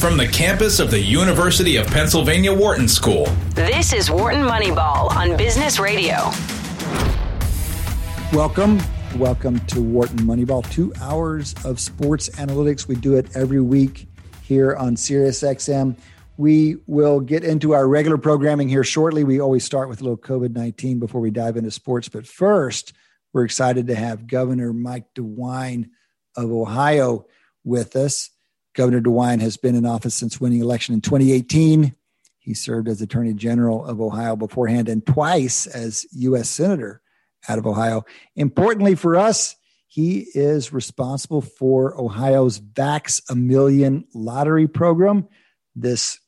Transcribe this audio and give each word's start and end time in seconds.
from 0.00 0.16
the 0.16 0.26
campus 0.26 0.80
of 0.80 0.90
the 0.90 0.98
University 0.98 1.76
of 1.76 1.86
Pennsylvania 1.88 2.50
Wharton 2.50 2.88
School. 2.88 3.26
This 3.50 3.92
is 3.92 4.10
Wharton 4.10 4.40
Moneyball 4.40 5.14
on 5.14 5.36
Business 5.36 5.78
Radio. 5.78 6.16
Welcome. 8.32 8.80
Welcome 9.16 9.60
to 9.66 9.82
Wharton 9.82 10.20
Moneyball. 10.20 10.66
Two 10.70 10.90
hours 11.02 11.54
of 11.66 11.78
sports 11.78 12.30
analytics. 12.30 12.88
We 12.88 12.94
do 12.94 13.16
it 13.16 13.36
every 13.36 13.60
week 13.60 14.08
here 14.42 14.74
on 14.74 14.96
SiriusXM. 14.96 15.98
We 16.38 16.78
will 16.86 17.20
get 17.20 17.44
into 17.44 17.74
our 17.74 17.86
regular 17.86 18.16
programming 18.16 18.70
here 18.70 18.84
shortly. 18.84 19.22
We 19.22 19.38
always 19.38 19.64
start 19.64 19.90
with 19.90 20.00
a 20.00 20.04
little 20.04 20.16
COVID 20.16 20.56
19 20.56 20.98
before 20.98 21.20
we 21.20 21.30
dive 21.30 21.58
into 21.58 21.70
sports. 21.70 22.08
But 22.08 22.26
first, 22.26 22.94
we're 23.34 23.44
excited 23.44 23.88
to 23.88 23.94
have 23.94 24.26
Governor 24.26 24.72
Mike 24.72 25.12
DeWine 25.14 25.90
of 26.38 26.50
Ohio 26.50 27.26
with 27.64 27.96
us. 27.96 28.30
Governor 28.80 29.02
DeWine 29.02 29.42
has 29.42 29.58
been 29.58 29.74
in 29.74 29.84
office 29.84 30.14
since 30.14 30.40
winning 30.40 30.62
election 30.62 30.94
in 30.94 31.02
2018. 31.02 31.94
He 32.38 32.54
served 32.54 32.88
as 32.88 33.02
Attorney 33.02 33.34
General 33.34 33.84
of 33.84 34.00
Ohio 34.00 34.36
beforehand 34.36 34.88
and 34.88 35.04
twice 35.04 35.66
as 35.66 36.06
U.S. 36.12 36.48
Senator 36.48 37.02
out 37.46 37.58
of 37.58 37.66
Ohio. 37.66 38.06
Importantly 38.36 38.94
for 38.94 39.16
us, 39.16 39.54
he 39.86 40.20
is 40.32 40.72
responsible 40.72 41.42
for 41.42 41.94
Ohio's 42.00 42.58
Vax 42.58 43.20
a 43.28 43.34
Million 43.34 44.06
lottery 44.14 44.66
program. 44.66 45.28
This 45.76 46.18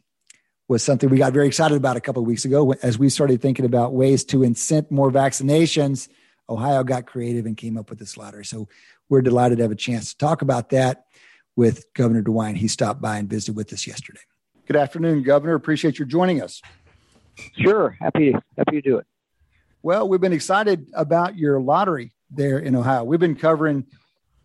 was 0.68 0.84
something 0.84 1.08
we 1.08 1.16
got 1.16 1.32
very 1.32 1.46
excited 1.46 1.78
about 1.78 1.96
a 1.96 2.02
couple 2.02 2.20
of 2.20 2.28
weeks 2.28 2.44
ago 2.44 2.74
as 2.82 2.98
we 2.98 3.08
started 3.08 3.40
thinking 3.40 3.64
about 3.64 3.94
ways 3.94 4.26
to 4.26 4.40
incent 4.40 4.90
more 4.90 5.10
vaccinations. 5.10 6.06
Ohio 6.50 6.84
got 6.84 7.06
creative 7.06 7.46
and 7.46 7.56
came 7.56 7.78
up 7.78 7.88
with 7.88 7.98
this 7.98 8.18
lottery. 8.18 8.44
So 8.44 8.68
we're 9.08 9.22
delighted 9.22 9.56
to 9.56 9.64
have 9.64 9.72
a 9.72 9.74
chance 9.74 10.10
to 10.10 10.18
talk 10.18 10.42
about 10.42 10.68
that 10.68 11.06
with 11.56 11.84
Governor 11.94 12.22
DeWine. 12.22 12.56
He 12.56 12.68
stopped 12.68 13.00
by 13.00 13.18
and 13.18 13.28
visited 13.28 13.56
with 13.56 13.72
us 13.72 13.86
yesterday. 13.86 14.20
Good 14.66 14.76
afternoon, 14.76 15.22
Governor. 15.22 15.54
Appreciate 15.54 15.98
your 15.98 16.06
joining 16.06 16.40
us. 16.40 16.62
Sure, 17.58 17.96
happy 18.00 18.32
happy 18.56 18.72
to 18.72 18.82
do 18.82 18.98
it. 18.98 19.06
Well, 19.82 20.08
we've 20.08 20.20
been 20.20 20.32
excited 20.32 20.88
about 20.94 21.36
your 21.36 21.60
lottery 21.60 22.12
there 22.30 22.58
in 22.58 22.76
Ohio. 22.76 23.04
We've 23.04 23.20
been 23.20 23.34
covering 23.34 23.86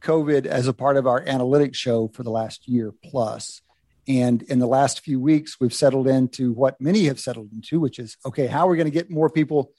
COVID 0.02 0.46
as 0.46 0.68
a 0.68 0.74
part 0.74 0.98
of 0.98 1.06
our 1.06 1.24
analytics 1.24 1.76
show 1.76 2.08
for 2.08 2.24
the 2.24 2.32
last 2.32 2.68
year 2.68 2.94
plus. 3.04 3.62
And 4.08 4.42
in 4.44 4.60
the 4.60 4.68
last 4.68 5.02
few 5.02 5.20
weeks, 5.20 5.60
we've 5.60 5.74
settled 5.74 6.08
into 6.08 6.54
what 6.54 6.80
many 6.80 7.06
have 7.06 7.20
settled 7.20 7.52
into, 7.52 7.80
which 7.80 8.00
is 8.00 8.18
okay, 8.26 8.48
how 8.48 8.68
are 8.68 8.72
we 8.72 8.78
going 8.78 8.86
to 8.86 8.92
get 8.92 9.12
more 9.12 9.30
people 9.30 9.72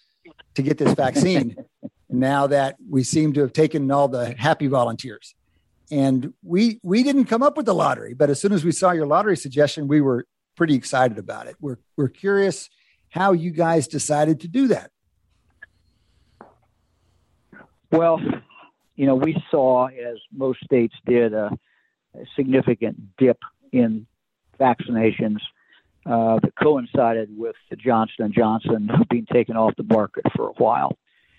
to 0.55 0.63
get 0.63 0.77
this 0.79 0.93
vaccine 0.93 1.57
now 2.09 2.47
that 2.47 2.77
we 2.89 3.03
seem 3.03 3.33
to 3.33 3.41
have 3.41 3.53
taken 3.53 3.91
all 3.91 4.07
the 4.07 4.35
happy 4.37 4.67
volunteers? 4.67 5.35
And 5.91 6.35
we 6.43 6.81
we 6.83 7.03
didn't 7.03 7.25
come 7.27 7.43
up 7.43 7.57
with 7.57 7.67
the 7.67 7.75
lottery, 7.75 8.15
but 8.15 8.29
as 8.31 8.41
soon 8.41 8.53
as 8.53 8.65
we 8.65 8.73
saw 8.73 8.93
your 8.93 9.07
lottery 9.07 9.37
suggestion, 9.37 9.89
we 9.89 10.01
were 10.01 10.27
pretty 10.57 10.75
excited 10.75 11.19
about 11.19 11.47
it. 11.47 11.57
We're 11.61 11.79
we're 11.97 12.09
curious 12.09 12.69
how 13.11 13.33
you 13.33 13.51
guys 13.51 13.89
decided 13.89 14.41
to 14.41 14.49
do 14.49 14.69
that. 14.69 14.91
Well, 17.91 18.21
you 18.97 19.07
know, 19.07 19.15
we 19.15 19.43
saw, 19.51 19.87
as 19.87 20.19
most 20.31 20.61
states 20.63 20.95
did, 21.07 21.33
a, 21.33 21.51
a 22.15 22.25
significant 22.37 23.17
dip 23.17 23.39
in 23.73 24.07
vaccinations 24.61 25.39
uh, 26.05 26.39
that 26.41 26.53
coincided 26.61 27.31
with 27.35 27.57
the 27.71 27.77
Johnson 27.77 28.25
and 28.25 28.35
Johnson 28.35 28.91
being 29.09 29.27
taken 29.33 29.57
off 29.57 29.75
the 29.77 29.85
market 29.85 30.25
for 30.37 30.49
a 30.49 30.53
while. 30.53 30.99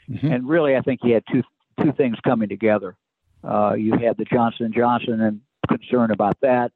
Mm-hmm. 0.09 0.31
And 0.31 0.49
really, 0.49 0.75
I 0.75 0.81
think 0.81 1.01
you 1.03 1.13
had 1.13 1.23
two 1.31 1.43
two 1.81 1.91
things 1.91 2.17
coming 2.25 2.49
together. 2.49 2.97
Uh, 3.43 3.73
you 3.73 3.93
had 3.93 4.17
the 4.17 4.25
Johnson 4.25 4.65
and 4.65 4.75
Johnson 4.75 5.21
and 5.21 5.41
concern 5.67 6.11
about 6.11 6.37
that, 6.41 6.71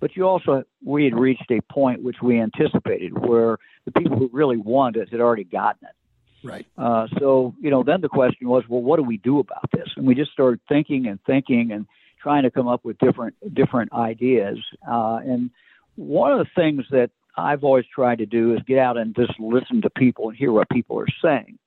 but 0.00 0.16
you 0.16 0.26
also 0.26 0.64
we 0.84 1.04
had 1.04 1.18
reached 1.18 1.50
a 1.50 1.60
point 1.72 2.02
which 2.02 2.16
we 2.22 2.40
anticipated 2.40 3.16
where 3.18 3.58
the 3.84 3.92
people 3.92 4.16
who 4.18 4.30
really 4.32 4.56
wanted 4.56 5.02
it 5.02 5.10
had 5.10 5.20
already 5.20 5.44
gotten 5.44 5.88
it. 5.88 6.46
Right. 6.46 6.66
Uh, 6.78 7.08
so 7.18 7.54
you 7.60 7.70
know, 7.70 7.82
then 7.82 8.00
the 8.00 8.08
question 8.08 8.48
was, 8.48 8.64
well, 8.68 8.82
what 8.82 8.96
do 8.96 9.02
we 9.02 9.16
do 9.16 9.40
about 9.40 9.70
this? 9.72 9.88
And 9.96 10.06
we 10.06 10.14
just 10.14 10.32
started 10.32 10.60
thinking 10.68 11.06
and 11.06 11.18
thinking 11.24 11.72
and 11.72 11.86
trying 12.22 12.44
to 12.44 12.50
come 12.50 12.68
up 12.68 12.84
with 12.84 12.98
different 12.98 13.34
different 13.54 13.92
ideas. 13.92 14.58
Uh, 14.88 15.20
and 15.24 15.50
one 15.96 16.32
of 16.32 16.38
the 16.38 16.50
things 16.54 16.84
that 16.90 17.10
I've 17.36 17.64
always 17.64 17.84
tried 17.94 18.18
to 18.18 18.26
do 18.26 18.54
is 18.54 18.60
get 18.66 18.78
out 18.78 18.96
and 18.96 19.14
just 19.14 19.38
listen 19.38 19.82
to 19.82 19.90
people 19.90 20.28
and 20.28 20.36
hear 20.36 20.52
what 20.52 20.68
people 20.70 20.98
are 20.98 21.06
saying. 21.22 21.58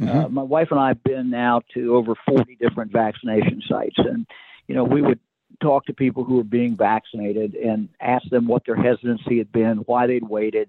Mm-hmm. 0.00 0.18
Uh, 0.18 0.28
my 0.28 0.42
wife 0.42 0.68
and 0.70 0.80
I 0.80 0.88
have 0.88 1.04
been 1.04 1.30
now 1.30 1.62
to 1.74 1.94
over 1.94 2.14
40 2.26 2.56
different 2.56 2.92
vaccination 2.92 3.62
sites, 3.68 3.96
and 3.98 4.26
you 4.66 4.74
know 4.74 4.84
we 4.84 5.02
would 5.02 5.20
talk 5.62 5.86
to 5.86 5.92
people 5.92 6.24
who 6.24 6.36
were 6.36 6.44
being 6.44 6.76
vaccinated 6.76 7.54
and 7.54 7.88
ask 8.00 8.28
them 8.28 8.48
what 8.48 8.66
their 8.66 8.76
hesitancy 8.76 9.38
had 9.38 9.52
been, 9.52 9.78
why 9.86 10.06
they'd 10.06 10.28
waited, 10.28 10.68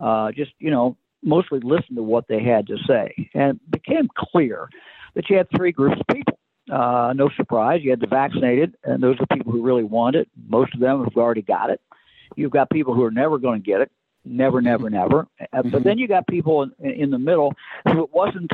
uh, 0.00 0.32
just 0.32 0.52
you 0.58 0.70
know 0.70 0.96
mostly 1.22 1.60
listen 1.60 1.94
to 1.96 2.02
what 2.02 2.26
they 2.28 2.42
had 2.42 2.66
to 2.66 2.76
say, 2.86 3.28
and 3.34 3.60
it 3.60 3.70
became 3.70 4.08
clear 4.16 4.68
that 5.14 5.30
you 5.30 5.36
had 5.36 5.48
three 5.56 5.72
groups 5.72 6.00
of 6.00 6.06
people. 6.14 6.38
Uh, 6.70 7.12
no 7.14 7.28
surprise, 7.36 7.80
you 7.82 7.90
had 7.90 8.00
the 8.00 8.06
vaccinated, 8.06 8.76
and 8.84 9.02
those 9.02 9.16
are 9.20 9.36
people 9.36 9.52
who 9.52 9.62
really 9.62 9.84
want 9.84 10.16
it. 10.16 10.28
Most 10.48 10.74
of 10.74 10.80
them 10.80 11.04
have 11.04 11.16
already 11.16 11.42
got 11.42 11.70
it. 11.70 11.80
You've 12.36 12.50
got 12.50 12.70
people 12.70 12.94
who 12.94 13.04
are 13.04 13.10
never 13.10 13.38
going 13.38 13.62
to 13.62 13.64
get 13.64 13.82
it, 13.82 13.92
never, 14.24 14.60
never, 14.60 14.90
never. 14.90 15.26
Mm-hmm. 15.40 15.70
But 15.70 15.84
then 15.84 15.98
you 15.98 16.08
got 16.08 16.26
people 16.26 16.62
in, 16.62 16.90
in 16.90 17.10
the 17.10 17.18
middle 17.18 17.54
who 17.84 18.04
it 18.04 18.12
wasn't, 18.12 18.52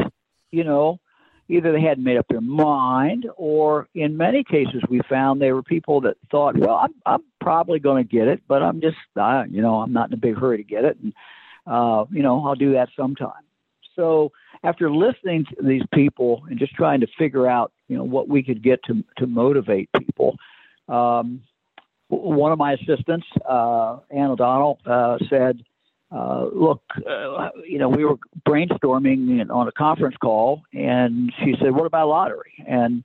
you 0.50 0.64
know, 0.64 1.00
either 1.48 1.72
they 1.72 1.80
hadn't 1.80 2.04
made 2.04 2.16
up 2.16 2.26
their 2.28 2.40
mind, 2.40 3.26
or 3.36 3.88
in 3.94 4.16
many 4.16 4.44
cases 4.44 4.82
we 4.88 5.00
found 5.08 5.40
they 5.40 5.52
were 5.52 5.62
people 5.62 6.00
that 6.02 6.16
thought, 6.30 6.56
well, 6.56 6.76
I'm, 6.76 6.94
I'm 7.04 7.22
probably 7.40 7.80
going 7.80 8.04
to 8.04 8.08
get 8.08 8.28
it, 8.28 8.40
but 8.46 8.62
I'm 8.62 8.80
just, 8.80 8.96
uh, 9.16 9.44
you 9.50 9.60
know, 9.60 9.80
I'm 9.80 9.92
not 9.92 10.08
in 10.08 10.14
a 10.14 10.16
big 10.16 10.36
hurry 10.38 10.58
to 10.58 10.62
get 10.62 10.84
it, 10.84 10.96
and 11.02 11.12
uh, 11.66 12.04
you 12.10 12.22
know, 12.22 12.46
I'll 12.46 12.54
do 12.54 12.72
that 12.74 12.88
sometime. 12.96 13.42
So 13.96 14.32
after 14.62 14.90
listening 14.90 15.44
to 15.46 15.66
these 15.66 15.82
people 15.92 16.42
and 16.48 16.58
just 16.58 16.74
trying 16.74 17.00
to 17.00 17.06
figure 17.18 17.46
out, 17.46 17.72
you 17.88 17.96
know, 17.96 18.04
what 18.04 18.28
we 18.28 18.42
could 18.42 18.62
get 18.62 18.82
to 18.84 19.04
to 19.18 19.26
motivate 19.26 19.90
people. 19.98 20.36
Um, 20.88 21.42
one 22.10 22.52
of 22.52 22.58
my 22.58 22.72
assistants, 22.72 23.26
uh, 23.48 23.98
Ann 24.10 24.30
O'Donnell, 24.30 24.80
uh, 24.84 25.18
said, 25.28 25.62
uh, 26.10 26.46
"Look, 26.52 26.82
uh, 27.08 27.50
you 27.66 27.78
know, 27.78 27.88
we 27.88 28.04
were 28.04 28.16
brainstorming 28.46 29.48
on 29.50 29.68
a 29.68 29.72
conference 29.72 30.16
call, 30.16 30.62
and 30.74 31.32
she 31.38 31.54
said, 31.60 31.72
"What 31.72 31.86
about 31.86 32.08
lottery?" 32.08 32.64
And 32.66 33.04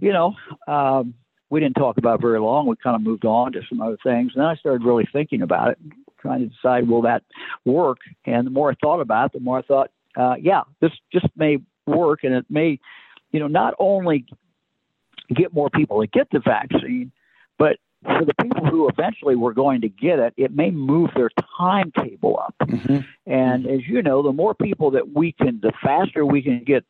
you 0.00 0.12
know, 0.12 0.34
um, 0.66 1.14
we 1.50 1.60
didn't 1.60 1.76
talk 1.76 1.96
about 1.96 2.20
very 2.20 2.40
long. 2.40 2.66
We 2.66 2.74
kind 2.82 2.96
of 2.96 3.02
moved 3.02 3.24
on 3.24 3.52
to 3.52 3.62
some 3.68 3.80
other 3.80 3.98
things, 4.02 4.32
and 4.34 4.42
then 4.42 4.48
I 4.48 4.56
started 4.56 4.84
really 4.84 5.06
thinking 5.12 5.42
about 5.42 5.70
it, 5.70 5.78
trying 6.18 6.40
to 6.40 6.46
decide 6.46 6.88
will 6.88 7.02
that 7.02 7.22
work. 7.64 7.98
And 8.24 8.46
the 8.46 8.50
more 8.50 8.70
I 8.70 8.74
thought 8.74 9.00
about 9.00 9.26
it, 9.26 9.32
the 9.34 9.40
more 9.40 9.58
I 9.58 9.62
thought, 9.62 9.90
uh, 10.16 10.34
yeah, 10.40 10.62
this 10.80 10.90
just 11.12 11.28
may 11.36 11.58
work, 11.86 12.24
and 12.24 12.34
it 12.34 12.46
may, 12.50 12.80
you 13.30 13.38
know, 13.38 13.46
not 13.46 13.74
only 13.78 14.26
get 15.32 15.54
more 15.54 15.70
people 15.70 16.00
to 16.00 16.08
get 16.08 16.28
the 16.32 16.40
vaccine, 16.40 17.12
but 17.58 17.78
for 18.04 18.24
the 18.24 18.34
people 18.42 18.66
who 18.66 18.88
eventually 18.88 19.36
were 19.36 19.54
going 19.54 19.80
to 19.80 19.88
get 19.88 20.18
it, 20.18 20.34
it 20.36 20.54
may 20.54 20.70
move 20.70 21.10
their 21.16 21.30
timetable 21.58 22.38
up. 22.38 22.54
Mm-hmm. 22.62 22.98
And 23.26 23.66
as 23.66 23.80
you 23.86 24.02
know, 24.02 24.22
the 24.22 24.32
more 24.32 24.54
people 24.54 24.90
that 24.92 25.14
we 25.14 25.32
can, 25.32 25.60
the 25.60 25.72
faster 25.82 26.24
we 26.24 26.42
can 26.42 26.62
get 26.64 26.84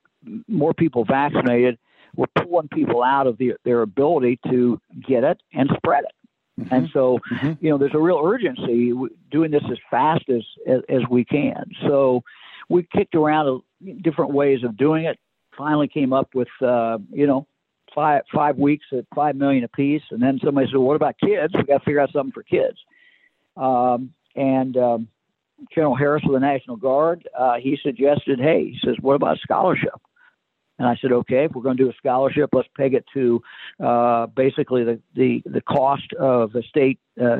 more 0.48 0.74
people 0.74 1.04
vaccinated, 1.04 1.78
we're 2.16 2.26
pulling 2.42 2.68
people 2.68 3.02
out 3.02 3.26
of 3.26 3.38
the, 3.38 3.54
their 3.64 3.82
ability 3.82 4.40
to 4.48 4.80
get 5.06 5.24
it 5.24 5.40
and 5.52 5.70
spread 5.76 6.04
it. 6.04 6.62
Mm-hmm. 6.62 6.74
And 6.74 6.90
so, 6.92 7.18
mm-hmm. 7.32 7.52
you 7.60 7.70
know, 7.70 7.78
there's 7.78 7.94
a 7.94 7.98
real 7.98 8.20
urgency 8.24 8.92
doing 9.30 9.50
this 9.50 9.64
as 9.70 9.78
fast 9.90 10.24
as, 10.28 10.42
as, 10.66 10.80
as 10.88 11.02
we 11.10 11.24
can. 11.24 11.64
So 11.86 12.22
we 12.68 12.86
kicked 12.94 13.14
around 13.14 13.62
different 14.02 14.32
ways 14.32 14.62
of 14.62 14.76
doing 14.76 15.04
it. 15.04 15.18
Finally, 15.56 15.88
came 15.88 16.12
up 16.12 16.34
with, 16.34 16.48
uh, 16.62 16.98
you 17.12 17.26
know, 17.26 17.46
five 17.94 18.22
five 18.34 18.56
weeks 18.56 18.86
at 18.92 19.04
five 19.14 19.36
million 19.36 19.64
apiece, 19.64 20.02
and 20.10 20.22
then 20.22 20.38
somebody 20.44 20.66
said, 20.70 20.78
"What 20.78 20.96
about 20.96 21.16
kids? 21.18 21.54
We 21.54 21.64
got 21.64 21.78
to 21.78 21.84
figure 21.84 22.00
out 22.00 22.10
something 22.12 22.32
for 22.32 22.42
kids." 22.42 22.78
Um, 23.56 24.12
and 24.34 24.76
um, 24.76 25.08
General 25.74 25.94
Harris 25.94 26.22
of 26.26 26.32
the 26.32 26.40
National 26.40 26.76
Guard, 26.76 27.28
uh, 27.38 27.54
he 27.60 27.78
suggested, 27.82 28.40
"Hey, 28.40 28.70
he 28.70 28.78
says, 28.84 28.96
what 29.00 29.14
about 29.14 29.38
scholarship?" 29.38 30.00
And 30.78 30.88
I 30.88 30.96
said, 31.00 31.12
"Okay, 31.12 31.44
if 31.44 31.52
we're 31.52 31.62
going 31.62 31.76
to 31.76 31.84
do 31.84 31.90
a 31.90 31.94
scholarship, 31.94 32.50
let's 32.52 32.68
peg 32.76 32.94
it 32.94 33.04
to 33.14 33.42
uh, 33.82 34.26
basically 34.26 34.84
the, 34.84 35.00
the 35.14 35.42
the 35.46 35.60
cost 35.60 36.12
of 36.18 36.52
the 36.52 36.62
state." 36.62 36.98
Uh, 37.20 37.38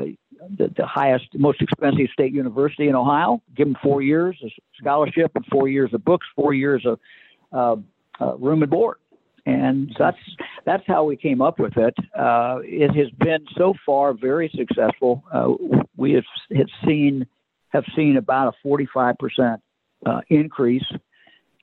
the, 0.57 0.67
the 0.75 0.85
highest, 0.85 1.25
most 1.33 1.61
expensive 1.61 2.07
state 2.11 2.33
university 2.33 2.89
in 2.89 2.95
Ohio. 2.95 3.41
Give 3.55 3.67
them 3.67 3.77
four 3.81 4.01
years 4.01 4.37
of 4.43 4.51
scholarship 4.77 5.31
and 5.33 5.45
four 5.45 5.69
years 5.69 5.93
of 5.93 6.03
books, 6.03 6.27
four 6.35 6.53
years 6.53 6.85
of 6.85 6.99
uh, 7.53 7.77
uh, 8.23 8.35
room 8.35 8.61
and 8.61 8.69
board 8.69 8.97
and 9.45 9.95
that's 9.99 10.17
that's 10.65 10.83
how 10.87 11.03
we 11.03 11.15
came 11.15 11.41
up 11.41 11.59
with 11.59 11.77
it. 11.77 11.93
Uh, 12.17 12.57
it 12.63 12.95
has 12.95 13.09
been 13.11 13.45
so 13.55 13.73
far 13.85 14.13
very 14.13 14.49
successful. 14.55 15.23
Uh, 15.31 15.53
we 15.95 16.13
have, 16.13 16.23
have 16.55 16.67
seen 16.85 17.25
have 17.69 17.83
seen 17.95 18.17
about 18.17 18.47
a 18.47 18.57
45 18.63 19.17
percent 19.17 19.61
uh, 20.05 20.21
increase 20.29 20.85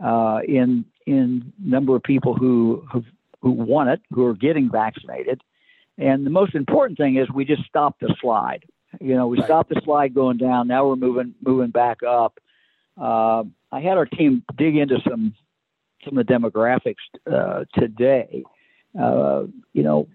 uh, 0.03 0.41
in 0.47 0.85
in 1.07 1.53
number 1.59 1.97
of 1.97 2.03
people 2.03 2.35
who 2.37 2.87
who 2.93 3.03
who 3.41 3.51
want 3.51 3.89
it, 3.91 4.01
who 4.13 4.25
are 4.27 4.35
getting 4.35 4.71
vaccinated. 4.71 5.41
And 5.99 6.25
the 6.25 6.31
most 6.31 6.55
important 6.55 6.97
thing 6.99 7.17
is 7.17 7.29
we 7.31 7.45
just 7.45 7.65
stopped 7.65 8.01
the 8.01 8.15
slide. 8.21 8.65
You 9.01 9.15
know, 9.15 9.27
we 9.27 9.39
Right. 9.39 9.47
stopped 9.47 9.71
the 9.71 9.81
slide 9.85 10.15
going 10.15 10.37
down. 10.37 10.69
Now 10.69 10.87
we're 10.87 10.97
moving 10.97 11.35
moving 11.45 11.71
back 11.71 12.03
up. 12.03 12.39
Uh, 12.97 13.45
I 13.73 13.81
had 13.81 13.97
our 13.99 14.07
team 14.07 14.45
dig 14.57 14.77
into 14.77 15.01
some 15.09 15.35
some 16.05 16.19
of 16.19 16.27
the 16.27 16.33
demographics 16.33 16.95
uh, 17.31 17.65
today. 17.75 18.45
Uh, 18.99 19.45
you 19.73 19.83
know, 19.83 20.09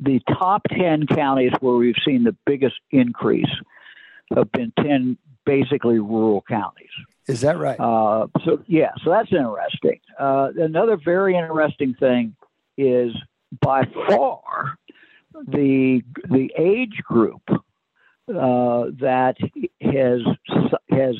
the 0.00 0.20
top 0.28 0.62
ten 0.70 1.06
counties 1.06 1.52
where 1.60 1.74
we've 1.74 1.94
seen 2.04 2.24
the 2.24 2.36
biggest 2.46 2.76
increase 2.90 3.50
have 4.34 4.50
been 4.52 4.72
ten 4.78 5.16
basically 5.44 5.98
rural 5.98 6.42
counties. 6.48 6.90
Is 7.28 7.40
that 7.42 7.58
right? 7.58 7.78
Uh, 7.78 8.26
so 8.44 8.62
yeah, 8.66 8.90
so 9.04 9.10
that's 9.10 9.32
interesting. 9.32 10.00
Uh, 10.18 10.50
another 10.56 10.96
very 10.96 11.36
interesting 11.36 11.94
thing 11.94 12.34
is 12.76 13.12
by 13.60 13.84
far 14.08 14.78
the 15.46 16.02
the 16.30 16.50
age 16.58 17.00
group 17.04 17.42
uh, 17.48 18.86
that 19.00 19.36
has 19.80 20.20
has 20.90 21.16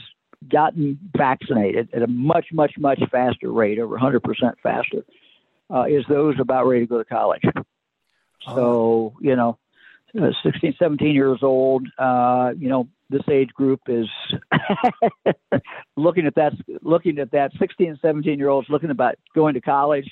gotten 0.48 0.98
vaccinated 1.16 1.88
at 1.92 2.02
a 2.02 2.06
much 2.06 2.46
much 2.52 2.72
much 2.78 3.00
faster 3.10 3.50
rate, 3.50 3.78
over 3.78 3.94
100 3.94 4.22
percent 4.22 4.56
faster, 4.62 5.04
uh, 5.72 5.84
is 5.84 6.04
those 6.08 6.36
about 6.38 6.66
ready 6.66 6.80
to 6.82 6.86
go 6.86 6.98
to 6.98 7.04
college. 7.04 7.42
So 8.44 9.14
you 9.20 9.36
know, 9.36 9.58
uh, 10.20 10.30
16, 10.42 10.76
17 10.78 11.14
years 11.14 11.38
old, 11.42 11.86
uh, 11.98 12.52
you 12.58 12.68
know, 12.68 12.88
this 13.08 13.22
age 13.30 13.50
group 13.50 13.80
is 13.88 14.08
looking 15.96 16.26
at 16.26 16.34
that, 16.34 16.52
looking 16.82 17.18
at 17.18 17.30
that 17.30 17.52
16 17.58 17.88
and 17.88 17.98
17 18.00 18.38
year 18.38 18.48
olds 18.48 18.68
looking 18.68 18.90
about 18.90 19.14
going 19.34 19.54
to 19.54 19.60
college. 19.60 20.10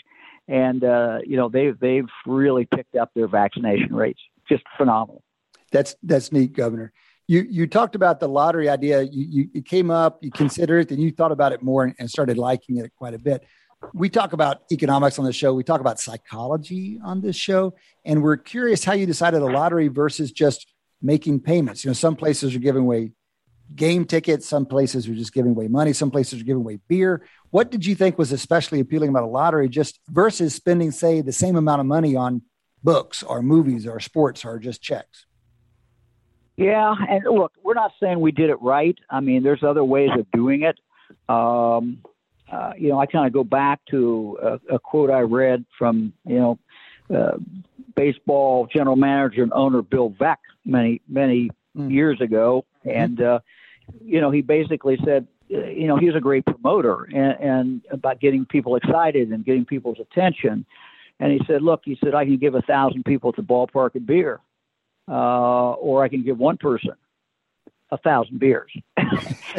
And, 0.49 0.83
uh, 0.85 1.19
you 1.25 1.37
know, 1.37 1.49
they've, 1.49 1.79
they've 1.79 2.09
really 2.27 2.67
picked 2.67 2.97
up 2.97 3.11
their 3.15 3.29
vaccination 3.29 3.95
rates. 3.95 4.21
Just 4.49 4.65
phenomenal. 4.77 5.23
That's 5.71 5.95
that's 6.03 6.33
neat, 6.33 6.53
Governor. 6.53 6.93
You 7.31 7.47
you 7.49 7.69
talked 7.69 7.95
about 7.95 8.19
the 8.19 8.27
lottery 8.27 8.69
idea. 8.69 9.03
You 9.03 9.25
you 9.35 9.51
it 9.55 9.65
came 9.65 9.89
up, 9.89 10.19
you 10.21 10.33
considered 10.33 10.81
it, 10.81 10.91
and 10.91 11.01
you 11.01 11.13
thought 11.13 11.31
about 11.31 11.53
it 11.53 11.63
more 11.63 11.85
and, 11.85 11.95
and 12.01 12.11
started 12.11 12.37
liking 12.37 12.79
it 12.79 12.91
quite 12.97 13.15
a 13.15 13.21
bit. 13.21 13.47
We 13.95 14.09
talk 14.11 14.33
about 14.33 14.63
economics 14.73 15.17
on 15.17 15.25
the 15.25 15.33
show. 15.33 15.55
We 15.55 15.63
talk 15.63 15.81
about 15.81 16.01
psychology 16.01 16.99
on 17.05 17.21
this 17.21 17.37
show, 17.37 17.75
and 18.05 18.21
we're 18.21 18.37
curious 18.37 18.83
how 18.83 18.95
you 18.95 19.07
decided 19.07 19.43
a 19.43 19.45
lottery 19.45 19.87
versus 19.87 20.33
just 20.33 20.73
making 21.01 21.39
payments. 21.39 21.85
You 21.85 21.91
know, 21.91 21.95
some 21.95 22.17
places 22.17 22.53
are 22.57 22.59
giving 22.59 22.83
away 22.83 23.13
game 23.77 24.07
tickets, 24.07 24.49
some 24.49 24.67
places 24.67 25.09
are 25.09 25.15
just 25.15 25.33
giving 25.33 25.53
away 25.53 25.69
money, 25.69 25.93
some 25.93 26.11
places 26.11 26.41
are 26.41 26.45
giving 26.45 26.65
away 26.65 26.81
beer. 26.89 27.25
What 27.51 27.71
did 27.71 27.87
you 27.87 27.95
think 27.95 28.19
was 28.19 28.33
especially 28.33 28.81
appealing 28.81 29.11
about 29.11 29.23
a 29.23 29.35
lottery, 29.39 29.69
just 29.69 30.01
versus 30.09 30.53
spending, 30.53 30.91
say, 30.91 31.21
the 31.21 31.31
same 31.31 31.55
amount 31.55 31.79
of 31.79 31.87
money 31.87 32.17
on 32.17 32.43
books 32.83 33.23
or 33.23 33.41
movies 33.41 33.87
or 33.87 34.01
sports 34.01 34.45
or 34.45 34.59
just 34.59 34.83
checks? 34.83 35.27
Yeah, 36.61 36.95
and 37.09 37.25
look, 37.25 37.53
we're 37.63 37.75
not 37.75 37.93
saying 38.01 38.21
we 38.21 38.33
did 38.33 38.51
it 38.51 38.61
right. 38.61 38.97
I 39.09 39.21
mean, 39.21 39.43
there's 39.43 39.63
other 39.63 39.85
ways 39.85 40.11
of 40.19 40.31
doing 40.33 40.63
it. 40.63 40.79
Um, 41.29 42.03
uh, 42.53 42.73
you 42.77 42.89
know, 42.89 42.99
I 42.99 43.07
kind 43.07 43.27
of 43.27 43.33
go 43.33 43.45
back 43.45 43.81
to 43.91 44.39
a, 44.43 44.75
a 44.75 44.79
quote 44.79 45.11
I 45.11 45.21
read 45.21 45.65
from 45.79 46.13
you 46.27 46.39
know 46.39 46.59
uh, 47.17 47.39
baseball 47.97 48.69
general 48.73 48.97
manager 48.97 49.43
and 49.43 49.53
owner 49.53 49.83
Bill 49.83 50.11
Veeck 50.11 50.37
many 50.65 51.01
many 51.09 51.51
Mm. 51.77 51.93
years 51.93 52.21
ago, 52.21 52.65
and 52.85 53.21
uh, 53.23 53.39
you 54.05 54.21
know 54.21 54.33
he 54.33 54.43
basically 54.43 54.99
said, 55.05 55.27
uh, 55.55 55.67
you 55.67 55.87
know, 55.87 55.97
he's 55.97 56.17
a 56.17 56.21
great 56.21 56.45
promoter 56.45 57.05
and, 57.05 57.37
and 57.41 57.81
about 57.93 58.21
getting 58.21 58.45
people 58.45 58.75
excited 58.75 59.31
and 59.31 59.45
getting 59.45 59.65
people's 59.65 59.99
attention. 60.01 60.65
And 61.21 61.31
he 61.31 61.41
said, 61.47 61.63
look, 61.63 61.83
he 61.85 61.97
said 62.03 62.15
I 62.15 62.25
can 62.25 62.39
give 62.39 62.55
a 62.57 62.63
thousand 62.63 63.05
people 63.05 63.29
at 63.31 63.37
the 63.37 63.43
ballpark 63.43 63.95
a 63.95 64.01
beer, 64.01 64.41
uh, 65.11 65.73
or 65.73 66.05
I 66.05 66.09
can 66.09 66.23
give 66.23 66.39
one 66.39 66.57
person 66.57 66.93
a 67.91 67.99
thousand 67.99 68.39
beers. 68.39 68.71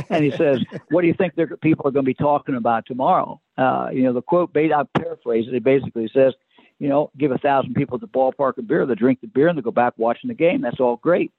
and 0.10 0.24
he 0.24 0.32
says, 0.38 0.60
"What 0.90 1.02
do 1.02 1.08
you 1.08 1.14
think 1.14 1.34
people 1.62 1.88
are 1.88 1.92
going 1.92 2.06
to 2.06 2.10
be 2.10 2.14
talking 2.14 2.56
about 2.56 2.86
tomorrow?" 2.86 3.42
Uh, 3.58 3.90
you 3.92 4.04
know, 4.04 4.14
the 4.14 4.22
quote. 4.22 4.52
I 4.56 4.84
paraphrase 4.98 5.48
it. 5.48 5.54
It 5.54 5.64
basically 5.64 6.10
says, 6.14 6.34
"You 6.80 6.90
know, 6.90 7.12
give 7.18 7.32
a 7.32 7.38
thousand 7.38 7.74
people 7.76 7.96
at 7.96 8.02
the 8.02 8.08
ballpark 8.08 8.58
a 8.58 8.62
beer. 8.62 8.86
They 8.86 8.96
drink 8.96 9.22
the 9.22 9.28
beer 9.28 9.50
and 9.50 9.58
they 9.58 9.62
go 9.62 9.72
back 9.72 9.94
watching 9.98 10.30
the 10.30 10.34
game. 10.34 10.62
That's 10.62 10.80
all 10.80 10.96
great." 10.96 11.32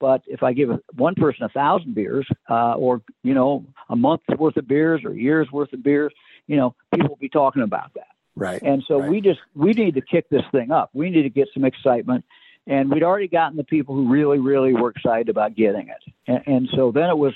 But 0.00 0.22
if 0.26 0.42
I 0.42 0.52
give 0.52 0.68
one 0.96 1.14
person 1.14 1.44
a 1.44 1.48
thousand 1.48 1.94
beers, 1.94 2.26
uh, 2.50 2.74
or 2.74 3.00
you 3.22 3.32
know, 3.32 3.64
a 3.88 3.96
month's 3.96 4.26
worth 4.38 4.56
of 4.56 4.68
beers 4.68 5.02
or 5.04 5.12
a 5.12 5.16
year's 5.16 5.50
worth 5.50 5.72
of 5.72 5.82
beers, 5.82 6.12
you 6.46 6.56
know, 6.56 6.74
people 6.92 7.08
will 7.08 7.16
be 7.16 7.28
talking 7.28 7.62
about 7.62 7.94
that. 7.94 8.08
Right. 8.36 8.60
And 8.62 8.82
so 8.86 8.98
Right. 8.98 9.10
we 9.10 9.20
just 9.20 9.40
we 9.54 9.72
need 9.72 9.94
to 9.94 10.00
kick 10.00 10.28
this 10.28 10.42
thing 10.52 10.72
up. 10.72 10.90
We 10.92 11.10
need 11.10 11.22
to 11.22 11.30
get 11.30 11.48
some 11.54 11.64
excitement. 11.64 12.24
And 12.66 12.90
we'd 12.90 13.02
already 13.02 13.28
gotten 13.28 13.56
the 13.56 13.64
people 13.64 13.94
who 13.94 14.10
really, 14.10 14.38
really 14.38 14.72
were 14.72 14.90
excited 14.90 15.28
about 15.28 15.54
getting 15.54 15.88
it. 15.88 16.12
And, 16.26 16.42
and 16.46 16.68
so 16.74 16.92
then 16.92 17.10
it 17.10 17.18
was, 17.18 17.34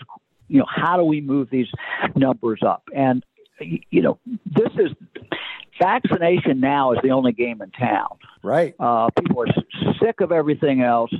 you 0.48 0.58
know, 0.58 0.66
how 0.68 0.96
do 0.96 1.04
we 1.04 1.20
move 1.20 1.48
these 1.50 1.68
numbers 2.14 2.60
up? 2.62 2.84
And 2.94 3.22
you 3.60 4.02
know, 4.02 4.18
this 4.46 4.72
is 4.78 4.90
vaccination 5.80 6.60
now 6.60 6.92
is 6.92 6.98
the 7.02 7.10
only 7.10 7.32
game 7.32 7.62
in 7.62 7.70
town. 7.70 8.18
Right. 8.42 8.74
Uh, 8.78 9.08
people 9.10 9.42
are 9.42 9.94
sick 10.02 10.20
of 10.20 10.32
everything 10.32 10.82
else. 10.82 11.12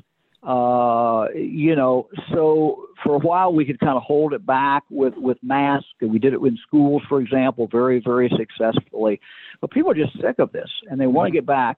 Uh, 0.43 1.27
you 1.35 1.75
know, 1.75 2.09
so 2.33 2.87
for 3.03 3.17
a 3.17 3.19
while 3.19 3.53
we 3.53 3.65
could 3.65 3.81
kind 3.81 3.97
of 3.97 4.03
hold 4.03 4.33
it 4.33 4.47
back 4.47 4.85
with 4.89 5.15
with 5.17 5.37
masks, 5.43 5.89
and 6.01 6.13
we 6.13 6.19
did 6.21 6.33
it 6.33 6.41
in 6.41 6.57
schools, 6.67 7.03
for 7.09 7.21
example, 7.21 7.67
very 7.67 7.99
very 7.99 8.31
successfully. 8.37 9.21
But 9.61 9.73
people 9.73 9.91
are 9.91 9.95
just 9.95 10.15
sick 10.21 10.39
of 10.39 10.53
this, 10.53 10.71
and 10.89 11.01
they 11.01 11.09
want 11.09 11.27
to 11.27 11.33
get 11.33 11.45
back. 11.45 11.77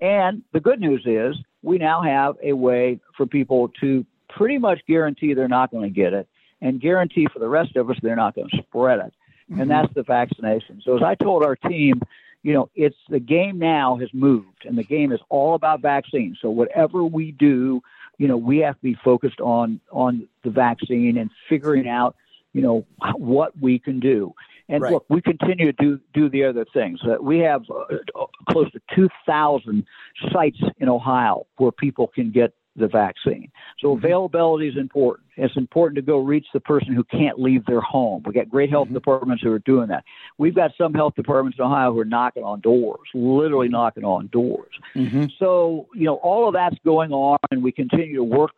And 0.00 0.42
the 0.52 0.60
good 0.60 0.80
news 0.80 1.02
is 1.06 1.36
we 1.62 1.78
now 1.78 2.02
have 2.02 2.36
a 2.42 2.52
way 2.52 3.00
for 3.16 3.26
people 3.26 3.68
to 3.80 4.04
pretty 4.28 4.58
much 4.58 4.80
guarantee 4.86 5.34
they're 5.34 5.48
not 5.48 5.70
going 5.70 5.84
to 5.84 5.94
get 5.94 6.12
it, 6.12 6.28
and 6.60 6.80
guarantee 6.80 7.26
for 7.32 7.38
the 7.38 7.48
rest 7.48 7.76
of 7.76 7.88
us 7.90 7.96
they're 8.02 8.16
not 8.16 8.34
going 8.34 8.48
to 8.50 8.56
spread 8.58 8.98
it 8.98 9.12
and 9.48 9.58
mm-hmm. 9.58 9.68
that's 9.68 9.92
the 9.94 10.02
vaccination. 10.02 10.82
So 10.84 10.96
as 10.96 11.02
I 11.02 11.14
told 11.14 11.42
our 11.44 11.56
team, 11.56 12.00
you 12.42 12.52
know, 12.52 12.70
it's 12.74 12.96
the 13.08 13.20
game 13.20 13.58
now 13.58 13.96
has 13.96 14.12
moved, 14.12 14.64
and 14.64 14.76
the 14.76 14.84
game 14.84 15.12
is 15.12 15.20
all 15.28 15.54
about 15.54 15.80
vaccines. 15.80 16.38
So 16.40 16.50
whatever 16.50 17.04
we 17.04 17.32
do, 17.32 17.82
you 18.18 18.28
know, 18.28 18.36
we 18.36 18.58
have 18.58 18.76
to 18.76 18.82
be 18.82 18.94
focused 18.94 19.40
on 19.40 19.80
on 19.90 20.28
the 20.42 20.50
vaccine 20.50 21.16
and 21.16 21.30
figuring 21.48 21.88
out, 21.88 22.16
you 22.52 22.62
know, 22.62 22.86
what 23.16 23.58
we 23.60 23.78
can 23.78 24.00
do. 24.00 24.32
And 24.68 24.82
Right. 24.82 24.92
look, 24.92 25.06
we 25.08 25.22
continue 25.22 25.72
to 25.72 25.72
do 25.72 26.00
do 26.12 26.28
the 26.28 26.44
other 26.44 26.64
things. 26.72 27.00
Uh, 27.04 27.16
we 27.20 27.38
have 27.38 27.62
uh, 27.70 28.26
close 28.50 28.70
to 28.72 28.80
2,000 28.94 29.84
sites 30.32 30.58
in 30.78 30.88
Ohio 30.88 31.46
where 31.56 31.70
people 31.72 32.08
can 32.08 32.30
get 32.30 32.52
the 32.76 32.88
vaccine. 32.88 33.50
So 33.78 33.88
mm-hmm. 33.88 34.04
availability 34.04 34.68
is 34.68 34.76
important. 34.76 35.26
It's 35.36 35.56
important 35.56 35.96
to 35.96 36.02
go 36.02 36.18
reach 36.18 36.46
the 36.54 36.60
person 36.60 36.94
who 36.94 37.04
can't 37.04 37.38
leave 37.38 37.64
their 37.66 37.80
home. 37.80 38.22
We 38.24 38.32
got 38.32 38.48
great 38.48 38.70
health 38.70 38.86
mm-hmm. 38.86 38.94
departments 38.94 39.42
who 39.42 39.52
are 39.52 39.58
doing 39.60 39.88
that. 39.88 40.04
We've 40.38 40.54
got 40.54 40.72
some 40.78 40.94
health 40.94 41.14
departments 41.14 41.58
in 41.58 41.64
Ohio 41.64 41.92
who 41.92 42.00
are 42.00 42.04
knocking 42.04 42.42
on 42.42 42.60
doors, 42.60 43.08
literally 43.14 43.68
knocking 43.68 44.04
on 44.04 44.28
doors. 44.28 44.72
Mhm. 44.94 45.30
So, 45.38 45.88
you 45.94 46.04
know, 46.04 46.16
all 46.16 46.48
of 46.48 46.54
that's 46.54 46.76
going 46.84 47.12
on, 47.12 47.38
and 47.50 47.62
we 47.62 47.72
continue 47.72 48.16
to 48.16 48.24
work 48.24 48.52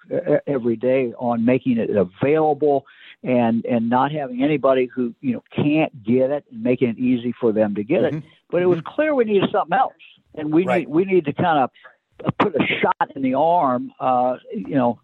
every 0.47 0.77
day 0.77 1.13
on 1.19 1.45
making 1.45 1.79
it 1.79 1.91
available 1.91 2.85
and 3.23 3.65
and 3.67 3.91
not 3.91 4.13
having 4.13 4.43
anybody 4.43 4.87
who 4.87 5.15
you 5.21 5.33
know 5.33 5.43
can't 5.55 6.05
get 6.05 6.31
it 6.31 6.45
and 6.51 6.63
making 6.63 6.91
it 6.91 6.99
easy 6.99 7.35
for 7.41 7.53
them 7.53 7.75
to 7.75 7.83
get 7.83 8.05
it. 8.05 8.15
Mm-hmm. 8.15 8.29
But 8.51 8.63
it 8.63 8.67
was 8.67 8.81
clear 8.87 9.15
we 9.15 9.25
needed 9.25 9.51
something 9.51 9.77
else, 9.77 9.95
and 10.35 10.53
we 10.53 10.65
Right. 10.65 10.81
need 10.81 10.89
we 10.89 11.05
need 11.05 11.25
to 11.25 11.33
kind 11.33 11.59
of 11.59 11.71
put 12.39 12.55
a 12.55 12.67
shot 12.81 13.17
in 13.17 13.23
the 13.23 13.35
arm, 13.35 13.93
uh, 14.01 14.37
you 14.53 14.75
know, 14.75 15.01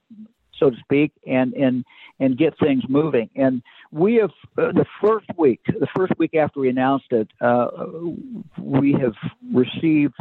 so 0.58 0.70
to 0.70 0.76
speak, 0.78 1.12
and 1.26 1.52
and 1.54 1.84
and 2.20 2.38
get 2.38 2.58
things 2.58 2.84
moving. 2.88 3.28
And 3.34 3.62
we 3.90 4.16
have 4.16 4.30
uh, 4.58 4.72
the 4.72 4.86
first 5.00 5.26
week, 5.36 5.60
the 5.66 5.88
first 5.96 6.12
week 6.18 6.34
after 6.34 6.60
we 6.60 6.68
announced 6.68 7.10
it, 7.10 7.28
uh, 7.40 7.68
we 8.58 8.92
have 8.92 9.14
received 9.52 10.14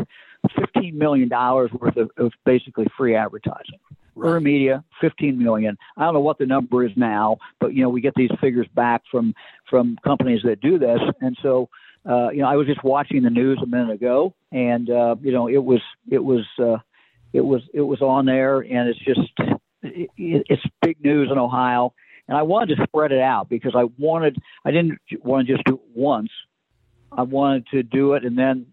fifteen 0.56 0.98
million 0.98 1.30
dollars 1.30 1.72
worth 1.72 1.98
of, 1.98 2.10
of 2.18 2.32
basically 2.46 2.88
free 2.98 3.16
advertising. 3.16 3.80
Right. 4.16 4.42
Media, 4.42 4.84
fifteen 5.02 5.42
million. 5.42 5.76
I 5.98 6.06
don't 6.06 6.14
know 6.14 6.20
what 6.20 6.38
the 6.38 6.46
number 6.46 6.86
is 6.86 6.92
now, 6.96 7.38
but 7.60 7.74
you 7.74 7.82
know 7.84 7.90
we 7.90 8.02
get 8.02 8.14
these 8.16 8.32
figures 8.40 8.68
back 8.76 9.02
from 9.10 9.34
from 9.70 9.98
companies 10.04 10.42
that 10.44 10.62
do 10.62 10.78
this, 10.78 11.00
and 11.22 11.38
so 11.42 11.70
uh, 12.08 12.30
you 12.30 12.42
know 12.42 12.48
I 12.48 12.56
was 12.56 12.68
just 12.68 12.84
watching 12.84 13.24
the 13.24 13.30
news 13.30 13.60
a 13.62 13.66
minute 13.66 13.92
ago, 13.92 14.34
and 14.52 14.90
uh, 14.90 15.16
you 15.22 15.32
know 15.32 15.48
it 15.48 15.64
was 15.64 15.82
it 16.10 16.24
was 16.24 16.46
uh, 16.60 16.78
it 17.32 17.42
was 17.42 17.62
it 17.74 17.82
was 17.82 18.02
on 18.02 18.26
there, 18.26 18.60
and 18.60 18.90
it's 18.90 19.00
just 19.00 19.60
it, 19.82 20.10
it's 20.18 20.64
big 20.82 21.04
news 21.04 21.30
in 21.32 21.38
Ohio. 21.38 21.94
And 22.28 22.38
I 22.38 22.44
wanted 22.44 22.78
to 22.78 22.84
spread 22.84 23.12
it 23.12 23.20
out 23.20 23.50
because 23.50 23.74
I 23.76 23.86
wanted 23.98 24.38
I 24.64 24.72
didn't 24.72 25.00
want 25.24 25.48
to 25.48 25.54
just 25.54 25.66
do 25.66 25.76
it 25.76 25.82
once. 25.94 26.30
I 27.12 27.24
wanted 27.24 27.68
to 27.68 27.84
do 27.84 28.14
it 28.14 28.26
and 28.26 28.38
then 28.38 28.68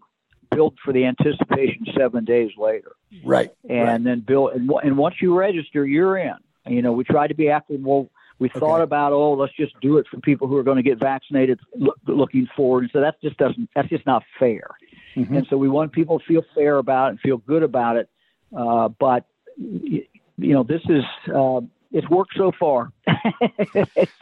build 0.49 0.77
for 0.83 0.93
the 0.93 1.05
anticipation 1.05 1.85
seven 1.97 2.25
days 2.25 2.51
later. 2.57 2.93
Right. 3.23 3.51
And 3.69 3.87
right. 3.87 4.03
then 4.03 4.19
build 4.21 4.53
and, 4.53 4.69
and 4.83 4.97
once 4.97 5.15
you 5.21 5.37
register, 5.37 5.85
you're 5.85 6.17
in. 6.17 6.35
You 6.67 6.81
know, 6.81 6.91
we 6.91 7.03
tried 7.03 7.27
to 7.27 7.35
be 7.35 7.49
equitable. 7.49 8.11
We 8.41 8.49
thought 8.49 8.81
about 8.81 9.13
oh, 9.13 9.33
let's 9.33 9.53
just 9.53 9.79
do 9.81 9.99
it 9.99 10.07
for 10.09 10.19
people 10.19 10.47
who 10.47 10.57
are 10.57 10.63
going 10.63 10.77
to 10.77 10.83
get 10.83 10.99
vaccinated, 10.99 11.59
look, 11.75 11.99
looking 12.07 12.47
forward. 12.55 12.85
And 12.85 12.91
so 12.91 12.99
that 13.01 13.21
just 13.21 13.37
doesn't. 13.37 13.69
That's 13.75 13.87
just 13.87 14.03
not 14.07 14.23
fair. 14.39 14.67
Mhm. 15.15 15.37
And 15.37 15.47
so 15.47 15.57
we 15.57 15.69
want 15.69 15.91
people 15.91 16.17
to 16.17 16.25
feel 16.25 16.43
fair 16.55 16.79
about 16.79 17.05
it 17.05 17.09
and 17.11 17.19
feel 17.19 17.37
good 17.37 17.61
about 17.61 17.97
it. 17.97 18.09
Uh, 18.57 18.87
but 18.87 19.25
you 19.57 20.07
know, 20.37 20.63
this 20.63 20.81
is 20.89 21.03
uh, 21.31 21.61
it's 21.91 22.09
worked 22.09 22.33
so 22.35 22.51
far. 22.59 22.91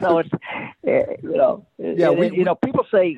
so 0.01 0.17
it's 0.17 0.33
uh, 0.33 1.13
you 1.23 1.37
know, 1.37 1.65
yeah, 1.77 2.09
we, 2.09 2.29
you 2.29 2.43
know, 2.43 2.55
people 2.55 2.85
say, 2.93 3.17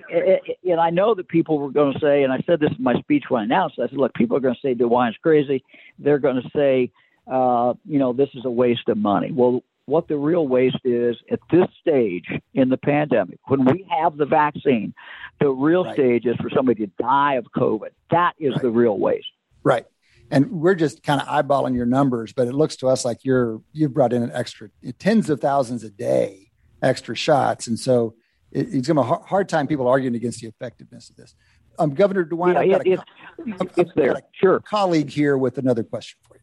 and 0.69 0.79
I 0.79 0.91
know 0.91 1.15
that 1.15 1.27
people 1.29 1.57
were 1.57 1.71
going 1.71 1.93
to 1.93 1.99
say, 1.99 2.21
and 2.21 2.31
I 2.31 2.43
said 2.45 2.59
this 2.59 2.69
in 2.77 2.83
my 2.83 2.99
speech 2.99 3.23
when 3.29 3.41
I 3.41 3.45
announced. 3.45 3.79
I 3.79 3.87
said, 3.87 3.97
look, 3.97 4.13
people 4.13 4.37
are 4.37 4.39
going 4.39 4.53
to 4.53 4.61
say 4.61 4.75
DeWine's 4.75 5.17
crazy. 5.23 5.63
They're 5.97 6.19
going 6.19 6.43
to 6.43 6.49
say, 6.55 6.91
uh, 7.25 7.73
you 7.85 7.97
know, 7.97 8.13
this 8.13 8.29
is 8.35 8.45
a 8.45 8.51
waste 8.51 8.87
of 8.87 8.97
money. 8.97 9.31
Well, 9.31 9.63
what 9.91 10.07
the 10.07 10.15
real 10.15 10.47
waste 10.47 10.79
is 10.85 11.17
at 11.29 11.39
this 11.51 11.67
stage 11.81 12.25
in 12.53 12.69
the 12.69 12.77
pandemic, 12.77 13.39
when 13.47 13.65
we 13.65 13.85
have 13.89 14.15
the 14.15 14.25
vaccine, 14.25 14.93
the 15.39 15.49
real 15.49 15.83
right. 15.83 15.93
stage 15.93 16.25
is 16.25 16.35
for 16.37 16.49
somebody 16.49 16.87
to 16.87 16.91
die 16.99 17.33
of 17.33 17.45
COVID. 17.55 17.89
That 18.09 18.33
is 18.39 18.53
right. 18.53 18.61
the 18.61 18.71
real 18.71 18.97
waste. 18.97 19.27
Right. 19.63 19.85
And 20.31 20.49
we're 20.49 20.75
just 20.75 21.03
kind 21.03 21.19
of 21.21 21.27
eyeballing 21.27 21.75
your 21.75 21.85
numbers, 21.85 22.31
but 22.31 22.47
it 22.47 22.53
looks 22.53 22.77
to 22.77 22.87
us 22.87 23.03
like 23.03 23.19
you're 23.23 23.61
you've 23.73 23.93
brought 23.93 24.13
in 24.13 24.23
an 24.23 24.31
extra 24.33 24.69
tens 24.97 25.29
of 25.29 25.41
thousands 25.41 25.83
a 25.83 25.89
day 25.89 26.51
extra 26.81 27.15
shots, 27.15 27.67
and 27.67 27.77
so 27.77 28.15
it, 28.51 28.73
it's 28.73 28.87
going 28.87 28.95
to 28.95 29.03
be 29.03 29.09
a 29.09 29.27
hard 29.27 29.49
time 29.49 29.67
people 29.67 29.89
arguing 29.89 30.15
against 30.15 30.39
the 30.39 30.47
effectiveness 30.47 31.09
of 31.09 31.17
this. 31.17 31.35
Um, 31.77 31.93
Governor 31.93 32.23
DeWine, 32.25 32.65
yeah, 32.65 32.79
it, 32.85 32.99
a, 32.99 33.81
it's 33.81 33.91
there. 33.93 34.15
Sure. 34.31 34.61
Colleague 34.61 35.09
here 35.09 35.37
with 35.37 35.57
another 35.57 35.83
question 35.83 36.17
for 36.25 36.35
you. 36.35 36.40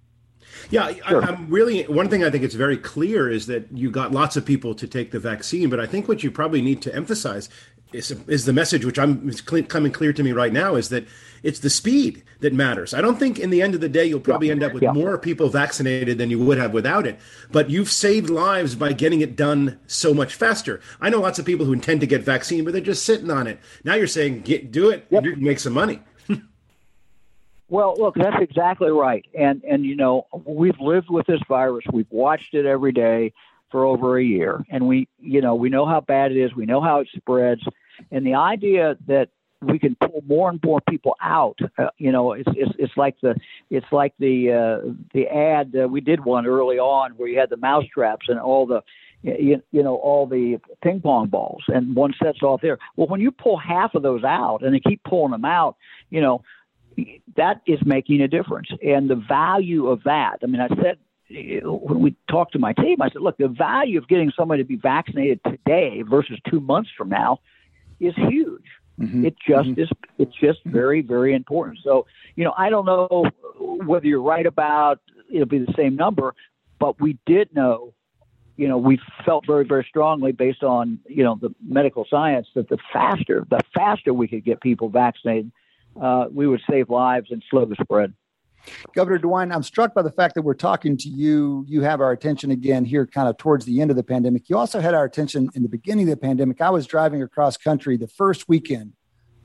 Yeah, 0.71 0.93
sure. 1.09 1.25
I, 1.25 1.29
am 1.29 1.49
really 1.49 1.83
one 1.85 2.09
thing 2.09 2.25
I 2.25 2.31
think 2.31 2.45
it's 2.45 2.55
very 2.55 2.77
clear 2.77 3.31
is 3.31 3.47
that 3.47 3.67
you 3.73 3.91
got 3.91 4.13
lots 4.13 4.37
of 4.37 4.45
people 4.45 4.75
to 4.75 4.87
take 4.87 5.11
the 5.11 5.19
vaccine, 5.19 5.71
but 5.71 5.81
I 5.81 5.87
think 5.87 6.09
what 6.09 6.23
you 6.23 6.31
probably 6.31 6.63
need 6.63 6.83
to 6.83 6.95
emphasize 6.95 7.49
is, 7.93 8.11
is 8.27 8.45
the 8.45 8.53
message 8.53 8.85
which 8.85 8.99
I'm 8.99 9.29
is 9.29 9.41
coming 9.41 9.93
clear 9.93 10.13
to 10.13 10.23
me 10.23 10.33
right 10.33 10.53
now 10.53 10.75
is 10.75 10.91
that 10.91 11.07
it's 11.43 11.61
the 11.61 11.71
speed 11.71 12.23
that 12.41 12.53
matters. 12.53 12.93
I 12.93 13.01
don't 13.01 13.19
think 13.19 13.39
in 13.39 13.51
the 13.51 13.63
end 13.63 13.75
of 13.75 13.81
the 13.81 13.89
day 13.89 14.05
you'll 14.05 14.21
probably 14.21 14.49
yeah. 14.49 14.55
end 14.55 14.63
up 14.63 14.73
with 14.73 14.83
yeah. 14.83 14.93
more 14.93 15.17
people 15.17 15.49
vaccinated 15.49 16.19
than 16.19 16.31
you 16.31 16.39
would 16.39 16.59
have 16.59 16.73
without 16.73 17.07
it, 17.07 17.19
but 17.51 17.71
you've 17.71 17.91
saved 17.91 18.29
lives 18.29 18.75
by 18.75 18.93
getting 18.93 19.21
it 19.21 19.37
done 19.37 19.79
so 19.87 20.13
much 20.13 20.35
faster. 20.35 20.81
I 21.01 21.11
know 21.11 21.21
lots 21.21 21.39
of 21.39 21.47
people 21.47 21.65
who 21.65 21.73
intend 21.73 22.01
to 22.01 22.07
get 22.07 22.23
vaccine, 22.23 22.65
but 22.65 22.73
they're 22.73 22.83
just 22.83 23.05
sitting 23.05 23.31
on 23.31 23.47
it. 23.47 23.59
Now 23.85 23.95
you're 23.95 24.07
saying 24.07 24.43
get 24.43 24.71
do 24.71 24.91
it, 24.91 25.07
yep. 25.11 25.25
make 25.39 25.61
some 25.61 25.73
money. 25.73 26.01
Well, 27.71 27.95
look, 27.99 28.15
that's 28.15 28.41
exactly 28.41 28.91
right. 28.91 29.25
And 29.39 29.63
and 29.65 29.85
you 29.85 29.97
know, 29.97 30.27
we've 30.45 30.79
lived 30.81 31.11
with 31.11 31.27
this 31.27 31.41
virus. 31.49 31.85
We've 31.93 32.11
watched 32.11 32.55
it 32.55 32.65
every 32.65 32.93
day 32.93 33.33
for 33.71 33.85
over 33.85 34.19
a 34.19 34.25
year, 34.25 34.65
and 34.71 34.87
we 34.87 35.09
you 35.21 35.41
know 35.43 35.55
we 35.55 35.69
know 35.69 35.87
how 35.87 36.01
bad 36.01 36.33
it 36.33 36.39
is. 36.39 36.55
We 36.55 36.65
know 36.65 36.81
how 36.81 37.01
it 37.01 37.09
spreads, 37.15 37.63
and 38.11 38.27
the 38.27 38.35
idea 38.35 38.97
that 39.07 39.29
we 39.61 39.79
can 39.79 39.97
pull 39.97 40.23
more 40.27 40.49
and 40.51 40.61
more 40.65 40.81
people 40.89 41.17
out. 41.23 41.59
Uh, 41.77 41.89
you 41.99 42.13
know, 42.13 42.33
it's, 42.33 42.49
it's 42.55 42.73
it's 42.79 42.97
like 42.97 43.17
the 43.21 43.35
it's 43.71 43.87
like 43.93 44.15
the 44.19 44.53
uh, 44.53 44.93
the 45.13 45.27
ad 45.27 45.75
uh, 45.77 45.89
we 45.89 46.01
did 46.01 46.25
one 46.25 46.47
early 46.47 46.79
on 46.79 47.13
where 47.13 47.29
you 47.29 47.39
had 47.39 47.51
the 47.51 47.57
mouse 47.57 47.85
traps 47.93 48.27
and 48.29 48.39
all 48.39 48.67
the 48.67 48.83
you, 49.23 49.61
you 49.73 49.83
know 49.83 49.97
all 49.97 50.27
the 50.27 50.59
ping 50.83 51.01
pong 51.01 51.27
balls 51.27 51.65
and 51.69 51.95
one 51.95 52.15
sets 52.23 52.43
off 52.43 52.61
there. 52.63 52.79
Well, 52.97 53.09
when 53.09 53.21
you 53.21 53.31
pull 53.31 53.57
half 53.59 53.95
of 53.95 54.03
those 54.03 54.23
out 54.25 54.63
and 54.63 54.75
they 54.75 54.81
keep 54.81 55.03
pulling 55.03 55.33
them 55.33 55.45
out, 55.45 55.77
you 56.11 56.21
know 56.21 56.43
that 57.37 57.63
is 57.67 57.79
making 57.85 58.21
a 58.21 58.29
difference. 58.29 58.69
And 58.83 59.09
the 59.09 59.17
value 59.17 59.89
of 59.89 60.03
that, 60.05 60.39
I 60.43 60.47
mean, 60.47 60.61
I 60.61 60.69
said 60.69 60.99
when 61.31 62.01
we 62.01 62.17
talked 62.31 62.53
to 62.53 62.59
my 62.59 62.73
team, 62.73 63.03
I 63.03 63.11
said, 63.11 63.21
look, 63.21 63.37
the 63.37 63.49
value 63.49 63.99
of 63.99 64.09
getting 64.09 64.33
somebody 64.37 64.63
to 64.63 64.67
be 64.67 64.77
vaccinated 64.77 65.41
today 65.45 66.03
versus 66.03 66.39
two 66.49 66.61
months 66.61 66.91
from 66.97 67.11
now 67.11 67.41
is 68.01 68.15
huge. 68.17 68.65
Mm-hmm. 68.99 69.27
It 69.27 69.37
just 69.47 69.69
mm-hmm. 69.69 69.81
is. 69.81 69.91
It's 70.19 70.35
just 70.41 70.59
very, 70.65 71.03
very 71.03 71.35
important. 71.35 71.79
So, 71.85 72.07
you 72.35 72.45
know, 72.45 72.55
I 72.57 72.69
don't 72.71 72.85
know 72.85 73.27
whether 73.59 74.07
you're 74.07 74.23
right 74.23 74.47
about 74.47 75.01
it'll 75.31 75.47
be 75.47 75.59
the 75.59 75.73
same 75.77 75.95
number, 75.95 76.35
but 76.79 77.01
we 77.01 77.19
did 77.27 77.55
know, 77.55 77.93
you 78.57 78.67
know, 78.67 78.79
we 78.79 78.99
felt 79.25 79.47
very, 79.47 79.65
very 79.65 79.87
strongly 79.89 80.33
based 80.33 80.63
on 80.63 80.99
you 81.07 81.23
know 81.23 81.39
the 81.41 81.55
medical 81.65 82.07
science 82.11 82.49
that 82.55 82.69
the 82.69 82.79
faster, 82.93 83.47
the 83.51 83.61
faster 83.75 84.13
we 84.13 84.27
could 84.27 84.45
get 84.45 84.61
people 84.61 84.89
vaccinated, 84.89 85.53
uh, 86.01 86.27
we 86.33 86.47
would 86.47 86.61
save 86.69 86.91
lives 86.91 87.31
and 87.31 87.43
slow 87.51 87.65
the 87.65 87.77
spread. 87.81 88.15
Governor 88.95 89.19
DeWine, 89.19 89.55
I'm 89.55 89.63
struck 89.63 89.95
by 89.95 90.03
the 90.03 90.11
fact 90.11 90.35
that 90.35 90.43
we're 90.43 90.55
talking 90.55 90.97
to 90.99 91.09
you. 91.09 91.65
You 91.69 91.83
have 91.83 92.01
our 92.01 92.13
attention 92.13 92.51
again 92.51 92.85
here, 92.85 93.07
kind 93.07 93.29
of 93.29 93.37
towards 93.39 93.65
the 93.65 93.81
end 93.81 93.91
of 93.91 93.97
the 93.97 94.03
pandemic. 94.03 94.49
You 94.49 94.59
also 94.59 94.81
had 94.81 94.95
our 94.95 95.05
attention 95.05 95.49
in 95.55 95.63
the 95.63 95.69
beginning 95.69 96.09
of 96.09 96.11
the 96.11 96.21
pandemic. 96.21 96.61
I 96.61 96.71
was 96.71 96.87
driving 96.87 97.23
across 97.23 97.57
country 97.57 97.97
the 97.97 98.09
first 98.09 98.49
weekend 98.49 98.93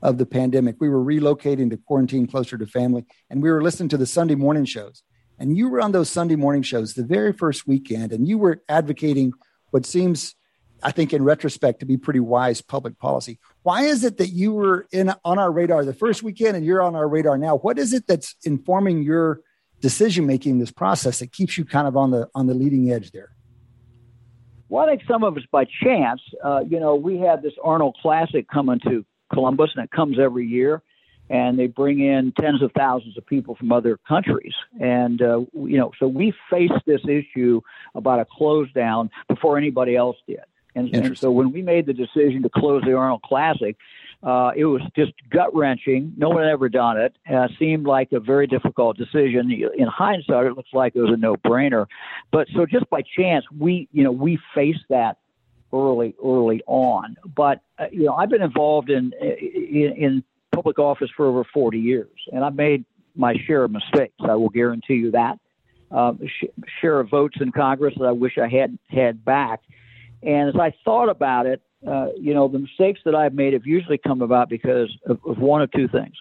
of 0.02 0.18
the 0.18 0.26
pandemic. 0.26 0.76
We 0.80 0.88
were 0.88 1.02
relocating 1.02 1.70
to 1.70 1.76
quarantine 1.76 2.26
closer 2.26 2.58
to 2.58 2.66
family, 2.66 3.06
and 3.30 3.42
we 3.42 3.50
were 3.50 3.62
listening 3.62 3.88
to 3.90 3.96
the 3.96 4.06
Sunday 4.06 4.34
morning 4.34 4.64
shows. 4.64 5.02
And 5.38 5.56
you 5.56 5.68
were 5.68 5.80
on 5.80 5.92
those 5.92 6.10
Sunday 6.10 6.36
morning 6.36 6.62
shows 6.62 6.94
the 6.94 7.04
very 7.04 7.32
first 7.32 7.66
weekend, 7.66 8.12
and 8.12 8.28
you 8.28 8.36
were 8.36 8.62
advocating 8.68 9.32
what 9.70 9.86
seems 9.86 10.34
I 10.84 10.90
think 10.90 11.14
in 11.14 11.24
retrospect 11.24 11.80
to 11.80 11.86
be 11.86 11.96
pretty 11.96 12.20
wise 12.20 12.60
public 12.60 12.98
policy. 12.98 13.38
Why 13.64 13.84
is 13.84 14.04
it 14.04 14.18
that 14.18 14.28
you 14.28 14.52
were 14.52 14.86
in 14.92 15.10
on 15.24 15.38
our 15.38 15.50
radar 15.50 15.86
the 15.86 15.94
first 15.94 16.22
weekend 16.22 16.54
and 16.54 16.66
you're 16.66 16.82
on 16.82 16.94
our 16.94 17.08
radar 17.08 17.38
now? 17.38 17.56
What 17.56 17.78
is 17.78 17.94
it 17.94 18.06
that's 18.06 18.36
informing 18.44 19.02
your 19.02 19.40
decision 19.80 20.26
making 20.26 20.58
this 20.58 20.70
process 20.70 21.20
that 21.20 21.32
keeps 21.32 21.56
you 21.56 21.64
kind 21.64 21.88
of 21.88 21.96
on 21.96 22.10
the 22.10 22.28
on 22.34 22.46
the 22.46 22.52
leading 22.52 22.92
edge 22.92 23.10
there? 23.12 23.30
Well, 24.68 24.84
I 24.84 24.90
think 24.90 25.08
some 25.08 25.24
of 25.24 25.38
it's 25.38 25.46
by 25.46 25.64
chance. 25.82 26.20
Uh, 26.44 26.62
you 26.68 26.78
know, 26.78 26.94
we 26.94 27.16
had 27.16 27.40
this 27.40 27.54
Arnold 27.64 27.96
Classic 28.02 28.46
coming 28.50 28.80
to 28.80 29.02
Columbus, 29.32 29.70
and 29.74 29.82
it 29.82 29.90
comes 29.90 30.18
every 30.18 30.46
year, 30.46 30.82
and 31.30 31.58
they 31.58 31.66
bring 31.66 32.00
in 32.00 32.34
tens 32.38 32.60
of 32.60 32.70
thousands 32.72 33.16
of 33.16 33.24
people 33.24 33.54
from 33.54 33.72
other 33.72 33.98
countries, 34.06 34.52
and 34.78 35.22
uh, 35.22 35.40
you 35.54 35.78
know, 35.78 35.90
so 35.98 36.06
we 36.06 36.34
faced 36.50 36.84
this 36.84 37.00
issue 37.08 37.62
about 37.94 38.20
a 38.20 38.26
close 38.30 38.70
down 38.72 39.08
before 39.26 39.56
anybody 39.56 39.96
else 39.96 40.18
did. 40.28 40.44
And, 40.74 40.94
and 40.94 41.18
so 41.18 41.30
when 41.30 41.52
we 41.52 41.62
made 41.62 41.86
the 41.86 41.92
decision 41.92 42.42
to 42.42 42.48
close 42.48 42.82
the 42.84 42.94
Arnold 42.94 43.22
Classic, 43.22 43.76
uh, 44.22 44.52
it 44.56 44.64
was 44.64 44.80
just 44.96 45.12
gut 45.30 45.54
wrenching. 45.54 46.12
No 46.16 46.30
one 46.30 46.42
had 46.42 46.50
ever 46.50 46.68
done 46.68 46.98
it. 46.98 47.16
Uh, 47.30 47.46
seemed 47.58 47.86
like 47.86 48.10
a 48.12 48.20
very 48.20 48.46
difficult 48.46 48.96
decision. 48.96 49.50
In 49.52 49.86
hindsight, 49.86 50.46
it 50.46 50.56
looks 50.56 50.72
like 50.72 50.96
it 50.96 51.00
was 51.00 51.12
a 51.12 51.16
no 51.16 51.36
brainer. 51.36 51.86
But 52.32 52.48
so 52.54 52.64
just 52.64 52.88
by 52.88 53.02
chance, 53.02 53.44
we 53.56 53.88
you 53.92 54.02
know 54.02 54.12
we 54.12 54.38
faced 54.54 54.84
that 54.88 55.18
early 55.72 56.14
early 56.24 56.62
on. 56.66 57.16
But 57.36 57.60
uh, 57.78 57.86
you 57.92 58.04
know 58.04 58.14
I've 58.14 58.30
been 58.30 58.42
involved 58.42 58.90
in, 58.90 59.12
in 59.12 59.92
in 59.96 60.24
public 60.52 60.78
office 60.78 61.10
for 61.14 61.26
over 61.26 61.44
40 61.44 61.78
years, 61.78 62.08
and 62.32 62.44
I've 62.44 62.54
made 62.54 62.84
my 63.14 63.34
share 63.46 63.64
of 63.64 63.72
mistakes. 63.72 64.14
I 64.20 64.34
will 64.36 64.48
guarantee 64.48 64.94
you 64.94 65.10
that. 65.10 65.38
Uh, 65.90 66.14
sh- 66.26 66.46
share 66.80 66.98
of 66.98 67.10
votes 67.10 67.36
in 67.40 67.52
Congress 67.52 67.94
that 67.98 68.06
I 68.06 68.12
wish 68.12 68.38
I 68.38 68.48
had 68.48 68.78
had 68.88 69.24
back. 69.24 69.60
And 70.24 70.48
as 70.48 70.56
I 70.56 70.72
thought 70.84 71.08
about 71.08 71.46
it, 71.46 71.62
uh, 71.86 72.08
you 72.18 72.32
know, 72.32 72.48
the 72.48 72.58
mistakes 72.58 73.00
that 73.04 73.14
I've 73.14 73.34
made 73.34 73.52
have 73.52 73.66
usually 73.66 73.98
come 73.98 74.22
about 74.22 74.48
because 74.48 74.90
of, 75.06 75.18
of 75.26 75.38
one 75.38 75.60
of 75.60 75.70
two 75.72 75.88
things. 75.88 76.14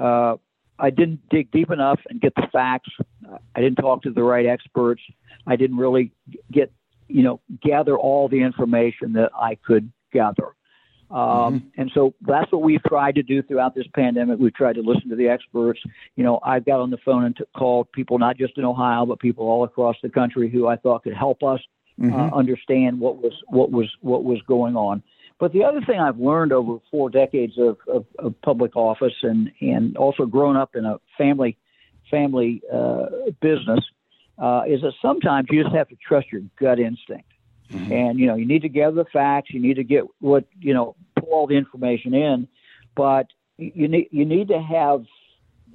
Uh, 0.00 0.36
I 0.78 0.90
didn't 0.90 1.20
dig 1.30 1.50
deep 1.52 1.70
enough 1.70 2.00
and 2.08 2.20
get 2.20 2.34
the 2.34 2.48
facts. 2.52 2.90
I 3.54 3.60
didn't 3.60 3.76
talk 3.76 4.02
to 4.02 4.10
the 4.10 4.22
right 4.22 4.46
experts. 4.46 5.00
I 5.46 5.56
didn't 5.56 5.78
really 5.78 6.12
get, 6.52 6.72
you 7.08 7.22
know, 7.22 7.40
gather 7.62 7.96
all 7.96 8.28
the 8.28 8.42
information 8.42 9.12
that 9.14 9.30
I 9.34 9.54
could 9.54 9.90
gather. 10.12 10.48
Um, 11.08 11.18
mm-hmm. 11.18 11.80
And 11.80 11.90
so 11.94 12.14
that's 12.20 12.50
what 12.50 12.62
we've 12.62 12.82
tried 12.82 13.14
to 13.14 13.22
do 13.22 13.42
throughout 13.42 13.76
this 13.76 13.86
pandemic. 13.94 14.40
We've 14.40 14.54
tried 14.54 14.74
to 14.74 14.82
listen 14.82 15.08
to 15.10 15.16
the 15.16 15.28
experts. 15.28 15.80
You 16.16 16.24
know, 16.24 16.40
I've 16.42 16.64
got 16.64 16.80
on 16.80 16.90
the 16.90 16.98
phone 17.04 17.24
and 17.24 17.36
t- 17.36 17.44
called 17.56 17.90
people 17.92 18.18
not 18.18 18.36
just 18.36 18.58
in 18.58 18.64
Ohio, 18.64 19.06
but 19.06 19.20
people 19.20 19.46
all 19.46 19.62
across 19.62 19.96
the 20.02 20.08
country 20.08 20.50
who 20.50 20.66
I 20.66 20.76
thought 20.76 21.04
could 21.04 21.14
help 21.14 21.44
us 21.44 21.60
mm-hmm. 22.00 22.14
uh, 22.14 22.30
understand 22.36 23.00
what 23.00 23.22
was 23.22 23.32
what 23.48 23.70
was 23.70 23.88
what 24.00 24.24
was 24.24 24.40
going 24.42 24.76
on. 24.76 25.02
But 25.38 25.52
the 25.52 25.64
other 25.64 25.82
thing 25.82 26.00
I've 26.00 26.18
learned 26.18 26.52
over 26.52 26.78
four 26.90 27.10
decades 27.10 27.58
of, 27.58 27.76
of, 27.86 28.06
of 28.18 28.40
public 28.42 28.74
office 28.76 29.14
and 29.22 29.50
and 29.60 29.96
also 29.96 30.26
grown 30.26 30.56
up 30.56 30.74
in 30.74 30.84
a 30.84 30.98
family 31.18 31.56
family 32.10 32.62
uh, 32.72 33.06
business 33.40 33.84
uh, 34.38 34.62
is 34.66 34.80
that 34.82 34.92
sometimes 35.02 35.48
you 35.50 35.62
just 35.62 35.74
have 35.74 35.88
to 35.88 35.96
trust 35.96 36.30
your 36.30 36.42
gut 36.58 36.78
instinct. 36.78 37.30
Mm-hmm. 37.70 37.92
And 37.92 38.18
you 38.18 38.26
know, 38.26 38.36
you 38.36 38.46
need 38.46 38.62
to 38.62 38.68
gather 38.68 38.96
the 38.96 39.06
facts. 39.12 39.50
You 39.52 39.60
need 39.60 39.74
to 39.74 39.84
get 39.84 40.04
what 40.20 40.44
you 40.60 40.72
know, 40.72 40.94
pull 41.18 41.28
all 41.30 41.46
the 41.46 41.56
information 41.56 42.14
in, 42.14 42.48
but 42.94 43.26
you 43.58 43.88
need 43.88 44.08
you 44.10 44.24
need 44.24 44.48
to 44.48 44.60
have 44.60 45.04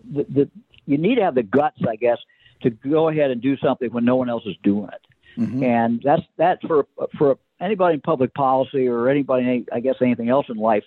the, 0.09 0.23
the 0.23 0.49
you 0.85 0.97
need 0.97 1.15
to 1.15 1.23
have 1.23 1.35
the 1.35 1.43
guts, 1.43 1.79
I 1.87 1.95
guess, 1.95 2.17
to 2.63 2.69
go 2.69 3.09
ahead 3.09 3.31
and 3.31 3.41
do 3.41 3.57
something 3.57 3.91
when 3.91 4.05
no 4.05 4.15
one 4.15 4.29
else 4.29 4.43
is 4.45 4.55
doing 4.63 4.89
it. 4.91 5.01
Mm-hmm. 5.37 5.63
And 5.63 6.01
that's 6.03 6.23
that 6.37 6.59
for 6.67 6.87
for 7.17 7.37
anybody 7.59 7.95
in 7.95 8.01
public 8.01 8.33
policy 8.33 8.87
or 8.87 9.09
anybody, 9.09 9.65
I 9.71 9.79
guess, 9.79 9.95
anything 10.01 10.29
else 10.29 10.47
in 10.49 10.57
life. 10.57 10.83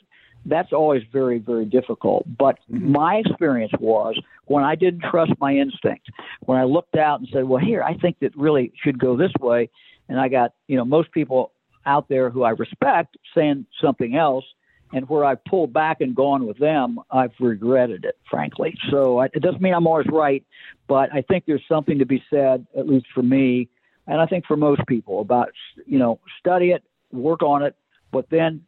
That's 0.46 0.74
always 0.74 1.02
very, 1.10 1.38
very 1.38 1.64
difficult. 1.64 2.24
But 2.38 2.58
mm-hmm. 2.70 2.92
my 2.92 3.16
experience 3.16 3.72
was 3.80 4.20
when 4.44 4.62
I 4.62 4.74
didn't 4.74 5.02
trust 5.10 5.32
my 5.40 5.54
instinct, 5.54 6.10
when 6.40 6.58
I 6.58 6.64
looked 6.64 6.96
out 6.96 7.20
and 7.20 7.28
said, 7.32 7.44
"Well, 7.44 7.64
here, 7.64 7.82
I 7.82 7.94
think 7.94 8.18
that 8.20 8.36
really 8.36 8.72
should 8.82 8.98
go 8.98 9.16
this 9.16 9.32
way," 9.40 9.70
and 10.08 10.20
I 10.20 10.28
got, 10.28 10.52
you 10.68 10.76
know, 10.76 10.84
most 10.84 11.12
people 11.12 11.52
out 11.86 12.08
there 12.08 12.30
who 12.30 12.42
I 12.42 12.50
respect 12.50 13.16
saying 13.34 13.66
something 13.80 14.16
else, 14.16 14.44
and 14.92 15.08
where 15.08 15.24
I've 15.24 15.44
pulled 15.44 15.72
back 15.72 16.00
and 16.00 16.14
gone 16.14 16.46
with 16.46 16.58
them, 16.58 16.98
I've 17.10 17.32
regretted 17.40 18.04
it, 18.04 18.16
frankly. 18.30 18.76
So 18.90 19.18
I, 19.18 19.26
it 19.26 19.42
doesn't 19.42 19.60
mean 19.60 19.74
I'm 19.74 19.86
always 19.86 20.06
right, 20.10 20.44
but 20.86 21.12
I 21.12 21.22
think 21.22 21.44
there's 21.46 21.64
something 21.68 21.98
to 21.98 22.06
be 22.06 22.22
said, 22.30 22.66
at 22.76 22.86
least 22.86 23.06
for 23.14 23.22
me, 23.22 23.68
and 24.06 24.20
I 24.20 24.26
think 24.26 24.46
for 24.46 24.56
most 24.56 24.82
people, 24.86 25.20
about 25.20 25.50
you 25.86 25.98
know 25.98 26.20
study 26.38 26.70
it, 26.70 26.82
work 27.12 27.42
on 27.42 27.62
it, 27.62 27.74
but 28.10 28.28
then 28.30 28.64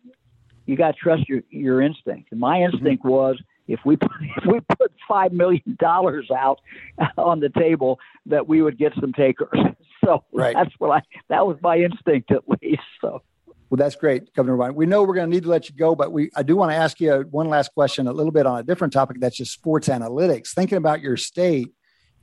you 0.66 0.76
got 0.76 0.92
to 0.92 0.98
trust 0.98 1.28
your 1.28 1.42
your 1.50 1.80
instinct. 1.80 2.28
And 2.30 2.40
my 2.40 2.62
instinct 2.62 3.02
mm-hmm. 3.02 3.08
was 3.08 3.40
if 3.68 3.80
we 3.84 3.96
put, 3.96 4.10
if 4.36 4.44
we 4.46 4.60
put 4.60 4.92
five 5.08 5.32
million 5.32 5.76
dollars 5.78 6.30
out 6.30 6.60
on 7.18 7.40
the 7.40 7.48
table, 7.50 7.98
that 8.26 8.46
we 8.46 8.62
would 8.62 8.78
get 8.78 8.92
some 9.00 9.12
takers. 9.12 9.48
So 10.04 10.22
right. 10.32 10.54
that's 10.54 10.70
what 10.78 10.90
I 10.90 11.02
that 11.30 11.48
was 11.48 11.56
my 11.62 11.78
instinct 11.78 12.30
at 12.30 12.42
least. 12.48 12.82
So. 13.00 13.22
Well, 13.68 13.76
that's 13.76 13.96
great, 13.96 14.32
Governor 14.34 14.54
Ryan. 14.54 14.76
We 14.76 14.86
know 14.86 15.02
we're 15.02 15.16
going 15.16 15.28
to 15.28 15.34
need 15.34 15.42
to 15.42 15.48
let 15.48 15.68
you 15.68 15.74
go, 15.74 15.96
but 15.96 16.12
we 16.12 16.30
I 16.36 16.44
do 16.44 16.54
want 16.54 16.70
to 16.70 16.76
ask 16.76 17.00
you 17.00 17.26
one 17.32 17.48
last 17.48 17.74
question, 17.74 18.06
a 18.06 18.12
little 18.12 18.30
bit 18.30 18.46
on 18.46 18.60
a 18.60 18.62
different 18.62 18.92
topic. 18.92 19.16
That's 19.18 19.36
just 19.36 19.52
sports 19.52 19.88
analytics. 19.88 20.50
Thinking 20.50 20.78
about 20.78 21.00
your 21.00 21.16
state, 21.16 21.72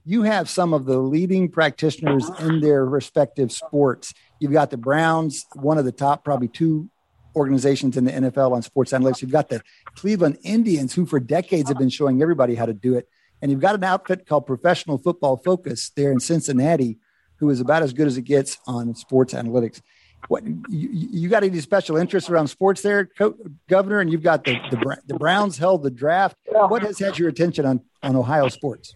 you 0.06 0.24
have 0.24 0.50
some 0.50 0.74
of 0.74 0.86
the 0.86 0.98
leading 0.98 1.50
practitioners 1.50 2.30
in 2.40 2.60
their 2.60 2.86
respective 2.86 3.52
sports. 3.52 4.14
You've 4.40 4.52
got 4.52 4.70
the 4.70 4.78
Browns, 4.78 5.46
one 5.56 5.78
of 5.78 5.86
the 5.86 5.92
top, 5.92 6.24
probably 6.24 6.50
two 6.50 6.90
organizations 7.36 7.98
in 7.98 8.06
the 8.06 8.12
NFL 8.12 8.52
on 8.52 8.62
sports 8.62 8.92
analytics. 8.92 9.22
You've 9.22 9.32
got 9.32 9.50
the 9.50 9.62
Cleveland 9.96 10.38
Indians, 10.44 10.94
who 10.94 11.06
for 11.06 11.20
decades 11.20 11.70
have 11.70 11.78
been 11.78 11.90
showing 11.90 12.22
everybody 12.22 12.56
how 12.56 12.66
to 12.66 12.74
do 12.74 12.96
it. 12.96 13.08
And 13.42 13.52
you've 13.52 13.62
got 13.62 13.76
an 13.76 13.84
outfit 13.84 14.26
called 14.26 14.46
Professional 14.46 14.98
Football 14.98 15.38
Focus 15.38 15.92
there 15.96 16.12
in 16.12 16.20
Cincinnati, 16.20 17.00
who 17.38 17.50
is 17.50 17.60
about 17.60 17.82
as 17.84 17.94
good 17.94 18.08
as 18.08 18.18
it 18.18 18.24
gets 18.24 18.58
on 18.68 18.96
sports 18.96 19.34
analytics. 19.34 19.82
What 20.30 20.46
you, 20.46 20.58
you 20.70 21.28
got 21.28 21.44
any 21.44 21.60
special 21.60 21.98
interests 21.98 22.30
around 22.30 22.48
sports 22.48 22.82
there, 22.82 23.06
Co- 23.06 23.36
Governor? 23.68 24.00
And 24.00 24.10
you've 24.10 24.24
got 24.24 24.46
the, 24.46 24.54
the 24.72 24.98
the 25.06 25.16
Browns 25.16 25.58
held 25.58 25.84
the 25.84 25.92
draft. 25.92 26.38
What 26.48 26.82
has 26.84 26.98
had 27.00 27.20
your 27.20 27.28
attention 27.28 27.66
on 27.66 27.82
on 28.02 28.16
Ohio 28.16 28.48
sports? 28.48 28.94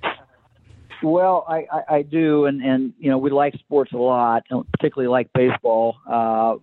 Well, 1.04 1.46
I, 1.48 1.66
I, 1.72 1.96
I 1.98 2.02
do, 2.02 2.46
and 2.46 2.62
and 2.62 2.94
you 3.00 3.10
know 3.10 3.18
we 3.18 3.30
like 3.30 3.54
sports 3.56 3.92
a 3.94 3.98
lot, 3.98 4.44
particularly 4.72 5.10
like 5.10 5.32
baseball. 5.34 5.98
Uh, 6.10 6.56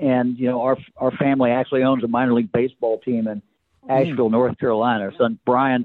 and 0.00 0.38
you 0.38 0.46
know 0.46 0.62
our 0.62 0.76
our 0.96 1.10
family 1.12 1.50
actually 1.50 1.82
owns 1.82 2.02
a 2.04 2.08
minor 2.08 2.34
league 2.34 2.52
baseball 2.52 2.98
team 2.98 3.28
in 3.28 3.42
Asheville, 3.88 4.28
mm. 4.28 4.32
North 4.32 4.58
Carolina. 4.58 5.04
Our 5.04 5.14
son 5.16 5.38
Brian 5.44 5.84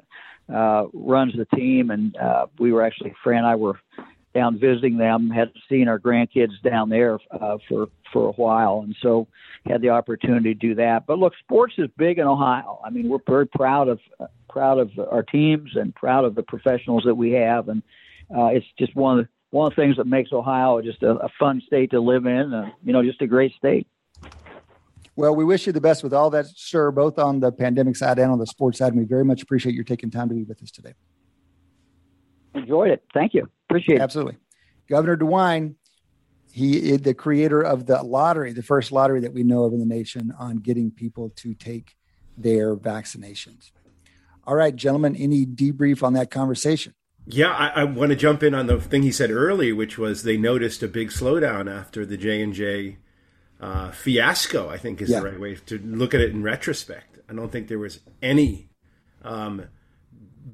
uh, 0.54 0.86
runs 0.94 1.36
the 1.36 1.46
team, 1.46 1.92
and 1.92 2.16
uh, 2.18 2.48
we 2.60 2.72
were 2.72 2.84
actually 2.84 3.13
Fran 3.24 3.40
and 3.40 3.48
I 3.48 3.56
were 3.56 3.80
down 4.34 4.60
visiting 4.60 4.98
them. 4.98 5.30
Had 5.30 5.52
seen 5.70 5.88
our 5.88 6.00
grandkids 6.00 6.62
down 6.63 6.90
there 6.90 7.20
uh, 7.32 7.58
for 7.68 7.88
for 8.12 8.30
a 8.30 8.34
while, 8.34 8.82
and 8.84 8.96
so 9.02 9.28
had 9.66 9.82
the 9.82 9.90
opportunity 9.90 10.54
to 10.54 10.60
do 10.60 10.75
that. 10.75 11.06
But 11.06 11.20
look, 11.20 11.34
sports 11.40 11.75
is 11.78 11.90
big 11.98 12.20
in 12.20 12.28
Ohio. 12.28 12.80
I 12.86 12.90
mean, 12.90 13.10
we're 13.10 13.20
very 13.28 13.48
proud 13.48 13.88
of 13.88 14.00
uh, 14.20 14.28
proud 14.50 14.80
of 14.80 14.92
our 15.12 15.24
teams 15.24 15.72
and 15.75 15.94
proud 15.96 16.25
of 16.25 16.36
the 16.36 16.44
professionals 16.44 17.04
that 17.06 17.16
we 17.16 17.32
have, 17.32 17.70
and 17.70 17.84
uh, 18.36 18.48
it's 18.48 18.66
just 18.78 18.96
one 18.96 19.20
of 19.20 19.25
the 19.25 19.30
one 19.52 19.72
of 19.72 19.75
the 19.75 19.82
things 19.82 19.98
that 19.98 20.08
makes 20.08 20.34
Ohio 20.34 20.82
just 20.82 21.04
a, 21.04 21.12
a 21.12 21.30
fun 21.40 21.62
state 21.66 21.92
to 21.92 22.00
live 22.00 22.25
in. 22.25 22.54
Uh, 22.54 22.70
you 22.84 22.92
know, 22.92 23.04
just 23.04 23.22
a 23.22 23.28
great 23.28 23.54
state. 23.56 23.88
Well, 25.16 25.36
we 25.36 25.46
wish 25.46 25.68
you 25.68 25.74
the 25.74 25.82
best 25.82 26.04
with 26.04 26.12
all 26.13 26.32
that, 26.32 26.48
sir, 26.56 26.90
both 26.90 27.20
on 27.20 27.40
the 27.40 27.52
pandemic 27.52 27.96
side 27.96 28.18
and 28.18 28.32
on 28.32 28.40
the 28.40 28.48
sports 28.48 28.80
side. 28.80 28.94
And 28.94 28.98
we 28.98 29.06
very 29.06 29.24
much 29.24 29.44
appreciate 29.44 29.75
you 29.75 29.84
taking 29.84 30.10
time 30.10 30.28
to 30.30 30.34
be 30.34 30.44
with 30.44 30.62
us 30.63 30.72
today. 30.72 30.96
Enjoyed 32.56 32.90
it. 32.90 33.04
Thank 33.13 33.36
you. 33.36 33.48
Appreciate 33.74 33.96
it. 33.96 34.01
Absolutely. 34.01 34.38
Governor 34.88 35.18
DeWine, 35.18 35.75
he 36.51 36.92
is 36.92 37.01
the 37.01 37.13
creator 37.13 37.62
of 37.62 37.88
the 37.88 38.03
lottery, 38.03 38.53
the 38.53 38.62
first 38.62 38.92
lottery 38.92 39.22
that 39.22 39.34
we 39.34 39.44
know 39.44 39.63
of 39.63 39.74
in 39.74 39.80
the 39.80 39.86
nation 39.86 40.34
on 40.38 40.58
getting 40.58 40.92
people 40.92 41.32
to 41.38 41.53
take 41.56 41.96
their 42.38 42.75
vaccinations. 42.75 43.72
All 44.46 44.56
right, 44.56 44.75
gentlemen, 44.75 45.15
any 45.15 45.46
debrief 45.46 46.03
on 46.03 46.13
that 46.13 46.30
conversation? 46.30 46.94
Yeah, 47.25 47.51
I, 47.51 47.82
I, 47.82 47.84
want 47.86 48.10
to 48.10 48.18
jump 48.18 48.44
in 48.44 48.53
on 48.53 48.68
the 48.68 48.80
thing 48.82 49.01
he 49.01 49.12
said 49.12 49.32
early, 49.32 49.72
which 49.72 49.98
was 49.98 50.24
they 50.24 50.36
noticed 50.36 50.84
a 50.84 50.88
big 50.89 51.10
slowdown 51.10 51.74
after 51.74 52.06
the 52.06 52.18
J 52.18 52.42
and 52.42 52.53
J 52.53 52.98
uh, 53.62 53.92
fiasco. 53.92 54.70
I 54.70 54.77
think 54.77 55.01
is 55.01 55.10
yeah. 55.10 55.21
the 55.21 55.32
right 55.32 55.39
way 55.39 55.56
to 55.56 55.80
look 55.80 56.13
at 56.13 56.19
it 56.19 56.32
in 56.32 56.43
retrospect. 56.43 57.19
I 57.30 57.34
don't 57.34 57.50
think 57.50 57.69
there 57.69 57.80
was 57.80 58.02
any 58.21 58.67
um, 59.24 59.67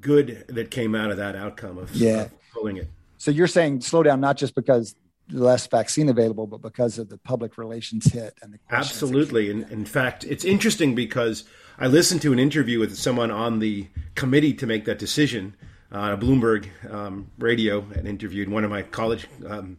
good 0.00 0.44
that 0.48 0.70
came 0.70 0.94
out 0.94 1.10
of 1.10 1.16
that 1.16 1.34
outcome 1.34 1.76
of, 1.76 1.94
yeah. 1.94 2.22
Of 2.22 2.32
pulling 2.52 2.76
it. 2.76 2.88
So 3.20 3.30
you're 3.30 3.48
saying 3.48 3.80
slowdown 3.80 4.18
not 4.18 4.38
just 4.38 4.54
because 4.54 4.96
less 5.30 5.66
vaccine 5.66 6.08
available, 6.08 6.46
but 6.46 6.62
because 6.62 6.98
of 6.98 7.10
the 7.10 7.18
public 7.18 7.58
relations 7.58 8.10
hit 8.10 8.32
and 8.40 8.54
the 8.54 8.58
absolutely. 8.70 9.50
In, 9.50 9.64
in 9.64 9.84
fact, 9.84 10.24
it's 10.24 10.42
interesting 10.42 10.94
because 10.94 11.44
I 11.78 11.86
listened 11.86 12.22
to 12.22 12.32
an 12.32 12.38
interview 12.38 12.78
with 12.78 12.96
someone 12.96 13.30
on 13.30 13.58
the 13.58 13.88
committee 14.14 14.54
to 14.54 14.66
make 14.66 14.86
that 14.86 14.98
decision 14.98 15.54
uh, 15.92 16.16
Bloomberg 16.16 16.68
um, 16.90 17.30
radio 17.38 17.84
and 17.94 18.08
interviewed 18.08 18.48
one 18.48 18.64
of 18.64 18.70
my 18.70 18.80
college 18.80 19.26
um, 19.46 19.78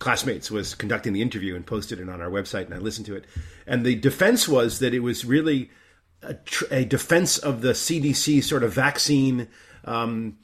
classmates 0.00 0.50
was 0.50 0.74
conducting 0.74 1.12
the 1.12 1.22
interview 1.22 1.54
and 1.54 1.64
posted 1.64 2.00
it 2.00 2.08
on 2.08 2.20
our 2.20 2.28
website, 2.28 2.64
and 2.64 2.74
I 2.74 2.78
listened 2.78 3.06
to 3.06 3.14
it. 3.14 3.24
And 3.68 3.86
the 3.86 3.94
defense 3.94 4.48
was 4.48 4.80
that 4.80 4.92
it 4.92 5.00
was 5.00 5.24
really 5.24 5.70
a, 6.22 6.34
tr- 6.34 6.64
a 6.72 6.84
defense 6.84 7.38
of 7.38 7.60
the 7.60 7.70
CDC 7.70 8.42
sort 8.42 8.64
of 8.64 8.72
vaccine. 8.72 9.46
Um, 9.84 10.38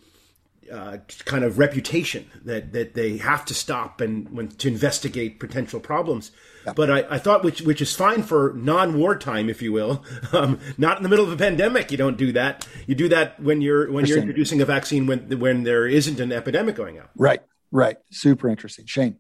uh, 0.71 0.99
kind 1.25 1.45
of 1.45 1.59
reputation 1.59 2.31
that, 2.45 2.73
that 2.73 2.95
they 2.95 3.19
have 3.19 3.45
to 3.47 3.55
stop 3.55 4.01
and 4.01 4.31
when 4.31 4.49
to 4.49 4.69
investigate 4.69 5.41
potential 5.41 5.81
problems. 5.81 6.31
Yeah. 6.65 6.73
But 6.75 6.91
I, 6.91 7.07
I, 7.11 7.19
thought 7.19 7.43
which 7.43 7.63
which 7.63 7.81
is 7.81 7.95
fine 7.95 8.23
for 8.23 8.53
non-wartime, 8.55 9.49
if 9.49 9.63
you 9.63 9.73
will. 9.73 10.05
Um, 10.33 10.61
not 10.79 10.97
in 10.97 11.03
the 11.03 11.09
middle 11.09 11.25
of 11.25 11.33
a 11.33 11.37
pandemic, 11.37 11.91
you 11.91 11.97
don't 11.97 12.17
do 12.17 12.31
that. 12.33 12.67
You 12.87 12.95
do 12.95 13.09
that 13.09 13.41
when 13.43 13.61
you're 13.61 13.91
when 13.91 14.07
you're 14.07 14.19
introducing 14.19 14.61
a 14.61 14.65
vaccine 14.65 15.07
when 15.07 15.41
when 15.41 15.65
there 15.65 15.89
isn't 15.89 16.21
an 16.21 16.31
epidemic 16.31 16.77
going 16.77 17.01
on. 17.01 17.09
Right, 17.17 17.43
right. 17.73 17.97
Super 18.13 18.49
interesting, 18.49 18.87
Shane. 18.87 19.17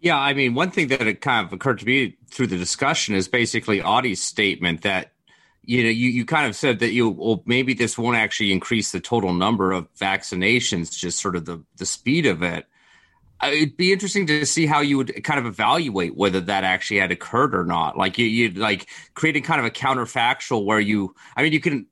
Yeah, 0.00 0.18
I 0.18 0.32
mean, 0.32 0.54
one 0.54 0.70
thing 0.70 0.88
that 0.88 1.06
it 1.06 1.20
kind 1.20 1.46
of 1.46 1.52
occurred 1.52 1.78
to 1.80 1.86
me 1.86 2.16
through 2.30 2.48
the 2.48 2.56
discussion 2.56 3.14
is 3.14 3.28
basically 3.28 3.80
Adi's 3.82 4.22
statement 4.22 4.82
that 4.82 5.12
you 5.62 5.82
know, 5.82 5.90
you, 5.90 6.10
you 6.10 6.24
kind 6.24 6.46
of 6.46 6.56
said 6.56 6.78
that 6.80 6.92
you 6.92 7.10
well 7.10 7.42
maybe 7.46 7.74
this 7.74 7.98
won't 7.98 8.16
actually 8.16 8.52
increase 8.52 8.92
the 8.92 9.00
total 9.00 9.32
number 9.32 9.72
of 9.72 9.92
vaccinations, 9.94 10.96
just 10.96 11.20
sort 11.20 11.36
of 11.36 11.44
the 11.44 11.62
the 11.76 11.86
speed 11.86 12.26
of 12.26 12.42
it. 12.42 12.66
Uh, 13.42 13.50
it'd 13.52 13.76
be 13.76 13.92
interesting 13.92 14.26
to 14.26 14.44
see 14.44 14.66
how 14.66 14.80
you 14.80 14.98
would 14.98 15.24
kind 15.24 15.40
of 15.40 15.46
evaluate 15.46 16.14
whether 16.14 16.40
that 16.40 16.64
actually 16.64 17.00
had 17.00 17.10
occurred 17.10 17.54
or 17.54 17.64
not. 17.64 17.96
Like 17.96 18.18
you, 18.18 18.26
you 18.26 18.50
like 18.50 18.88
creating 19.14 19.44
kind 19.44 19.60
of 19.60 19.66
a 19.66 19.70
counterfactual 19.70 20.64
where 20.64 20.80
you, 20.80 21.14
I 21.36 21.42
mean, 21.42 21.52
you 21.52 21.60
can. 21.60 21.86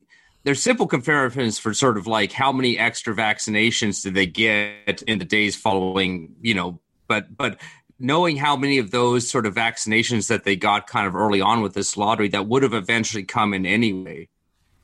There's 0.44 0.62
simple 0.62 0.86
comparisons 0.86 1.58
for 1.58 1.74
sort 1.74 1.98
of 1.98 2.06
like 2.06 2.32
how 2.32 2.52
many 2.52 2.78
extra 2.78 3.14
vaccinations 3.14 4.02
did 4.02 4.14
they 4.14 4.26
get 4.26 5.02
in 5.02 5.18
the 5.18 5.24
days 5.24 5.56
following, 5.56 6.36
you 6.40 6.54
know, 6.54 6.80
but 7.06 7.36
but 7.36 7.60
knowing 7.98 8.36
how 8.36 8.56
many 8.56 8.78
of 8.78 8.90
those 8.90 9.28
sort 9.28 9.46
of 9.46 9.54
vaccinations 9.54 10.28
that 10.28 10.44
they 10.44 10.56
got 10.56 10.86
kind 10.86 11.06
of 11.06 11.16
early 11.16 11.40
on 11.40 11.60
with 11.60 11.74
this 11.74 11.96
lottery 11.96 12.28
that 12.28 12.46
would 12.46 12.62
have 12.62 12.74
eventually 12.74 13.24
come 13.24 13.52
in 13.52 13.66
anyway. 13.66 14.28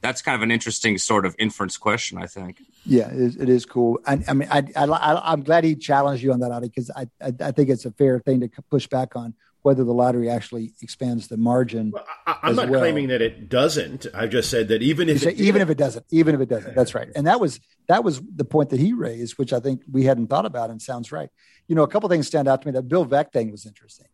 That's 0.01 0.21
kind 0.21 0.35
of 0.35 0.43
an 0.43 0.51
interesting 0.51 0.99
sort 0.99 1.25
of 1.25 1.35
inference 1.39 1.79
question 1.79 2.19
i 2.19 2.27
think. 2.27 2.61
Yeah 2.85 3.11
it 3.11 3.49
is, 3.49 3.65
cool. 3.65 4.01
I, 4.07 4.19
I 4.29 4.35
mean 4.35 4.49
I, 4.51 4.63
I 4.77 5.33
am 5.33 5.43
glad 5.43 5.65
he 5.65 5.77
challenged 5.77 6.23
you 6.23 6.33
on 6.33 6.41
that 6.41 6.51
Adi 6.51 6.69
because 6.69 6.91
I, 6.91 7.07
I, 7.23 7.33
I 7.41 7.53
think 7.53 7.71
it's 7.71 7.87
a 7.87 7.93
fair 7.93 8.19
thing 8.19 8.41
to 8.41 8.51
push 8.71 8.87
back 8.87 9.17
on 9.17 9.35
whether 9.65 9.83
the 9.83 9.95
lottery 9.95 10.29
actually 10.29 10.75
expands 10.83 11.29
the 11.29 11.39
margin. 11.39 11.91
Well, 11.91 12.05
I, 12.27 12.51
am 12.51 12.55
not 12.55 12.69
well. 12.69 12.81
claiming 12.81 13.09
that 13.09 13.23
it 13.23 13.49
doesn't. 13.49 14.07
I've 14.13 14.29
just 14.29 14.51
said 14.51 14.69
that 14.69 14.83
even 14.83 15.09
if 15.09 15.25
it, 15.25 15.41
even 15.41 15.63
if 15.63 15.71
it 15.71 15.79
doesn't, 15.79 16.05
even 16.11 16.35
if 16.35 16.43
it 16.43 16.51
doesn't, 16.51 16.77
that's 16.77 16.95
right. 16.95 17.09
And 17.17 17.27
that 17.27 17.41
was 17.41 17.59
that 17.89 18.05
was 18.05 18.21
the 18.21 18.45
point 18.45 18.69
that 18.71 18.79
he 18.79 18.93
raised, 18.93 19.39
which 19.39 19.55
I 19.55 19.61
think 19.61 19.81
we 19.91 20.05
hadn't 20.05 20.27
thought 20.27 20.45
about, 20.45 20.69
and 20.69 20.83
sounds 20.83 21.11
right. 21.11 21.31
You 21.67 21.75
know, 21.75 21.83
a 21.83 21.89
couple 21.89 22.11
things 22.11 22.27
stand 22.27 22.47
out 22.47 22.61
to 22.61 22.69
me. 22.69 22.73
That 22.73 22.89
Bill 22.89 23.07
Veeck 23.07 23.33
thing 23.33 23.51
was 23.51 23.65
interesting, 23.65 24.09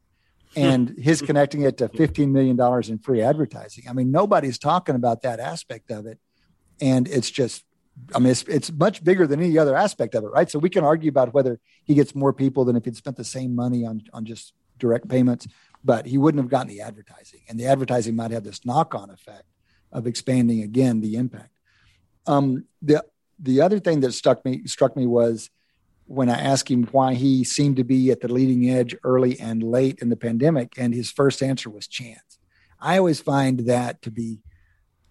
hmm. 0.55 0.61
and 0.61 0.89
his 0.97 1.21
connecting 1.21 1.63
it 1.63 1.79
to 1.79 1.89
15 1.89 2.33
million 2.33 2.55
dollars 2.55 2.89
in 2.89 3.01
free 3.01 3.21
advertising. 3.21 3.89
I 3.89 3.93
mean, 3.93 4.13
nobody's 4.13 4.57
talking 4.57 4.95
about 4.95 5.23
that 5.23 5.41
aspect 5.41 5.91
of 5.91 6.07
it, 6.07 6.21
and 6.81 7.09
it's 7.09 7.29
just 7.29 7.65
I 8.15 8.21
mean, 8.21 8.31
it's, 8.31 8.43
it's 8.45 8.71
much 8.71 9.03
bigger 9.03 9.27
than 9.27 9.41
any 9.41 9.59
other 9.59 9.77
aspect 9.77 10.15
of 10.15 10.23
it, 10.23 10.29
right? 10.29 10.49
So 10.49 10.61
we 10.61 10.71
can 10.71 10.85
argue 10.85 11.09
about 11.09 11.35
whether 11.35 11.59
he 11.83 11.95
gets 11.95 12.15
more 12.15 12.33
people 12.33 12.65
than 12.65 12.77
if 12.77 12.85
he'd 12.85 12.97
spent 12.97 13.17
the 13.17 13.25
same 13.25 13.57
money 13.57 13.85
on 13.85 14.03
on 14.13 14.25
just 14.25 14.53
direct 14.81 15.09
payments, 15.09 15.47
but 15.85 16.07
he 16.07 16.19
wouldn't 16.19 16.43
have 16.43 16.51
gotten 16.51 16.69
the 16.69 16.81
advertising. 16.81 17.41
And 17.49 17.59
the 17.59 17.67
advertising 17.67 18.17
might 18.17 18.33
have 18.33 18.45
this 18.45 18.65
knock 18.65 18.95
on 18.95 19.11
effect 19.11 19.45
of 19.93 20.07
expanding 20.07 20.63
again 20.63 21.01
the 21.01 21.17
impact. 21.17 21.53
Um, 22.27 22.65
the 22.83 23.05
the 23.39 23.63
other 23.63 23.79
thing 23.79 24.01
that 24.01 24.13
struck 24.13 24.45
me 24.45 24.63
struck 24.67 24.97
me 24.97 25.07
was 25.07 25.51
when 26.05 26.29
I 26.29 26.41
asked 26.41 26.71
him 26.71 26.85
why 26.91 27.15
he 27.15 27.45
seemed 27.45 27.77
to 27.77 27.85
be 27.85 28.11
at 28.11 28.21
the 28.21 28.33
leading 28.33 28.69
edge 28.69 28.97
early 29.05 29.39
and 29.39 29.63
late 29.63 30.01
in 30.01 30.09
the 30.09 30.17
pandemic, 30.17 30.75
and 30.77 30.93
his 30.93 31.11
first 31.11 31.43
answer 31.43 31.71
was 31.71 31.87
chance. 31.87 32.39
I 32.81 32.99
always 32.99 33.21
find 33.21 33.61
that 33.61 34.03
to 34.03 34.11
be 34.11 34.41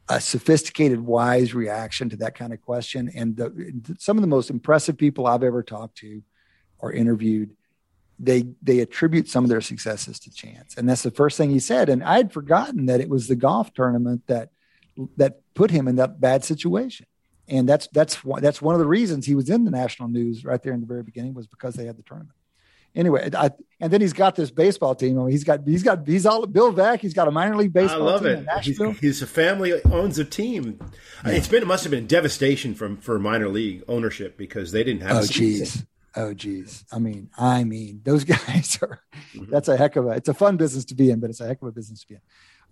a 0.09 0.19
sophisticated, 0.19 0.99
wise 0.99 1.53
reaction 1.53 2.09
to 2.09 2.17
that 2.17 2.35
kind 2.35 2.51
of 2.51 2.61
question. 2.61 3.11
And 3.15 3.37
the, 3.37 3.95
some 3.99 4.17
of 4.17 4.21
the 4.21 4.27
most 4.27 4.49
impressive 4.49 4.97
people 4.97 5.27
I've 5.27 5.43
ever 5.43 5.61
talked 5.61 5.97
to 5.99 6.23
or 6.79 6.91
interviewed 6.91 7.55
they 8.19 8.45
they 8.61 8.79
attribute 8.79 9.29
some 9.29 9.43
of 9.45 9.49
their 9.49 9.61
successes 9.61 10.19
to 10.19 10.31
chance, 10.31 10.75
and 10.75 10.87
that's 10.87 11.03
the 11.03 11.11
first 11.11 11.37
thing 11.37 11.49
he 11.49 11.59
said. 11.59 11.89
And 11.89 12.03
i'd 12.03 12.33
forgotten 12.33 12.87
that 12.87 12.99
it 12.99 13.09
was 13.09 13.27
the 13.27 13.35
golf 13.35 13.73
tournament 13.73 14.23
that 14.27 14.49
that 15.17 15.41
put 15.53 15.71
him 15.71 15.87
in 15.87 15.95
that 15.95 16.19
bad 16.19 16.43
situation. 16.43 17.05
And 17.47 17.67
that's 17.67 17.87
that's 17.87 18.17
that's 18.39 18.61
one 18.61 18.75
of 18.75 18.79
the 18.79 18.87
reasons 18.87 19.25
he 19.25 19.35
was 19.35 19.49
in 19.49 19.65
the 19.65 19.71
national 19.71 20.09
news 20.09 20.45
right 20.45 20.61
there 20.61 20.73
in 20.73 20.81
the 20.81 20.85
very 20.85 21.03
beginning 21.03 21.33
was 21.33 21.47
because 21.47 21.73
they 21.75 21.85
had 21.85 21.97
the 21.97 22.03
tournament. 22.03 22.35
Anyway, 22.95 23.29
I, 23.35 23.51
and 23.79 23.93
then 23.93 24.01
he's 24.01 24.13
got 24.13 24.35
this 24.35 24.49
baseball 24.49 24.95
team. 24.95 25.27
He's 25.27 25.43
got 25.43 25.61
he's 25.65 25.83
got 25.83 26.07
he's 26.07 26.25
all 26.25 26.45
Bill 26.45 26.73
Veeck. 26.73 26.99
He's 26.99 27.13
got 27.13 27.27
a 27.27 27.31
minor 27.31 27.55
league 27.55 27.73
baseball. 27.73 28.07
I 28.07 28.11
love 28.11 28.25
it. 28.25 28.47
He's, 28.61 28.79
he's, 28.99 29.21
a 29.21 29.27
family 29.27 29.73
owns 29.85 30.17
a 30.17 30.25
team. 30.25 30.79
Yeah. 31.23 31.33
It's 31.33 31.47
been 31.47 31.61
it 31.61 31.67
must 31.67 31.83
have 31.83 31.91
been 31.91 32.07
devastation 32.07 32.73
from 32.73 32.97
for 32.97 33.19
minor 33.19 33.47
league 33.47 33.83
ownership 33.87 34.37
because 34.37 34.71
they 34.71 34.83
didn't 34.83 35.01
have. 35.01 35.23
Oh 35.23 35.25
geez, 35.25 35.85
oh 36.15 36.33
geez. 36.33 36.85
I 36.91 36.99
mean, 36.99 37.29
I 37.37 37.63
mean, 37.63 38.01
those 38.03 38.23
guys 38.25 38.79
are. 38.81 39.01
Mm-hmm. 39.33 39.51
That's 39.51 39.67
a 39.67 39.77
heck 39.77 39.95
of 39.95 40.07
a. 40.07 40.11
It's 40.11 40.29
a 40.29 40.33
fun 40.33 40.57
business 40.57 40.85
to 40.85 40.95
be 40.95 41.11
in, 41.11 41.19
but 41.19 41.29
it's 41.29 41.41
a 41.41 41.47
heck 41.47 41.61
of 41.61 41.67
a 41.67 41.71
business 41.71 42.01
to 42.01 42.07
be 42.07 42.15
in. 42.15 42.21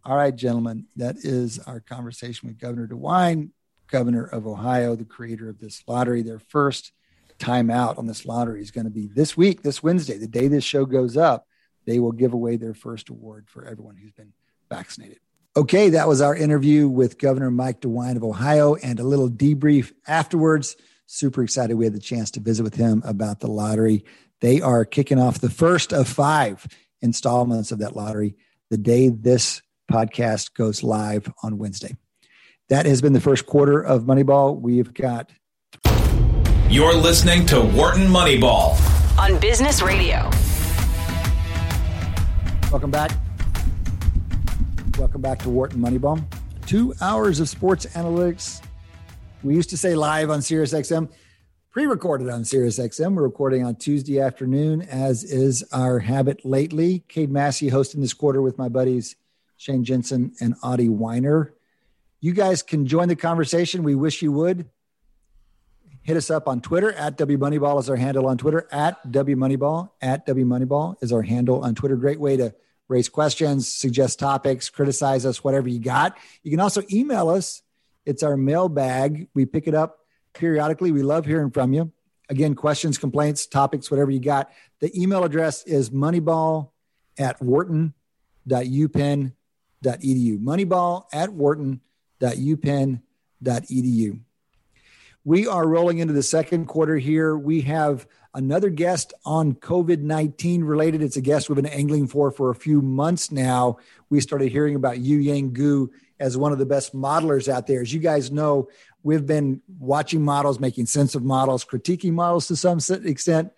All 0.03 0.15
right, 0.15 0.35
gentlemen, 0.35 0.85
that 0.95 1.17
is 1.17 1.59
our 1.59 1.79
conversation 1.79 2.47
with 2.47 2.59
Governor 2.59 2.87
DeWine, 2.87 3.49
governor 3.91 4.23
of 4.23 4.47
Ohio, 4.47 4.95
the 4.95 5.05
creator 5.05 5.49
of 5.49 5.59
this 5.59 5.83
lottery. 5.87 6.21
Their 6.21 6.39
first 6.39 6.93
time 7.39 7.69
out 7.69 7.97
on 7.97 8.07
this 8.07 8.25
lottery 8.25 8.61
is 8.61 8.71
going 8.71 8.85
to 8.85 8.91
be 8.91 9.07
this 9.07 9.35
week, 9.35 9.63
this 9.63 9.83
Wednesday, 9.83 10.17
the 10.17 10.27
day 10.27 10.47
this 10.47 10.63
show 10.63 10.85
goes 10.85 11.17
up. 11.17 11.45
They 11.85 11.99
will 11.99 12.11
give 12.11 12.33
away 12.33 12.57
their 12.57 12.73
first 12.73 13.09
award 13.09 13.45
for 13.47 13.65
everyone 13.65 13.95
who's 13.97 14.11
been 14.11 14.33
vaccinated. 14.69 15.19
Okay, 15.55 15.89
that 15.89 16.07
was 16.07 16.21
our 16.21 16.35
interview 16.35 16.87
with 16.87 17.17
Governor 17.17 17.49
Mike 17.49 17.81
DeWine 17.81 18.15
of 18.15 18.23
Ohio 18.23 18.75
and 18.75 18.99
a 18.99 19.03
little 19.03 19.29
debrief 19.29 19.91
afterwards. 20.05 20.75
Super 21.09 21.41
excited 21.41 21.75
we 21.75 21.85
had 21.85 21.93
the 21.93 21.99
chance 21.99 22.31
to 22.31 22.41
visit 22.41 22.63
with 22.63 22.75
him 22.75 23.01
about 23.05 23.39
the 23.39 23.47
lottery. 23.47 24.03
They 24.41 24.59
are 24.59 24.83
kicking 24.83 25.17
off 25.17 25.39
the 25.39 25.49
first 25.49 25.93
of 25.93 26.05
five 26.05 26.67
installments 27.01 27.71
of 27.71 27.79
that 27.79 27.95
lottery 27.95 28.35
the 28.69 28.77
day 28.77 29.07
this 29.07 29.61
podcast 29.89 30.53
goes 30.53 30.83
live 30.83 31.31
on 31.41 31.57
Wednesday. 31.57 31.95
That 32.67 32.85
has 32.85 33.01
been 33.01 33.13
the 33.13 33.21
first 33.21 33.45
quarter 33.45 33.81
of 33.81 34.03
Moneyball. 34.03 34.59
We've 34.59 34.93
got. 34.93 35.31
You're 36.69 36.95
listening 36.95 37.45
to 37.45 37.61
Wharton 37.61 38.07
Moneyball 38.07 38.77
on 39.17 39.39
Business 39.39 39.81
Radio. 39.81 40.29
Welcome 42.69 42.91
back. 42.91 43.11
Welcome 44.97 45.21
back 45.21 45.39
to 45.39 45.49
Wharton 45.49 45.79
Moneyball. 45.79 46.21
Two 46.65 46.93
hours 46.99 47.39
of 47.39 47.47
sports 47.47 47.85
analytics. 47.85 48.61
We 49.43 49.55
used 49.55 49.69
to 49.69 49.77
say 49.77 49.95
live 49.95 50.29
on 50.29 50.39
SiriusXM, 50.39 51.09
pre-recorded 51.69 52.29
on 52.29 52.41
SiriusXM. 52.43 53.13
We're 53.13 53.23
recording 53.23 53.65
on 53.65 53.75
Tuesday 53.75 54.19
afternoon, 54.19 54.81
as 54.81 55.23
is 55.23 55.63
our 55.71 55.99
habit 55.99 56.43
lately. 56.43 57.03
Cade 57.07 57.31
Massey 57.31 57.69
hosting 57.69 58.01
this 58.01 58.13
quarter 58.13 58.41
with 58.41 58.57
my 58.57 58.67
buddies 58.67 59.15
Shane 59.57 59.83
Jensen, 59.83 60.33
and 60.39 60.55
Adi 60.63 60.87
Wyner. 60.87 61.51
You 62.21 62.33
guys 62.33 62.61
can 62.61 62.85
join 62.85 63.07
the 63.07 63.15
conversation. 63.15 63.83
We 63.83 63.95
wish 63.95 64.21
you 64.21 64.31
would. 64.31 64.69
Hit 66.03 66.15
us 66.15 66.29
up 66.31 66.47
on 66.47 66.61
Twitter 66.61 66.93
at 66.93 67.17
W 67.17 67.37
Moneyball 67.37 67.79
is 67.79 67.89
our 67.89 67.97
handle 67.97 68.27
on 68.27 68.37
Twitter. 68.37 68.67
At 68.71 69.11
W 69.11 69.35
Moneyball 69.35 69.89
at 70.01 70.25
W 70.25 70.45
Moneyball 70.45 70.95
is 71.01 71.11
our 71.11 71.23
handle 71.23 71.63
on 71.65 71.75
Twitter. 71.75 71.97
Great 71.97 72.19
way 72.19 72.37
to 72.37 72.55
raise 72.87 73.09
questions, 73.09 73.67
suggest 73.67 74.17
topics, 74.17 74.69
criticize 74.69 75.25
us, 75.25 75.43
whatever 75.43 75.67
you 75.67 75.79
got. 75.79 76.17
You 76.43 76.51
can 76.51 76.61
also 76.61 76.81
email 76.91 77.29
us. 77.29 77.61
It's 78.07 78.23
our 78.23 78.35
mailbag. 78.35 79.27
We 79.35 79.45
pick 79.45 79.67
it 79.67 79.75
up 79.75 79.99
periodically. 80.33 80.91
We 80.91 81.03
love 81.03 81.25
hearing 81.25 81.51
from 81.51 81.73
you. 81.73 81.91
Again, 82.29 82.55
questions, 82.55 82.97
complaints, 82.97 83.45
topics, 83.45 83.91
whatever 83.91 84.11
you 84.11 84.19
got. 84.19 84.51
The 84.79 84.91
email 84.99 85.23
address 85.23 85.63
is 85.63 85.91
moneyball 85.91 86.71
at 87.17 87.41
wharton.upenn 87.41 89.31
wharton.edu. 89.83 90.39
Moneyball 90.39 91.05
at 91.13 91.31
wharton.upenn.edu. 91.31 94.19
We 95.23 95.47
are 95.47 95.67
rolling 95.67 95.99
into 95.99 96.13
the 96.13 96.23
second 96.23 96.65
quarter 96.67 96.97
here. 96.97 97.37
We 97.37 97.61
have 97.61 98.07
another 98.33 98.69
guest 98.69 99.13
on 99.25 99.55
COVID 99.55 99.99
19 99.99 100.63
related. 100.63 101.01
It's 101.01 101.17
a 101.17 101.21
guest 101.21 101.49
we've 101.49 101.57
been 101.57 101.65
angling 101.65 102.07
for 102.07 102.31
for 102.31 102.49
a 102.49 102.55
few 102.55 102.81
months 102.81 103.29
now. 103.31 103.77
We 104.09 104.21
started 104.21 104.51
hearing 104.51 104.75
about 104.75 104.95
Youyang 104.97 105.51
Gu 105.51 105.91
as 106.19 106.37
one 106.37 106.51
of 106.51 106.57
the 106.57 106.65
best 106.65 106.95
modelers 106.95 107.47
out 107.47 107.67
there. 107.67 107.81
As 107.81 107.93
you 107.93 107.99
guys 107.99 108.31
know, 108.31 108.69
we've 109.03 109.25
been 109.25 109.61
watching 109.79 110.23
models, 110.23 110.59
making 110.59 110.87
sense 110.87 111.15
of 111.15 111.23
models, 111.23 111.63
critiquing 111.63 112.13
models 112.13 112.47
to 112.47 112.55
some 112.55 112.79
extent 113.05 113.51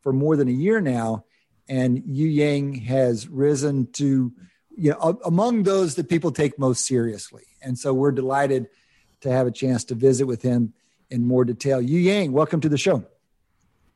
for 0.00 0.12
more 0.12 0.36
than 0.36 0.48
a 0.48 0.52
year 0.52 0.80
now. 0.80 1.24
And 1.68 2.02
Youyang 2.02 2.84
has 2.84 3.28
risen 3.28 3.90
to 3.92 4.32
you 4.76 4.90
know, 4.90 5.20
among 5.24 5.64
those 5.64 5.94
that 5.96 6.08
people 6.08 6.32
take 6.32 6.58
most 6.58 6.86
seriously. 6.86 7.44
And 7.60 7.78
so 7.78 7.92
we're 7.92 8.12
delighted 8.12 8.68
to 9.20 9.30
have 9.30 9.46
a 9.46 9.50
chance 9.50 9.84
to 9.84 9.94
visit 9.94 10.26
with 10.26 10.42
him 10.42 10.72
in 11.10 11.26
more 11.26 11.44
detail. 11.44 11.80
Youyang, 11.80 12.30
welcome 12.30 12.60
to 12.60 12.68
the 12.68 12.78
show. 12.78 13.04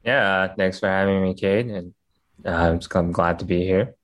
Yeah, 0.04 0.54
thanks 0.54 0.78
for 0.78 0.88
having 0.88 1.22
me, 1.22 1.34
Cade. 1.34 1.66
And 1.66 1.94
uh, 2.44 2.78
I'm 2.94 3.12
glad 3.12 3.40
to 3.40 3.44
be 3.44 3.64
here. 3.64 3.94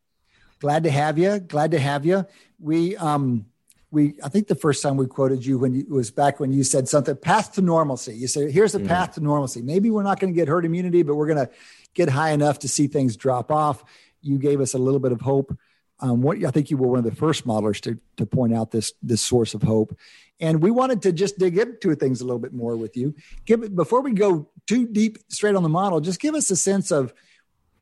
Glad 0.61 0.85
to 0.85 0.91
have 0.91 1.19
you. 1.19 1.38
Glad 1.38 1.73
to 1.73 1.79
have 1.79 2.07
you. 2.07 2.27
We, 2.59 2.97
um, 2.97 3.47
we, 3.92 4.14
I 4.24 4.28
think 4.28 4.48
the 4.48 4.57
first 4.57 4.83
time 4.83 4.96
we 4.96 5.07
quoted 5.07 5.46
you 5.46 5.59
when 5.59 5.74
you, 5.74 5.83
it 5.83 5.90
was 5.90 6.11
back 6.11 6.40
when 6.40 6.52
you 6.52 6.64
said 6.64 6.88
something, 6.88 7.14
path 7.14 7.52
to 7.52 7.61
normalcy. 7.61 8.14
You 8.14 8.26
said, 8.26 8.50
here's 8.50 8.72
the 8.72 8.81
mm 8.81 8.88
path 8.88 9.14
to 9.14 9.20
normalcy. 9.20 9.62
Maybe 9.62 9.90
we're 9.90 10.02
not 10.02 10.18
going 10.18 10.33
to 10.33 10.37
get 10.37 10.48
herd 10.48 10.64
immunity, 10.64 11.02
but 11.02 11.14
we're 11.14 11.26
going 11.26 11.46
to 11.46 11.52
get 11.94 12.09
high 12.09 12.31
enough 12.31 12.59
to 12.61 12.68
see 12.68 12.88
things 12.88 13.16
drop 13.16 13.52
off. 13.52 13.85
You 14.20 14.38
gave 14.38 14.61
us 14.61 14.74
a 14.74 14.78
little 14.78 14.98
bit 14.98 15.12
of 15.12 15.20
hope 15.20 15.57
um, 16.02 16.20
what 16.20 16.44
I 16.44 16.50
think 16.50 16.70
you 16.70 16.76
were 16.76 16.88
one 16.88 16.98
of 16.98 17.05
the 17.05 17.14
first 17.14 17.46
modelers 17.46 17.81
to 17.83 17.98
to 18.16 18.26
point 18.26 18.52
out 18.52 18.72
this 18.72 18.92
this 19.02 19.22
source 19.22 19.55
of 19.55 19.62
hope, 19.62 19.96
and 20.40 20.61
we 20.61 20.72
wanted 20.72 21.02
to 21.02 21.12
just 21.12 21.38
dig 21.38 21.57
into 21.57 21.94
things 21.94 22.20
a 22.20 22.24
little 22.24 22.40
bit 22.40 22.52
more 22.52 22.76
with 22.76 22.96
you. 22.96 23.14
Give 23.46 23.74
before 23.74 24.00
we 24.00 24.12
go 24.12 24.50
too 24.66 24.87
deep 24.87 25.18
straight 25.28 25.55
on 25.55 25.62
the 25.62 25.68
model, 25.68 26.00
just 26.00 26.20
give 26.20 26.35
us 26.35 26.50
a 26.50 26.57
sense 26.57 26.90
of 26.90 27.14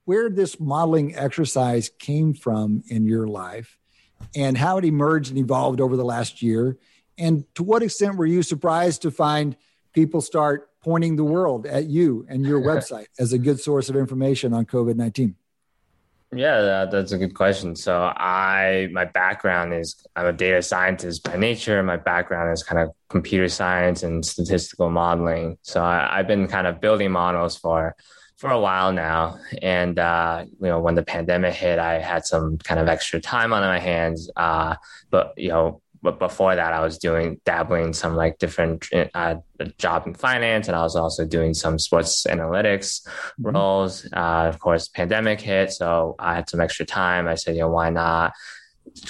where 0.05 0.29
this 0.29 0.61
modeling 0.61 1.17
exercise 1.17 1.91
came 1.99 2.35
from 2.35 2.83
in 2.89 3.07
your 3.07 3.27
life, 3.27 3.79
and 4.35 4.57
how 4.57 4.79
it 4.79 4.85
emerged 4.85 5.31
and 5.31 5.39
evolved 5.39 5.81
over 5.81 5.97
the 5.97 6.05
last 6.05 6.43
year, 6.43 6.77
and 7.19 7.45
to 7.55 7.63
what 7.63 7.83
extent 7.83 8.17
were 8.17 8.27
you 8.27 8.43
surprised 8.43 9.03
to 9.03 9.11
find 9.11 9.57
people 9.93 10.21
start 10.21 10.69
pointing 10.83 11.17
the 11.17 11.25
world 11.25 11.67
at 11.67 11.87
you 11.87 12.27
and 12.29 12.45
your 12.45 12.61
website 12.71 13.07
as 13.19 13.33
a 13.33 13.39
good 13.39 13.61
source 13.61 13.89
of 13.89 13.97
information 13.97 14.53
on 14.53 14.65
COVID 14.65 14.97
nineteen. 14.97 15.37
Yeah, 16.33 16.61
that, 16.61 16.91
that's 16.93 17.11
a 17.11 17.19
good 17.19 17.35
question. 17.35 17.75
So 17.75 18.05
I, 18.05 18.89
my 18.93 19.05
background 19.05 19.75
is 19.75 19.97
I'm 20.15 20.27
a 20.27 20.33
data 20.33 20.63
scientist 20.63 21.25
by 21.25 21.37
nature. 21.37 21.83
My 21.83 21.97
background 21.97 22.53
is 22.53 22.63
kind 22.63 22.81
of 22.81 22.95
computer 23.09 23.49
science 23.49 24.05
and 24.05 24.25
statistical 24.25 24.91
modeling. 24.91 25.59
So 25.63 25.83
I, 25.83 26.19
have 26.19 26.29
been 26.29 26.47
kind 26.47 26.69
of 26.69 26.81
building 26.81 27.11
models 27.11 27.57
for 27.57 27.97
for 28.41 28.51
a 28.51 28.59
while 28.59 28.91
now. 28.91 29.39
And 29.61 29.99
uh, 29.99 30.47
you 30.61 30.69
know, 30.69 30.81
when 30.81 30.95
the 30.95 31.03
pandemic 31.03 31.55
hit, 31.55 31.79
I 31.79 32.01
had 32.01 32.25
some 32.25 32.57
kind 32.57 32.81
of 32.81 32.89
extra 32.89 33.21
time 33.21 33.53
on 33.53 33.61
my 33.61 33.79
hands. 33.79 34.31
Uh, 34.35 34.77
but 35.11 35.35
you 35.37 35.51
know, 35.51 35.83
but 36.03 36.19
before 36.19 36.57
that, 36.57 36.73
I 36.73 36.81
was 36.81 36.97
doing 36.97 37.39
dabbling 37.45 37.93
some 37.93 38.17
like 38.17 38.39
different 38.39 38.89
uh, 39.15 39.35
job 39.77 40.07
in 40.07 40.15
finance, 40.15 40.69
and 40.69 40.77
I 40.77 40.83
was 40.83 40.97
also 40.97 41.27
doing 41.27 41.53
some 41.53 41.79
sports 41.79 42.27
analytics 42.27 43.07
mm-hmm. 43.07 43.51
roles. 43.51 44.07
Uh, 44.11 44.47
of 44.49 44.59
course, 44.59 44.89
pandemic 44.89 45.43
hit, 45.43 45.71
so 45.73 46.17
I 46.19 46.35
had 46.37 46.49
some 46.49 46.63
extra 46.63 46.87
time. 46.87 47.29
I 47.29 47.35
said, 47.35 47.57
you 47.57 47.61
know, 47.61 47.69
why 47.69 47.91
not? 47.91 48.33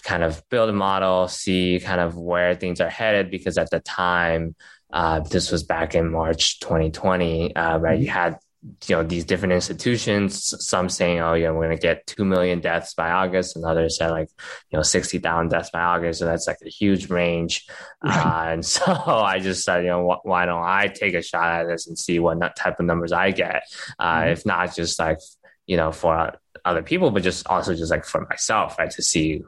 kind 0.03 0.23
of 0.23 0.47
build 0.51 0.69
a 0.69 0.75
model, 0.75 1.27
see 1.27 1.81
kind 1.81 2.03
of 2.03 2.15
where 2.15 2.55
things 2.55 2.83
are 2.83 2.91
headed. 2.91 3.31
Because 3.31 3.57
at 3.57 3.71
the 3.71 3.81
time, 3.81 4.55
uh, 4.93 5.21
this 5.21 5.51
was 5.51 5.63
back 5.63 5.95
in 5.95 6.13
March 6.13 6.61
2020, 6.61 7.57
uh, 7.57 7.79
right? 7.79 7.99
You 7.99 8.09
mm-hmm. 8.09 8.15
had 8.15 8.39
you 8.87 8.95
know 8.95 9.03
these 9.03 9.25
different 9.25 9.55
institutions 9.55 10.55
some 10.67 10.91
saying 10.91 11.19
oh 11.21 11.33
yeah 11.33 11.51
we're 11.51 11.65
going 11.65 11.77
to 11.77 11.81
get 11.81 12.07
2 12.07 12.27
million 12.27 12.61
deaths 12.61 12.93
by 12.93 13.11
august 13.11 13.57
and 13.57 13.65
others 13.65 13.97
said 13.97 14.11
like 14.11 14.29
you 14.71 14.77
know 14.77 14.83
60,000 14.83 15.49
deaths 15.49 15.71
by 15.71 15.81
august 15.81 16.19
so 16.19 16.27
that's 16.27 16.47
like 16.47 16.59
a 16.65 16.69
huge 16.69 17.09
range. 17.09 17.67
Uh, 18.05 18.45
and 18.49 18.65
so 18.77 18.93
i 18.93 19.39
just 19.39 19.65
said 19.65 19.85
you 19.85 19.89
know 19.89 20.11
wh- 20.11 20.27
why 20.27 20.45
don't 20.45 20.63
i 20.63 20.89
take 20.89 21.15
a 21.15 21.23
shot 21.23 21.61
at 21.61 21.69
this 21.69 21.87
and 21.87 21.99
see 21.99 22.19
what 22.19 22.39
type 22.57 22.79
of 22.79 22.87
numbers 22.87 23.13
i 23.13 23.31
get? 23.31 23.63
Uh, 23.99 24.21
mm-hmm. 24.21 24.31
if 24.31 24.45
not 24.45 24.75
just 24.75 24.99
like 24.99 25.19
you 25.67 25.77
know 25.77 25.93
for 25.93 26.33
other 26.65 26.83
people, 26.83 27.11
but 27.11 27.23
just 27.23 27.47
also 27.47 27.75
just 27.75 27.91
like 27.91 28.05
for 28.05 28.27
myself, 28.29 28.79
right, 28.79 28.91
to 28.91 29.03
see 29.03 29.43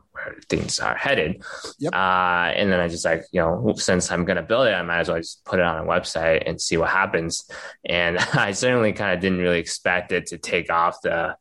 things 0.49 0.79
are 0.79 0.95
headed. 0.95 1.43
Yep. 1.79 1.95
Uh, 1.95 2.53
and 2.55 2.73
then 2.73 2.81
I 2.81 2.89
just 2.89 3.05
like, 3.05 3.25
you 3.33 3.41
know, 3.41 3.75
since 3.77 4.11
I'm 4.11 4.25
going 4.25 4.37
to 4.37 4.43
build 4.43 4.67
it, 4.67 4.73
I 4.73 4.83
might 4.83 5.01
as 5.01 5.09
well 5.09 5.19
just 5.19 5.45
put 5.45 5.59
it 5.59 5.65
on 5.65 5.85
a 5.85 5.89
website 5.89 6.43
and 6.47 6.61
see 6.61 6.77
what 6.77 6.91
happens. 6.91 7.49
And 7.85 8.19
I 8.35 8.53
certainly 8.53 8.93
kind 8.93 9.15
of 9.15 9.21
didn't 9.21 9.39
really 9.39 9.59
expect 9.59 10.13
it 10.13 10.27
to 10.27 10.39
take 10.39 10.71
off 10.71 11.01
the, 11.03 11.37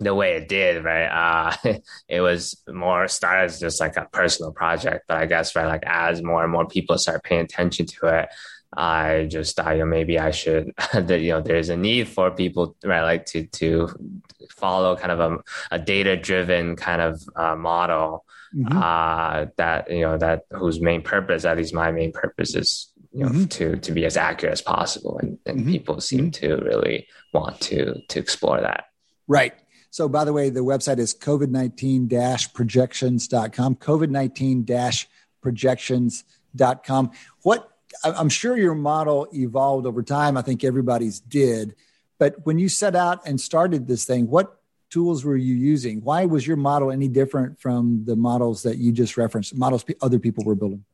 the 0.00 0.14
way 0.14 0.36
it 0.36 0.48
did, 0.48 0.84
right? 0.84 1.06
Uh, 1.06 1.78
it 2.08 2.20
was 2.20 2.62
more 2.68 3.08
started 3.08 3.44
as 3.44 3.60
just 3.60 3.80
like 3.80 3.96
a 3.96 4.08
personal 4.12 4.52
project, 4.52 5.04
but 5.08 5.18
I 5.18 5.26
guess, 5.26 5.54
right, 5.56 5.66
like 5.66 5.84
as 5.86 6.22
more 6.22 6.42
and 6.42 6.52
more 6.52 6.66
people 6.66 6.98
start 6.98 7.24
paying 7.24 7.42
attention 7.42 7.86
to 7.86 8.06
it, 8.20 8.28
I 8.76 9.26
just 9.30 9.56
thought, 9.56 9.72
you 9.72 9.80
know, 9.80 9.86
maybe 9.86 10.18
I 10.18 10.30
should 10.30 10.72
that 10.92 11.20
you 11.20 11.30
know 11.30 11.40
there's 11.40 11.68
a 11.68 11.76
need 11.76 12.08
for 12.08 12.30
people 12.30 12.76
right 12.84 13.02
like 13.02 13.26
to 13.26 13.46
to 13.46 13.88
follow 14.50 14.96
kind 14.96 15.12
of 15.12 15.20
a, 15.20 15.38
a 15.70 15.78
data 15.78 16.16
driven 16.16 16.76
kind 16.76 17.00
of 17.00 17.22
uh, 17.36 17.56
model 17.56 18.24
mm-hmm. 18.54 18.76
uh, 18.76 19.46
that 19.56 19.90
you 19.90 20.02
know 20.02 20.18
that 20.18 20.44
whose 20.50 20.80
main 20.80 21.02
purpose, 21.02 21.44
at 21.44 21.56
least 21.56 21.74
my 21.74 21.90
main 21.90 22.12
purpose, 22.12 22.54
is 22.54 22.92
you 23.12 23.24
know 23.24 23.30
mm-hmm. 23.30 23.44
to 23.44 23.76
to 23.76 23.92
be 23.92 24.04
as 24.04 24.16
accurate 24.16 24.52
as 24.52 24.62
possible, 24.62 25.18
and, 25.18 25.38
and 25.46 25.60
mm-hmm. 25.60 25.70
people 25.70 26.00
seem 26.00 26.30
mm-hmm. 26.30 26.46
to 26.46 26.64
really 26.64 27.06
want 27.32 27.60
to 27.60 28.00
to 28.08 28.18
explore 28.18 28.60
that. 28.60 28.86
Right. 29.26 29.54
So, 29.90 30.08
by 30.08 30.24
the 30.24 30.32
way, 30.32 30.50
the 30.50 30.64
website 30.64 30.98
is 30.98 31.14
COVID 31.14 31.50
19 31.50 32.08
projections.com, 32.08 33.76
COVID 33.76 34.10
19 34.10 34.66
projections.com. 35.40 37.10
What 37.42 37.73
I'm 38.02 38.28
sure 38.28 38.56
your 38.56 38.74
model 38.74 39.28
evolved 39.32 39.86
over 39.86 40.02
time. 40.02 40.36
I 40.36 40.42
think 40.42 40.64
everybody's 40.64 41.20
did. 41.20 41.74
But 42.18 42.44
when 42.44 42.58
you 42.58 42.68
set 42.68 42.96
out 42.96 43.26
and 43.26 43.40
started 43.40 43.86
this 43.86 44.04
thing, 44.04 44.28
what 44.28 44.60
tools 44.90 45.24
were 45.24 45.36
you 45.36 45.54
using? 45.54 46.00
Why 46.02 46.24
was 46.24 46.46
your 46.46 46.56
model 46.56 46.90
any 46.90 47.08
different 47.08 47.60
from 47.60 48.04
the 48.04 48.16
models 48.16 48.62
that 48.62 48.78
you 48.78 48.92
just 48.92 49.16
referenced, 49.16 49.54
models 49.54 49.84
other 50.00 50.18
people 50.18 50.44
were 50.44 50.54
building? 50.54 50.84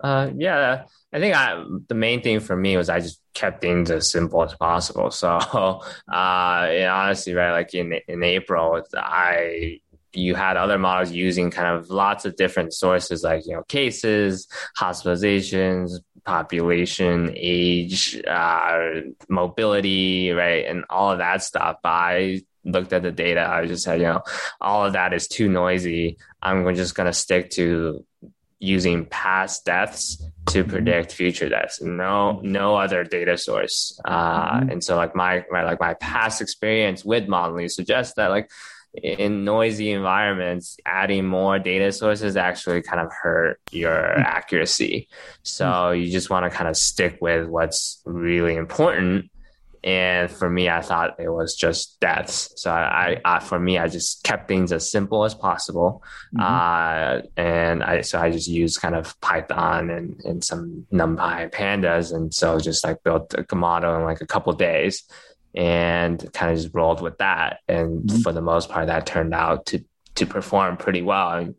Uh, 0.00 0.30
yeah, 0.36 0.84
I 1.12 1.18
think 1.18 1.34
I, 1.34 1.64
the 1.88 1.94
main 1.94 2.22
thing 2.22 2.38
for 2.40 2.56
me 2.56 2.76
was 2.76 2.88
I 2.88 3.00
just 3.00 3.20
kept 3.34 3.60
things 3.60 3.90
as 3.90 4.10
simple 4.10 4.42
as 4.42 4.54
possible. 4.54 5.10
So, 5.18 5.28
uh, 5.28 5.80
honestly, 6.08 7.34
right, 7.34 7.52
like 7.52 7.74
in 7.74 7.94
in 8.06 8.22
April, 8.22 8.82
I 8.94 9.80
you 10.14 10.34
had 10.34 10.56
other 10.56 10.78
models 10.78 11.12
using 11.12 11.50
kind 11.50 11.76
of 11.76 11.90
lots 11.90 12.24
of 12.24 12.36
different 12.36 12.72
sources 12.72 13.22
like 13.22 13.46
you 13.46 13.52
know 13.52 13.62
cases 13.64 14.48
hospitalizations 14.78 15.92
population 16.24 17.32
age 17.34 18.20
uh, 18.26 19.00
mobility 19.28 20.30
right 20.30 20.66
and 20.66 20.84
all 20.90 21.12
of 21.12 21.18
that 21.18 21.42
stuff. 21.42 21.76
But 21.82 21.88
i 21.88 22.42
looked 22.64 22.92
at 22.92 23.02
the 23.02 23.12
data. 23.12 23.48
I 23.48 23.66
just 23.66 23.84
said 23.84 24.00
you 24.00 24.06
know 24.06 24.22
all 24.60 24.86
of 24.86 24.92
that 24.94 25.12
is 25.12 25.28
too 25.28 25.48
noisy. 25.48 26.18
I'm 26.42 26.74
just 26.74 26.94
going 26.94 27.06
to 27.06 27.12
stick 27.12 27.50
to 27.50 28.04
using 28.60 29.06
past 29.06 29.64
deaths 29.64 30.22
to 30.46 30.62
mm-hmm. 30.62 30.70
predict 30.70 31.12
future 31.12 31.48
deaths. 31.48 31.80
No 31.80 32.40
no 32.42 32.76
other 32.76 33.04
data 33.04 33.38
source. 33.38 33.98
Uh, 34.04 34.60
mm-hmm. 34.60 34.70
and 34.70 34.84
so 34.84 34.96
like 34.96 35.14
my, 35.14 35.44
my 35.50 35.64
like 35.64 35.80
my 35.80 35.94
past 35.94 36.40
experience 36.40 37.04
with 37.04 37.28
modeling 37.28 37.68
suggests 37.68 38.14
that 38.14 38.28
like 38.28 38.50
in 38.94 39.44
noisy 39.44 39.92
environments, 39.92 40.76
adding 40.84 41.26
more 41.26 41.58
data 41.58 41.92
sources 41.92 42.36
actually 42.36 42.82
kind 42.82 43.00
of 43.00 43.10
hurt 43.12 43.60
your 43.70 43.92
mm. 43.92 44.24
accuracy. 44.24 45.08
So 45.42 45.66
mm. 45.66 46.04
you 46.04 46.10
just 46.10 46.30
want 46.30 46.50
to 46.50 46.56
kind 46.56 46.68
of 46.68 46.76
stick 46.76 47.18
with 47.20 47.46
what's 47.46 48.02
really 48.04 48.56
important. 48.56 49.30
And 49.84 50.30
for 50.30 50.50
me, 50.50 50.68
I 50.68 50.80
thought 50.80 51.20
it 51.20 51.28
was 51.28 51.54
just 51.54 52.00
deaths. 52.00 52.52
So 52.56 52.70
I, 52.70 53.20
I 53.24 53.38
for 53.38 53.60
me, 53.60 53.78
I 53.78 53.86
just 53.86 54.24
kept 54.24 54.48
things 54.48 54.72
as 54.72 54.90
simple 54.90 55.24
as 55.24 55.34
possible. 55.34 56.02
Mm-hmm. 56.36 56.42
Uh, 56.42 57.28
and 57.36 57.84
I, 57.84 58.00
so 58.00 58.18
I 58.18 58.30
just 58.30 58.48
used 58.48 58.80
kind 58.80 58.96
of 58.96 59.18
Python 59.20 59.90
and, 59.90 60.20
and 60.24 60.42
some 60.42 60.86
NumPy 60.92 61.52
pandas. 61.52 62.12
And 62.12 62.34
so 62.34 62.58
just 62.58 62.84
like 62.84 63.04
built 63.04 63.34
a 63.34 63.54
model 63.54 63.94
in 63.96 64.02
like 64.02 64.20
a 64.20 64.26
couple 64.26 64.52
days 64.52 65.04
and 65.58 66.32
kind 66.32 66.52
of 66.52 66.56
just 66.56 66.72
rolled 66.72 67.02
with 67.02 67.18
that. 67.18 67.58
And 67.66 68.02
mm-hmm. 68.02 68.20
for 68.20 68.32
the 68.32 68.40
most 68.40 68.68
part, 68.70 68.86
that 68.86 69.06
turned 69.06 69.34
out 69.34 69.66
to 69.66 69.84
to 70.14 70.24
perform 70.24 70.76
pretty 70.76 71.02
well, 71.02 71.32
and 71.32 71.54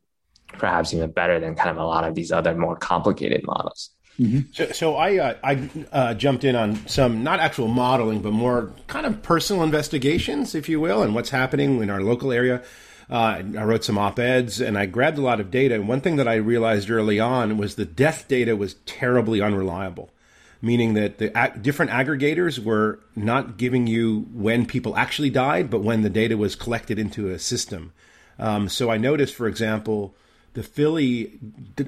perhaps 0.47 0.93
even 0.93 1.11
better 1.11 1.39
than 1.39 1.55
kind 1.55 1.69
of 1.69 1.77
a 1.77 1.85
lot 1.85 2.05
of 2.05 2.15
these 2.15 2.31
other 2.31 2.55
more 2.55 2.75
complicated 2.75 3.45
models. 3.45 3.91
Mm-hmm. 4.17 4.51
So, 4.53 4.71
so 4.71 4.95
I 4.95 5.17
uh, 5.17 5.33
I 5.43 5.69
uh, 5.91 6.13
jumped 6.13 6.45
in 6.45 6.55
on 6.55 6.87
some 6.87 7.23
not 7.23 7.41
actual 7.41 7.67
modeling, 7.67 8.21
but 8.21 8.31
more 8.31 8.71
kind 8.87 9.05
of 9.05 9.21
personal 9.21 9.63
investigations, 9.63 10.55
if 10.55 10.69
you 10.69 10.79
will, 10.79 11.03
and 11.03 11.13
what's 11.13 11.29
happening 11.31 11.81
in 11.83 11.89
our 11.89 12.01
local 12.01 12.31
area. 12.31 12.63
Uh, 13.09 13.41
I 13.57 13.63
wrote 13.63 13.83
some 13.83 13.97
op 13.97 14.19
eds 14.19 14.61
and 14.61 14.77
I 14.77 14.85
grabbed 14.85 15.17
a 15.17 15.21
lot 15.21 15.39
of 15.39 15.49
data. 15.49 15.73
And 15.73 15.87
one 15.87 15.99
thing 15.99 16.17
that 16.17 16.27
I 16.27 16.35
realized 16.35 16.91
early 16.91 17.19
on 17.19 17.57
was 17.57 17.73
the 17.73 17.83
death 17.83 18.27
data 18.27 18.55
was 18.55 18.75
terribly 18.85 19.41
unreliable 19.41 20.11
meaning 20.61 20.93
that 20.93 21.17
the 21.17 21.35
ag- 21.37 21.61
different 21.61 21.91
aggregators 21.91 22.59
were 22.59 22.99
not 23.15 23.57
giving 23.57 23.87
you 23.87 24.27
when 24.33 24.65
people 24.65 24.95
actually 24.95 25.29
died, 25.29 25.69
but 25.69 25.81
when 25.81 26.01
the 26.01 26.09
data 26.09 26.37
was 26.37 26.55
collected 26.55 26.99
into 26.99 27.29
a 27.29 27.39
system. 27.39 27.93
Um, 28.37 28.69
so 28.69 28.89
I 28.89 28.97
noticed, 28.97 29.35
for 29.35 29.47
example, 29.47 30.15
the 30.53 30.63
Philly 30.63 31.39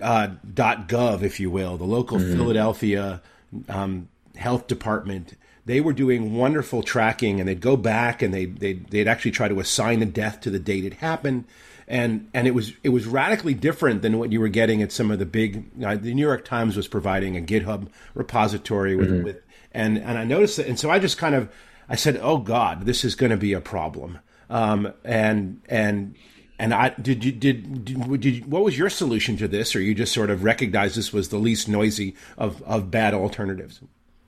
uh, 0.02 0.30
.gov, 0.54 1.22
if 1.22 1.40
you 1.40 1.50
will, 1.50 1.78
the 1.78 1.84
local 1.84 2.18
mm-hmm. 2.18 2.38
Philadelphia 2.38 3.22
um, 3.68 4.08
health 4.36 4.68
department, 4.68 5.38
they 5.66 5.82
were 5.82 5.94
doing 5.94 6.36
wonderful 6.36 6.84
tracking, 6.84 7.40
and 7.40 7.48
they'd 7.48 7.62
go 7.62 7.78
back 7.78 8.22
and 8.22 8.34
they 8.34 8.46
they'd, 8.46 8.88
they'd 8.90 9.08
actually 9.08 9.32
try 9.32 9.48
to 9.48 9.60
assign 9.60 10.02
a 10.02 10.06
death 10.06 10.42
to 10.42 10.50
the 10.50 10.60
date 10.60 10.86
it 10.86 10.96
happened 10.96 11.46
and 11.92 12.30
and 12.34 12.48
it 12.48 12.52
was 12.52 12.72
it 12.84 12.90
was 12.90 13.06
radically 13.06 13.54
different 13.54 14.02
than 14.02 14.18
what 14.18 14.32
you 14.32 14.40
were 14.40 14.48
getting 14.48 14.82
at 14.82 14.94
some 14.94 15.12
of 15.12 15.20
the 15.20 15.26
big. 15.26 15.66
Uh, 15.84 15.96
the 15.96 16.14
New 16.14 16.26
York 16.26 16.46
Times 16.46 16.78
was 16.78 16.88
providing 16.88 17.36
a 17.36 17.42
GitHub 17.42 17.90
repository 18.14 18.96
with, 18.96 19.10
mm-hmm. 19.10 19.24
with 19.26 19.42
and 19.74 19.98
and 19.98 20.18
I 20.18 20.24
noticed 20.24 20.56
that, 20.56 20.68
and 20.68 20.80
so 20.80 20.90
I 20.90 21.00
just 21.00 21.18
kind 21.18 21.36
of 21.36 21.52
I 21.90 21.98
said, 21.98 22.18
"Oh 22.22 22.38
God, 22.38 22.86
this 22.86 23.04
is 23.04 23.14
going 23.14 23.32
to 23.32 23.38
be 23.38 23.52
a 23.52 23.60
problem." 23.60 24.20
Um, 24.50 24.94
and 25.04 25.62
and 25.68 26.16
and 26.58 26.74
I 26.74 26.90
did 27.02 27.26
you 27.26 27.34
did, 27.34 27.84
did, 27.84 28.22
did 28.22 28.50
what 28.50 28.64
was 28.64 28.78
your 28.78 28.90
solution 28.90 29.36
to 29.38 29.50
this, 29.50 29.76
or 29.76 29.82
you 29.82 29.94
just 29.94 30.14
sort 30.14 30.30
of 30.30 30.46
recognized 30.46 30.96
this 30.96 31.12
was 31.12 31.28
the 31.28 31.40
least 31.40 31.68
noisy 31.68 32.16
of 32.38 32.62
of 32.64 32.90
bad 32.90 33.14
alternatives? 33.14 33.82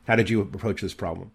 How 0.05 0.17
did 0.17 0.29
you 0.29 0.41
approach 0.41 0.81
this 0.81 0.93
problem? 0.93 1.31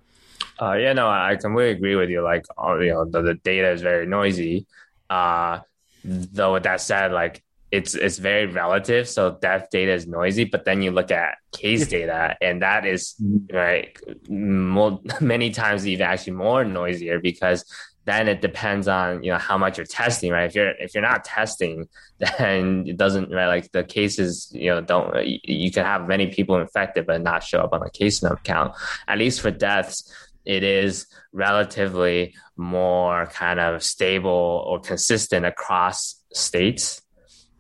Uh, 0.61 0.73
yeah, 0.75 0.93
no, 0.93 1.09
I 1.09 1.37
completely 1.41 1.71
agree 1.71 1.97
with 1.97 2.11
you. 2.11 2.21
Like, 2.21 2.45
you 2.59 2.91
know, 2.91 3.05
the, 3.07 3.23
the 3.23 3.35
data 3.35 3.71
is 3.71 3.81
very 3.81 4.07
noisy. 4.07 4.67
Uh, 5.09 5.61
though 6.05 6.55
with 6.55 6.65
that 6.65 6.81
said, 6.81 7.13
like 7.13 7.43
it's 7.71 7.95
it's 7.95 8.19
very 8.19 8.47
relative. 8.47 9.09
So 9.09 9.39
death 9.41 9.69
data 9.71 9.93
is 9.93 10.07
noisy, 10.07 10.45
but 10.45 10.65
then 10.65 10.83
you 10.83 10.91
look 10.91 11.11
at 11.11 11.37
case 11.53 11.87
data, 11.87 12.37
and 12.41 12.63
that 12.63 12.87
is 12.87 13.15
right 13.53 13.97
more, 14.29 15.01
many 15.21 15.51
times 15.51 15.87
even 15.87 16.07
actually 16.07 16.35
more 16.35 16.65
noisier 16.65 17.19
because 17.19 17.65
then 18.09 18.27
it 18.27 18.41
depends 18.41 18.89
on 18.89 19.23
you 19.23 19.31
know 19.31 19.37
how 19.37 19.59
much 19.59 19.77
you're 19.77 19.87
testing, 19.87 20.33
right? 20.33 20.47
If 20.47 20.55
you're 20.55 20.71
if 20.71 20.95
you're 20.95 21.03
not 21.03 21.25
testing, 21.25 21.89
then 22.39 22.85
it 22.87 22.97
doesn't 22.97 23.31
right 23.31 23.49
like 23.49 23.71
the 23.73 23.85
cases 23.85 24.51
you 24.55 24.71
know 24.71 24.81
don't 24.81 25.27
you, 25.27 25.39
you 25.45 25.71
can 25.71 25.85
have 25.85 26.09
many 26.09 26.29
people 26.29 26.59
infected 26.59 27.07
but 27.07 27.21
not 27.21 27.43
show 27.43 27.61
up 27.61 27.75
on 27.75 27.81
the 27.81 27.91
case 27.91 28.23
number 28.23 28.41
count. 28.45 28.73
At 29.07 29.19
least 29.19 29.43
for 29.43 29.51
deaths, 29.51 30.11
it 30.49 30.65
is 30.65 31.07
relatively 31.31 32.35
more 32.57 33.27
kind 33.27 33.61
of 33.61 33.85
stable 33.85 34.65
or 34.67 34.81
consistent 34.81 35.45
across 35.45 36.25
states. 36.33 37.03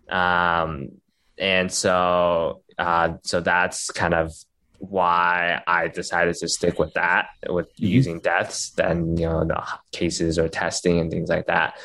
Um, 0.09 0.93
and 1.37 1.71
so, 1.71 2.63
uh, 2.79 3.13
so 3.23 3.41
that's 3.41 3.91
kind 3.91 4.15
of 4.15 4.33
why 4.79 5.63
I 5.67 5.89
decided 5.89 6.37
to 6.37 6.49
stick 6.49 6.79
with 6.79 6.95
that, 6.95 7.29
with 7.47 7.67
mm-hmm. 7.75 7.85
using 7.85 8.21
deaths 8.21 8.71
than 8.71 9.19
you 9.19 9.29
know 9.29 9.45
the 9.45 9.63
cases 9.93 10.39
or 10.39 10.49
testing 10.49 10.99
and 10.99 11.11
things 11.11 11.29
like 11.29 11.47
that. 11.47 11.79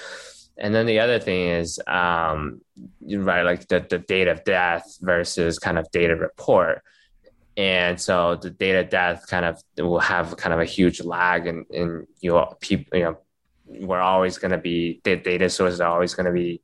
And 0.58 0.74
then 0.74 0.86
the 0.86 1.00
other 1.00 1.20
thing 1.20 1.50
is, 1.50 1.80
um, 1.86 2.62
right, 3.02 3.42
like 3.42 3.68
the, 3.68 3.86
the 3.90 3.98
date 3.98 4.28
of 4.30 4.44
death 4.46 4.86
versus 5.02 5.60
kind 5.60 5.78
of 5.78 5.90
data 5.92 6.16
report 6.16 6.82
and 7.56 8.00
so 8.00 8.36
the 8.36 8.50
data 8.50 8.84
death 8.84 9.28
kind 9.28 9.46
of 9.46 9.62
will 9.78 10.00
have 10.00 10.38
kind 10.38 10.54
of 10.54 10.60
a 10.60 10.66
huge 10.66 11.02
lag 11.02 11.48
and 11.48 11.66
in, 11.70 11.82
in 11.82 12.08
your 12.22 12.56
people 12.60 12.98
you 12.98 13.04
know 13.04 13.18
we're 13.66 14.00
always 14.00 14.38
going 14.38 14.52
to 14.52 14.58
be 14.58 15.02
the 15.04 15.16
data 15.16 15.50
sources 15.50 15.80
are 15.80 15.92
always 15.92 16.14
going 16.14 16.26
to 16.26 16.32
be 16.32 16.62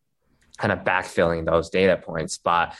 kind 0.58 0.73
of 0.73 0.80
backfilling 0.80 1.45
those 1.45 1.69
data 1.69 1.97
points. 1.97 2.38
But 2.38 2.75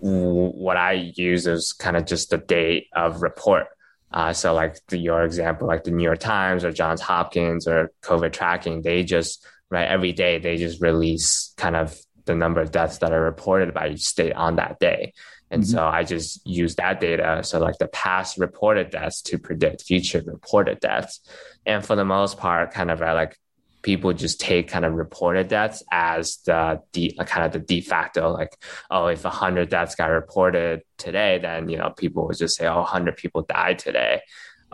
what 0.00 0.76
i 0.76 0.92
use 0.92 1.46
is 1.46 1.72
kind 1.72 1.96
of 1.96 2.04
just 2.04 2.28
the 2.28 2.36
date 2.36 2.88
of 2.92 3.22
report. 3.22 3.68
Uh, 4.12 4.34
so 4.34 4.52
like 4.52 4.76
the, 4.88 4.98
your 4.98 5.24
example 5.24 5.66
like 5.66 5.82
the 5.82 5.90
new 5.90 6.04
york 6.04 6.20
times 6.20 6.62
or 6.62 6.70
johns 6.70 7.00
hopkins 7.00 7.66
or 7.66 7.90
covid 8.00 8.32
tracking 8.32 8.80
they 8.80 9.02
just 9.02 9.44
right 9.70 9.88
every 9.88 10.12
day 10.12 10.38
they 10.38 10.56
just 10.56 10.80
release 10.80 11.52
kind 11.56 11.74
of 11.74 11.98
the 12.24 12.34
number 12.34 12.60
of 12.60 12.70
deaths 12.70 12.98
that 12.98 13.12
are 13.12 13.22
reported 13.22 13.74
by 13.74 13.88
each 13.88 14.04
state 14.04 14.32
on 14.34 14.54
that 14.56 14.78
day 14.78 15.12
and 15.54 15.62
mm-hmm. 15.62 15.70
so 15.70 15.86
I 15.86 16.02
just 16.02 16.44
use 16.44 16.74
that 16.76 17.00
data, 17.00 17.42
so 17.44 17.60
like 17.60 17.78
the 17.78 17.86
past 17.86 18.38
reported 18.38 18.90
deaths 18.90 19.22
to 19.22 19.38
predict 19.38 19.82
future 19.82 20.20
reported 20.26 20.80
deaths. 20.80 21.20
And 21.64 21.86
for 21.86 21.94
the 21.94 22.04
most 22.04 22.38
part, 22.38 22.72
kind 22.72 22.90
of 22.90 23.00
uh, 23.00 23.14
like 23.14 23.38
people 23.82 24.12
just 24.12 24.40
take 24.40 24.66
kind 24.66 24.84
of 24.84 24.94
reported 24.94 25.46
deaths 25.46 25.84
as 25.92 26.38
the 26.38 26.80
de- 26.90 27.16
kind 27.26 27.46
of 27.46 27.52
the 27.52 27.60
de 27.60 27.80
facto, 27.80 28.32
like, 28.32 28.56
oh, 28.90 29.06
if 29.06 29.22
100 29.22 29.68
deaths 29.68 29.94
got 29.94 30.06
reported 30.06 30.82
today, 30.98 31.38
then, 31.40 31.68
you 31.68 31.78
know, 31.78 31.90
people 31.90 32.26
would 32.26 32.36
just 32.36 32.56
say, 32.56 32.66
oh, 32.66 32.78
100 32.78 33.16
people 33.16 33.42
died 33.42 33.78
today. 33.78 34.22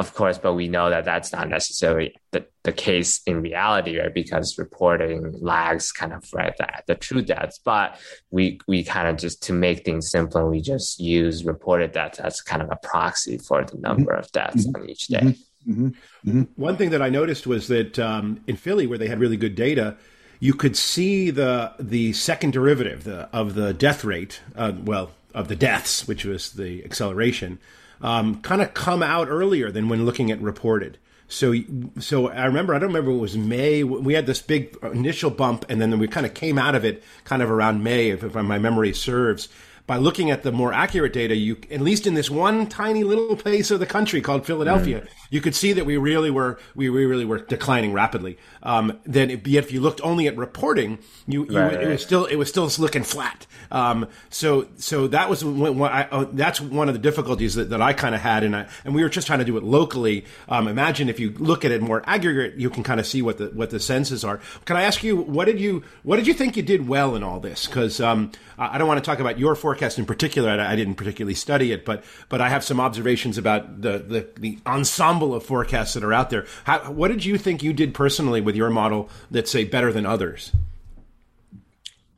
Of 0.00 0.14
course, 0.14 0.38
but 0.38 0.54
we 0.54 0.66
know 0.66 0.88
that 0.88 1.04
that's 1.04 1.30
not 1.30 1.46
necessarily 1.50 2.14
the, 2.30 2.46
the 2.62 2.72
case 2.72 3.20
in 3.26 3.42
reality, 3.42 3.98
right? 3.98 4.12
Because 4.12 4.56
reporting 4.56 5.34
lags 5.40 5.92
kind 5.92 6.14
of 6.14 6.24
right 6.32 6.56
the, 6.56 6.68
the 6.86 6.94
true 6.94 7.20
deaths. 7.20 7.60
But 7.62 8.00
we 8.30 8.60
we 8.66 8.82
kind 8.82 9.08
of 9.08 9.18
just 9.18 9.42
to 9.44 9.52
make 9.52 9.84
things 9.84 10.10
simpler, 10.10 10.48
we 10.48 10.62
just 10.62 11.00
use 11.00 11.44
reported 11.44 11.92
deaths 11.92 12.18
as 12.18 12.40
kind 12.40 12.62
of 12.62 12.70
a 12.72 12.76
proxy 12.76 13.36
for 13.36 13.62
the 13.62 13.76
number 13.76 14.12
mm-hmm. 14.12 14.20
of 14.20 14.32
deaths 14.32 14.66
mm-hmm. 14.66 14.82
on 14.82 14.88
each 14.88 15.08
day. 15.08 15.18
Mm-hmm. 15.18 15.70
mm-hmm. 15.70 16.30
mm-hmm. 16.30 16.42
One 16.56 16.78
thing 16.78 16.90
that 16.90 17.02
I 17.02 17.10
noticed 17.10 17.46
was 17.46 17.68
that 17.68 17.98
um, 17.98 18.40
in 18.46 18.56
Philly, 18.56 18.86
where 18.86 18.98
they 18.98 19.08
had 19.08 19.20
really 19.20 19.36
good 19.36 19.54
data, 19.54 19.98
you 20.38 20.54
could 20.54 20.76
see 20.76 21.30
the 21.30 21.74
the 21.78 22.14
second 22.14 22.52
derivative 22.52 23.04
the, 23.04 23.28
of 23.34 23.54
the 23.54 23.74
death 23.74 24.02
rate. 24.02 24.40
Uh, 24.56 24.72
well, 24.82 25.10
of 25.34 25.48
the 25.48 25.56
deaths, 25.56 26.08
which 26.08 26.24
was 26.24 26.54
the 26.54 26.84
acceleration 26.84 27.58
um, 28.00 28.40
kind 28.42 28.62
of 28.62 28.74
come 28.74 29.02
out 29.02 29.28
earlier 29.28 29.70
than 29.70 29.88
when 29.88 30.04
looking 30.04 30.30
at 30.30 30.40
reported. 30.40 30.98
So, 31.28 31.54
so 32.00 32.28
I 32.28 32.44
remember, 32.46 32.74
I 32.74 32.80
don't 32.80 32.88
remember 32.88 33.12
it 33.12 33.18
was 33.18 33.36
May. 33.36 33.84
We 33.84 34.14
had 34.14 34.26
this 34.26 34.42
big 34.42 34.76
initial 34.82 35.30
bump, 35.30 35.64
and 35.68 35.80
then 35.80 35.96
we 35.98 36.08
kind 36.08 36.26
of 36.26 36.34
came 36.34 36.58
out 36.58 36.74
of 36.74 36.84
it 36.84 37.04
kind 37.24 37.40
of 37.40 37.50
around 37.50 37.84
May, 37.84 38.10
if, 38.10 38.24
if 38.24 38.34
my 38.34 38.58
memory 38.58 38.92
serves 38.92 39.48
by 39.90 39.96
looking 39.96 40.30
at 40.30 40.44
the 40.44 40.52
more 40.52 40.72
accurate 40.72 41.12
data, 41.12 41.34
you 41.34 41.56
at 41.68 41.80
least 41.80 42.06
in 42.06 42.14
this 42.14 42.30
one 42.30 42.68
tiny 42.68 43.02
little 43.02 43.34
place 43.34 43.72
of 43.72 43.80
the 43.80 43.86
country 43.86 44.20
called 44.20 44.46
Philadelphia, 44.46 45.04
you 45.30 45.40
could 45.40 45.52
see 45.52 45.72
that 45.72 45.84
we 45.84 45.96
really 45.96 46.30
were 46.30 46.60
we 46.76 46.88
we 46.88 47.04
really 47.06 47.24
were 47.24 47.40
declining 47.40 47.92
rapidly. 47.92 48.38
Um, 48.62 49.00
then, 49.04 49.30
it, 49.30 49.44
yet 49.48 49.64
if 49.64 49.72
you 49.72 49.80
looked 49.80 50.00
only 50.02 50.28
at 50.28 50.36
reporting, 50.36 51.00
you, 51.26 51.44
you 51.46 51.58
right, 51.58 51.72
it 51.72 51.88
was 51.88 52.02
still 52.02 52.26
it 52.26 52.36
was 52.36 52.48
still 52.48 52.70
looking 52.78 53.02
flat. 53.02 53.48
Um, 53.72 54.06
so 54.28 54.68
so 54.76 55.08
that 55.08 55.28
was 55.28 55.44
when, 55.44 55.82
I, 55.82 56.08
uh, 56.08 56.26
that's 56.34 56.60
one 56.60 56.86
of 56.86 56.94
the 56.94 57.00
difficulties 57.00 57.56
that, 57.56 57.70
that 57.70 57.82
I 57.82 57.92
kind 57.92 58.14
of 58.14 58.20
had, 58.20 58.44
and 58.44 58.54
I, 58.54 58.68
and 58.84 58.94
we 58.94 59.02
were 59.02 59.08
just 59.08 59.26
trying 59.26 59.40
to 59.40 59.44
do 59.44 59.56
it 59.56 59.64
locally. 59.64 60.24
Um, 60.48 60.68
imagine 60.68 61.08
if 61.08 61.18
you 61.18 61.30
look 61.36 61.64
at 61.64 61.72
it 61.72 61.82
more 61.82 62.04
aggregate, 62.06 62.54
you 62.60 62.70
can 62.70 62.84
kind 62.84 63.00
of 63.00 63.06
see 63.06 63.22
what 63.22 63.38
the 63.38 63.46
what 63.46 63.70
the 63.70 63.80
senses 63.80 64.22
are. 64.22 64.38
Can 64.66 64.76
I 64.76 64.82
ask 64.82 65.02
you 65.02 65.16
what 65.16 65.46
did 65.46 65.58
you 65.58 65.82
what 66.04 66.14
did 66.14 66.28
you 66.28 66.34
think 66.34 66.56
you 66.56 66.62
did 66.62 66.86
well 66.86 67.16
in 67.16 67.24
all 67.24 67.40
this? 67.40 67.66
Because 67.66 68.00
um, 68.00 68.30
I 68.56 68.78
don't 68.78 68.86
want 68.86 69.02
to 69.02 69.08
talk 69.08 69.18
about 69.18 69.36
your 69.36 69.56
forecast 69.56 69.79
in 69.98 70.06
particular. 70.06 70.50
I, 70.50 70.72
I, 70.72 70.76
didn't 70.76 70.94
particularly 70.94 71.34
study 71.34 71.72
it, 71.72 71.84
but 71.84 72.04
but 72.28 72.40
I 72.40 72.48
have 72.48 72.64
some 72.64 72.80
observations 72.80 73.38
about 73.38 73.82
the 73.82 73.98
the, 73.98 74.28
the 74.38 74.58
ensemble 74.66 75.34
of 75.34 75.44
forecasts 75.44 75.94
that 75.94 76.04
are 76.04 76.12
out 76.12 76.30
there. 76.30 76.46
How, 76.64 76.90
what 76.90 77.08
did 77.08 77.24
you 77.24 77.38
think 77.38 77.62
you 77.62 77.72
did 77.72 77.94
personally 77.94 78.40
with 78.40 78.56
your 78.56 78.70
model 78.70 79.08
that's 79.30 79.50
say 79.50 79.64
better 79.64 79.92
than 79.92 80.06
others? 80.06 80.52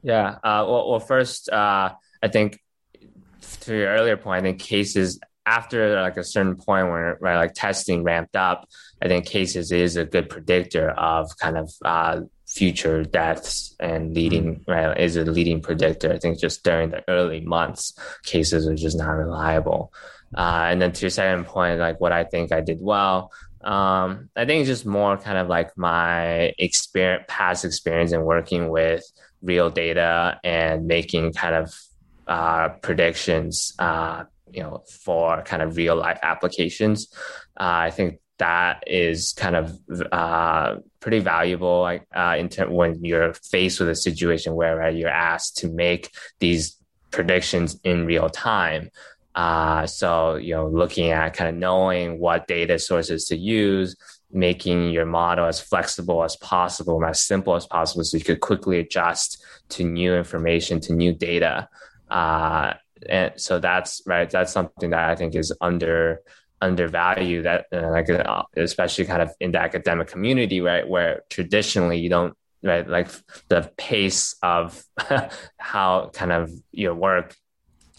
Yeah. 0.02 0.38
Uh, 0.42 0.66
well, 0.68 0.90
well, 0.90 1.00
first, 1.00 1.48
uh, 1.48 1.92
I 2.22 2.28
think 2.28 2.60
to 3.60 3.76
your 3.76 3.88
earlier 3.88 4.16
point, 4.16 4.44
I 4.44 4.48
think 4.48 4.60
cases 4.60 5.20
after 5.46 6.00
like 6.00 6.16
a 6.16 6.24
certain 6.24 6.56
point 6.56 6.88
where 6.88 7.18
right, 7.20 7.36
like 7.36 7.54
testing 7.54 8.02
ramped 8.02 8.36
up, 8.36 8.68
I 9.00 9.08
think 9.08 9.26
cases 9.26 9.72
is 9.72 9.96
a 9.96 10.04
good 10.04 10.28
predictor 10.28 10.90
of 10.90 11.30
kind 11.38 11.56
of 11.56 11.72
uh, 11.84 12.20
future 12.52 13.02
deaths 13.02 13.74
and 13.80 14.14
leading 14.14 14.56
mm-hmm. 14.56 14.70
right 14.70 15.00
is 15.00 15.16
a 15.16 15.24
leading 15.24 15.60
predictor. 15.60 16.12
I 16.12 16.18
think 16.18 16.38
just 16.38 16.62
during 16.62 16.90
the 16.90 17.02
early 17.08 17.40
months, 17.40 17.94
cases 18.24 18.68
are 18.68 18.74
just 18.74 18.98
not 18.98 19.10
reliable. 19.10 19.92
Uh, 20.36 20.66
and 20.70 20.80
then 20.80 20.92
to 20.92 21.00
your 21.02 21.10
second 21.10 21.46
point, 21.46 21.80
like 21.80 22.00
what 22.00 22.12
I 22.12 22.24
think 22.24 22.52
I 22.52 22.60
did 22.60 22.78
well, 22.80 23.32
um, 23.62 24.28
I 24.36 24.44
think 24.44 24.60
it's 24.60 24.68
just 24.68 24.86
more 24.86 25.16
kind 25.16 25.38
of 25.38 25.48
like 25.48 25.76
my 25.76 26.52
experience, 26.58 27.24
past 27.28 27.64
experience 27.64 28.12
in 28.12 28.22
working 28.22 28.68
with 28.68 29.04
real 29.40 29.70
data 29.70 30.38
and 30.44 30.86
making 30.86 31.32
kind 31.32 31.54
of 31.54 31.74
uh, 32.26 32.70
predictions, 32.82 33.74
uh, 33.78 34.24
you 34.52 34.62
know, 34.62 34.82
for 35.04 35.42
kind 35.42 35.62
of 35.62 35.76
real 35.76 35.96
life 35.96 36.18
applications. 36.22 37.08
Uh, 37.58 37.88
I 37.88 37.90
think 37.90 38.20
that 38.42 38.82
is 38.88 39.32
kind 39.44 39.54
of 39.54 39.66
uh, 40.10 40.76
pretty 40.98 41.20
valuable 41.20 41.78
uh, 42.22 42.36
in 42.40 42.48
ter- 42.48 42.68
when 42.68 43.04
you're 43.04 43.34
faced 43.34 43.78
with 43.78 43.88
a 43.88 43.94
situation 43.94 44.54
where 44.54 44.90
you're 44.90 45.08
asked 45.30 45.58
to 45.58 45.68
make 45.68 46.10
these 46.40 46.76
predictions 47.12 47.78
in 47.84 48.04
real 48.04 48.28
time. 48.28 48.90
Uh, 49.34 49.86
so, 49.86 50.34
you 50.46 50.52
know, 50.54 50.66
looking 50.66 51.10
at 51.10 51.34
kind 51.34 51.50
of 51.50 51.56
knowing 51.56 52.18
what 52.18 52.48
data 52.48 52.78
sources 52.78 53.26
to 53.26 53.36
use, 53.36 53.94
making 54.32 54.90
your 54.90 55.06
model 55.06 55.46
as 55.46 55.60
flexible 55.60 56.24
as 56.24 56.34
possible, 56.36 56.96
and 56.96 57.10
as 57.10 57.20
simple 57.20 57.54
as 57.54 57.66
possible, 57.66 58.02
so 58.04 58.16
you 58.18 58.24
could 58.24 58.40
quickly 58.40 58.78
adjust 58.80 59.28
to 59.68 59.84
new 59.84 60.12
information, 60.22 60.80
to 60.80 60.92
new 60.92 61.12
data. 61.12 61.68
Uh, 62.10 62.74
and 63.08 63.32
so 63.36 63.58
that's 63.58 64.02
right. 64.06 64.28
That's 64.28 64.52
something 64.52 64.90
that 64.90 65.10
I 65.10 65.14
think 65.14 65.34
is 65.34 65.52
under 65.60 66.22
undervalue 66.62 67.42
that 67.42 67.66
uh, 67.72 67.90
like 67.90 68.08
uh, 68.08 68.42
especially 68.56 69.04
kind 69.04 69.20
of 69.20 69.30
in 69.40 69.52
the 69.52 69.58
academic 69.58 70.08
community 70.08 70.60
right 70.60 70.88
where 70.88 71.22
traditionally 71.28 71.98
you 71.98 72.08
don't 72.08 72.34
right 72.62 72.88
like 72.88 73.08
the 73.48 73.70
pace 73.76 74.36
of 74.42 74.82
how 75.58 76.10
kind 76.14 76.32
of 76.32 76.50
your 76.70 76.94
work 76.94 77.36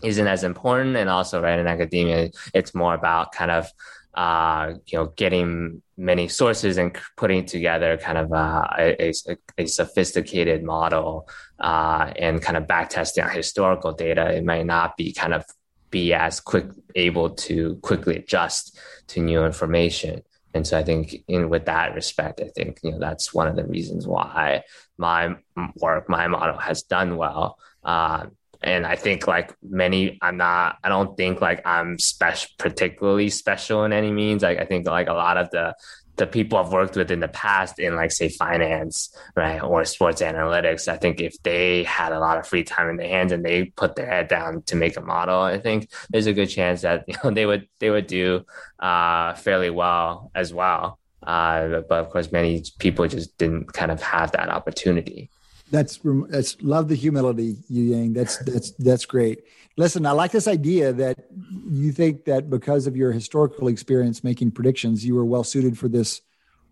isn't 0.04 0.28
as 0.28 0.44
important. 0.44 0.96
And 0.96 1.10
also 1.10 1.42
right 1.42 1.60
in 1.60 1.68
academia 1.68 2.30
it's 2.54 2.76
more 2.76 2.94
about 2.94 3.32
kind 3.32 3.52
of 3.52 3.68
uh, 4.14 4.74
you 4.86 4.98
know 4.98 5.08
getting 5.16 5.82
many 5.98 6.28
sources 6.28 6.78
and 6.78 6.96
putting 7.18 7.46
together 7.46 7.98
kind 7.98 8.18
of 8.20 8.32
uh, 8.32 8.68
a, 8.78 9.12
a, 9.28 9.38
a, 9.58 9.66
sophisticated 9.66 10.64
model 10.64 11.28
uh, 11.60 12.12
and 12.18 12.40
kind 12.40 12.56
of 12.56 12.68
back 12.68 12.90
testing 12.90 13.28
historical 13.30 13.92
data. 13.92 14.32
It 14.32 14.46
might 14.46 14.68
not 14.68 14.98
be 14.98 15.14
kind 15.14 15.34
of 15.34 15.46
be 15.94 16.12
as 16.12 16.40
quick 16.40 16.66
able 16.96 17.30
to 17.30 17.76
quickly 17.84 18.18
adjust 18.18 18.78
to 19.10 19.22
new 19.22 19.46
information. 19.46 20.24
And 20.56 20.66
so 20.68 20.78
I 20.78 20.84
think 20.84 21.24
in 21.28 21.50
with 21.50 21.66
that 21.66 21.94
respect, 21.94 22.42
I 22.42 22.50
think 22.50 22.80
you 22.84 22.92
know 22.92 23.00
that's 23.00 23.34
one 23.34 23.48
of 23.48 23.56
the 23.56 23.66
reasons 23.66 24.08
why 24.08 24.64
my 24.98 25.36
work, 25.78 26.10
my 26.10 26.28
model 26.28 26.58
has 26.58 26.82
done 26.84 27.16
well. 27.16 27.58
Uh, 27.84 28.26
and 28.62 28.88
I 28.88 28.96
think 28.96 29.28
like 29.28 29.54
many, 29.62 30.18
I'm 30.22 30.38
not, 30.38 30.78
I 30.84 30.90
don't 30.90 31.18
think 31.18 31.42
like 31.42 31.62
I'm 31.66 32.00
special, 32.00 32.50
particularly 32.58 33.30
special 33.30 33.84
in 33.84 33.92
any 33.92 34.12
means. 34.12 34.42
Like 34.42 34.60
I 34.60 34.66
think 34.66 34.88
like 34.88 35.10
a 35.10 35.14
lot 35.14 35.38
of 35.38 35.50
the 35.52 35.76
the 36.16 36.28
people 36.28 36.58
I've 36.58 36.72
worked 36.72 36.96
with 36.96 37.10
in 37.10 37.20
the 37.20 37.28
past 37.28 37.80
in 37.80 37.96
like 37.96 38.12
say 38.12 38.30
finance, 38.30 39.16
right, 39.36 39.62
or 39.62 39.84
sports 39.86 40.22
analytics, 40.22 40.88
I 40.88 40.98
think 40.98 41.20
if 41.20 41.42
they 41.44 41.84
had 41.84 42.12
a 42.12 42.20
lot 42.20 42.38
of 42.38 42.48
free 42.48 42.64
time 42.64 42.90
in 42.90 42.98
their 42.98 43.08
hands 43.08 43.32
and 43.32 43.44
they 43.44 43.66
put 43.66 43.96
their 43.96 44.06
head 44.08 44.28
down 44.28 44.62
to 44.64 44.76
make 44.76 44.96
a 44.96 45.02
model, 45.02 45.40
I 45.40 45.60
think 45.60 45.90
there's 46.10 46.28
a 46.28 46.34
good 46.34 46.48
chance 46.48 46.82
that 46.82 47.06
you 47.08 47.16
know 47.24 47.32
they 47.32 47.46
would 47.46 47.68
they 47.80 47.90
would 47.90 48.08
do 48.08 48.46
uh, 48.80 49.34
fairly 49.34 49.70
well 49.70 50.32
as 50.36 50.54
well. 50.54 51.00
Uh, 51.22 51.82
but 51.88 52.00
of 52.00 52.10
course, 52.10 52.32
many 52.32 52.64
people 52.80 53.08
just 53.08 53.38
didn't 53.38 53.72
kind 53.74 53.92
of 53.92 54.02
have 54.02 54.32
that 54.34 54.50
opportunity. 54.50 55.30
That's 55.74 56.00
that's 56.30 56.62
love 56.62 56.88
the 56.88 56.94
humility, 56.96 57.56
Youyang. 57.72 58.14
That's 58.14 58.38
that's 58.38 58.72
that's 58.74 59.08
great. 59.08 59.40
Listen, 59.76 60.06
I 60.06 60.12
like 60.12 60.32
this 60.32 60.48
idea 60.48 60.94
that 60.94 61.26
you 61.68 61.92
think 61.92 62.26
that 62.26 62.48
because 62.48 62.86
of 62.86 62.96
your 62.96 63.12
historical 63.12 63.68
experience 63.68 64.24
making 64.24 64.52
predictions, 64.52 65.04
you 65.04 65.16
were 65.16 65.26
well 65.26 65.44
suited 65.44 65.76
for 65.76 65.88
this 65.88 66.22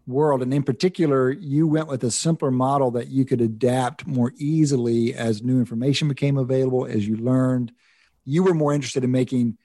world. 0.06 0.44
And 0.44 0.54
in 0.54 0.62
particular, 0.62 1.32
you 1.32 1.66
went 1.66 1.88
with 1.88 2.04
a 2.04 2.12
simpler 2.12 2.52
model 2.52 2.92
that 2.92 3.08
you 3.08 3.26
could 3.26 3.42
adapt 3.42 4.06
more 4.06 4.34
easily 4.38 5.16
as 5.16 5.42
new 5.42 5.58
information 5.58 6.08
became 6.08 6.38
available, 6.38 6.86
as 6.86 7.08
you 7.08 7.18
learned. 7.18 7.72
You 8.24 8.44
were 8.44 8.54
more 8.54 8.72
interested 8.72 9.04
in 9.04 9.10
making 9.10 9.58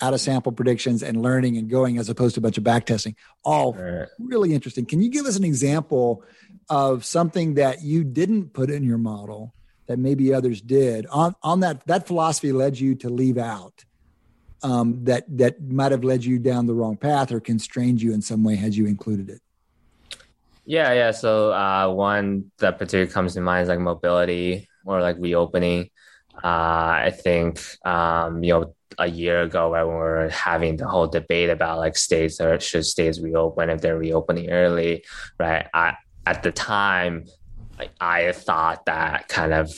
out 0.00 0.14
of 0.14 0.20
sample 0.20 0.50
predictions 0.50 1.04
and 1.04 1.22
learning 1.22 1.58
and 1.58 1.70
going 1.70 1.96
as 1.98 2.08
opposed 2.08 2.34
to 2.34 2.40
a 2.40 2.42
bunch 2.42 2.58
of 2.58 2.64
back 2.64 2.86
testing. 2.86 3.14
All 3.44 3.74
right. 3.74 4.08
really 4.18 4.52
interesting. 4.52 4.84
Can 4.84 5.00
you 5.00 5.10
give 5.10 5.26
us 5.26 5.36
an 5.36 5.44
example 5.44 6.24
of 6.70 7.04
something 7.04 7.54
that 7.54 7.82
you 7.82 8.04
didn't 8.04 8.54
put 8.54 8.70
in 8.70 8.84
your 8.84 8.96
model 8.96 9.52
that 9.86 9.98
maybe 9.98 10.32
others 10.32 10.60
did. 10.60 11.04
On 11.06 11.34
on 11.42 11.60
that 11.60 11.84
that 11.86 12.06
philosophy 12.06 12.52
led 12.52 12.78
you 12.78 12.94
to 12.96 13.10
leave 13.10 13.36
out 13.36 13.84
um, 14.62 15.04
that 15.04 15.24
that 15.36 15.60
might 15.60 15.90
have 15.90 16.04
led 16.04 16.24
you 16.24 16.38
down 16.38 16.66
the 16.66 16.74
wrong 16.74 16.96
path 16.96 17.32
or 17.32 17.40
constrained 17.40 18.00
you 18.00 18.14
in 18.14 18.22
some 18.22 18.44
way 18.44 18.54
had 18.54 18.74
you 18.74 18.86
included 18.86 19.28
it. 19.28 19.40
Yeah 20.64 20.92
yeah. 20.92 21.10
So 21.10 21.52
uh, 21.52 21.92
one 21.92 22.52
that 22.58 22.78
particularly 22.78 23.10
comes 23.10 23.34
to 23.34 23.40
mind 23.40 23.64
is 23.64 23.68
like 23.68 23.80
mobility 23.80 24.68
or 24.86 25.02
like 25.02 25.16
reopening. 25.18 25.90
Uh, 26.42 27.04
i 27.04 27.12
think 27.12 27.60
um, 27.84 28.42
you 28.42 28.52
know 28.52 28.74
a 28.98 29.06
year 29.06 29.42
ago 29.42 29.70
when 29.70 29.86
we 29.86 29.92
were 29.92 30.28
having 30.30 30.76
the 30.76 30.86
whole 30.86 31.06
debate 31.06 31.50
about 31.50 31.78
like 31.78 31.96
states 31.96 32.40
or 32.40 32.58
should 32.60 32.86
states 32.86 33.20
reopen 33.20 33.68
if 33.68 33.80
they're 33.80 33.98
reopening 33.98 34.48
early 34.50 35.04
right 35.38 35.66
I, 35.74 35.96
at 36.26 36.42
the 36.42 36.52
time 36.52 37.24
I 38.00 38.32
thought 38.32 38.86
that 38.86 39.28
kind 39.28 39.54
of 39.54 39.72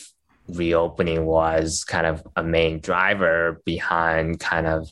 reopening 0.48 1.24
was 1.24 1.84
kind 1.84 2.06
of 2.06 2.26
a 2.36 2.42
main 2.42 2.80
driver 2.80 3.60
behind 3.64 4.40
kind 4.40 4.66
of 4.66 4.90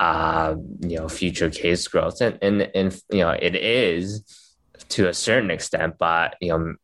uh, 0.00 0.54
you 0.80 0.96
know 0.96 1.08
future 1.08 1.50
case 1.50 1.86
growth, 1.88 2.20
and 2.20 2.38
and 2.42 2.70
and 2.74 3.00
you 3.10 3.20
know 3.20 3.30
it 3.30 3.54
is 3.54 4.22
to 4.90 5.08
a 5.08 5.14
certain 5.14 5.50
extent, 5.50 5.96
but 5.98 6.36
you 6.40 6.50
know 6.50 6.74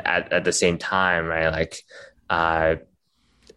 at, 0.00 0.32
at 0.32 0.44
the 0.44 0.52
same 0.52 0.78
time, 0.78 1.26
right? 1.26 1.50
Like 1.50 1.76
uh, 2.30 2.76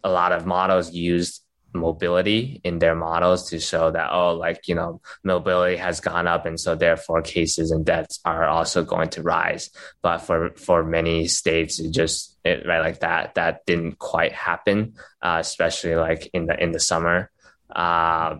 a 0.04 0.10
lot 0.10 0.32
of 0.32 0.46
models 0.46 0.92
use 0.92 1.40
mobility 1.76 2.60
in 2.64 2.78
their 2.78 2.94
models 2.94 3.50
to 3.50 3.60
show 3.60 3.90
that 3.90 4.10
oh 4.12 4.34
like 4.34 4.68
you 4.68 4.74
know 4.74 5.00
mobility 5.22 5.76
has 5.76 6.00
gone 6.00 6.26
up 6.26 6.46
and 6.46 6.58
so 6.58 6.74
therefore 6.74 7.22
cases 7.22 7.70
and 7.70 7.84
deaths 7.84 8.20
are 8.24 8.46
also 8.46 8.84
going 8.84 9.08
to 9.10 9.22
rise. 9.22 9.70
But 10.02 10.18
for 10.18 10.50
for 10.56 10.84
many 10.84 11.28
states 11.28 11.78
it 11.80 11.92
just 11.92 12.36
it, 12.44 12.66
right 12.66 12.80
like 12.80 13.00
that 13.00 13.34
that 13.34 13.66
didn't 13.66 13.98
quite 13.98 14.32
happen 14.32 14.94
uh, 15.22 15.38
especially 15.40 15.96
like 15.96 16.28
in 16.32 16.46
the 16.46 16.62
in 16.62 16.72
the 16.72 16.80
summer. 16.80 17.30
Uh, 17.74 18.36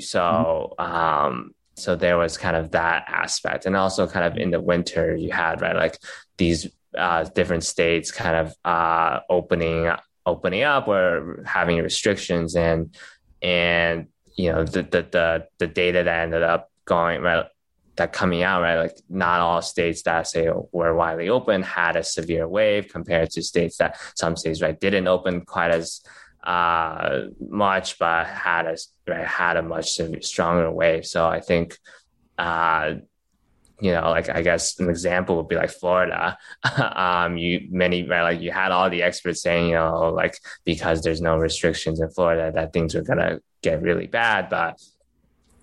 so 0.00 0.74
um 0.78 1.54
so 1.74 1.94
there 1.94 2.18
was 2.18 2.36
kind 2.36 2.56
of 2.56 2.72
that 2.72 3.04
aspect. 3.06 3.64
And 3.64 3.76
also 3.76 4.06
kind 4.06 4.26
of 4.26 4.36
in 4.36 4.50
the 4.50 4.60
winter 4.60 5.14
you 5.14 5.30
had 5.30 5.60
right 5.60 5.76
like 5.76 5.98
these 6.36 6.66
uh, 6.96 7.24
different 7.24 7.64
states 7.64 8.10
kind 8.10 8.36
of 8.36 8.54
uh, 8.64 9.20
opening 9.28 9.90
opening 10.28 10.62
up 10.62 10.88
or 10.88 11.42
having 11.46 11.78
restrictions 11.78 12.54
and 12.54 12.96
and 13.42 14.06
you 14.36 14.50
know 14.52 14.64
the 14.64 14.82
the 14.82 15.02
the, 15.10 15.46
the 15.58 15.66
data 15.66 16.02
that 16.04 16.22
ended 16.22 16.42
up 16.42 16.70
going 16.84 17.20
right 17.20 17.46
that 17.96 18.12
coming 18.12 18.42
out 18.42 18.62
right 18.62 18.78
like 18.78 18.96
not 19.08 19.40
all 19.40 19.60
states 19.60 20.02
that 20.02 20.26
say 20.26 20.48
were 20.72 20.94
widely 20.94 21.28
open 21.28 21.62
had 21.62 21.96
a 21.96 22.02
severe 22.02 22.46
wave 22.48 22.88
compared 22.88 23.30
to 23.30 23.42
states 23.42 23.76
that 23.78 23.98
some 24.14 24.36
states 24.36 24.62
right 24.62 24.80
didn't 24.80 25.08
open 25.08 25.40
quite 25.40 25.70
as 25.70 26.00
uh, 26.44 27.22
much 27.40 27.98
but 27.98 28.26
had 28.26 28.66
a 28.66 28.76
right, 29.08 29.26
had 29.26 29.56
a 29.56 29.62
much 29.62 29.98
stronger 30.20 30.70
wave. 30.70 31.04
So 31.04 31.26
i 31.26 31.40
think 31.40 31.76
uh, 32.38 32.94
you 33.80 33.92
know, 33.92 34.10
like 34.10 34.28
I 34.28 34.42
guess 34.42 34.78
an 34.80 34.90
example 34.90 35.36
would 35.36 35.48
be 35.48 35.56
like 35.56 35.70
Florida. 35.70 36.36
um, 36.96 37.36
you 37.36 37.68
many 37.70 38.02
right, 38.02 38.22
like 38.22 38.40
you 38.40 38.50
had 38.50 38.72
all 38.72 38.90
the 38.90 39.02
experts 39.02 39.42
saying, 39.42 39.68
you 39.68 39.74
know, 39.74 40.10
like 40.10 40.38
because 40.64 41.02
there's 41.02 41.20
no 41.20 41.36
restrictions 41.36 42.00
in 42.00 42.10
Florida, 42.10 42.50
that 42.52 42.72
things 42.72 42.94
are 42.94 43.02
gonna 43.02 43.40
get 43.62 43.82
really 43.82 44.06
bad. 44.06 44.48
But 44.48 44.80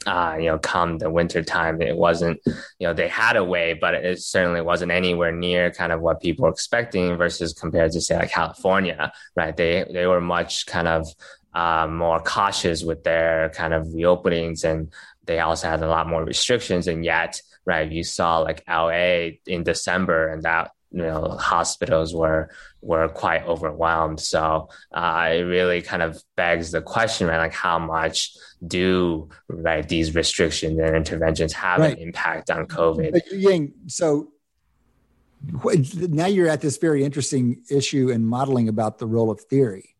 uh, 0.06 0.36
you 0.40 0.46
know, 0.46 0.60
come 0.60 0.98
the 1.00 1.10
winter 1.10 1.44
time, 1.44 1.82
it 1.82 1.98
wasn't, 1.98 2.40
you 2.46 2.88
know, 2.88 2.94
they 2.94 3.08
had 3.08 3.36
a 3.36 3.44
way, 3.44 3.74
but 3.74 3.96
it 3.96 4.22
certainly 4.22 4.62
wasn't 4.62 4.92
anywhere 4.92 5.32
near 5.32 5.72
kind 5.72 5.92
of 5.92 6.00
what 6.00 6.22
people 6.22 6.44
were 6.44 6.52
expecting 6.52 7.18
versus 7.18 7.54
compared 7.54 7.92
to 7.92 8.00
say 8.00 8.16
like 8.18 8.32
California, 8.32 9.12
right? 9.36 9.58
They 9.58 9.86
they 9.92 10.06
were 10.06 10.22
much 10.22 10.68
kind 10.68 10.88
of 10.88 11.08
uh, 11.54 11.88
more 11.88 12.20
cautious 12.20 12.84
with 12.84 13.04
their 13.04 13.50
kind 13.50 13.74
of 13.74 13.88
reopenings 13.88 14.64
and 14.64 14.94
they 15.26 15.40
also 15.40 15.68
had 15.68 15.82
a 15.82 15.88
lot 15.88 16.08
more 16.08 16.24
restrictions 16.24 16.88
and 16.88 17.04
yet 17.04 17.42
right? 17.66 17.92
You 17.92 18.04
saw 18.04 18.40
like 18.40 18.64
LA 18.68 19.38
in 19.48 19.64
December, 19.64 20.30
and 20.30 20.44
that 20.44 20.72
you 20.92 21.02
know 21.02 21.36
hospitals 21.40 22.14
were 22.14 22.50
were 22.82 23.10
quite 23.10 23.46
overwhelmed. 23.46 24.20
So 24.20 24.70
uh, 24.94 25.30
it 25.32 25.42
really 25.42 25.82
kind 25.82 26.04
of 26.04 26.22
begs 26.36 26.72
the 26.72 26.82
question, 26.82 27.28
right? 27.28 27.38
Like 27.38 27.54
how 27.54 27.80
much 27.80 28.36
do 28.66 29.30
right 29.48 29.88
these 29.88 30.16
restrictions 30.16 30.80
and 30.80 30.96
interventions 30.96 31.54
have 31.54 31.80
right. 31.80 31.94
an 31.94 32.00
impact 32.00 32.50
on 32.50 32.68
COVID? 32.68 33.12
But 33.12 33.32
Ying, 33.32 33.74
so 33.88 34.32
now 35.54 36.26
you're 36.28 36.48
at 36.48 36.62
this 36.62 36.78
very 36.78 37.04
interesting 37.04 37.64
issue 37.70 38.10
in 38.10 38.26
modeling 38.26 38.70
about 38.70 38.98
the 38.98 39.08
role 39.08 39.30
of 39.30 39.42
theory. 39.42 39.95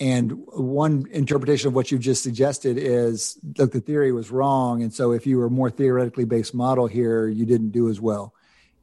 And 0.00 0.44
one 0.46 1.06
interpretation 1.10 1.68
of 1.68 1.74
what 1.74 1.90
you've 1.90 2.00
just 2.00 2.22
suggested 2.22 2.78
is 2.78 3.36
that 3.56 3.72
the 3.72 3.80
theory 3.80 4.12
was 4.12 4.30
wrong. 4.30 4.82
And 4.82 4.94
so 4.94 5.10
if 5.10 5.26
you 5.26 5.38
were 5.38 5.46
a 5.46 5.50
more 5.50 5.70
theoretically 5.70 6.24
based 6.24 6.54
model 6.54 6.86
here, 6.86 7.26
you 7.26 7.44
didn't 7.44 7.70
do 7.70 7.88
as 7.88 8.00
well. 8.00 8.32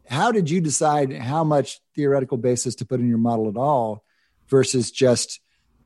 How 0.10 0.32
did 0.32 0.50
you 0.50 0.60
decide 0.60 1.14
how 1.14 1.44
much 1.44 1.80
theoretical 1.96 2.38
basis 2.38 2.76
to 2.76 2.86
put 2.86 3.00
in 3.00 3.08
your 3.08 3.18
model 3.18 3.48
at 3.48 3.56
all 3.56 4.04
versus 4.48 4.92
just 4.92 5.40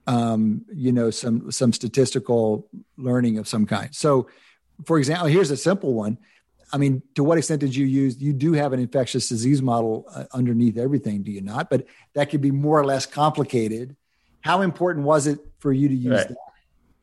um, 0.07 0.65
you 0.73 0.91
know 0.91 1.11
some 1.11 1.51
some 1.51 1.71
statistical 1.71 2.67
learning 2.97 3.37
of 3.37 3.47
some 3.47 3.65
kind? 3.65 3.93
So 3.93 4.27
for 4.85 4.97
example, 4.97 5.27
here's 5.27 5.51
a 5.51 5.57
simple 5.57 5.93
one. 5.93 6.17
I 6.73 6.77
mean, 6.77 7.01
to 7.15 7.23
what 7.23 7.37
extent 7.37 7.61
did 7.61 7.75
you 7.75 7.85
use? 7.85 8.21
You 8.21 8.33
do 8.33 8.53
have 8.53 8.73
an 8.73 8.79
infectious 8.79 9.29
disease 9.29 9.61
model 9.61 10.05
uh, 10.13 10.25
underneath 10.33 10.77
everything, 10.77 11.23
do 11.23 11.31
you 11.31 11.41
not? 11.41 11.69
But 11.69 11.85
that 12.13 12.29
could 12.29 12.41
be 12.41 12.51
more 12.51 12.79
or 12.79 12.85
less 12.85 13.05
complicated 13.05 13.95
how 14.41 14.61
important 14.61 15.05
was 15.05 15.27
it 15.27 15.39
for 15.59 15.71
you 15.71 15.87
to 15.87 15.95
use 15.95 16.13
right. 16.13 16.27
that? 16.27 16.37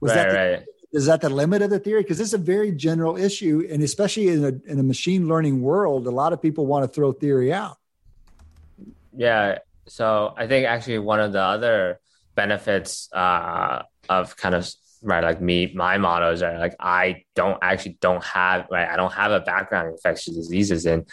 Was 0.01 0.11
right, 0.11 0.17
that 0.17 0.31
the, 0.31 0.57
right. 0.57 0.67
is 0.93 1.07
that 1.07 1.21
the 1.21 1.31
limit 1.31 1.63
of 1.63 1.71
the 1.71 1.79
theory? 1.79 2.03
Because 2.03 2.21
it's 2.21 2.33
a 2.33 2.39
very 2.39 2.73
general 2.73 3.17
issue, 3.17 3.67
and 3.71 3.83
especially 3.83 4.29
in 4.29 4.45
a 4.45 4.71
in 4.71 4.79
a 4.79 4.83
machine 4.83 5.29
learning 5.29 5.63
world, 5.63 6.07
a 6.07 6.11
lot 6.11 6.33
of 6.33 6.41
people 6.41 6.67
want 6.67 6.85
to 6.85 6.89
throw 6.89 7.13
theory 7.13 7.53
out. 7.53 7.79
Yeah, 9.17 9.59
so 9.87 10.35
I 10.37 10.47
think 10.47 10.67
actually 10.67 10.99
one 10.99 11.21
of 11.21 11.33
the 11.33 11.41
other 11.41 12.01
benefits 12.35 13.11
uh, 13.13 13.83
of 14.09 14.37
kind 14.37 14.55
of 14.55 14.69
right 15.03 15.23
like 15.23 15.41
me 15.41 15.73
my 15.75 15.99
models 15.99 16.43
are 16.43 16.59
like 16.59 16.75
i 16.81 17.23
don't 17.35 17.59
actually 17.63 17.97
don't 18.01 18.25
have 18.25 18.67
right 18.71 18.89
i 18.89 18.97
don't 18.97 19.13
have 19.13 19.31
a 19.31 19.41
background 19.41 19.89
in 19.89 19.93
infectious 19.93 20.35
diseases 20.35 20.87
and 20.87 21.07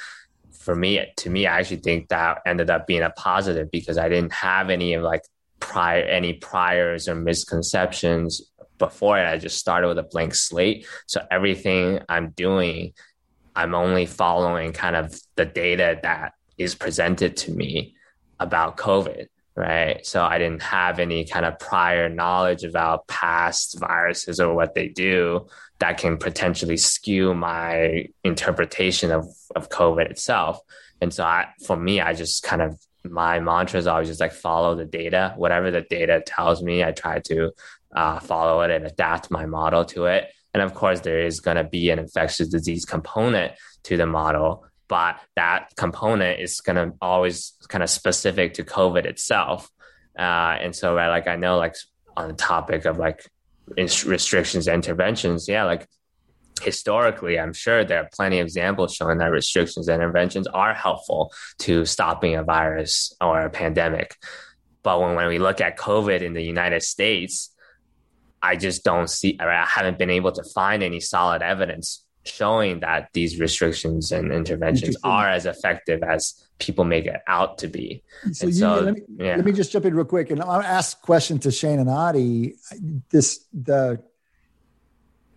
for 0.57 0.74
me 0.74 1.05
to 1.17 1.30
me 1.30 1.45
i 1.45 1.59
actually 1.59 1.78
think 1.78 2.07
that 2.07 2.39
ended 2.45 2.69
up 2.69 2.88
being 2.88 3.01
a 3.01 3.09
positive 3.11 3.69
because 3.71 3.97
i 3.97 4.07
didn't 4.07 4.32
have 4.32 4.69
any 4.69 4.93
of 4.93 5.03
like 5.03 5.21
prior 5.64 6.03
any 6.03 6.34
priors 6.34 7.07
or 7.07 7.16
misconceptions 7.16 8.41
before 8.78 9.18
it. 9.18 9.26
I 9.26 9.38
just 9.38 9.57
started 9.57 9.88
with 9.88 9.97
a 9.97 10.03
blank 10.03 10.36
slate. 10.36 10.86
So 11.07 11.26
everything 11.32 12.01
I'm 12.09 12.32
doing, 12.32 12.93
I'm 13.55 13.74
only 13.74 14.05
following 14.05 14.74
kind 14.74 14.97
of 14.97 15.18
the 15.36 15.45
data 15.45 15.99
that 16.03 16.34
is 16.57 16.76
presented 16.76 17.38
to 17.38 17.51
me 17.51 17.95
about 18.41 18.76
COVID. 18.76 19.28
Right. 19.55 20.05
So 20.05 20.24
I 20.24 20.38
didn't 20.39 20.64
have 20.64 20.99
any 20.99 21.26
kind 21.26 21.45
of 21.45 21.59
prior 21.59 22.09
knowledge 22.09 22.64
about 22.64 23.07
past 23.07 23.80
viruses 23.80 24.39
or 24.39 24.53
what 24.53 24.74
they 24.74 24.89
do 24.89 25.47
that 25.80 25.97
can 25.99 26.18
potentially 26.18 26.76
skew 26.76 27.36
my 27.36 28.07
interpretation 28.24 29.11
of, 29.11 29.28
of 29.55 29.70
COVID 29.70 30.09
itself. 30.09 30.59
And 31.01 31.14
so 31.14 31.24
I, 31.24 31.49
for 31.66 31.78
me, 31.78 32.01
I 32.01 32.14
just 32.14 32.41
kind 32.41 32.64
of 32.64 32.80
my 33.04 33.39
mantra 33.39 33.80
is 33.80 33.88
always 33.88 34.08
just 34.08 34.20
like 34.20 34.32
follow 34.32 34.76
the 34.76 34.86
data. 34.86 35.34
Whatever 35.36 35.72
the 35.72 35.82
data 35.82 36.22
tells 36.26 36.62
me, 36.62 36.84
I 36.84 36.91
try 36.91 37.20
to 37.20 37.51
uh, 37.95 38.20
follow 38.20 38.62
it 38.62 38.72
and 38.72 38.86
adapt 38.86 39.32
my 39.32 39.45
model 39.45 39.86
to 39.86 40.06
it. 40.06 40.32
And 40.54 40.62
of 40.62 40.74
course, 40.74 41.01
there 41.01 41.26
is 41.26 41.39
going 41.39 41.58
to 41.58 41.64
be 41.64 41.89
an 41.89 41.99
infectious 41.99 42.47
disease 42.47 42.86
component 42.86 43.54
to 43.84 43.97
the 43.97 44.06
model, 44.06 44.66
but 44.88 45.20
that 45.36 45.70
component 45.76 46.39
is 46.39 46.62
going 46.62 46.76
to 46.76 46.95
always 47.01 47.54
kind 47.68 47.84
of 47.84 47.89
specific 47.89 48.56
to 48.56 48.64
COVID 48.64 49.06
itself. 49.06 49.70
Uh, 50.18 50.58
and 50.62 50.76
so, 50.76 50.93
right, 50.93 51.10
like 51.10 51.28
I 51.28 51.36
know, 51.36 51.58
like 51.58 51.76
on 52.16 52.28
the 52.30 52.36
topic 52.36 52.86
of 52.86 52.97
like 52.97 53.26
restrictions, 53.76 54.68
interventions, 54.68 55.47
yeah, 55.47 55.64
like 55.64 55.88
historically, 56.62 57.39
I'm 57.39 57.54
sure 57.54 57.84
there 57.84 58.01
are 58.01 58.10
plenty 58.14 58.39
of 58.39 58.45
examples 58.45 58.95
showing 58.95 59.18
that 59.20 59.32
restrictions 59.32 59.88
and 59.88 60.01
interventions 60.01 60.47
are 60.47 60.74
helpful 60.74 61.32
to 61.60 61.86
stopping 61.86 62.36
a 62.36 62.43
virus 62.43 63.16
or 63.20 63.41
a 63.41 63.49
pandemic. 63.49 64.16
But 64.84 64.99
when, 65.01 65.16
when 65.16 65.28
we 65.28 65.39
look 65.39 65.62
at 65.62 65.78
COVID 65.78 66.22
in 66.22 66.34
the 66.34 66.43
United 66.43 66.84
States, 66.84 67.49
I 68.41 68.56
just 68.58 68.84
don't 68.84 69.10
see, 69.10 69.38
I 69.39 69.66
haven't 69.66 69.97
been 69.97 70.10
able 70.10 70.34
to 70.34 70.43
find 70.54 70.84
any 70.84 70.99
solid 70.99 71.41
evidence 71.41 72.04
showing 72.26 72.80
that 72.82 73.10
these 73.14 73.39
restrictions 73.39 74.12
and 74.12 74.32
interventions 74.32 74.95
are 75.04 75.28
as 75.28 75.45
effective 75.45 76.04
as 76.04 76.47
people 76.60 76.86
make 76.86 77.06
it 77.06 77.22
out 77.28 77.58
to 77.58 77.68
be. 77.68 78.04
So, 78.32 78.47
you, 78.47 78.54
so 78.54 78.80
let, 78.80 78.93
me, 78.93 79.01
yeah. 79.18 79.36
let 79.36 79.45
me 79.45 79.51
just 79.51 79.72
jump 79.72 79.86
in 79.86 79.93
real 79.93 80.06
quick 80.06 80.32
and 80.32 80.41
I'll 80.41 80.62
ask 80.62 80.97
a 80.97 81.06
question 81.06 81.39
to 81.39 81.51
Shane 81.51 81.80
and 81.80 81.89
Adi. 81.89 82.56
This, 83.10 83.45
the, 83.54 84.01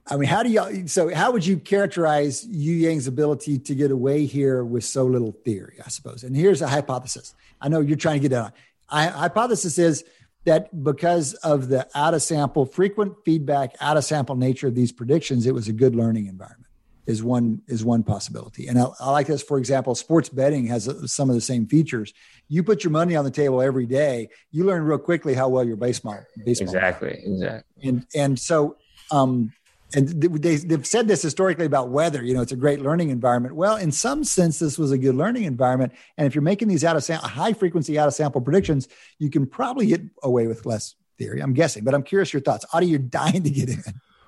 I 0.08 0.16
mean, 0.16 0.28
how 0.28 0.42
do 0.42 0.50
y'all? 0.50 0.86
So, 0.86 1.12
how 1.12 1.32
would 1.32 1.44
you 1.44 1.58
characterize 1.58 2.46
Youyang's 2.46 3.08
ability 3.08 3.58
to 3.58 3.74
get 3.74 3.90
away 3.90 4.24
here 4.24 4.64
with 4.64 4.84
so 4.84 5.04
little 5.04 5.32
theory? 5.44 5.78
I 5.84 5.88
suppose. 5.88 6.22
And 6.22 6.36
here's 6.36 6.62
a 6.62 6.68
hypothesis. 6.68 7.34
I 7.60 7.68
know 7.68 7.80
you're 7.80 7.96
trying 7.96 8.20
to 8.20 8.28
get 8.28 8.36
on. 8.36 8.52
I, 8.88 9.06
hypothesis 9.06 9.78
is 9.78 10.04
that 10.44 10.84
because 10.84 11.34
of 11.34 11.68
the 11.68 11.88
out 11.94 12.14
of 12.14 12.22
sample, 12.22 12.66
frequent 12.66 13.14
feedback, 13.24 13.74
out 13.80 13.96
of 13.96 14.04
sample 14.04 14.36
nature 14.36 14.68
of 14.68 14.76
these 14.76 14.92
predictions, 14.92 15.44
it 15.44 15.54
was 15.54 15.66
a 15.66 15.72
good 15.72 15.96
learning 15.96 16.26
environment. 16.26 16.62
Is 17.06 17.22
one 17.22 17.62
is 17.68 17.84
one 17.84 18.02
possibility. 18.02 18.66
And 18.66 18.78
I, 18.78 18.86
I 19.00 19.10
like 19.10 19.26
this. 19.28 19.42
For 19.42 19.58
example, 19.58 19.94
sports 19.94 20.28
betting 20.28 20.66
has 20.66 20.88
a, 20.88 21.06
some 21.06 21.30
of 21.30 21.36
the 21.36 21.40
same 21.40 21.66
features. 21.66 22.12
You 22.48 22.62
put 22.62 22.82
your 22.82 22.90
money 22.90 23.14
on 23.14 23.24
the 23.24 23.30
table 23.30 23.62
every 23.62 23.86
day. 23.86 24.28
You 24.50 24.64
learn 24.64 24.82
real 24.82 24.98
quickly 24.98 25.34
how 25.34 25.48
well 25.48 25.64
your 25.64 25.76
baseball. 25.76 26.18
baseball 26.44 26.68
exactly. 26.68 27.20
Exactly. 27.24 27.88
And 27.88 28.06
and 28.14 28.38
so 28.38 28.76
um, 29.12 29.52
and 29.96 30.08
they, 30.08 30.56
they've 30.56 30.86
said 30.86 31.08
this 31.08 31.22
historically 31.22 31.64
about 31.64 31.88
weather 31.88 32.22
you 32.22 32.34
know 32.34 32.42
it's 32.42 32.52
a 32.52 32.56
great 32.56 32.80
learning 32.80 33.10
environment. 33.10 33.56
Well 33.56 33.76
in 33.76 33.90
some 33.90 34.22
sense 34.22 34.58
this 34.58 34.78
was 34.78 34.92
a 34.92 34.98
good 34.98 35.16
learning 35.16 35.44
environment. 35.44 35.92
And 36.16 36.26
if 36.26 36.34
you're 36.34 36.42
making 36.42 36.68
these 36.68 36.84
out 36.84 36.96
of 36.96 37.02
sample 37.02 37.28
high 37.28 37.54
frequency 37.54 37.98
out 37.98 38.06
of 38.06 38.14
sample 38.14 38.40
predictions 38.40 38.88
you 39.18 39.30
can 39.30 39.46
probably 39.46 39.86
get 39.86 40.02
away 40.22 40.46
with 40.46 40.66
less 40.66 40.94
theory 41.18 41.40
i'm 41.40 41.54
guessing. 41.54 41.82
But 41.82 41.94
i'm 41.94 42.02
curious 42.02 42.32
your 42.32 42.42
thoughts. 42.42 42.64
Adi, 42.72 42.86
you're 42.86 42.98
dying 42.98 43.42
to 43.42 43.50
get 43.50 43.70
in. 43.70 43.82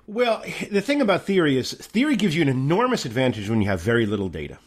Well 0.07 0.43
the 0.71 0.81
thing 0.81 1.01
about 1.01 1.23
theory 1.23 1.55
is 1.57 1.73
theory 1.73 2.15
gives 2.15 2.35
you 2.35 2.41
an 2.41 2.49
enormous 2.49 3.05
advantage 3.05 3.47
when 3.47 3.61
you 3.61 3.69
have 3.69 3.79
very 3.79 4.07
little 4.07 4.29
data. 4.29 4.57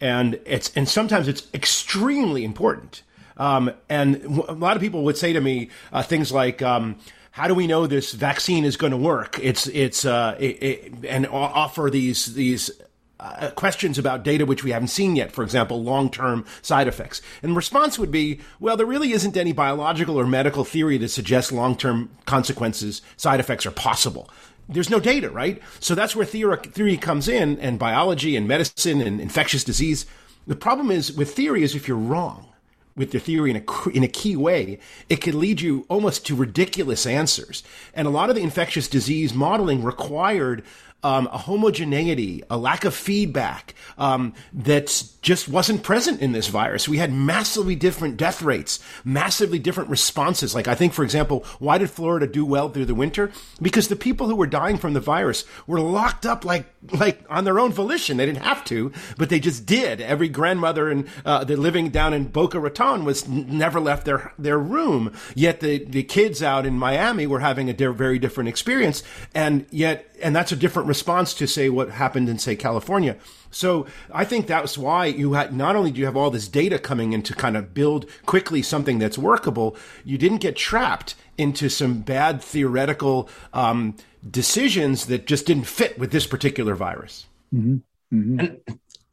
And 0.00 0.38
it's 0.46 0.70
and 0.76 0.88
sometimes 0.88 1.28
it's 1.28 1.48
extremely 1.52 2.44
important. 2.44 3.02
Um, 3.36 3.72
and 3.88 4.16
a 4.48 4.52
lot 4.52 4.76
of 4.76 4.80
people 4.80 5.02
would 5.04 5.16
say 5.16 5.32
to 5.32 5.40
me 5.40 5.70
uh, 5.92 6.04
things 6.04 6.30
like 6.30 6.62
um, 6.62 6.96
how 7.34 7.48
do 7.48 7.54
we 7.54 7.66
know 7.66 7.88
this 7.88 8.12
vaccine 8.12 8.64
is 8.64 8.76
going 8.76 8.92
to 8.92 8.96
work? 8.96 9.40
It's 9.42 9.66
it's 9.66 10.04
uh, 10.04 10.36
it, 10.38 10.62
it, 10.62 10.92
and 11.08 11.26
offer 11.26 11.90
these 11.90 12.32
these 12.34 12.70
uh, 13.18 13.50
questions 13.56 13.98
about 13.98 14.22
data 14.22 14.46
which 14.46 14.62
we 14.62 14.70
haven't 14.70 14.88
seen 14.88 15.16
yet, 15.16 15.32
for 15.32 15.42
example, 15.42 15.82
long 15.82 16.10
term 16.10 16.46
side 16.62 16.86
effects. 16.86 17.20
And 17.42 17.56
response 17.56 17.98
would 17.98 18.12
be, 18.12 18.38
well, 18.60 18.76
there 18.76 18.86
really 18.86 19.10
isn't 19.10 19.36
any 19.36 19.50
biological 19.50 20.16
or 20.16 20.28
medical 20.28 20.62
theory 20.62 20.96
to 21.00 21.08
suggest 21.08 21.50
long 21.50 21.76
term 21.76 22.08
consequences, 22.24 23.02
side 23.16 23.40
effects 23.40 23.66
are 23.66 23.72
possible. 23.72 24.30
There's 24.68 24.88
no 24.88 25.00
data, 25.00 25.28
right? 25.28 25.60
So 25.80 25.96
that's 25.96 26.14
where 26.14 26.24
theory, 26.24 26.58
theory 26.58 26.96
comes 26.96 27.26
in, 27.26 27.58
and 27.58 27.80
biology 27.80 28.36
and 28.36 28.46
medicine 28.46 29.00
and 29.00 29.20
infectious 29.20 29.64
disease. 29.64 30.06
The 30.46 30.54
problem 30.54 30.92
is 30.92 31.12
with 31.12 31.34
theory 31.34 31.64
is 31.64 31.74
if 31.74 31.88
you're 31.88 31.96
wrong 31.96 32.53
with 32.96 33.12
your 33.12 33.20
theory 33.20 33.50
in 33.50 33.56
a, 33.56 33.88
in 33.90 34.04
a 34.04 34.08
key 34.08 34.36
way, 34.36 34.78
it 35.08 35.16
could 35.16 35.34
lead 35.34 35.60
you 35.60 35.84
almost 35.88 36.24
to 36.26 36.34
ridiculous 36.34 37.06
answers. 37.06 37.62
And 37.92 38.06
a 38.06 38.10
lot 38.10 38.30
of 38.30 38.36
the 38.36 38.42
infectious 38.42 38.88
disease 38.88 39.34
modeling 39.34 39.82
required 39.82 40.62
um, 41.04 41.28
a 41.30 41.38
homogeneity, 41.38 42.42
a 42.48 42.56
lack 42.56 42.84
of 42.84 42.94
feedback 42.94 43.74
um, 43.98 44.32
that 44.54 45.04
just 45.20 45.48
wasn't 45.48 45.82
present 45.82 46.20
in 46.20 46.32
this 46.32 46.48
virus. 46.48 46.88
We 46.88 46.96
had 46.96 47.12
massively 47.12 47.76
different 47.76 48.16
death 48.16 48.42
rates, 48.42 48.80
massively 49.04 49.58
different 49.58 49.90
responses. 49.90 50.54
Like 50.54 50.66
I 50.66 50.74
think, 50.74 50.94
for 50.94 51.04
example, 51.04 51.44
why 51.58 51.76
did 51.76 51.90
Florida 51.90 52.26
do 52.26 52.44
well 52.44 52.70
through 52.70 52.86
the 52.86 52.94
winter? 52.94 53.30
Because 53.60 53.88
the 53.88 53.96
people 53.96 54.28
who 54.28 54.34
were 54.34 54.46
dying 54.46 54.78
from 54.78 54.94
the 54.94 55.00
virus 55.00 55.44
were 55.66 55.78
locked 55.78 56.24
up 56.24 56.44
like 56.44 56.66
like 56.92 57.24
on 57.28 57.44
their 57.44 57.60
own 57.60 57.72
volition. 57.72 58.16
They 58.16 58.26
didn't 58.26 58.42
have 58.42 58.64
to, 58.66 58.90
but 59.18 59.28
they 59.28 59.40
just 59.40 59.66
did. 59.66 60.00
Every 60.00 60.30
grandmother 60.30 60.88
and 60.88 61.06
uh, 61.24 61.44
the 61.44 61.56
living 61.56 61.90
down 61.90 62.14
in 62.14 62.28
Boca 62.28 62.58
Raton 62.58 63.04
was 63.04 63.28
never 63.28 63.78
left 63.78 64.06
their 64.06 64.32
their 64.38 64.58
room. 64.58 65.12
Yet 65.34 65.60
the 65.60 65.84
the 65.84 66.02
kids 66.02 66.42
out 66.42 66.64
in 66.64 66.78
Miami 66.78 67.26
were 67.26 67.40
having 67.40 67.68
a 67.68 67.74
very 67.74 68.18
different 68.18 68.48
experience, 68.48 69.02
and 69.34 69.66
yet 69.70 70.13
and 70.24 70.34
that's 70.34 70.50
a 70.50 70.56
different 70.56 70.88
response 70.88 71.34
to 71.34 71.46
say 71.46 71.68
what 71.68 71.90
happened 71.90 72.30
in 72.30 72.38
say 72.38 72.56
California. 72.56 73.16
So 73.50 73.86
I 74.10 74.24
think 74.24 74.46
that's 74.46 74.76
why 74.78 75.06
you 75.06 75.34
had 75.34 75.54
not 75.54 75.76
only 75.76 75.92
do 75.92 76.00
you 76.00 76.06
have 76.06 76.16
all 76.16 76.30
this 76.30 76.48
data 76.48 76.78
coming 76.78 77.12
in 77.12 77.22
to 77.24 77.34
kind 77.34 77.58
of 77.58 77.74
build 77.74 78.06
quickly 78.24 78.62
something 78.62 78.98
that's 78.98 79.18
workable, 79.18 79.76
you 80.02 80.16
didn't 80.16 80.38
get 80.38 80.56
trapped 80.56 81.14
into 81.36 81.68
some 81.68 82.00
bad 82.00 82.42
theoretical 82.42 83.28
um, 83.52 83.96
decisions 84.28 85.06
that 85.06 85.26
just 85.26 85.44
didn't 85.44 85.64
fit 85.66 85.98
with 85.98 86.10
this 86.10 86.26
particular 86.26 86.74
virus. 86.74 87.26
Mm-hmm. 87.54 87.76
Mm-hmm. 88.16 88.40
And, 88.40 88.60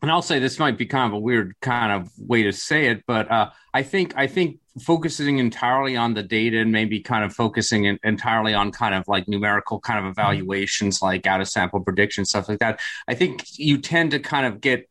and 0.02 0.12
I'll 0.12 0.22
say 0.22 0.40
this 0.40 0.60
might 0.60 0.78
be 0.78 0.86
kind 0.86 1.12
of 1.12 1.18
a 1.18 1.20
weird 1.20 1.56
kind 1.62 1.92
of 1.92 2.10
way 2.18 2.44
to 2.44 2.54
say 2.54 2.88
it, 2.88 3.04
but 3.06 3.30
uh, 3.30 3.50
I 3.74 3.84
think 3.84 4.14
I 4.16 4.28
think 4.28 4.61
focusing 4.80 5.40
entirely 5.40 5.98
on 5.98 6.14
the 6.14 6.24
data 6.24 6.60
and 6.60 6.72
maybe 6.72 7.02
kind 7.02 7.26
of 7.26 7.34
focusing 7.34 7.86
in, 7.86 8.00
entirely 8.04 8.54
on 8.54 8.72
kind 8.72 8.96
of 8.96 9.06
like 9.08 9.28
numerical 9.28 9.80
kind 9.80 10.00
of 10.00 10.04
mm-hmm. 10.04 10.20
evaluations 10.20 11.02
like 11.02 11.28
out 11.28 11.42
of 11.42 11.48
sample 11.48 11.82
prediction 11.82 12.24
stuff 12.24 12.48
like 12.48 12.60
that 12.60 12.80
i 13.08 13.14
think 13.14 13.44
you 13.58 13.78
tend 13.78 14.12
to 14.12 14.20
kind 14.20 14.46
of 14.46 14.62
get 14.62 14.88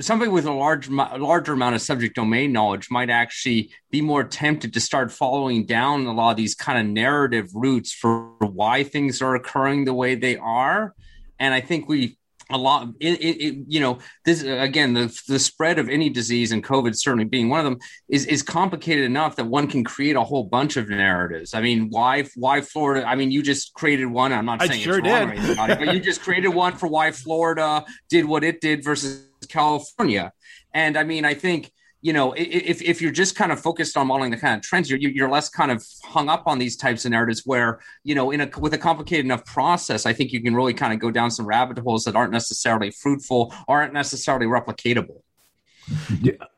somebody 0.00 0.30
with 0.30 0.46
a 0.46 0.52
large 0.52 0.88
larger 0.88 1.52
amount 1.52 1.74
of 1.74 1.82
subject 1.82 2.16
domain 2.16 2.52
knowledge 2.52 2.90
might 2.90 3.10
actually 3.10 3.70
be 3.90 4.00
more 4.00 4.24
tempted 4.24 4.72
to 4.72 4.80
start 4.80 5.12
following 5.12 5.66
down 5.66 6.06
a 6.06 6.12
lot 6.12 6.30
of 6.30 6.36
these 6.36 6.54
kind 6.54 6.78
of 6.78 6.86
narrative 6.86 7.50
routes 7.54 7.92
for 7.92 8.32
why 8.38 8.84
things 8.84 9.20
are 9.20 9.34
occurring 9.34 9.84
the 9.84 9.94
way 9.94 10.14
they 10.14 10.36
are. 10.36 10.94
And 11.38 11.52
i 11.52 11.60
think 11.60 11.88
we 11.88 12.16
a 12.50 12.58
lot 12.58 12.88
it, 13.00 13.20
it, 13.20 13.44
it, 13.44 13.64
you 13.68 13.80
know 13.80 13.98
this 14.24 14.42
again 14.42 14.92
the 14.94 15.22
the 15.28 15.38
spread 15.38 15.78
of 15.78 15.88
any 15.88 16.08
disease 16.08 16.52
and 16.52 16.64
covid 16.64 16.96
certainly 16.96 17.24
being 17.24 17.48
one 17.48 17.60
of 17.60 17.64
them 17.64 17.78
is 18.08 18.26
is 18.26 18.42
complicated 18.42 19.04
enough 19.04 19.36
that 19.36 19.44
one 19.44 19.66
can 19.66 19.84
create 19.84 20.16
a 20.16 20.22
whole 20.22 20.44
bunch 20.44 20.76
of 20.76 20.88
narratives 20.88 21.54
i 21.54 21.60
mean 21.60 21.88
why 21.90 22.24
why 22.36 22.60
florida 22.60 23.06
i 23.06 23.14
mean 23.14 23.30
you 23.30 23.42
just 23.42 23.74
created 23.74 24.06
one 24.06 24.32
i'm 24.32 24.46
not 24.46 24.60
saying 24.60 24.72
I 24.72 24.76
sure 24.76 24.98
it's 24.98 25.08
wrong 25.08 25.30
did. 25.30 25.58
It, 25.58 25.78
but 25.78 25.94
you 25.94 26.00
just 26.00 26.22
created 26.24 26.48
one 26.48 26.74
for 26.74 26.88
why 26.88 27.10
florida 27.12 27.84
did 28.08 28.24
what 28.24 28.44
it 28.44 28.60
did 28.60 28.84
versus 28.84 29.26
california 29.48 30.32
and 30.74 30.96
i 30.96 31.04
mean 31.04 31.24
i 31.24 31.34
think 31.34 31.70
you 32.02 32.12
know, 32.12 32.32
if, 32.32 32.82
if 32.82 33.00
you're 33.00 33.12
just 33.12 33.36
kind 33.36 33.52
of 33.52 33.60
focused 33.60 33.96
on 33.96 34.08
modeling 34.08 34.32
the 34.32 34.36
kind 34.36 34.56
of 34.56 34.62
trends, 34.62 34.90
you're, 34.90 34.98
you're 34.98 35.30
less 35.30 35.48
kind 35.48 35.70
of 35.70 35.86
hung 36.02 36.28
up 36.28 36.42
on 36.46 36.58
these 36.58 36.76
types 36.76 37.04
of 37.04 37.12
narratives 37.12 37.42
where, 37.46 37.80
you 38.02 38.16
know, 38.16 38.32
in 38.32 38.40
a, 38.40 38.50
with 38.58 38.74
a 38.74 38.78
complicated 38.78 39.24
enough 39.24 39.44
process, 39.44 40.04
I 40.04 40.12
think 40.12 40.32
you 40.32 40.42
can 40.42 40.54
really 40.54 40.74
kind 40.74 40.92
of 40.92 40.98
go 40.98 41.12
down 41.12 41.30
some 41.30 41.46
rabbit 41.46 41.78
holes 41.78 42.02
that 42.04 42.16
aren't 42.16 42.32
necessarily 42.32 42.90
fruitful, 42.90 43.54
aren't 43.68 43.92
necessarily 43.92 44.46
replicatable. 44.46 45.22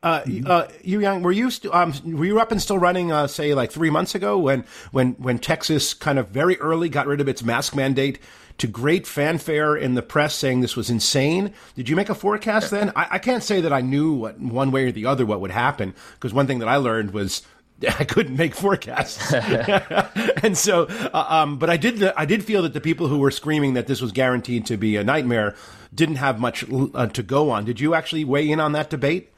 Uh, 0.03 0.21
uh, 0.45 0.67
Youyang, 0.83 1.21
were 1.21 1.31
you 1.31 1.49
st- 1.49 1.73
um, 1.73 1.93
were 2.05 2.25
you 2.25 2.39
up 2.39 2.51
and 2.51 2.61
still 2.61 2.77
running? 2.77 3.11
Uh, 3.11 3.25
say 3.25 3.55
like 3.55 3.71
three 3.71 3.89
months 3.89 4.13
ago, 4.13 4.37
when 4.37 4.65
when 4.91 5.13
when 5.13 5.39
Texas 5.39 5.95
kind 5.95 6.19
of 6.19 6.29
very 6.29 6.57
early 6.59 6.89
got 6.89 7.07
rid 7.07 7.19
of 7.19 7.27
its 7.27 7.43
mask 7.43 7.75
mandate 7.75 8.19
to 8.57 8.67
great 8.67 9.05
fanfare 9.05 9.75
in 9.75 9.95
the 9.95 10.01
press 10.01 10.33
saying 10.33 10.61
this 10.61 10.75
was 10.75 10.89
insane. 10.89 11.53
Did 11.75 11.89
you 11.89 11.95
make 11.95 12.09
a 12.09 12.15
forecast 12.15 12.71
then? 12.71 12.91
I, 12.95 13.07
I 13.11 13.19
can't 13.19 13.43
say 13.43 13.61
that 13.61 13.73
I 13.73 13.81
knew 13.81 14.13
what 14.13 14.39
one 14.39 14.71
way 14.71 14.85
or 14.85 14.91
the 14.91 15.05
other 15.05 15.25
what 15.25 15.41
would 15.41 15.51
happen 15.51 15.93
because 16.13 16.33
one 16.33 16.47
thing 16.47 16.59
that 16.59 16.69
I 16.69 16.77
learned 16.77 17.11
was 17.11 17.41
I 17.99 18.05
couldn't 18.05 18.37
make 18.37 18.55
forecasts, 18.55 19.33
and 20.43 20.57
so, 20.57 20.85
uh, 21.13 21.25
um, 21.27 21.57
but 21.57 21.69
I 21.69 21.77
did. 21.77 22.01
I 22.03 22.25
did 22.25 22.43
feel 22.43 22.61
that 22.61 22.73
the 22.73 22.81
people 22.81 23.07
who 23.07 23.19
were 23.19 23.31
screaming 23.31 23.73
that 23.73 23.87
this 23.87 24.01
was 24.01 24.13
guaranteed 24.13 24.65
to 24.67 24.77
be 24.77 24.95
a 24.95 25.03
nightmare 25.03 25.55
didn't 25.93 26.15
have 26.15 26.39
much 26.39 26.63
uh, 26.71 27.07
to 27.07 27.23
go 27.23 27.49
on. 27.49 27.65
Did 27.65 27.81
you 27.81 27.93
actually 27.93 28.23
weigh 28.23 28.49
in 28.49 28.61
on 28.61 28.71
that 28.73 28.89
debate? 28.89 29.31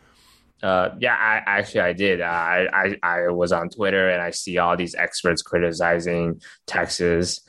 Uh, 0.62 0.90
yeah, 1.00 1.16
I 1.16 1.42
actually 1.46 1.82
I 1.82 1.94
did. 1.94 2.22
Uh, 2.22 2.26
I, 2.26 2.68
I 2.74 2.98
I 3.04 3.28
was 3.30 3.52
on 3.52 3.70
Twitter 3.70 4.10
and 4.10 4.22
I 4.22 4.32
see 4.32 4.58
all 4.58 4.78
these 4.78 4.96
experts 4.96 5.42
criticizing 5.42 6.42
Texas, 6.68 7.42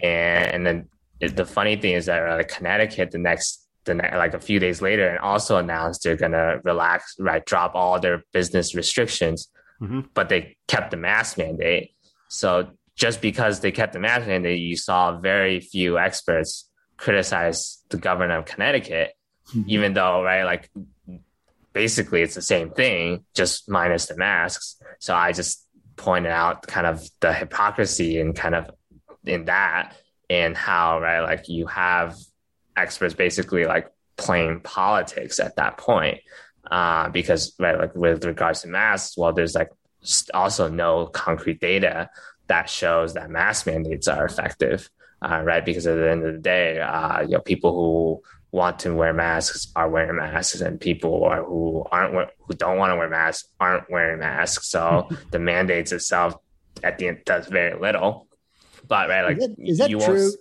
and, 0.00 0.46
and 0.54 0.66
then 0.66 0.88
the 1.30 1.44
funny 1.44 1.76
thing 1.76 1.94
is 1.94 2.06
that 2.06 2.22
uh, 2.28 2.42
Connecticut 2.44 3.10
the 3.12 3.18
next 3.18 3.66
the 3.84 3.94
ne- 3.94 4.16
like 4.16 4.34
a 4.34 4.40
few 4.40 4.58
days 4.58 4.82
later 4.82 5.08
and 5.08 5.18
also 5.18 5.56
announced 5.56 6.02
they're 6.02 6.16
gonna 6.16 6.58
relax 6.64 7.14
right 7.18 7.44
drop 7.44 7.74
all 7.74 8.00
their 8.00 8.24
business 8.32 8.74
restrictions, 8.74 9.48
mm-hmm. 9.80 10.00
but 10.14 10.28
they 10.28 10.56
kept 10.68 10.90
the 10.90 10.96
mask 10.96 11.38
mandate. 11.38 11.94
So 12.28 12.70
just 12.96 13.20
because 13.20 13.60
they 13.60 13.72
kept 13.72 13.92
the 13.92 14.00
mask 14.00 14.26
mandate, 14.26 14.60
you 14.60 14.76
saw 14.76 15.18
very 15.18 15.60
few 15.60 15.98
experts 15.98 16.68
criticize 16.96 17.82
the 17.88 17.96
governor 17.96 18.38
of 18.38 18.44
Connecticut, 18.44 19.12
mm-hmm. 19.48 19.68
even 19.68 19.94
though 19.94 20.22
right 20.22 20.44
like 20.44 20.70
basically 21.72 22.22
it's 22.22 22.34
the 22.34 22.42
same 22.42 22.70
thing 22.70 23.24
just 23.34 23.68
minus 23.68 24.06
the 24.06 24.16
masks. 24.16 24.76
So 24.98 25.14
I 25.14 25.32
just 25.32 25.66
pointed 25.96 26.32
out 26.32 26.66
kind 26.66 26.86
of 26.86 27.08
the 27.20 27.32
hypocrisy 27.32 28.20
and 28.20 28.34
kind 28.34 28.54
of 28.54 28.70
in 29.24 29.46
that 29.46 29.96
and 30.32 30.56
how 30.56 31.00
right 31.00 31.20
like 31.20 31.48
you 31.48 31.66
have 31.66 32.16
experts 32.76 33.14
basically 33.14 33.64
like 33.64 33.88
playing 34.16 34.60
politics 34.60 35.38
at 35.38 35.56
that 35.56 35.76
point 35.76 36.18
uh, 36.70 37.08
because 37.10 37.54
right 37.58 37.78
like 37.78 37.94
with 37.94 38.24
regards 38.24 38.62
to 38.62 38.68
masks 38.68 39.16
well 39.16 39.32
there's 39.32 39.54
like 39.54 39.70
also 40.32 40.68
no 40.68 41.06
concrete 41.06 41.60
data 41.60 42.08
that 42.46 42.68
shows 42.68 43.14
that 43.14 43.30
mask 43.30 43.66
mandates 43.66 44.08
are 44.08 44.24
effective 44.24 44.88
uh, 45.22 45.40
right? 45.44 45.64
Because 45.64 45.86
at 45.86 45.96
the 45.96 46.10
end 46.10 46.26
of 46.26 46.32
the 46.34 46.40
day 46.40 46.80
uh, 46.80 47.20
you 47.22 47.28
know 47.28 47.40
people 47.40 47.72
who 47.72 48.22
want 48.50 48.80
to 48.80 48.94
wear 48.94 49.14
masks 49.14 49.72
are 49.74 49.88
wearing 49.88 50.16
masks 50.16 50.60
and 50.60 50.80
people 50.80 51.24
are, 51.24 51.44
who 51.44 51.84
aren't 51.90 52.28
who 52.40 52.54
don't 52.54 52.76
want 52.76 52.90
to 52.90 52.96
wear 52.96 53.08
masks 53.08 53.48
aren't 53.60 53.90
wearing 53.90 54.18
masks. 54.18 54.68
So 54.68 55.08
the 55.30 55.38
mandates 55.38 55.92
itself 55.92 56.34
at 56.82 56.98
the 56.98 57.08
end 57.08 57.22
does 57.24 57.46
very 57.46 57.78
little 57.78 58.26
but 58.86 59.08
right, 59.08 59.22
like 59.22 59.38
is 59.38 59.48
that, 59.48 59.56
is 59.58 59.78
that 59.78 59.90
true? 59.90 60.32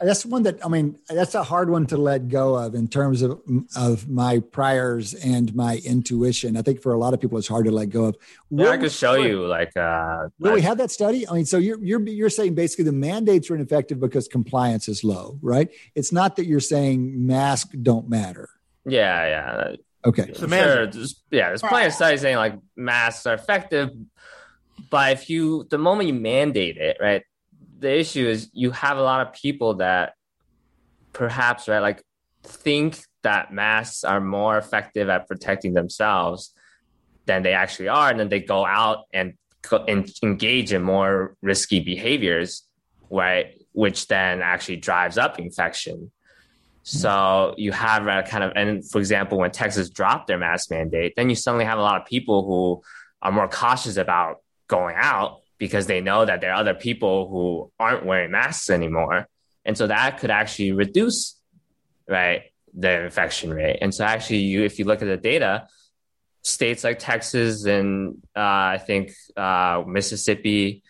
That's 0.00 0.26
one 0.26 0.42
that 0.42 0.64
I 0.64 0.68
mean. 0.68 0.98
That's 1.08 1.34
a 1.34 1.44
hard 1.44 1.70
one 1.70 1.86
to 1.86 1.96
let 1.96 2.28
go 2.28 2.56
of 2.56 2.74
in 2.74 2.88
terms 2.88 3.22
of 3.22 3.40
of 3.76 4.08
my 4.08 4.40
priors 4.40 5.14
and 5.14 5.54
my 5.54 5.80
intuition. 5.84 6.56
I 6.56 6.62
think 6.62 6.82
for 6.82 6.92
a 6.92 6.98
lot 6.98 7.14
of 7.14 7.20
people, 7.20 7.38
it's 7.38 7.48
hard 7.48 7.66
to 7.66 7.70
let 7.70 7.90
go 7.90 8.06
of. 8.06 8.16
Yeah, 8.50 8.70
I 8.70 8.76
could 8.76 8.92
show 8.92 9.14
you 9.14 9.46
like. 9.46 9.74
uh 9.76 10.28
Will 10.40 10.54
we 10.54 10.62
have 10.62 10.78
that 10.78 10.90
study? 10.90 11.28
I 11.28 11.32
mean, 11.32 11.46
so 11.46 11.58
you're 11.58 11.82
you're 11.82 12.02
you're 12.06 12.28
saying 12.28 12.54
basically 12.54 12.84
the 12.84 12.92
mandates 12.92 13.50
are 13.50 13.54
ineffective 13.54 14.00
because 14.00 14.26
compliance 14.26 14.88
is 14.88 15.04
low, 15.04 15.38
right? 15.40 15.70
It's 15.94 16.12
not 16.12 16.36
that 16.36 16.46
you're 16.46 16.60
saying 16.60 17.26
masks 17.26 17.74
don't 17.74 18.08
matter. 18.08 18.50
Yeah, 18.84 19.26
yeah. 19.28 19.76
Okay. 20.04 20.32
So 20.34 20.48
sure, 20.48 20.86
there's, 20.86 21.22
yeah, 21.30 21.48
there's 21.48 21.62
plenty 21.62 21.86
of 21.86 21.92
studies 21.94 22.20
saying 22.20 22.36
like 22.36 22.58
masks 22.76 23.26
are 23.26 23.34
effective, 23.34 23.90
but 24.90 25.12
if 25.12 25.30
you 25.30 25.66
the 25.70 25.78
moment 25.78 26.08
you 26.08 26.14
mandate 26.14 26.76
it, 26.76 26.98
right, 27.00 27.22
the 27.78 27.98
issue 27.98 28.26
is 28.26 28.50
you 28.52 28.70
have 28.70 28.98
a 28.98 29.02
lot 29.02 29.26
of 29.26 29.32
people 29.32 29.74
that 29.74 30.14
perhaps 31.12 31.68
right 31.68 31.80
like 31.80 32.02
think 32.42 32.98
that 33.22 33.52
masks 33.52 34.04
are 34.04 34.20
more 34.20 34.58
effective 34.58 35.08
at 35.08 35.26
protecting 35.26 35.72
themselves 35.74 36.52
than 37.26 37.42
they 37.42 37.52
actually 37.52 37.88
are 37.88 38.10
and 38.10 38.20
then 38.20 38.28
they 38.28 38.40
go 38.40 38.66
out 38.66 39.04
and, 39.12 39.34
and 39.88 40.10
engage 40.22 40.72
in 40.72 40.82
more 40.82 41.36
risky 41.40 41.80
behaviors 41.80 42.64
right 43.10 43.58
which 43.72 44.06
then 44.06 44.40
actually 44.40 44.76
drives 44.76 45.18
up 45.18 45.38
infection. 45.38 45.96
Mm-hmm. 45.96 46.98
So 46.98 47.54
you 47.56 47.72
have 47.72 48.06
a 48.06 48.22
kind 48.22 48.44
of 48.44 48.52
and 48.54 48.88
for 48.88 48.98
example 48.98 49.38
when 49.38 49.50
texas 49.50 49.88
dropped 49.88 50.26
their 50.26 50.38
mask 50.38 50.70
mandate 50.70 51.14
then 51.16 51.30
you 51.30 51.36
suddenly 51.36 51.64
have 51.64 51.78
a 51.78 51.82
lot 51.82 52.00
of 52.00 52.06
people 52.06 52.44
who 52.44 52.82
are 53.22 53.32
more 53.32 53.48
cautious 53.48 53.96
about 53.96 54.42
going 54.68 54.96
out 54.98 55.40
because 55.58 55.86
they 55.86 56.00
know 56.00 56.24
that 56.24 56.40
there 56.40 56.52
are 56.52 56.60
other 56.60 56.74
people 56.74 57.28
who 57.28 57.70
aren't 57.78 58.04
wearing 58.04 58.30
masks 58.30 58.70
anymore. 58.70 59.28
And 59.64 59.76
so 59.78 59.86
that 59.86 60.18
could 60.18 60.30
actually 60.30 60.72
reduce, 60.72 61.38
right, 62.08 62.42
the 62.74 63.04
infection 63.04 63.52
rate. 63.52 63.78
And 63.80 63.94
so 63.94 64.04
actually, 64.04 64.38
you 64.38 64.64
if 64.64 64.78
you 64.78 64.84
look 64.84 65.00
at 65.00 65.06
the 65.06 65.16
data, 65.16 65.66
states 66.42 66.84
like 66.84 66.98
Texas 66.98 67.64
and 67.64 68.22
uh, 68.36 68.40
I 68.76 68.80
think 68.84 69.12
uh, 69.36 69.82
Mississippi 69.86 70.82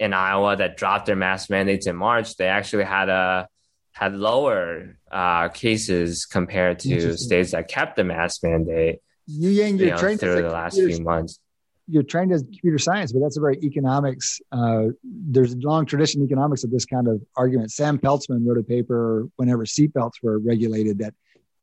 and 0.00 0.14
Iowa 0.14 0.56
that 0.56 0.76
dropped 0.76 1.06
their 1.06 1.16
mask 1.16 1.50
mandates 1.50 1.86
in 1.86 1.96
March, 1.96 2.36
they 2.36 2.48
actually 2.48 2.84
had 2.84 3.08
a 3.08 3.48
had 3.92 4.14
lower 4.14 4.96
uh, 5.10 5.48
cases 5.48 6.24
compared 6.24 6.78
to 6.80 7.16
states 7.16 7.50
that 7.50 7.68
kept 7.68 7.96
the 7.96 8.04
mask 8.04 8.42
mandate. 8.44 9.00
You, 9.26 9.50
know, 9.90 9.96
through 9.98 10.42
the 10.42 10.50
last 10.50 10.76
few 10.76 11.00
months. 11.02 11.40
You're 11.88 12.02
trained 12.02 12.32
as 12.32 12.42
computer 12.42 12.78
science, 12.78 13.12
but 13.12 13.20
that's 13.20 13.36
a 13.36 13.40
very 13.40 13.58
economics. 13.62 14.40
Uh, 14.52 14.88
there's 15.02 15.54
a 15.54 15.58
long 15.58 15.86
tradition 15.86 16.20
in 16.20 16.26
economics 16.26 16.64
of 16.64 16.70
this 16.70 16.84
kind 16.84 17.08
of 17.08 17.22
argument. 17.36 17.72
Sam 17.72 17.98
Peltzman 17.98 18.46
wrote 18.46 18.58
a 18.58 18.62
paper 18.62 19.26
whenever 19.36 19.64
seatbelts 19.64 20.22
were 20.22 20.38
regulated 20.38 20.98
that 20.98 21.14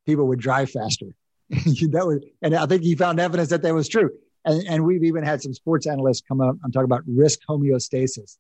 people 0.06 0.28
would 0.28 0.40
drive 0.40 0.72
faster. 0.72 1.08
that 1.50 2.04
was, 2.06 2.24
and 2.42 2.56
I 2.56 2.66
think 2.66 2.82
he 2.82 2.96
found 2.96 3.20
evidence 3.20 3.50
that 3.50 3.62
that 3.62 3.74
was 3.74 3.88
true. 3.88 4.10
And, 4.46 4.68
and 4.68 4.86
we've 4.86 5.04
even 5.04 5.24
had 5.24 5.42
some 5.42 5.54
sports 5.54 5.88
analysts 5.88 6.22
come 6.22 6.42
up 6.42 6.56
and 6.64 6.74
talk 6.74 6.84
about 6.84 7.04
risk 7.08 7.40
homeostasis 7.48 8.38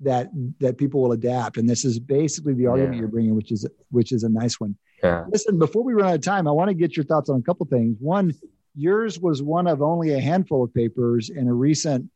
that 0.00 0.28
that 0.60 0.78
people 0.78 1.00
will 1.00 1.12
adapt. 1.12 1.56
And 1.56 1.68
this 1.68 1.84
is 1.84 1.98
basically 1.98 2.54
the 2.54 2.66
argument 2.66 2.94
yeah. 2.94 3.00
you're 3.00 3.08
bringing, 3.08 3.34
which 3.34 3.52
is 3.52 3.66
which 3.90 4.12
is 4.12 4.24
a 4.24 4.28
nice 4.28 4.58
one. 4.60 4.76
Yeah. 5.02 5.24
Listen, 5.28 5.58
before 5.58 5.82
we 5.82 5.94
run 5.94 6.10
out 6.10 6.14
of 6.14 6.22
time, 6.22 6.46
I 6.46 6.52
want 6.52 6.68
to 6.68 6.74
get 6.74 6.96
your 6.96 7.04
thoughts 7.04 7.28
on 7.28 7.38
a 7.38 7.42
couple 7.42 7.66
things. 7.66 7.96
One, 8.00 8.34
yours 8.74 9.18
was 9.18 9.42
one 9.42 9.66
of 9.66 9.82
only 9.82 10.12
a 10.12 10.20
handful 10.20 10.64
of 10.64 10.72
papers 10.74 11.30
in 11.30 11.48
a 11.48 11.54
recent 11.54 12.10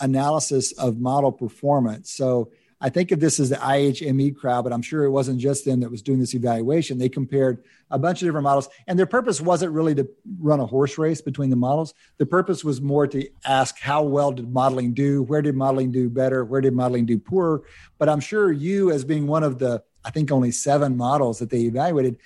analysis 0.00 0.72
of 0.72 0.98
model 0.98 1.32
performance. 1.32 2.12
So 2.12 2.50
I 2.82 2.88
think 2.88 3.10
of 3.10 3.20
this 3.20 3.38
as 3.38 3.50
the 3.50 3.56
IHME 3.56 4.36
crowd, 4.36 4.62
but 4.64 4.72
I'm 4.72 4.80
sure 4.80 5.04
it 5.04 5.10
wasn't 5.10 5.38
just 5.38 5.66
them 5.66 5.80
that 5.80 5.90
was 5.90 6.00
doing 6.00 6.18
this 6.18 6.34
evaluation. 6.34 6.96
They 6.96 7.10
compared 7.10 7.62
a 7.90 7.98
bunch 7.98 8.22
of 8.22 8.26
different 8.26 8.44
models, 8.44 8.70
and 8.86 8.98
their 8.98 9.04
purpose 9.04 9.38
wasn't 9.38 9.72
really 9.72 9.94
to 9.96 10.08
run 10.38 10.60
a 10.60 10.66
horse 10.66 10.96
race 10.96 11.20
between 11.20 11.50
the 11.50 11.56
models. 11.56 11.92
The 12.16 12.24
purpose 12.24 12.64
was 12.64 12.80
more 12.80 13.06
to 13.08 13.28
ask 13.44 13.78
how 13.78 14.02
well 14.04 14.32
did 14.32 14.50
modeling 14.50 14.94
do? 14.94 15.22
Where 15.24 15.42
did 15.42 15.56
modeling 15.56 15.92
do 15.92 16.08
better? 16.08 16.42
Where 16.42 16.62
did 16.62 16.72
modeling 16.72 17.04
do 17.04 17.18
poorer? 17.18 17.62
But 17.98 18.08
I'm 18.08 18.20
sure 18.20 18.50
you, 18.50 18.90
as 18.90 19.04
being 19.04 19.26
one 19.26 19.42
of 19.42 19.58
the, 19.58 19.82
I 20.02 20.10
think 20.10 20.32
only 20.32 20.50
seven 20.50 20.96
models 20.96 21.38
that 21.40 21.50
they 21.50 21.60
evaluated, 21.60 22.16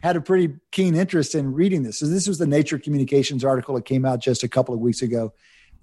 had 0.00 0.16
a 0.16 0.20
pretty 0.20 0.54
keen 0.70 0.94
interest 0.94 1.34
in 1.34 1.52
reading 1.52 1.82
this. 1.82 1.98
So 1.98 2.06
this 2.06 2.26
was 2.26 2.38
the 2.38 2.46
Nature 2.46 2.78
Communications 2.78 3.44
article 3.44 3.74
that 3.74 3.84
came 3.84 4.04
out 4.04 4.20
just 4.20 4.42
a 4.42 4.48
couple 4.48 4.74
of 4.74 4.80
weeks 4.80 5.02
ago. 5.02 5.32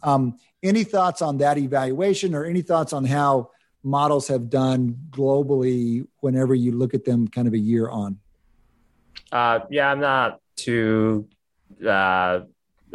Um, 0.03 0.37
any 0.63 0.83
thoughts 0.83 1.21
on 1.21 1.37
that 1.37 1.57
evaluation, 1.57 2.33
or 2.33 2.45
any 2.45 2.61
thoughts 2.61 2.93
on 2.93 3.05
how 3.05 3.51
models 3.83 4.27
have 4.27 4.49
done 4.49 4.97
globally 5.09 6.05
whenever 6.19 6.55
you 6.55 6.71
look 6.71 6.93
at 6.93 7.05
them 7.05 7.27
kind 7.27 7.47
of 7.47 7.53
a 7.53 7.59
year 7.59 7.89
on? 7.89 8.19
Uh, 9.31 9.59
yeah, 9.69 9.91
I'm 9.91 9.99
not 9.99 10.39
too. 10.55 11.27
Uh, 11.85 12.41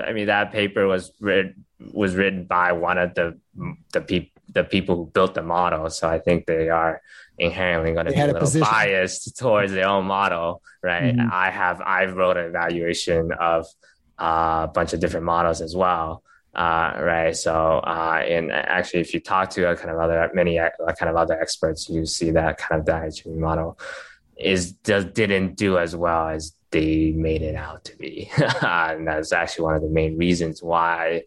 I 0.02 0.12
mean, 0.12 0.26
that 0.26 0.52
paper 0.52 0.86
was 0.86 1.12
written 1.20 1.64
was 1.92 2.14
written 2.14 2.44
by 2.44 2.72
one 2.72 2.98
of 2.98 3.14
the 3.14 3.38
the 3.92 4.00
people 4.00 4.31
the 4.52 4.64
people 4.64 4.96
who 4.96 5.06
built 5.06 5.34
the 5.34 5.42
model. 5.42 5.88
So 5.90 6.08
I 6.08 6.18
think 6.18 6.46
they 6.46 6.68
are 6.68 7.00
inherently 7.38 7.92
going 7.92 8.06
to 8.06 8.12
be 8.12 8.20
a 8.20 8.26
little 8.26 8.56
a 8.56 8.60
biased 8.60 9.36
towards 9.38 9.72
their 9.72 9.88
own 9.88 10.04
model, 10.06 10.62
right? 10.82 11.14
Mm-hmm. 11.14 11.28
I 11.32 11.50
have 11.50 11.80
I 11.80 12.04
wrote 12.06 12.36
an 12.36 12.46
evaluation 12.46 13.32
of 13.32 13.66
uh, 14.18 14.66
a 14.68 14.70
bunch 14.72 14.92
of 14.92 15.00
different 15.00 15.26
models 15.26 15.60
as 15.60 15.74
well 15.74 16.22
uh, 16.54 16.92
right? 16.98 17.36
So, 17.36 17.78
uh, 17.78 18.22
and 18.26 18.52
actually, 18.52 19.00
if 19.00 19.14
you 19.14 19.20
talk 19.20 19.50
to 19.50 19.70
a 19.70 19.76
kind 19.76 19.90
of 19.90 19.98
other 19.98 20.30
many 20.34 20.58
uh, 20.58 20.70
kind 20.98 21.08
of 21.08 21.16
other 21.16 21.40
experts, 21.40 21.88
you 21.88 22.04
see 22.04 22.30
that 22.32 22.58
kind 22.58 22.80
of 22.80 22.86
dietary 22.86 23.36
model 23.36 23.78
is 24.36 24.72
does, 24.72 25.06
didn't 25.06 25.56
do 25.56 25.78
as 25.78 25.96
well 25.96 26.28
as 26.28 26.54
they 26.70 27.12
made 27.12 27.42
it 27.42 27.54
out 27.54 27.84
to 27.84 27.96
be, 27.96 28.30
and 28.62 29.06
that's 29.06 29.32
actually 29.32 29.64
one 29.64 29.74
of 29.76 29.82
the 29.82 29.88
main 29.88 30.18
reasons 30.18 30.62
why 30.62 31.22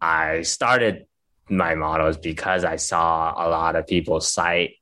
I 0.00 0.42
started 0.42 1.06
my 1.48 1.74
models 1.74 2.16
because 2.16 2.64
I 2.64 2.76
saw 2.76 3.32
a 3.36 3.46
lot 3.48 3.76
of 3.76 3.86
people 3.86 4.20
cite 4.20 4.74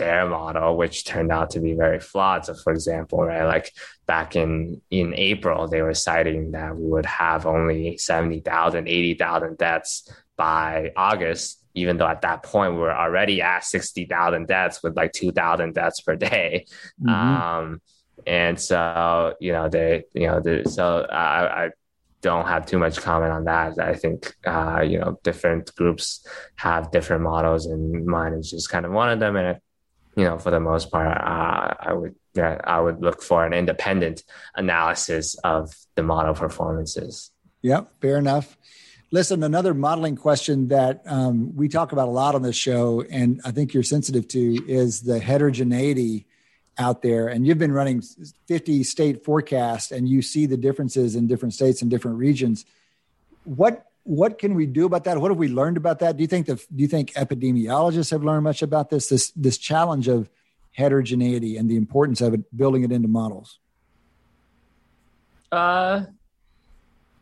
their 0.00 0.26
model, 0.26 0.76
which 0.76 1.04
turned 1.04 1.30
out 1.30 1.50
to 1.50 1.60
be 1.60 1.74
very 1.74 2.00
flawed. 2.00 2.46
So, 2.46 2.54
for 2.54 2.72
example, 2.72 3.22
right, 3.22 3.44
like 3.44 3.72
back 4.06 4.34
in 4.34 4.80
in 4.90 5.14
April, 5.14 5.68
they 5.68 5.82
were 5.82 5.94
citing 5.94 6.52
that 6.52 6.74
we 6.74 6.90
would 6.90 7.06
have 7.06 7.46
only 7.46 7.98
70,000, 7.98 8.88
80,000 8.88 9.58
deaths 9.58 10.10
by 10.36 10.90
August, 10.96 11.62
even 11.74 11.98
though 11.98 12.08
at 12.08 12.22
that 12.22 12.42
point 12.42 12.72
we 12.72 12.80
were 12.80 12.96
already 12.96 13.42
at 13.42 13.62
60,000 13.62 14.48
deaths 14.48 14.82
with 14.82 14.96
like 14.96 15.12
2,000 15.12 15.74
deaths 15.74 16.00
per 16.00 16.16
day. 16.16 16.64
Mm-hmm. 17.00 17.08
Um, 17.10 17.80
and 18.26 18.58
so, 18.58 19.34
you 19.38 19.52
know, 19.52 19.68
they, 19.68 20.04
you 20.14 20.26
know, 20.26 20.40
the, 20.40 20.68
so 20.68 21.06
I, 21.10 21.66
I 21.66 21.70
don't 22.22 22.46
have 22.46 22.66
too 22.66 22.78
much 22.78 23.00
comment 23.00 23.32
on 23.32 23.44
that. 23.44 23.78
I 23.78 23.94
think 23.94 24.34
uh, 24.46 24.82
you 24.82 24.98
know 24.98 25.18
different 25.22 25.74
groups 25.74 26.26
have 26.56 26.90
different 26.90 27.22
models, 27.22 27.66
and 27.66 28.06
mine 28.06 28.34
is 28.34 28.50
just 28.50 28.70
kind 28.70 28.84
of 28.84 28.92
one 28.92 29.10
of 29.10 29.20
them. 29.20 29.36
And 29.36 29.58
you 30.16 30.24
know, 30.24 30.38
for 30.38 30.50
the 30.50 30.60
most 30.60 30.90
part, 30.90 31.16
uh, 31.16 31.74
I 31.78 31.92
would 31.92 32.14
yeah, 32.34 32.60
I 32.64 32.80
would 32.80 33.00
look 33.00 33.22
for 33.22 33.44
an 33.44 33.52
independent 33.52 34.22
analysis 34.54 35.34
of 35.42 35.74
the 35.94 36.02
model 36.02 36.34
performances. 36.34 37.30
Yep, 37.62 38.00
fair 38.00 38.18
enough. 38.18 38.56
Listen, 39.12 39.42
another 39.42 39.74
modeling 39.74 40.14
question 40.14 40.68
that 40.68 41.02
um, 41.04 41.56
we 41.56 41.68
talk 41.68 41.90
about 41.90 42.06
a 42.06 42.12
lot 42.12 42.36
on 42.36 42.42
this 42.42 42.54
show, 42.54 43.02
and 43.10 43.40
I 43.44 43.50
think 43.50 43.74
you're 43.74 43.82
sensitive 43.82 44.28
to, 44.28 44.64
is 44.68 45.00
the 45.00 45.18
heterogeneity 45.18 46.26
out 46.78 47.02
there. 47.02 47.28
And 47.28 47.46
you've 47.46 47.58
been 47.58 47.72
running 47.72 48.02
50 48.46 48.82
state 48.84 49.24
forecasts, 49.24 49.90
and 49.90 50.08
you 50.08 50.22
see 50.22 50.46
the 50.46 50.56
differences 50.56 51.16
in 51.16 51.26
different 51.26 51.54
states 51.54 51.82
and 51.82 51.90
different 51.90 52.18
regions. 52.18 52.64
What 53.44 53.86
what 54.04 54.38
can 54.38 54.54
we 54.54 54.66
do 54.66 54.86
about 54.86 55.04
that? 55.04 55.18
What 55.18 55.30
have 55.30 55.38
we 55.38 55.48
learned 55.48 55.76
about 55.76 55.98
that? 56.00 56.16
Do 56.16 56.22
you 56.22 56.26
think 56.26 56.46
the 56.46 56.56
do 56.56 56.82
you 56.82 56.88
think 56.88 57.12
epidemiologists 57.12 58.10
have 58.10 58.24
learned 58.24 58.44
much 58.44 58.62
about 58.62 58.90
this 58.90 59.08
this 59.08 59.30
this 59.36 59.58
challenge 59.58 60.08
of 60.08 60.30
heterogeneity 60.72 61.56
and 61.56 61.70
the 61.70 61.76
importance 61.76 62.20
of 62.20 62.34
it 62.34 62.56
building 62.56 62.82
it 62.82 62.92
into 62.92 63.08
models? 63.08 63.58
Uh 65.52 66.04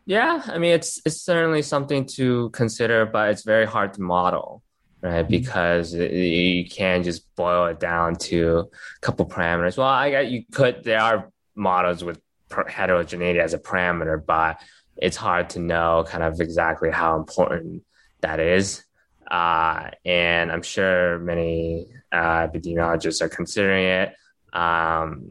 yeah, 0.07 0.43
I 0.47 0.59
mean 0.59 0.73
it's 0.73 1.01
it's 1.05 1.21
certainly 1.21 1.63
something 1.63 2.07
to 2.17 2.51
consider, 2.51 3.05
but 3.05 3.31
it's 3.31 3.45
very 3.45 3.67
hard 3.67 3.93
to 3.95 4.01
model, 4.01 4.63
right? 5.03 5.25
Mm-hmm. 5.25 5.31
Because 5.31 5.95
you 5.95 6.69
can't 6.69 7.05
just 7.05 7.35
boil 7.37 7.67
it 7.67 7.81
down 7.81 8.17
to 8.17 8.59
a 8.59 9.01
couple 9.01 9.27
parameters. 9.27 9.77
Well, 9.77 9.87
I 9.87 10.11
got 10.11 10.31
you 10.31 10.45
could 10.51 10.85
there 10.85 11.01
are 11.01 11.31
models 11.55 12.05
with 12.05 12.21
heterogeneity 12.69 13.41
as 13.41 13.55
a 13.55 13.59
parameter, 13.59 14.25
but 14.25 14.61
it's 14.97 15.17
hard 15.17 15.51
to 15.51 15.61
know 15.61 16.05
kind 16.09 16.25
of 16.25 16.41
exactly 16.41 16.91
how 16.91 17.17
important 17.17 17.83
that 18.21 18.41
is. 18.41 18.85
Uh, 19.31 19.91
and 20.05 20.51
I'm 20.51 20.63
sure 20.63 21.19
many 21.19 21.87
uh, 22.11 22.49
epidemiologists 22.49 23.21
are 23.21 23.29
considering 23.29 23.85
it. 23.85 24.15
Um, 24.57 25.31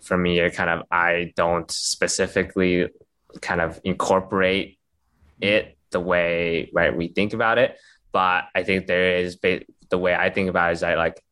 for 0.00 0.16
me, 0.16 0.38
it 0.38 0.54
kind 0.54 0.70
of 0.70 0.86
I 0.90 1.32
don't 1.36 1.70
specifically 1.70 2.88
kind 3.40 3.60
of 3.60 3.80
incorporate 3.84 4.78
it 5.40 5.76
the 5.90 6.00
way 6.00 6.70
right 6.72 6.96
we 6.96 7.08
think 7.08 7.32
about 7.32 7.58
it, 7.58 7.76
but 8.16 8.44
I 8.54 8.62
think 8.62 8.86
there 8.86 9.18
is 9.18 9.38
the 9.90 9.98
way 9.98 10.14
I 10.14 10.30
think 10.30 10.48
about 10.48 10.70
it 10.70 10.72
is 10.76 10.80
that 10.80 10.96
like 10.96 11.22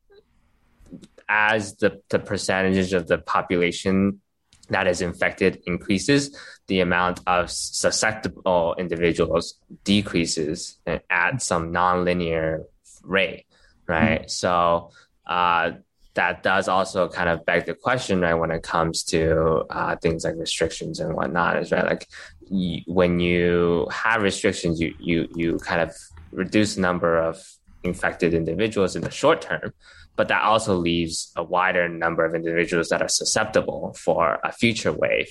as 1.26 1.76
the 1.76 2.02
the 2.10 2.18
percentages 2.18 2.92
of 2.92 3.08
the 3.08 3.16
population 3.16 4.20
that 4.68 4.86
is 4.86 5.00
infected 5.00 5.62
increases, 5.64 6.36
the 6.66 6.80
amount 6.80 7.20
of 7.26 7.50
susceptible 7.50 8.74
individuals 8.78 9.54
decreases 9.84 10.76
at 11.08 11.40
some 11.40 11.72
nonlinear 11.72 12.64
rate, 13.02 13.46
right? 13.86 14.20
Mm-hmm. 14.20 14.28
So 14.28 14.90
uh, 15.26 15.70
that 16.12 16.42
does 16.42 16.68
also 16.68 17.08
kind 17.08 17.30
of 17.30 17.46
beg 17.46 17.64
the 17.64 17.74
question, 17.74 18.20
right, 18.20 18.34
when 18.34 18.50
it 18.50 18.62
comes 18.62 19.04
to 19.04 19.64
uh, 19.70 19.96
things 19.96 20.22
like 20.22 20.36
restrictions 20.36 21.00
and 21.00 21.14
whatnot, 21.14 21.62
is 21.62 21.72
right, 21.72 21.86
like 21.86 22.08
you, 22.50 22.82
when 22.86 23.20
you 23.20 23.88
have 23.90 24.20
restrictions, 24.20 24.78
you 24.82 24.94
you 25.00 25.28
you 25.34 25.58
kind 25.60 25.80
of 25.80 25.96
reduce 26.34 26.74
the 26.74 26.80
number 26.80 27.16
of 27.18 27.42
infected 27.82 28.34
individuals 28.34 28.96
in 28.96 29.02
the 29.02 29.10
short 29.10 29.42
term, 29.42 29.72
but 30.16 30.28
that 30.28 30.42
also 30.42 30.76
leaves 30.76 31.32
a 31.36 31.42
wider 31.42 31.88
number 31.88 32.24
of 32.24 32.34
individuals 32.34 32.88
that 32.88 33.02
are 33.02 33.08
susceptible 33.08 33.94
for 33.98 34.38
a 34.44 34.52
future 34.52 34.92
wave, 34.92 35.28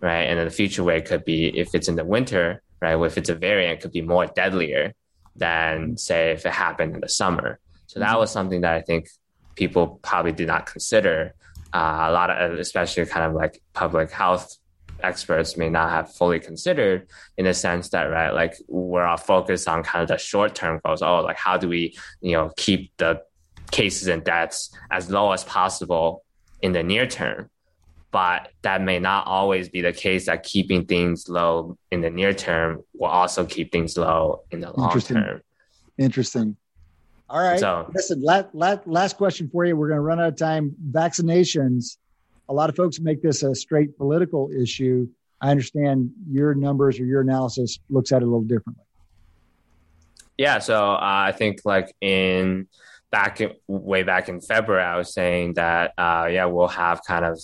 right? 0.00 0.22
And 0.22 0.46
the 0.46 0.50
future 0.50 0.82
wave 0.84 1.04
could 1.04 1.24
be 1.24 1.56
if 1.56 1.74
it's 1.74 1.88
in 1.88 1.96
the 1.96 2.04
winter, 2.04 2.62
right? 2.80 2.98
If 3.00 3.18
it's 3.18 3.28
a 3.28 3.34
variant, 3.34 3.80
could 3.80 3.92
be 3.92 4.02
more 4.02 4.26
deadlier 4.26 4.94
than 5.36 5.96
say 5.96 6.32
if 6.32 6.46
it 6.46 6.52
happened 6.52 6.94
in 6.94 7.00
the 7.00 7.08
summer. 7.08 7.58
So 7.86 8.00
that 8.00 8.18
was 8.18 8.30
something 8.30 8.62
that 8.62 8.74
I 8.74 8.80
think 8.82 9.08
people 9.54 10.00
probably 10.02 10.32
did 10.32 10.48
not 10.48 10.66
consider. 10.66 11.34
Uh, 11.74 12.06
a 12.08 12.12
lot 12.12 12.30
of, 12.30 12.58
especially 12.58 13.04
kind 13.06 13.26
of 13.26 13.34
like 13.34 13.60
public 13.74 14.10
health 14.10 14.56
experts 15.02 15.56
may 15.56 15.68
not 15.68 15.90
have 15.90 16.14
fully 16.14 16.40
considered 16.40 17.06
in 17.36 17.44
the 17.44 17.54
sense 17.54 17.90
that 17.90 18.04
right 18.04 18.30
like 18.30 18.54
we're 18.68 19.04
all 19.04 19.16
focused 19.16 19.68
on 19.68 19.82
kind 19.82 20.02
of 20.02 20.08
the 20.08 20.18
short 20.18 20.54
term 20.54 20.80
goals 20.84 21.02
oh 21.02 21.20
like 21.20 21.36
how 21.36 21.56
do 21.56 21.68
we 21.68 21.96
you 22.20 22.32
know 22.32 22.50
keep 22.56 22.90
the 22.96 23.20
cases 23.70 24.08
and 24.08 24.24
deaths 24.24 24.70
as 24.90 25.10
low 25.10 25.32
as 25.32 25.44
possible 25.44 26.24
in 26.62 26.72
the 26.72 26.82
near 26.82 27.06
term 27.06 27.50
but 28.10 28.50
that 28.62 28.80
may 28.80 28.98
not 28.98 29.26
always 29.26 29.68
be 29.68 29.80
the 29.82 29.92
case 29.92 30.26
that 30.26 30.42
keeping 30.42 30.86
things 30.86 31.28
low 31.28 31.76
in 31.90 32.00
the 32.00 32.10
near 32.10 32.32
term 32.32 32.82
will 32.94 33.08
also 33.08 33.44
keep 33.44 33.70
things 33.72 33.96
low 33.96 34.42
in 34.50 34.60
the 34.60 34.70
long 34.72 34.86
Interesting. 34.88 35.16
term 35.16 35.42
Interesting. 35.98 36.56
All 37.28 37.40
right. 37.40 37.58
So- 37.58 37.90
Listen, 37.94 38.22
last, 38.22 38.48
last, 38.52 38.86
last 38.86 39.16
question 39.16 39.48
for 39.48 39.64
you. 39.64 39.76
We're 39.76 39.88
going 39.88 39.96
to 39.96 40.02
run 40.02 40.20
out 40.20 40.28
of 40.28 40.36
time. 40.36 40.74
Vaccinations. 40.90 41.96
A 42.48 42.54
lot 42.54 42.70
of 42.70 42.76
folks 42.76 43.00
make 43.00 43.22
this 43.22 43.42
a 43.42 43.54
straight 43.54 43.96
political 43.96 44.50
issue. 44.56 45.08
I 45.40 45.50
understand 45.50 46.10
your 46.30 46.54
numbers 46.54 46.98
or 47.00 47.04
your 47.04 47.20
analysis 47.20 47.78
looks 47.90 48.12
at 48.12 48.22
it 48.22 48.24
a 48.24 48.26
little 48.26 48.42
differently. 48.42 48.84
Yeah, 50.38 50.58
so 50.58 50.92
uh, 50.92 50.98
I 51.00 51.32
think 51.32 51.60
like 51.64 51.94
in 52.00 52.68
back 53.10 53.40
in, 53.40 53.52
way 53.66 54.02
back 54.02 54.28
in 54.28 54.40
February, 54.40 54.84
I 54.84 54.96
was 54.96 55.12
saying 55.12 55.54
that 55.54 55.92
uh, 55.96 56.28
yeah, 56.30 56.44
we'll 56.44 56.68
have 56.68 57.02
kind 57.06 57.24
of 57.24 57.40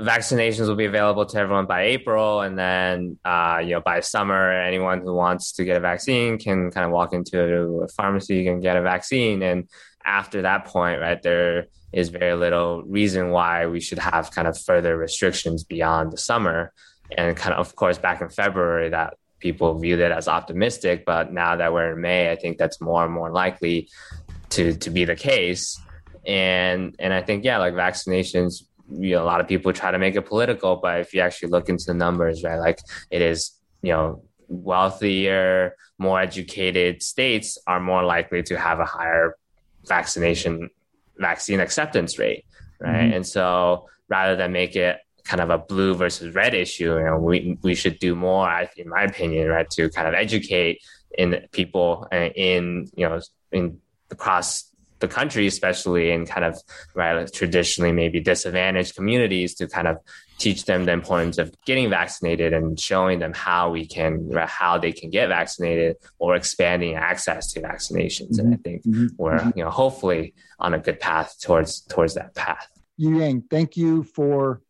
vaccinations 0.00 0.68
will 0.68 0.76
be 0.76 0.86
available 0.86 1.26
to 1.26 1.38
everyone 1.38 1.66
by 1.66 1.82
April, 1.82 2.40
and 2.40 2.58
then 2.58 3.18
uh, 3.24 3.60
you 3.62 3.70
know 3.70 3.80
by 3.80 4.00
summer, 4.00 4.50
anyone 4.50 5.00
who 5.00 5.14
wants 5.14 5.52
to 5.52 5.64
get 5.64 5.76
a 5.76 5.80
vaccine 5.80 6.38
can 6.38 6.70
kind 6.70 6.86
of 6.86 6.92
walk 6.92 7.12
into 7.12 7.82
a 7.82 7.88
pharmacy 7.88 8.48
and 8.48 8.62
get 8.62 8.76
a 8.76 8.82
vaccine. 8.82 9.42
And 9.42 9.68
after 10.04 10.42
that 10.42 10.64
point, 10.64 11.00
right, 11.00 11.22
there 11.22 11.66
is 11.92 12.08
very 12.08 12.34
little 12.34 12.82
reason 12.84 13.30
why 13.30 13.66
we 13.66 13.80
should 13.80 13.98
have 13.98 14.30
kind 14.30 14.48
of 14.48 14.58
further 14.60 14.96
restrictions 14.96 15.64
beyond 15.64 16.12
the 16.12 16.16
summer. 16.16 16.72
And 17.16 17.36
kind 17.36 17.54
of, 17.54 17.66
of 17.66 17.76
course, 17.76 17.98
back 17.98 18.22
in 18.22 18.30
February, 18.30 18.88
that 18.90 19.14
people 19.38 19.78
viewed 19.78 20.00
it 20.00 20.12
as 20.12 20.28
optimistic, 20.28 21.04
but 21.04 21.32
now 21.32 21.56
that 21.56 21.72
we're 21.72 21.92
in 21.92 22.00
May, 22.00 22.30
I 22.30 22.36
think 22.36 22.56
that's 22.56 22.80
more 22.80 23.04
and 23.04 23.12
more 23.12 23.30
likely 23.30 23.90
to 24.50 24.74
to 24.74 24.90
be 24.90 25.04
the 25.04 25.16
case. 25.16 25.78
And 26.26 26.94
and 26.98 27.12
I 27.12 27.20
think 27.20 27.44
yeah, 27.44 27.58
like 27.58 27.74
vaccinations, 27.74 28.62
you 28.90 29.16
know, 29.16 29.22
a 29.22 29.26
lot 29.26 29.40
of 29.40 29.48
people 29.48 29.72
try 29.72 29.90
to 29.90 29.98
make 29.98 30.14
it 30.14 30.22
political, 30.22 30.76
but 30.76 31.00
if 31.00 31.12
you 31.12 31.20
actually 31.20 31.50
look 31.50 31.68
into 31.68 31.84
the 31.86 31.94
numbers, 31.94 32.42
right, 32.42 32.58
like 32.58 32.78
it 33.10 33.20
is, 33.20 33.52
you 33.82 33.92
know, 33.92 34.22
wealthier, 34.48 35.76
more 35.98 36.20
educated 36.20 37.02
states 37.02 37.58
are 37.66 37.80
more 37.80 38.04
likely 38.04 38.42
to 38.44 38.58
have 38.58 38.78
a 38.80 38.84
higher 38.84 39.36
vaccination 39.86 40.70
vaccine 41.18 41.60
acceptance 41.60 42.18
rate, 42.18 42.44
right? 42.80 43.10
Mhm. 43.10 43.16
And 43.16 43.26
so 43.26 43.88
rather 44.08 44.36
than 44.36 44.52
make 44.52 44.76
it 44.76 44.98
kind 45.24 45.40
of 45.40 45.50
a 45.50 45.58
blue 45.58 45.94
versus 45.94 46.34
red 46.34 46.54
issue, 46.54 46.96
you 46.98 47.04
know, 47.04 47.18
we 47.18 47.58
we 47.62 47.74
should 47.74 47.98
do 47.98 48.14
more, 48.14 48.48
in 48.76 48.88
my 48.88 49.02
opinion, 49.04 49.48
right, 49.48 49.68
to 49.70 49.88
kind 49.90 50.08
of 50.08 50.14
educate 50.14 50.82
in 51.16 51.46
people 51.52 52.08
uh, 52.12 52.30
in 52.34 52.88
you 52.96 53.08
know 53.08 53.20
in 53.52 53.80
across 54.10 54.70
the 54.98 55.08
country, 55.08 55.46
especially 55.46 56.10
in 56.10 56.26
kind 56.26 56.44
of 56.44 56.58
right 56.94 57.32
traditionally 57.32 57.92
maybe 57.92 58.20
disadvantaged 58.20 58.94
communities, 58.94 59.54
to 59.54 59.68
kind 59.68 59.88
of 59.88 59.98
teach 60.42 60.64
them 60.64 60.84
the 60.84 60.92
importance 60.92 61.38
of 61.38 61.54
getting 61.64 61.88
vaccinated 61.88 62.52
and 62.52 62.78
showing 62.78 63.20
them 63.20 63.32
how 63.32 63.70
we 63.70 63.86
can 63.86 64.28
how 64.60 64.76
they 64.76 64.92
can 64.92 65.08
get 65.08 65.28
vaccinated 65.28 65.96
or 66.18 66.34
expanding 66.34 66.94
access 66.96 67.52
to 67.52 67.60
vaccinations. 67.60 68.38
And 68.40 68.52
I 68.54 68.58
think 68.64 68.82
Mhm. 68.84 69.10
we're 69.18 69.52
you 69.56 69.62
know 69.64 69.70
hopefully 69.70 70.34
on 70.58 70.74
a 70.74 70.80
good 70.86 70.98
path 70.98 71.28
towards 71.40 71.80
towards 71.82 72.14
that 72.14 72.34
path. 72.34 72.66
Youyang, 73.00 73.42
thank 73.50 73.76
you 73.76 74.02
for 74.02 74.60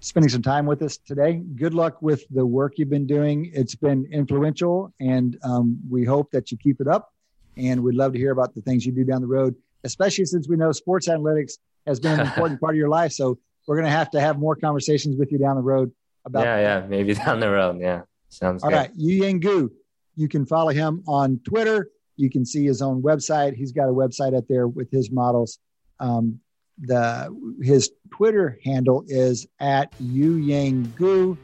spending 0.00 0.30
some 0.30 0.42
time 0.42 0.64
with 0.64 0.80
us 0.82 0.96
today. 0.96 1.32
Good 1.56 1.74
luck 1.74 2.00
with 2.00 2.22
the 2.30 2.46
work 2.46 2.78
you've 2.78 2.90
been 2.98 3.06
doing. 3.06 3.50
It's 3.52 3.74
been 3.74 4.00
influential, 4.10 4.92
and 5.00 5.36
um, 5.42 5.78
we 5.90 6.04
hope 6.04 6.30
that 6.30 6.50
you 6.50 6.56
keep 6.56 6.80
it 6.80 6.88
up. 6.88 7.12
And 7.56 7.82
we'd 7.82 7.96
love 7.96 8.12
to 8.12 8.18
hear 8.18 8.30
about 8.38 8.54
the 8.54 8.62
things 8.62 8.86
you 8.86 8.92
do 8.92 9.04
down 9.04 9.20
the 9.20 9.26
road, 9.26 9.54
especially 9.84 10.24
since 10.24 10.48
we 10.48 10.56
know 10.56 10.70
sports 10.72 11.08
analytics 11.08 11.54
has 11.86 11.98
been 12.00 12.18
an 12.20 12.26
important 12.30 12.60
part 12.60 12.74
of 12.74 12.78
your 12.78 12.88
life. 12.88 13.12
So 13.12 13.38
we're 13.68 13.76
going 13.76 13.84
to 13.84 13.96
have 13.96 14.10
to 14.12 14.20
have 14.20 14.38
more 14.38 14.56
conversations 14.56 15.16
with 15.16 15.30
you 15.30 15.38
down 15.38 15.54
the 15.56 15.62
road 15.62 15.92
about. 16.24 16.44
yeah, 16.44 16.58
yeah, 16.58 16.86
maybe 16.86 17.14
down 17.26 17.38
the 17.38 17.50
road. 17.50 17.78
Yeah, 17.80 18.02
sounds 18.30 18.64
All 18.64 18.70
good. 18.70 18.76
right, 18.76 18.98
Youyang 18.98 19.40
Gu. 19.40 19.70
You 20.16 20.28
can 20.28 20.46
follow 20.46 20.70
him 20.70 21.04
on 21.06 21.38
Twitter. 21.44 21.90
You 22.16 22.30
can 22.30 22.44
see 22.44 22.64
his 22.64 22.82
own 22.82 23.02
website. 23.02 23.54
He's 23.54 23.70
got 23.70 23.84
a 23.88 23.92
website 23.92 24.36
up 24.36 24.48
there 24.48 24.66
with 24.66 24.90
his 24.90 25.12
models. 25.12 25.58
Um, 26.00 26.40
the 26.80 27.28
his 27.62 27.90
Twitter 28.10 28.58
handle 28.64 29.04
is 29.06 29.46
at 29.60 29.92
Youyang 30.00 30.96
Gu. 30.96 31.36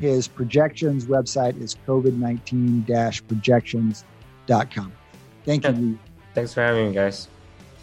His 0.00 0.28
projections 0.28 1.06
website 1.06 1.60
is 1.60 1.76
COVID 1.86 2.16
19 2.16 2.84
projections.com. 3.28 4.92
Thank 5.44 5.64
you. 5.64 5.70
Yeah. 5.72 5.96
Thanks 6.34 6.54
for 6.54 6.62
having 6.62 6.88
me, 6.88 6.94
guys. 6.94 7.28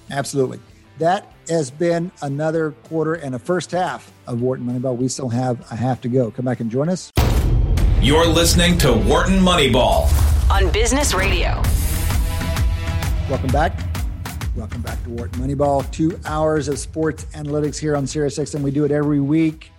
Absolutely. 0.09 0.59
That 0.97 1.31
has 1.49 1.71
been 1.71 2.11
another 2.21 2.71
quarter 2.71 3.15
and 3.15 3.35
a 3.35 3.39
first 3.39 3.71
half 3.71 4.11
of 4.27 4.41
Wharton 4.41 4.65
Moneyball. 4.65 4.95
We 4.95 5.07
still 5.07 5.29
have 5.29 5.59
a 5.71 5.75
half 5.75 6.01
to 6.01 6.07
go. 6.07 6.31
Come 6.31 6.45
back 6.45 6.59
and 6.59 6.69
join 6.71 6.89
us. 6.89 7.11
You're 8.01 8.27
listening 8.27 8.77
to 8.79 8.93
Wharton 8.93 9.39
Moneyball. 9.39 10.07
on 10.49 10.71
Business 10.71 11.13
Radio. 11.13 11.61
Welcome 13.29 13.49
back. 13.51 13.77
Welcome 14.55 14.81
back 14.81 15.01
to 15.03 15.09
Wharton 15.09 15.41
Moneyball. 15.41 15.89
Two 15.91 16.19
hours 16.25 16.67
of 16.67 16.79
sports 16.79 17.25
analytics 17.33 17.77
here 17.77 17.95
on 17.95 18.05
SiriusXM. 18.05 18.55
And 18.55 18.63
we 18.63 18.71
do 18.71 18.85
it 18.85 18.91
every 18.91 19.19
week. 19.19 19.71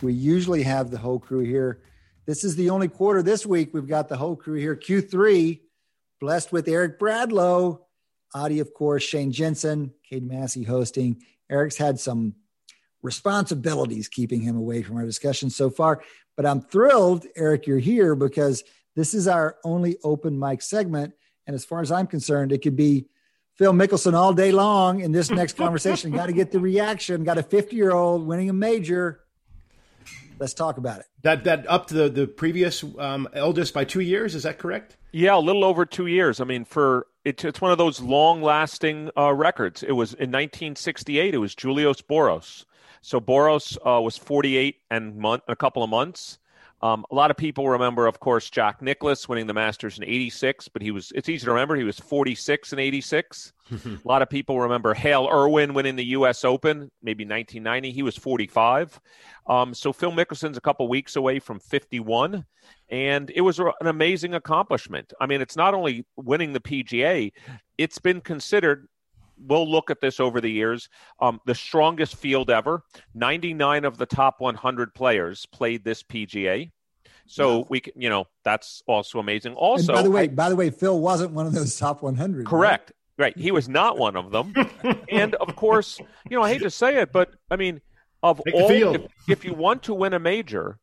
We 0.00 0.12
usually 0.12 0.62
have 0.62 0.90
the 0.90 0.98
whole 0.98 1.18
crew 1.18 1.40
here. 1.40 1.80
This 2.26 2.44
is 2.44 2.56
the 2.56 2.70
only 2.70 2.88
quarter 2.88 3.22
this 3.22 3.44
week. 3.44 3.70
We've 3.72 3.86
got 3.86 4.08
the 4.08 4.16
whole 4.16 4.36
crew 4.36 4.58
here. 4.58 4.76
Q3, 4.76 5.60
blessed 6.20 6.52
with 6.52 6.68
Eric 6.68 6.98
Bradlow, 6.98 7.80
Adi, 8.34 8.60
of 8.60 8.74
course, 8.74 9.02
Shane 9.02 9.32
Jensen, 9.32 9.92
Cade 10.08 10.26
Massey 10.26 10.64
hosting. 10.64 11.22
Eric's 11.50 11.76
had 11.76 11.98
some 11.98 12.34
responsibilities 13.02 14.08
keeping 14.08 14.40
him 14.40 14.56
away 14.56 14.82
from 14.82 14.96
our 14.96 15.04
discussion 15.04 15.50
so 15.50 15.70
far. 15.70 16.02
But 16.36 16.46
I'm 16.46 16.60
thrilled, 16.60 17.26
Eric, 17.36 17.66
you're 17.66 17.78
here 17.78 18.14
because 18.14 18.62
this 18.94 19.14
is 19.14 19.28
our 19.28 19.56
only 19.64 19.96
open 20.04 20.38
mic 20.38 20.62
segment. 20.62 21.14
And 21.46 21.54
as 21.54 21.64
far 21.64 21.80
as 21.80 21.90
I'm 21.90 22.06
concerned, 22.06 22.52
it 22.52 22.62
could 22.62 22.76
be 22.76 23.06
Phil 23.56 23.72
Mickelson 23.72 24.14
all 24.14 24.32
day 24.32 24.52
long 24.52 25.00
in 25.00 25.10
this 25.10 25.30
next 25.30 25.56
conversation. 25.56 26.10
got 26.12 26.26
to 26.26 26.32
get 26.32 26.52
the 26.52 26.60
reaction. 26.60 27.24
Got 27.24 27.38
a 27.38 27.42
50 27.42 27.74
year 27.74 27.92
old 27.92 28.26
winning 28.26 28.50
a 28.50 28.52
major. 28.52 29.20
Let's 30.38 30.54
talk 30.54 30.78
about 30.78 31.00
it. 31.00 31.06
That 31.22 31.42
that 31.44 31.68
up 31.68 31.88
to 31.88 31.94
the 31.94 32.08
the 32.08 32.26
previous 32.28 32.84
um, 32.98 33.28
eldest 33.32 33.74
by 33.74 33.84
two 33.84 34.00
years. 34.00 34.36
Is 34.36 34.44
that 34.44 34.58
correct? 34.58 34.96
Yeah, 35.10 35.36
a 35.36 35.40
little 35.40 35.64
over 35.64 35.84
two 35.84 36.06
years. 36.06 36.40
I 36.40 36.44
mean, 36.44 36.64
for 36.64 37.08
it, 37.28 37.44
it's 37.44 37.60
one 37.60 37.70
of 37.70 37.78
those 37.78 38.00
long-lasting 38.00 39.10
uh, 39.16 39.34
records. 39.34 39.82
It 39.82 39.92
was 39.92 40.14
in 40.14 40.30
1968. 40.30 41.34
It 41.34 41.38
was 41.38 41.54
Julius 41.54 42.00
Boros. 42.00 42.64
So 43.02 43.20
Boros 43.20 43.76
uh, 43.84 44.00
was 44.00 44.16
48 44.16 44.76
and 44.90 45.16
month, 45.16 45.42
a 45.46 45.54
couple 45.54 45.82
of 45.82 45.90
months. 45.90 46.38
Um, 46.80 47.04
a 47.10 47.14
lot 47.14 47.30
of 47.30 47.36
people 47.36 47.68
remember, 47.68 48.06
of 48.06 48.20
course, 48.20 48.48
Jack 48.50 48.80
Nicklaus 48.80 49.28
winning 49.28 49.46
the 49.46 49.54
Masters 49.54 49.98
in 49.98 50.04
'86, 50.04 50.68
but 50.68 50.82
he 50.82 50.90
was. 50.90 51.12
It's 51.14 51.28
easy 51.28 51.44
to 51.44 51.50
remember. 51.50 51.74
He 51.76 51.84
was 51.84 51.98
46 51.98 52.72
in 52.72 52.78
'86. 52.78 53.52
a 53.72 53.98
lot 54.04 54.22
of 54.22 54.30
people 54.30 54.60
remember 54.60 54.94
Hale 54.94 55.28
Irwin 55.30 55.74
winning 55.74 55.96
the 55.96 56.04
U.S. 56.06 56.44
Open, 56.44 56.90
maybe 57.02 57.24
1990. 57.24 57.92
He 57.92 58.02
was 58.02 58.16
45. 58.16 59.00
Um, 59.46 59.74
so 59.74 59.92
Phil 59.92 60.12
Mickelson's 60.12 60.56
a 60.56 60.60
couple 60.60 60.88
weeks 60.88 61.16
away 61.16 61.38
from 61.38 61.58
51 61.58 62.44
and 62.90 63.30
it 63.34 63.42
was 63.42 63.58
an 63.58 63.72
amazing 63.80 64.34
accomplishment. 64.34 65.12
I 65.20 65.26
mean, 65.26 65.40
it's 65.40 65.56
not 65.56 65.74
only 65.74 66.06
winning 66.16 66.52
the 66.52 66.60
PGA, 66.60 67.32
it's 67.76 67.98
been 67.98 68.20
considered. 68.20 68.88
We'll 69.40 69.70
look 69.70 69.90
at 69.90 70.00
this 70.00 70.20
over 70.20 70.40
the 70.40 70.50
years. 70.50 70.88
Um, 71.20 71.40
the 71.46 71.54
strongest 71.54 72.16
field 72.16 72.50
ever. 72.50 72.82
99 73.14 73.84
of 73.84 73.98
the 73.98 74.06
top 74.06 74.40
100 74.40 74.94
players 74.94 75.46
played 75.46 75.84
this 75.84 76.02
PGA. 76.02 76.70
So 77.26 77.66
we 77.68 77.80
can, 77.80 77.92
you 77.94 78.08
know, 78.08 78.24
that's 78.42 78.82
also 78.86 79.18
amazing. 79.18 79.52
Also, 79.54 79.92
and 79.92 79.98
by 79.98 80.02
the 80.02 80.10
way, 80.10 80.28
by 80.28 80.48
the 80.48 80.56
way, 80.56 80.70
Phil 80.70 80.98
wasn't 80.98 81.32
one 81.32 81.46
of 81.46 81.52
those 81.52 81.76
top 81.76 82.02
100. 82.02 82.46
Correct. 82.46 82.92
Right. 83.18 83.36
He 83.36 83.50
was 83.50 83.68
not 83.68 83.98
one 83.98 84.16
of 84.16 84.30
them. 84.30 84.54
and 85.10 85.34
of 85.34 85.54
course, 85.54 86.00
you 86.30 86.36
know, 86.36 86.42
I 86.42 86.50
hate 86.50 86.62
to 86.62 86.70
say 86.70 86.96
it, 87.02 87.12
but 87.12 87.34
I 87.50 87.56
mean, 87.56 87.82
of 88.22 88.40
Take 88.44 88.54
all, 88.54 88.94
if, 88.94 89.02
if 89.28 89.44
you 89.44 89.52
want 89.52 89.82
to 89.84 89.94
win 89.94 90.14
a 90.14 90.18
major, 90.18 90.78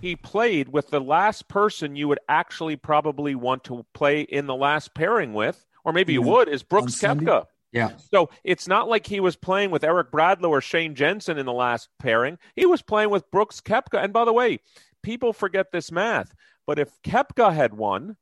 he 0.00 0.16
played 0.16 0.68
with 0.68 0.90
the 0.90 1.00
last 1.00 1.48
person 1.48 1.96
you 1.96 2.08
would 2.08 2.18
actually 2.28 2.76
probably 2.76 3.34
want 3.34 3.64
to 3.64 3.86
play 3.94 4.22
in 4.22 4.46
the 4.46 4.54
last 4.54 4.94
pairing 4.94 5.32
with, 5.32 5.64
or 5.84 5.92
maybe 5.92 6.12
you 6.12 6.22
would, 6.22 6.48
is 6.48 6.62
Brooks 6.62 6.84
On 7.02 7.18
Sunday? 7.18 7.24
Koepka. 7.26 7.46
Yeah. 7.74 7.90
So 8.12 8.30
it's 8.44 8.68
not 8.68 8.88
like 8.88 9.06
he 9.06 9.18
was 9.18 9.34
playing 9.34 9.70
with 9.70 9.82
Eric 9.82 10.12
Bradlow 10.12 10.50
or 10.50 10.60
Shane 10.60 10.94
Jensen 10.94 11.38
in 11.38 11.44
the 11.44 11.52
last 11.52 11.88
pairing. 11.98 12.38
He 12.54 12.66
was 12.66 12.82
playing 12.82 13.10
with 13.10 13.28
Brooks 13.32 13.60
Koepka. 13.60 14.02
And 14.02 14.12
by 14.12 14.24
the 14.24 14.32
way, 14.32 14.60
people 15.02 15.32
forget 15.32 15.72
this 15.72 15.90
math, 15.90 16.32
but 16.66 16.78
if 16.78 16.90
Koepka 17.02 17.52
had 17.52 17.74
won, 17.74 18.16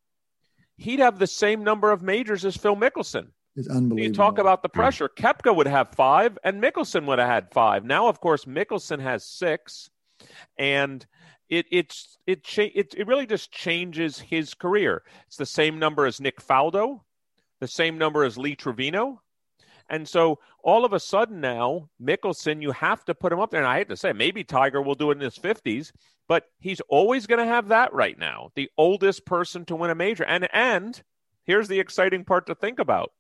he'd 0.78 1.00
have 1.00 1.18
the 1.18 1.26
same 1.26 1.62
number 1.62 1.92
of 1.92 2.02
majors 2.02 2.44
as 2.46 2.56
Phil 2.56 2.76
Mickelson. 2.76 3.28
It's 3.54 3.68
unbelievable. 3.68 4.02
You 4.02 4.12
talk 4.14 4.38
about 4.38 4.62
the 4.62 4.70
pressure. 4.70 5.08
Koepka 5.08 5.54
would 5.54 5.66
have 5.66 5.90
five, 5.90 6.38
and 6.42 6.62
Mickelson 6.62 7.06
would 7.06 7.18
have 7.18 7.28
had 7.28 7.52
five. 7.52 7.84
Now, 7.84 8.08
of 8.08 8.20
course, 8.20 8.46
Mickelson 8.46 9.00
has 9.00 9.24
six, 9.26 9.90
and 10.56 11.04
it 11.50 11.66
it's 11.70 12.16
it 12.26 12.44
cha- 12.44 12.72
it 12.74 12.94
it 12.96 13.06
really 13.06 13.26
just 13.26 13.52
changes 13.52 14.18
his 14.18 14.54
career. 14.54 15.02
It's 15.26 15.36
the 15.36 15.44
same 15.44 15.78
number 15.78 16.06
as 16.06 16.18
Nick 16.18 16.40
Faldo, 16.40 17.00
the 17.60 17.68
same 17.68 17.98
number 17.98 18.24
as 18.24 18.38
Lee 18.38 18.56
Trevino. 18.56 19.20
And 19.92 20.08
so 20.08 20.38
all 20.64 20.86
of 20.86 20.94
a 20.94 20.98
sudden 20.98 21.40
now, 21.40 21.90
Mickelson, 22.02 22.62
you 22.62 22.72
have 22.72 23.04
to 23.04 23.14
put 23.14 23.30
him 23.30 23.38
up 23.38 23.50
there. 23.50 23.60
And 23.60 23.68
I 23.68 23.76
hate 23.76 23.90
to 23.90 23.96
say, 23.96 24.14
maybe 24.14 24.42
Tiger 24.42 24.80
will 24.80 24.94
do 24.94 25.10
it 25.10 25.16
in 25.16 25.20
his 25.20 25.38
50s, 25.38 25.92
but 26.26 26.46
he's 26.60 26.80
always 26.88 27.26
going 27.26 27.40
to 27.40 27.52
have 27.52 27.68
that 27.68 27.92
right 27.92 28.18
now. 28.18 28.50
The 28.54 28.70
oldest 28.78 29.26
person 29.26 29.66
to 29.66 29.76
win 29.76 29.90
a 29.90 29.94
major. 29.94 30.24
And 30.24 30.48
and 30.54 31.00
here's 31.44 31.68
the 31.68 31.78
exciting 31.78 32.24
part 32.24 32.46
to 32.46 32.54
think 32.54 32.78
about. 32.78 33.12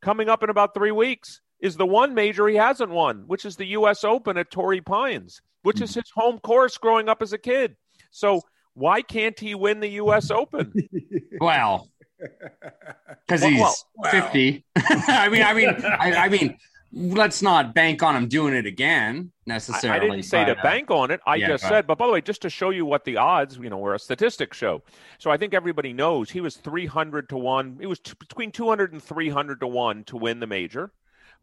Coming 0.00 0.28
up 0.28 0.44
in 0.44 0.48
about 0.48 0.74
three 0.74 0.92
weeks 0.92 1.40
is 1.58 1.76
the 1.76 1.86
one 1.86 2.14
major 2.14 2.46
he 2.46 2.54
hasn't 2.54 2.90
won, 2.90 3.24
which 3.26 3.44
is 3.44 3.56
the 3.56 3.66
US 3.68 4.04
Open 4.04 4.38
at 4.38 4.52
Torrey 4.52 4.80
Pines, 4.80 5.42
which 5.62 5.80
is 5.80 5.92
hmm. 5.92 6.00
his 6.00 6.10
home 6.14 6.38
course 6.38 6.78
growing 6.78 7.08
up 7.08 7.20
as 7.20 7.32
a 7.32 7.38
kid. 7.38 7.74
So 8.12 8.42
why 8.74 9.02
can't 9.02 9.40
he 9.40 9.56
win 9.56 9.80
the 9.80 9.88
US 10.02 10.30
Open? 10.30 10.72
Well, 11.38 11.90
because 13.26 13.42
he's 13.42 13.58
Well, 13.58 14.10
50. 14.10 14.64
I 14.76 15.28
mean, 15.28 15.42
I 15.42 15.54
mean, 15.54 15.68
I, 15.68 16.12
I 16.14 16.28
mean, 16.28 16.56
let's 16.92 17.42
not 17.42 17.74
bank 17.74 18.02
on 18.02 18.16
him 18.16 18.28
doing 18.28 18.54
it 18.54 18.66
again 18.66 19.32
necessarily. 19.44 19.98
I 19.98 20.10
didn't 20.10 20.24
say 20.24 20.44
but, 20.44 20.54
to 20.54 20.60
uh, 20.60 20.62
bank 20.62 20.90
on 20.90 21.10
it. 21.10 21.20
I 21.26 21.36
yeah, 21.36 21.48
just 21.48 21.64
go 21.64 21.68
said, 21.70 21.86
but 21.86 21.98
by 21.98 22.06
the 22.06 22.12
way, 22.12 22.20
just 22.20 22.42
to 22.42 22.50
show 22.50 22.70
you 22.70 22.86
what 22.86 23.04
the 23.04 23.16
odds, 23.18 23.58
you 23.58 23.68
know, 23.68 23.78
we're 23.78 23.94
a 23.94 23.98
statistics 23.98 24.56
show. 24.56 24.82
So 25.18 25.30
I 25.30 25.36
think 25.36 25.54
everybody 25.54 25.92
knows 25.92 26.30
he 26.30 26.40
was 26.40 26.56
300 26.56 27.28
to 27.28 27.36
1. 27.36 27.78
He 27.80 27.86
was 27.86 28.00
t- 28.00 28.14
between 28.18 28.50
200 28.50 28.92
and 28.92 29.02
300 29.02 29.60
to 29.60 29.66
1 29.66 30.04
to 30.04 30.16
win 30.16 30.40
the 30.40 30.46
major, 30.46 30.92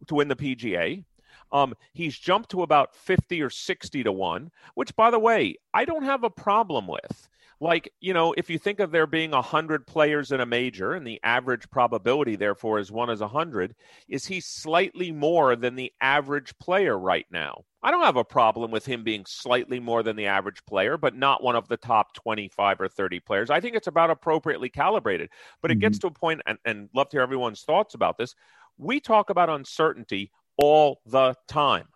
to 0.07 0.15
win 0.15 0.27
the 0.27 0.35
PGA. 0.35 1.03
Um, 1.51 1.75
he's 1.93 2.17
jumped 2.17 2.49
to 2.51 2.63
about 2.63 2.95
50 2.95 3.41
or 3.41 3.49
60 3.51 4.03
to 4.03 4.11
1, 4.11 4.51
which, 4.73 4.95
by 4.95 5.11
the 5.11 5.19
way, 5.19 5.55
I 5.73 5.85
don't 5.85 6.03
have 6.03 6.23
a 6.23 6.29
problem 6.29 6.87
with. 6.87 7.29
Like, 7.59 7.91
you 8.01 8.13
know, 8.13 8.33
if 8.37 8.49
you 8.49 8.57
think 8.57 8.79
of 8.79 8.91
there 8.91 9.07
being 9.07 9.31
100 9.31 9.87
players 9.87 10.31
in 10.31 10.41
a 10.41 10.45
major 10.45 10.93
and 10.93 11.05
the 11.05 11.19
average 11.23 11.69
probability, 11.69 12.35
therefore, 12.35 12.79
is 12.79 12.91
1 12.91 13.09
is 13.09 13.21
100, 13.21 13.75
is 14.07 14.25
he 14.25 14.39
slightly 14.41 15.11
more 15.11 15.55
than 15.55 15.75
the 15.75 15.91
average 16.01 16.57
player 16.59 16.97
right 16.97 17.25
now? 17.31 17.63
I 17.81 17.91
don't 17.91 18.03
have 18.03 18.17
a 18.17 18.23
problem 18.23 18.71
with 18.71 18.85
him 18.85 19.03
being 19.03 19.25
slightly 19.25 19.79
more 19.79 20.03
than 20.03 20.15
the 20.15 20.27
average 20.27 20.65
player, 20.65 20.97
but 20.97 21.15
not 21.15 21.43
one 21.43 21.55
of 21.55 21.67
the 21.67 21.77
top 21.77 22.13
25 22.13 22.81
or 22.81 22.87
30 22.87 23.19
players. 23.19 23.49
I 23.49 23.59
think 23.59 23.75
it's 23.75 23.87
about 23.87 24.09
appropriately 24.09 24.69
calibrated. 24.69 25.29
But 25.61 25.71
it 25.71 25.79
gets 25.79 25.97
mm-hmm. 25.97 26.07
to 26.07 26.13
a 26.13 26.19
point, 26.19 26.41
and, 26.45 26.57
and 26.65 26.89
love 26.95 27.09
to 27.09 27.17
hear 27.17 27.21
everyone's 27.21 27.63
thoughts 27.63 27.93
about 27.93 28.17
this. 28.17 28.35
We 28.77 28.99
talk 28.99 29.29
about 29.29 29.49
uncertainty 29.49 30.31
all 30.57 31.01
the 31.05 31.35
time. 31.47 31.87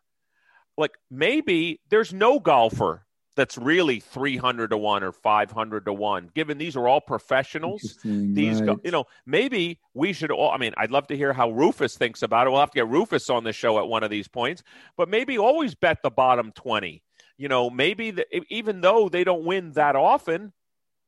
Like 0.78 0.96
maybe 1.10 1.82
there's 1.90 2.14
no 2.14 2.40
golfer 2.40 3.07
that's 3.38 3.58
really 3.58 4.02
300 4.02 4.72
to 4.72 4.78
1 4.78 5.04
or 5.04 5.14
500 5.14 5.86
to 5.86 5.94
1 5.94 6.32
given 6.34 6.58
these 6.58 6.76
are 6.76 6.88
all 6.88 7.00
professionals. 7.00 7.98
These 8.04 8.60
go, 8.60 8.82
you 8.84 8.92
know 8.92 9.06
maybe 9.26 9.80
we 9.94 10.12
should 10.12 10.32
all 10.32 10.52
i 10.52 10.58
mean 10.58 10.74
i'd 10.78 10.92
love 10.92 11.08
to 11.08 11.16
hear 11.16 11.32
how 11.32 11.52
rufus 11.52 11.96
thinks 11.96 12.22
about 12.24 12.48
it. 12.48 12.50
We'll 12.50 12.60
have 12.60 12.72
to 12.72 12.76
get 12.76 12.90
rufus 12.90 13.30
on 13.30 13.46
the 13.46 13.54
show 13.54 13.80
at 13.80 13.88
one 13.88 14.04
of 14.04 14.10
these 14.10 14.28
points. 14.28 14.64
But 14.98 15.08
maybe 15.08 15.38
always 15.38 15.76
bet 15.76 16.02
the 16.04 16.10
bottom 16.10 16.52
20 16.52 17.02
you 17.38 17.48
know 17.48 17.70
maybe 17.70 18.12
the, 18.12 18.26
even 18.54 18.82
though 18.82 19.08
they 19.08 19.24
don't 19.24 19.46
win 19.46 19.72
that 19.74 19.96
often 19.96 20.52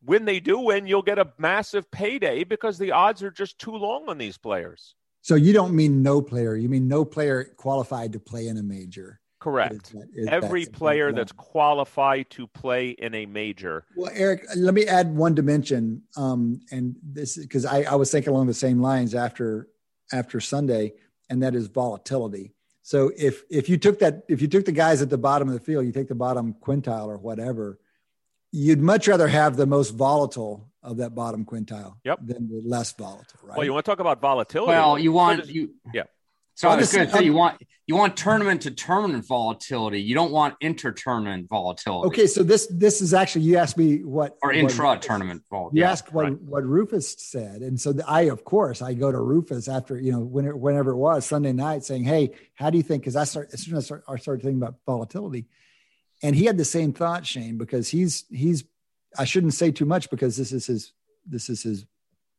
when 0.01 0.23
they 0.23 0.39
do 0.39 0.59
win 0.59 0.87
you'll 0.87 1.01
get 1.01 1.19
a 1.19 1.33
massive 1.37 1.91
payday 1.91 2.45
because 2.45 2.77
the 2.77 2.91
odds 2.91 3.21
are 3.23 3.31
just 3.31 3.59
too 3.59 3.75
long 3.75 4.07
on 4.07 4.17
these 4.17 4.37
players. 4.37 4.95
So 5.21 5.35
you 5.35 5.51
don't 5.51 5.73
mean 5.73 6.01
no 6.01 6.21
player. 6.21 6.55
You 6.55 6.69
mean 6.69 6.87
no 6.87 7.03
player 7.03 7.43
qualified 7.57 8.13
to 8.13 8.19
play 8.19 8.47
in 8.47 8.57
a 8.57 8.63
major. 8.63 9.19
Correct 9.39 9.73
Is 9.87 9.91
that- 9.93 10.07
is 10.13 10.27
every 10.27 10.65
that- 10.65 10.73
player 10.73 11.11
that's 11.11 11.31
qualified 11.31 12.29
to 12.31 12.47
play 12.47 12.89
in 12.89 13.13
a 13.15 13.25
major 13.25 13.85
Well, 13.95 14.11
Eric, 14.13 14.45
let 14.55 14.73
me 14.73 14.85
add 14.85 15.15
one 15.15 15.33
dimension. 15.35 16.03
Um, 16.17 16.61
and 16.71 16.95
this 17.01 17.37
is 17.37 17.45
because 17.45 17.65
I, 17.65 17.83
I 17.83 17.95
was 17.95 18.11
thinking 18.11 18.31
along 18.33 18.47
the 18.47 18.53
same 18.53 18.81
lines 18.81 19.15
after 19.15 19.67
after 20.11 20.39
Sunday, 20.39 20.93
and 21.29 21.43
that 21.43 21.53
is 21.55 21.67
volatility. 21.67 22.53
So 22.81 23.11
if 23.17 23.43
if 23.49 23.69
you 23.69 23.77
took 23.77 23.99
that 23.99 24.23
if 24.27 24.41
you 24.41 24.47
took 24.47 24.65
the 24.65 24.71
guys 24.71 25.01
at 25.01 25.09
the 25.09 25.17
bottom 25.17 25.47
of 25.47 25.53
the 25.53 25.59
field, 25.59 25.85
you 25.85 25.91
take 25.91 26.07
the 26.07 26.15
bottom 26.15 26.55
quintile 26.55 27.07
or 27.07 27.17
whatever, 27.17 27.79
you'd 28.51 28.81
much 28.81 29.07
rather 29.07 29.27
have 29.27 29.55
the 29.57 29.67
most 29.67 29.91
volatile 29.91 30.65
of 30.81 30.97
that 30.97 31.13
bottom 31.13 31.45
quintile 31.45 31.95
Yep. 32.05 32.19
than 32.25 32.47
the 32.49 32.61
less 32.65 32.91
volatile, 32.93 33.39
right? 33.43 33.57
well 33.57 33.65
you 33.65 33.73
want 33.73 33.85
to 33.85 33.91
talk 33.91 33.99
about 33.99 34.21
volatility 34.21 34.69
Well, 34.71 34.97
you 34.97 35.11
want 35.11 35.41
does- 35.41 35.51
you. 35.51 35.75
yeah. 35.93 36.03
So 36.59 36.67
Well, 36.67 36.75
I 36.75 36.81
was 36.81 36.91
going 36.91 37.07
to 37.07 37.13
say 37.13 37.23
you 37.23 37.33
want 37.33 37.61
you 37.87 37.95
want 37.95 38.17
tournament 38.17 38.63
to 38.63 38.71
tournament 38.71 39.25
volatility. 39.25 40.01
You 40.01 40.13
don't 40.13 40.33
want 40.33 40.55
inter 40.59 40.91
tournament 40.91 41.47
volatility. 41.47 42.07
okay, 42.07 42.27
so 42.27 42.43
this 42.43 42.67
this 42.67 42.99
is 42.99 43.13
actually 43.13 43.43
you 43.43 43.55
asked 43.55 43.77
me 43.77 44.03
what 44.03 44.37
Or 44.43 44.51
intra 44.51 44.99
tournament 44.99 45.43
volatility. 45.49 45.77
You 45.77 45.83
Yeah, 45.83 45.91
asked 45.91 46.11
what, 46.11 46.25
right. 46.25 46.41
what 46.41 46.65
Rufus 46.65 47.15
said, 47.17 47.61
and 47.61 47.79
so 47.79 47.93
I, 48.05 48.23
of 48.23 48.43
course, 48.43 48.81
I 48.81 48.93
go 48.93 49.09
to 49.09 49.21
Rufus 49.21 49.69
after 49.69 49.97
you 49.97 50.11
know 50.11 50.19
when, 50.19 50.59
whenever 50.59 50.91
it 50.91 50.97
was 50.97 51.25
Sunday 51.25 51.53
night, 51.53 51.85
saying, 51.85 52.03
"Hey, 52.03 52.31
how 52.55 52.69
do 52.69 52.75
you 52.75 52.83
think?" 52.83 53.03
Because 53.03 53.15
I 53.15 53.23
start 53.23 53.51
as 53.53 53.61
soon 53.63 53.77
as 53.77 53.85
I, 53.85 53.95
start, 53.95 54.03
I 54.09 54.17
started 54.17 54.41
thinking 54.43 54.61
about 54.61 54.75
volatility, 54.85 55.45
and 56.21 56.35
he 56.35 56.43
had 56.43 56.57
the 56.57 56.65
same 56.65 56.91
thought, 56.91 57.25
Shane, 57.25 57.57
because 57.57 57.87
he's 57.87 58.25
he's 58.29 58.65
I 59.17 59.23
shouldn't 59.23 59.53
say 59.53 59.71
too 59.71 59.85
much 59.85 60.09
because 60.09 60.35
this 60.35 60.51
is 60.51 60.65
his 60.65 60.91
this 61.25 61.47
is 61.49 61.63
his 61.63 61.85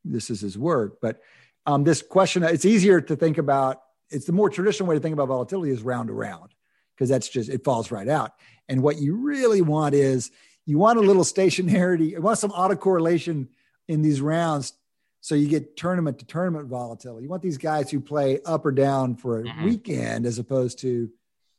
this 0.05 0.29
is 0.29 0.43
his 0.43 0.59
work, 0.59 0.99
but 1.01 1.23
um, 1.64 1.85
this 1.85 2.03
question 2.03 2.43
it's 2.43 2.66
easier 2.66 3.01
to 3.01 3.16
think 3.16 3.39
about. 3.39 3.81
It's 4.11 4.27
the 4.27 4.33
more 4.33 4.51
traditional 4.51 4.89
way 4.89 4.97
to 4.97 5.01
think 5.01 5.13
about 5.13 5.29
volatility 5.29 5.71
is 5.73 5.83
round 5.83 6.09
to 6.09 6.15
round 6.15 6.51
because 6.95 7.09
that's 7.09 7.29
just 7.29 7.49
it 7.49 7.65
falls 7.65 7.91
right 7.91 8.09
out. 8.09 8.33
And 8.69 8.83
what 8.83 8.99
you 8.99 9.17
really 9.17 9.63
want 9.63 9.95
is 9.95 10.31
you 10.67 10.79
want 10.79 10.99
a 10.99 11.03
little 11.03 11.25
stationarity, 11.25 12.11
you 12.11 12.21
want 12.21 12.39
some 12.39 12.51
autocorrelation 12.51 13.49
in 13.89 14.03
these 14.03 14.21
rounds 14.21 14.73
so 15.21 15.35
you 15.35 15.49
get 15.49 15.77
tournament 15.77 16.19
to 16.21 16.25
tournament 16.25 16.69
volatility. 16.69 17.25
You 17.25 17.29
want 17.31 17.43
these 17.43 17.59
guys 17.59 17.91
who 17.91 18.01
play 18.01 18.41
up 18.47 18.65
or 18.65 18.73
down 18.73 19.17
for 19.17 19.41
a 19.41 19.43
Mhm. 19.45 19.65
weekend 19.65 20.27
as 20.27 20.39
opposed 20.39 20.79
to 20.81 21.11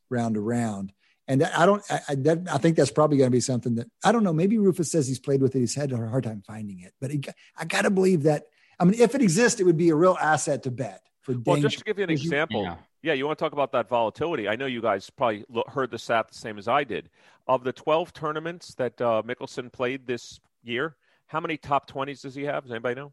round 0.10 0.36
to 0.36 0.42
round. 0.42 0.94
And 1.28 1.44
I 1.44 1.66
don't, 1.66 1.84
I, 1.90 2.00
I, 2.10 2.16
that, 2.16 2.48
I 2.52 2.58
think 2.58 2.76
that's 2.76 2.92
probably 2.92 3.18
going 3.18 3.30
to 3.30 3.36
be 3.36 3.40
something 3.40 3.76
that 3.76 3.88
I 4.04 4.12
don't 4.12 4.24
know. 4.24 4.34
Maybe 4.34 4.58
Rufus 4.58 4.92
says 4.92 5.08
he's 5.08 5.20
played 5.20 5.42
with 5.42 5.56
it. 5.56 5.60
He's 5.60 5.76
had 5.76 5.92
a 5.92 5.98
hard 5.98 6.24
time 6.24 6.42
finding 6.46 6.80
it, 6.82 6.94
but 7.00 7.12
I 7.58 7.66
got 7.66 7.84
to 7.84 7.90
believe 7.92 8.24
that. 8.24 8.48
I 8.80 8.84
mean, 8.86 9.00
if 9.00 9.14
it 9.14 9.22
exists, 9.22 9.60
it 9.60 9.64
would 9.66 9.78
be 9.78 9.90
a 9.90 9.96
real 9.96 10.18
asset 10.20 10.64
to 10.64 10.72
bet 10.72 11.04
for 11.36 11.42
well 11.54 11.62
just 11.62 11.80
to 11.80 11.84
give 11.86 11.98
you 11.98 12.04
an 12.04 12.08
because 12.10 12.24
you- 12.24 12.30
example 12.30 12.64
Yeah. 12.64 12.76
Yeah, 13.04 13.14
you 13.14 13.26
want 13.26 13.40
to 13.40 13.44
talk 13.44 13.54
about 13.54 13.72
that 13.72 13.90
volatility. 13.90 14.48
I 14.48 14.56
know 14.56 14.68
you 14.68 14.80
guys 14.80 15.10
probably 15.10 15.44
lo- 15.50 15.64
heard 15.68 15.90
the 15.90 15.98
stat 15.98 16.28
the 16.28 16.36
same 16.36 16.60
as 16.60 16.68
I 16.68 16.84
did. 16.84 17.10
Of 17.48 17.64
the 17.64 17.74
12 17.74 18.14
tournaments 18.14 18.76
that 18.76 19.02
uh, 19.02 19.24
Mickelson 19.26 19.72
played 19.74 20.06
this 20.06 20.40
year, 20.64 20.96
how 21.26 21.40
many 21.40 21.58
top 21.58 21.90
20s 21.90 22.22
does 22.22 22.36
he 22.36 22.44
have? 22.44 22.62
Does 22.64 22.72
anybody 22.72 22.94
know? 22.96 23.12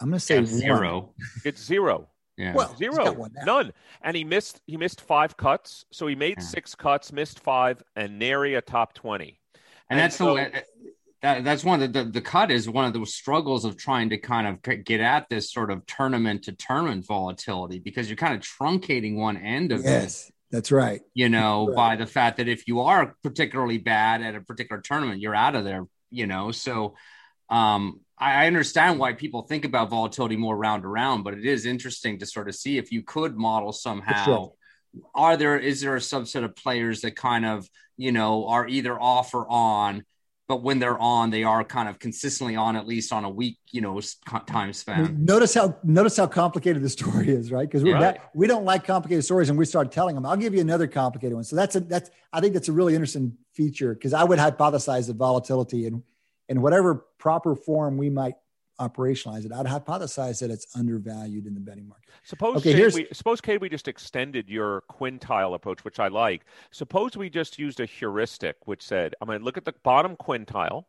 I'm 0.00 0.08
going 0.08 0.18
to 0.18 0.24
say 0.24 0.34
Yeah, 0.36 0.40
one. 0.40 0.46
zero. 0.48 1.14
It's 1.44 1.62
zero. 1.62 2.08
Yeah. 2.36 2.54
Well, 2.54 2.74
Zero. 2.76 2.96
got 3.04 3.16
one 3.16 3.32
now. 3.34 3.44
None. 3.44 3.72
And 4.02 4.16
he 4.16 4.24
missed 4.24 4.62
he 4.66 4.76
missed 4.78 5.00
five 5.02 5.36
cuts. 5.36 5.84
So 5.92 6.06
he 6.06 6.14
made 6.14 6.38
Yeah. 6.38 6.44
six 6.44 6.74
cuts, 6.74 7.12
missed 7.12 7.38
five, 7.40 7.82
and 7.96 8.18
nary 8.18 8.54
a 8.54 8.62
top 8.62 8.94
20. 8.94 9.38
and 9.90 9.98
that's 10.00 10.16
so- 10.16 10.34
the 10.36 10.64
that, 11.22 11.44
that's 11.44 11.64
one 11.64 11.82
of 11.82 11.92
the, 11.92 12.04
the 12.04 12.10
the 12.10 12.20
cut 12.20 12.50
is 12.50 12.68
one 12.68 12.84
of 12.84 12.92
the 12.92 13.04
struggles 13.06 13.64
of 13.64 13.76
trying 13.76 14.10
to 14.10 14.18
kind 14.18 14.46
of 14.46 14.84
get 14.84 15.00
at 15.00 15.28
this 15.28 15.52
sort 15.52 15.70
of 15.70 15.84
tournament 15.86 16.44
to 16.44 16.52
tournament 16.52 17.06
volatility 17.06 17.78
because 17.78 18.08
you're 18.08 18.16
kind 18.16 18.34
of 18.34 18.40
truncating 18.40 19.16
one 19.16 19.36
end 19.36 19.72
of 19.72 19.80
it 19.80 19.84
Yes, 19.84 20.32
that's 20.50 20.72
right. 20.72 21.00
you 21.14 21.28
know 21.28 21.66
Right. 21.68 21.76
by 21.76 21.96
the 21.96 22.06
fact 22.06 22.38
that 22.38 22.48
if 22.48 22.66
you 22.66 22.80
are 22.80 23.14
particularly 23.22 23.78
bad 23.78 24.22
at 24.22 24.34
a 24.34 24.40
particular 24.40 24.80
tournament 24.80 25.20
you're 25.20 25.34
out 25.34 25.54
of 25.54 25.64
there 25.64 25.84
you 26.10 26.26
know 26.26 26.52
so 26.52 26.94
um 27.50 28.00
I 28.18 28.44
I 28.44 28.46
understand 28.46 28.98
why 28.98 29.14
people 29.14 29.42
think 29.42 29.64
about 29.64 29.90
volatility 29.90 30.36
more 30.36 30.56
round 30.56 30.82
to 30.82 30.88
round, 30.88 31.24
but 31.24 31.34
it 31.34 31.46
is 31.46 31.64
interesting 31.64 32.18
to 32.18 32.26
sort 32.26 32.48
of 32.48 32.54
see 32.54 32.76
if 32.76 32.92
you 32.92 33.02
could 33.02 33.34
model 33.36 33.72
somehow. 33.72 34.50
Are 35.14 35.36
there 35.38 35.58
is 35.58 35.80
there 35.80 35.96
a 35.96 36.00
subset 36.00 36.44
of 36.44 36.54
players 36.54 37.00
that 37.00 37.16
kind 37.16 37.46
of 37.46 37.66
you 37.96 38.12
know 38.12 38.46
are 38.48 38.68
either 38.68 39.00
off 39.00 39.32
or 39.34 39.46
on, 39.48 40.04
but 40.50 40.64
when 40.64 40.80
they're 40.80 40.98
on, 40.98 41.30
they 41.30 41.44
are 41.44 41.62
kind 41.62 41.88
of 41.88 42.00
consistently 42.00 42.56
on 42.56 42.74
at 42.74 42.84
least 42.84 43.12
on 43.12 43.24
a 43.24 43.30
week 43.30 43.56
you 43.70 43.80
know 43.80 44.00
time 44.48 44.72
span. 44.72 45.24
notice 45.24 45.54
how 45.54 45.76
notice 45.84 46.16
how 46.16 46.26
complicated 46.26 46.82
the 46.82 46.88
story 46.88 47.28
is, 47.28 47.52
right? 47.52 47.68
Because 47.70 47.84
Right. 47.84 48.18
we 48.34 48.48
don't 48.48 48.64
like 48.64 48.84
complicated 48.84 49.24
stories, 49.24 49.48
and 49.48 49.56
we 49.56 49.64
start 49.64 49.92
telling 49.92 50.16
them. 50.16 50.26
I'll 50.26 50.36
give 50.36 50.52
you 50.52 50.60
another 50.60 50.88
complicated 50.88 51.36
one. 51.36 51.44
So 51.44 51.54
that's 51.54 51.76
a 51.76 51.80
that's 51.80 52.10
I 52.32 52.40
think 52.40 52.54
that's 52.54 52.68
a 52.68 52.72
really 52.72 52.94
interesting 52.96 53.36
feature 53.52 53.94
because 53.94 54.12
I 54.12 54.24
would 54.24 54.40
hypothesize 54.40 55.06
that 55.06 55.14
volatility 55.14 55.86
in 55.86 56.02
in 56.48 56.60
whatever 56.62 57.06
proper 57.18 57.54
form 57.54 57.96
we 57.96 58.10
might 58.10 58.34
operationalize 58.80 59.44
it, 59.44 59.52
I'd 59.52 59.66
hypothesize 59.66 60.40
that 60.40 60.50
it's 60.50 60.66
undervalued 60.74 61.46
in 61.46 61.54
the 61.54 61.60
betting 61.60 61.88
market. 61.88 62.08
Suppose 62.24 62.58
Okay, 62.58 62.74
Cade, 62.74 62.94
we, 62.94 63.08
suppose 63.12 63.40
Cade, 63.40 63.60
we 63.60 63.68
just 63.68 63.88
extended 63.88 64.48
your 64.48 64.82
quintile 64.90 65.54
approach, 65.54 65.84
which 65.84 66.00
I 66.00 66.08
like. 66.08 66.44
Suppose 66.70 67.16
we 67.16 67.30
just 67.30 67.58
used 67.58 67.80
a 67.80 67.86
heuristic, 67.86 68.56
which 68.66 68.82
said, 68.82 69.14
I'm 69.20 69.26
going 69.26 69.38
to 69.38 69.44
look 69.44 69.56
at 69.56 69.64
the 69.64 69.74
bottom 69.82 70.16
quintile, 70.16 70.84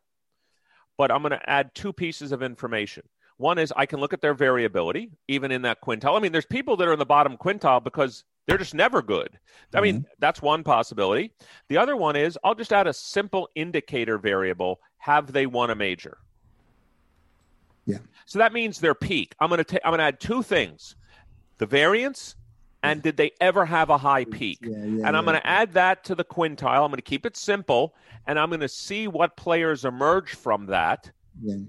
but 0.97 1.11
I'm 1.11 1.21
going 1.21 1.31
to 1.31 1.49
add 1.49 1.75
two 1.75 1.93
pieces 1.93 2.31
of 2.31 2.41
information. 2.41 3.03
One 3.37 3.57
is 3.57 3.73
I 3.75 3.85
can 3.87 3.99
look 3.99 4.13
at 4.13 4.21
their 4.21 4.35
variability, 4.35 5.11
even 5.27 5.51
in 5.51 5.63
that 5.63 5.81
quintile. 5.81 6.15
I 6.15 6.19
mean, 6.19 6.31
there's 6.31 6.45
people 6.45 6.77
that 6.77 6.87
are 6.87 6.93
in 6.93 6.99
the 6.99 7.05
bottom 7.05 7.37
quintile 7.37 7.83
because 7.83 8.23
they're 8.45 8.57
just 8.57 8.75
never 8.75 9.01
good. 9.01 9.39
I 9.73 9.81
mean, 9.81 9.95
mm-hmm. 9.97 10.11
that's 10.19 10.41
one 10.41 10.63
possibility. 10.63 11.33
The 11.69 11.77
other 11.77 11.95
one 11.95 12.15
is 12.15 12.37
I'll 12.43 12.55
just 12.55 12.73
add 12.73 12.87
a 12.87 12.93
simple 12.93 13.49
indicator 13.55 14.17
variable. 14.17 14.79
Have 14.97 15.31
they 15.31 15.45
won 15.45 15.69
a 15.69 15.75
major? 15.75 16.17
Yeah. 17.85 17.97
So 18.25 18.39
that 18.39 18.53
means 18.53 18.79
their 18.79 18.95
peak. 18.95 19.35
I'm 19.39 19.49
going 19.49 19.59
to 19.59 19.63
ta- 19.63 19.79
I'm 19.83 19.91
going 19.91 19.99
to 19.99 20.05
add 20.05 20.19
two 20.19 20.43
things: 20.43 20.95
the 21.57 21.65
variance 21.65 22.35
and 22.83 23.01
did 23.01 23.17
they 23.17 23.31
ever 23.39 23.65
have 23.65 23.89
a 23.89 23.97
high 23.97 24.25
peak? 24.25 24.59
Yeah, 24.61 24.77
yeah, 24.77 25.07
and 25.07 25.07
I'm 25.07 25.25
yeah. 25.25 25.31
going 25.31 25.41
to 25.41 25.47
add 25.47 25.73
that 25.73 26.03
to 26.05 26.15
the 26.15 26.23
quintile. 26.23 26.83
I'm 26.83 26.89
going 26.89 26.95
to 26.95 27.01
keep 27.01 27.25
it 27.25 27.37
simple, 27.37 27.93
and 28.27 28.39
I'm 28.39 28.49
going 28.49 28.61
to 28.61 28.69
see 28.69 29.07
what 29.07 29.37
players 29.37 29.85
emerge 29.85 30.33
from 30.33 30.67
that. 30.67 31.11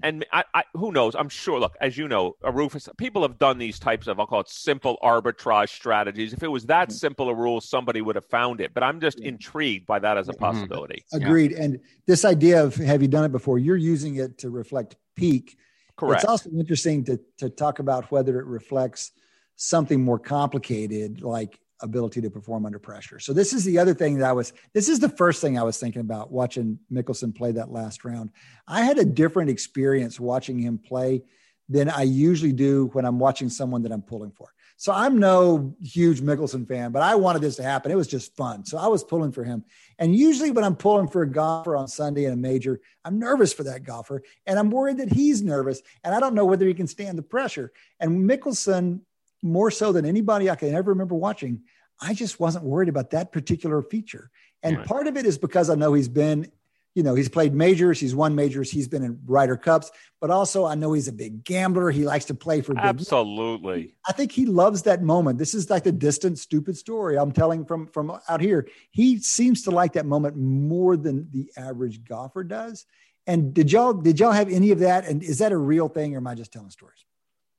And 0.03 0.25
I, 0.33 0.43
I, 0.53 0.63
who 0.73 0.91
knows? 0.91 1.15
I'm 1.15 1.29
sure. 1.29 1.59
Look, 1.59 1.77
as 1.79 1.97
you 1.97 2.07
know, 2.07 2.35
a 2.43 2.51
Rufus, 2.51 2.89
people 2.97 3.21
have 3.21 3.39
done 3.39 3.57
these 3.57 3.79
types 3.79 4.07
of, 4.07 4.19
I'll 4.19 4.27
call 4.27 4.41
it 4.41 4.49
simple 4.49 4.99
arbitrage 5.01 5.69
strategies. 5.69 6.33
If 6.33 6.43
it 6.43 6.49
was 6.49 6.65
that 6.65 6.91
simple 6.91 7.29
a 7.29 7.33
rule, 7.33 7.61
somebody 7.61 8.01
would 8.01 8.15
have 8.15 8.25
found 8.25 8.59
it. 8.59 8.73
But 8.73 8.83
I'm 8.83 8.99
just 8.99 9.19
intrigued 9.21 9.85
by 9.85 9.99
that 9.99 10.17
as 10.17 10.27
a 10.27 10.33
mm-hmm. 10.33 10.43
possibility. 10.43 11.05
Agreed. 11.13 11.53
And 11.53 11.79
this 12.05 12.25
idea 12.25 12.63
of 12.63 12.75
have 12.75 13.01
you 13.01 13.07
done 13.07 13.23
it 13.23 13.31
before? 13.31 13.57
You're 13.57 13.77
using 13.77 14.17
it 14.17 14.37
to 14.39 14.49
reflect 14.49 14.97
peak. 15.15 15.57
Correct. 15.95 16.23
It's 16.23 16.29
also 16.29 16.49
interesting 16.51 17.03
to 17.05 17.19
to 17.37 17.49
talk 17.49 17.79
about 17.79 18.11
whether 18.11 18.39
it 18.39 18.45
reflects 18.45 19.11
something 19.55 20.03
more 20.03 20.19
complicated 20.19 21.21
like 21.21 21.59
ability 21.81 22.21
to 22.21 22.29
perform 22.29 22.65
under 22.65 22.79
pressure. 22.79 23.19
So 23.19 23.33
this 23.33 23.53
is 23.53 23.63
the 23.63 23.77
other 23.77 23.93
thing 23.93 24.17
that 24.17 24.29
I 24.29 24.31
was 24.31 24.53
this 24.73 24.89
is 24.89 24.99
the 24.99 25.09
first 25.09 25.41
thing 25.41 25.59
I 25.59 25.63
was 25.63 25.77
thinking 25.77 26.01
about 26.01 26.31
watching 26.31 26.79
Mickelson 26.91 27.35
play 27.35 27.51
that 27.51 27.71
last 27.71 28.05
round. 28.05 28.31
I 28.67 28.81
had 28.81 28.97
a 28.97 29.05
different 29.05 29.49
experience 29.49 30.19
watching 30.19 30.57
him 30.57 30.77
play 30.77 31.23
than 31.69 31.89
I 31.89 32.03
usually 32.03 32.53
do 32.53 32.89
when 32.93 33.05
I'm 33.05 33.19
watching 33.19 33.49
someone 33.49 33.83
that 33.83 33.91
I'm 33.91 34.01
pulling 34.01 34.31
for. 34.31 34.52
So 34.77 34.91
I'm 34.91 35.17
no 35.17 35.75
huge 35.81 36.21
Mickelson 36.21 36.67
fan, 36.67 36.91
but 36.91 37.01
I 37.01 37.15
wanted 37.15 37.41
this 37.41 37.55
to 37.57 37.63
happen. 37.63 37.91
It 37.91 37.95
was 37.95 38.07
just 38.07 38.35
fun. 38.35 38.65
So 38.65 38.77
I 38.77 38.87
was 38.87 39.03
pulling 39.03 39.31
for 39.31 39.43
him. 39.43 39.63
And 39.99 40.15
usually 40.15 40.51
when 40.51 40.65
I'm 40.65 40.75
pulling 40.75 41.07
for 41.07 41.21
a 41.21 41.29
golfer 41.29 41.75
on 41.75 41.87
Sunday 41.87 42.25
in 42.25 42.33
a 42.33 42.37
major, 42.37 42.81
I'm 43.05 43.19
nervous 43.19 43.53
for 43.53 43.63
that 43.63 43.83
golfer 43.83 44.23
and 44.45 44.59
I'm 44.59 44.71
worried 44.71 44.97
that 44.97 45.11
he's 45.11 45.41
nervous 45.41 45.81
and 46.03 46.13
I 46.13 46.19
don't 46.19 46.35
know 46.35 46.45
whether 46.45 46.67
he 46.67 46.73
can 46.73 46.87
stand 46.87 47.17
the 47.17 47.23
pressure. 47.23 47.71
And 47.99 48.29
Mickelson 48.29 49.01
more 49.41 49.71
so 49.71 49.91
than 49.91 50.05
anybody 50.05 50.49
I 50.49 50.55
can 50.55 50.73
ever 50.73 50.91
remember 50.91 51.15
watching, 51.15 51.61
I 52.01 52.13
just 52.13 52.39
wasn't 52.39 52.65
worried 52.65 52.89
about 52.89 53.11
that 53.11 53.31
particular 53.31 53.81
feature. 53.81 54.31
And 54.63 54.77
right. 54.77 54.87
part 54.87 55.07
of 55.07 55.17
it 55.17 55.25
is 55.25 55.37
because 55.37 55.69
I 55.69 55.75
know 55.75 55.93
he's 55.93 56.07
been, 56.07 56.51
you 56.95 57.03
know, 57.03 57.15
he's 57.15 57.29
played 57.29 57.53
majors, 57.53 57.99
he's 57.99 58.13
won 58.13 58.35
majors, 58.35 58.69
he's 58.69 58.87
been 58.87 59.03
in 59.03 59.19
Ryder 59.25 59.57
Cups, 59.57 59.91
but 60.21 60.29
also 60.29 60.65
I 60.65 60.75
know 60.75 60.93
he's 60.93 61.07
a 61.07 61.13
big 61.13 61.43
gambler. 61.43 61.89
He 61.89 62.05
likes 62.05 62.25
to 62.25 62.35
play 62.35 62.61
for 62.61 62.77
absolutely. 62.77 63.81
Big, 63.81 63.95
I 64.07 64.11
think 64.11 64.31
he 64.31 64.45
loves 64.45 64.83
that 64.83 65.01
moment. 65.01 65.39
This 65.39 65.53
is 65.53 65.69
like 65.69 65.83
the 65.83 65.91
distant, 65.91 66.37
stupid 66.37 66.77
story 66.77 67.17
I'm 67.17 67.31
telling 67.31 67.65
from 67.65 67.87
from 67.87 68.19
out 68.29 68.41
here. 68.41 68.67
He 68.91 69.19
seems 69.19 69.63
to 69.63 69.71
like 69.71 69.93
that 69.93 70.05
moment 70.05 70.37
more 70.37 70.95
than 70.95 71.29
the 71.31 71.49
average 71.57 72.03
golfer 72.03 72.43
does. 72.43 72.85
And 73.25 73.53
did 73.53 73.71
y'all 73.71 73.93
did 73.93 74.19
y'all 74.19 74.31
have 74.31 74.49
any 74.49 74.71
of 74.71 74.79
that? 74.79 75.07
And 75.07 75.23
is 75.23 75.39
that 75.39 75.51
a 75.51 75.57
real 75.57 75.87
thing, 75.87 76.13
or 76.13 76.17
am 76.17 76.27
I 76.27 76.35
just 76.35 76.51
telling 76.51 76.69
stories? 76.69 77.05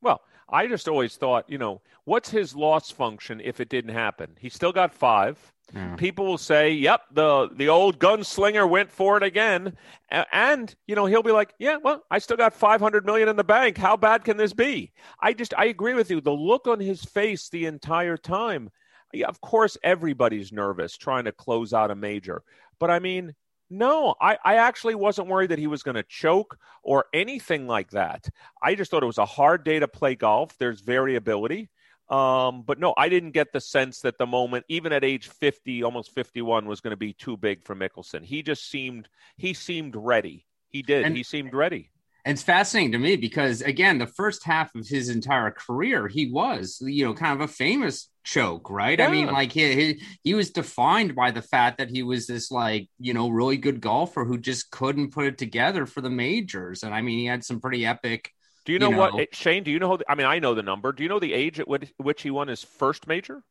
Well, 0.00 0.20
I 0.48 0.66
just 0.66 0.88
always 0.88 1.16
thought, 1.16 1.48
you 1.48 1.58
know, 1.58 1.80
what's 2.04 2.30
his 2.30 2.54
loss 2.54 2.90
function 2.90 3.40
if 3.40 3.60
it 3.60 3.70
didn't 3.70 3.94
happen? 3.94 4.36
He 4.38 4.50
still 4.50 4.72
got 4.72 4.92
five. 4.92 5.38
Yeah. 5.72 5.96
People 5.96 6.26
will 6.26 6.38
say, 6.38 6.70
"Yep, 6.72 7.02
the 7.12 7.48
the 7.52 7.68
old 7.68 7.98
gunslinger 7.98 8.68
went 8.68 8.90
for 8.90 9.16
it 9.16 9.22
again," 9.22 9.76
and 10.10 10.74
you 10.86 10.94
know 10.94 11.06
he'll 11.06 11.22
be 11.22 11.32
like, 11.32 11.54
"Yeah, 11.58 11.78
well, 11.78 12.04
I 12.10 12.18
still 12.18 12.36
got 12.36 12.54
five 12.54 12.80
hundred 12.80 13.06
million 13.06 13.28
in 13.28 13.36
the 13.36 13.44
bank. 13.44 13.76
How 13.78 13.96
bad 13.96 14.24
can 14.24 14.36
this 14.36 14.52
be?" 14.52 14.92
I 15.20 15.32
just 15.32 15.54
I 15.56 15.66
agree 15.66 15.94
with 15.94 16.10
you. 16.10 16.20
The 16.20 16.30
look 16.32 16.66
on 16.68 16.80
his 16.80 17.04
face 17.04 17.48
the 17.48 17.66
entire 17.66 18.16
time. 18.16 18.70
Yeah, 19.12 19.26
of 19.28 19.40
course, 19.40 19.76
everybody's 19.82 20.52
nervous 20.52 20.96
trying 20.96 21.24
to 21.24 21.32
close 21.32 21.72
out 21.72 21.90
a 21.90 21.94
major, 21.94 22.42
but 22.78 22.90
I 22.90 22.98
mean, 22.98 23.34
no, 23.70 24.14
I, 24.20 24.38
I 24.44 24.56
actually 24.56 24.94
wasn't 24.94 25.28
worried 25.28 25.50
that 25.50 25.58
he 25.58 25.66
was 25.66 25.82
going 25.82 25.94
to 25.96 26.02
choke 26.04 26.58
or 26.82 27.06
anything 27.12 27.66
like 27.66 27.90
that. 27.90 28.28
I 28.62 28.74
just 28.74 28.90
thought 28.90 29.02
it 29.02 29.06
was 29.06 29.18
a 29.18 29.24
hard 29.26 29.64
day 29.64 29.78
to 29.78 29.88
play 29.88 30.14
golf. 30.14 30.56
There's 30.58 30.80
variability. 30.80 31.70
Um, 32.08 32.62
but 32.62 32.78
no, 32.78 32.94
I 32.96 33.08
didn't 33.08 33.30
get 33.30 33.52
the 33.52 33.60
sense 33.60 34.00
that 34.00 34.18
the 34.18 34.26
moment, 34.26 34.66
even 34.68 34.92
at 34.92 35.04
age 35.04 35.28
50, 35.28 35.82
almost 35.82 36.14
51, 36.14 36.66
was 36.66 36.80
going 36.80 36.90
to 36.90 36.96
be 36.96 37.14
too 37.14 37.36
big 37.36 37.64
for 37.64 37.74
Mickelson. 37.74 38.22
He 38.22 38.42
just 38.42 38.68
seemed, 38.70 39.08
he 39.36 39.54
seemed 39.54 39.96
ready. 39.96 40.46
He 40.68 40.82
did. 40.82 41.04
And, 41.04 41.16
he 41.16 41.22
seemed 41.22 41.54
ready. 41.54 41.90
It's 42.26 42.42
fascinating 42.42 42.92
to 42.92 42.98
me 42.98 43.16
because 43.16 43.60
again, 43.60 43.98
the 43.98 44.06
first 44.06 44.44
half 44.44 44.74
of 44.74 44.86
his 44.86 45.10
entire 45.10 45.50
career, 45.50 46.08
he 46.08 46.30
was, 46.30 46.78
you 46.80 47.04
know, 47.04 47.12
kind 47.12 47.34
of 47.34 47.48
a 47.48 47.52
famous 47.52 48.08
choke, 48.24 48.70
right? 48.70 48.98
Yeah. 48.98 49.08
I 49.08 49.10
mean, 49.10 49.26
like 49.26 49.52
he, 49.52 49.74
he 49.74 50.02
he 50.22 50.34
was 50.34 50.50
defined 50.50 51.14
by 51.14 51.32
the 51.32 51.42
fact 51.42 51.78
that 51.78 51.90
he 51.90 52.02
was 52.02 52.26
this 52.26 52.50
like, 52.50 52.88
you 52.98 53.12
know, 53.12 53.28
really 53.28 53.58
good 53.58 53.82
golfer 53.82 54.24
who 54.24 54.38
just 54.38 54.70
couldn't 54.70 55.12
put 55.12 55.26
it 55.26 55.36
together 55.36 55.84
for 55.84 56.00
the 56.00 56.08
majors. 56.08 56.82
And 56.82 56.94
I 56.94 57.02
mean, 57.02 57.18
he 57.18 57.26
had 57.26 57.44
some 57.44 57.60
pretty 57.60 57.84
epic 57.84 58.30
do 58.64 58.72
you 58.72 58.78
know, 58.78 58.90
you 58.90 58.96
know 58.96 59.10
what, 59.10 59.34
Shane? 59.34 59.62
Do 59.62 59.70
you 59.70 59.78
know? 59.78 59.98
I 60.08 60.14
mean, 60.14 60.26
I 60.26 60.38
know 60.38 60.54
the 60.54 60.62
number. 60.62 60.92
Do 60.92 61.02
you 61.02 61.08
know 61.08 61.18
the 61.18 61.34
age 61.34 61.60
at 61.60 61.68
which 61.68 62.22
he 62.22 62.30
won 62.30 62.48
his 62.48 62.62
first 62.62 63.06
major? 63.06 63.42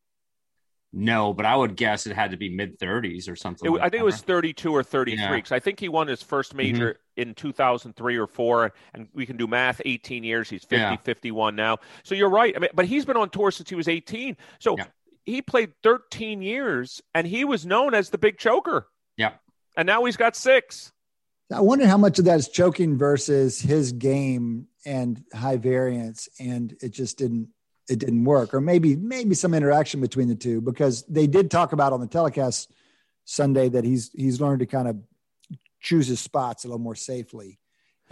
No, 0.96 1.34
but 1.34 1.48
I 1.48 1.56
would 1.56 1.76
guess 1.76 2.06
it 2.06 2.16
had 2.16 2.32
to 2.32 2.38
be 2.38 2.50
mid 2.50 2.80
30s 2.80 3.28
or 3.28 3.36
something. 3.36 3.68
It, 3.68 3.72
like 3.72 3.82
I 3.82 3.84
think 3.86 3.94
that. 3.94 4.00
it 4.00 4.06
was 4.06 4.22
32 4.22 4.72
or 4.72 4.84
33. 4.84 5.24
Yeah. 5.24 5.36
Because 5.36 5.52
I 5.52 5.60
think 5.60 5.80
he 5.80 5.90
won 5.90 6.08
his 6.08 6.22
first 6.22 6.52
mm-hmm. 6.52 6.58
major 6.58 6.90
mm-hmm. 7.18 7.30
in 7.30 7.34
2003 7.34 8.18
or 8.18 8.28
four, 8.28 8.74
and 8.94 9.08
we 9.14 9.26
can 9.26 9.36
do 9.36 9.48
math. 9.48 9.82
18 9.84 10.24
years. 10.24 10.50
He's 10.50 10.64
50, 10.64 10.76
yeah. 10.76 10.96
51 10.98 11.56
now. 11.56 11.80
So 12.04 12.14
you're 12.14 12.30
right. 12.30 12.56
I 12.56 12.60
mean, 12.60 12.70
but 12.76 12.86
he's 12.86 13.06
been 13.06 13.18
on 13.18 13.32
tour 13.32 13.50
since 13.50 13.70
he 13.70 13.76
was 13.76 13.88
18. 13.88 14.38
So 14.60 14.78
yeah. 14.78 14.86
he 15.26 15.42
played 15.42 15.74
13 15.82 16.44
years, 16.44 17.02
and 17.16 17.26
he 17.26 17.44
was 17.44 17.66
known 17.66 17.96
as 17.96 18.12
the 18.12 18.20
big 18.20 18.38
choker. 18.38 18.88
Yeah. 19.18 19.32
And 19.76 19.88
now 19.88 20.06
he's 20.06 20.18
got 20.18 20.36
six. 20.36 20.92
I 21.52 21.62
wonder 21.62 21.88
how 21.88 21.98
much 21.98 22.20
of 22.20 22.26
that 22.26 22.38
is 22.38 22.50
choking 22.50 22.98
versus 23.00 23.60
his 23.60 23.94
game 23.94 24.68
and 24.86 25.24
high 25.34 25.58
variance, 25.58 26.30
and 26.40 26.76
it 26.82 26.90
just 26.90 27.18
didn't 27.18 27.50
it 27.90 28.00
didn't 28.00 28.24
work, 28.24 28.54
or 28.54 28.62
maybe 28.62 28.96
maybe 28.96 29.36
some 29.36 29.54
interaction 29.54 30.00
between 30.02 30.28
the 30.28 30.36
two 30.36 30.62
because 30.62 31.04
they 31.08 31.28
did 31.28 31.52
talk 31.52 31.74
about 31.74 31.94
on 31.94 32.00
the 32.00 32.08
telecast 32.08 32.72
Sunday 33.26 33.70
that 33.70 33.84
he's 33.84 34.12
he's 34.14 34.42
learned 34.42 34.60
to 34.60 34.66
kind 34.66 34.88
of 34.88 34.98
choose 35.82 36.08
his 36.08 36.20
spots 36.20 36.64
a 36.64 36.68
little 36.68 36.80
more 36.80 36.96
safely. 36.96 37.60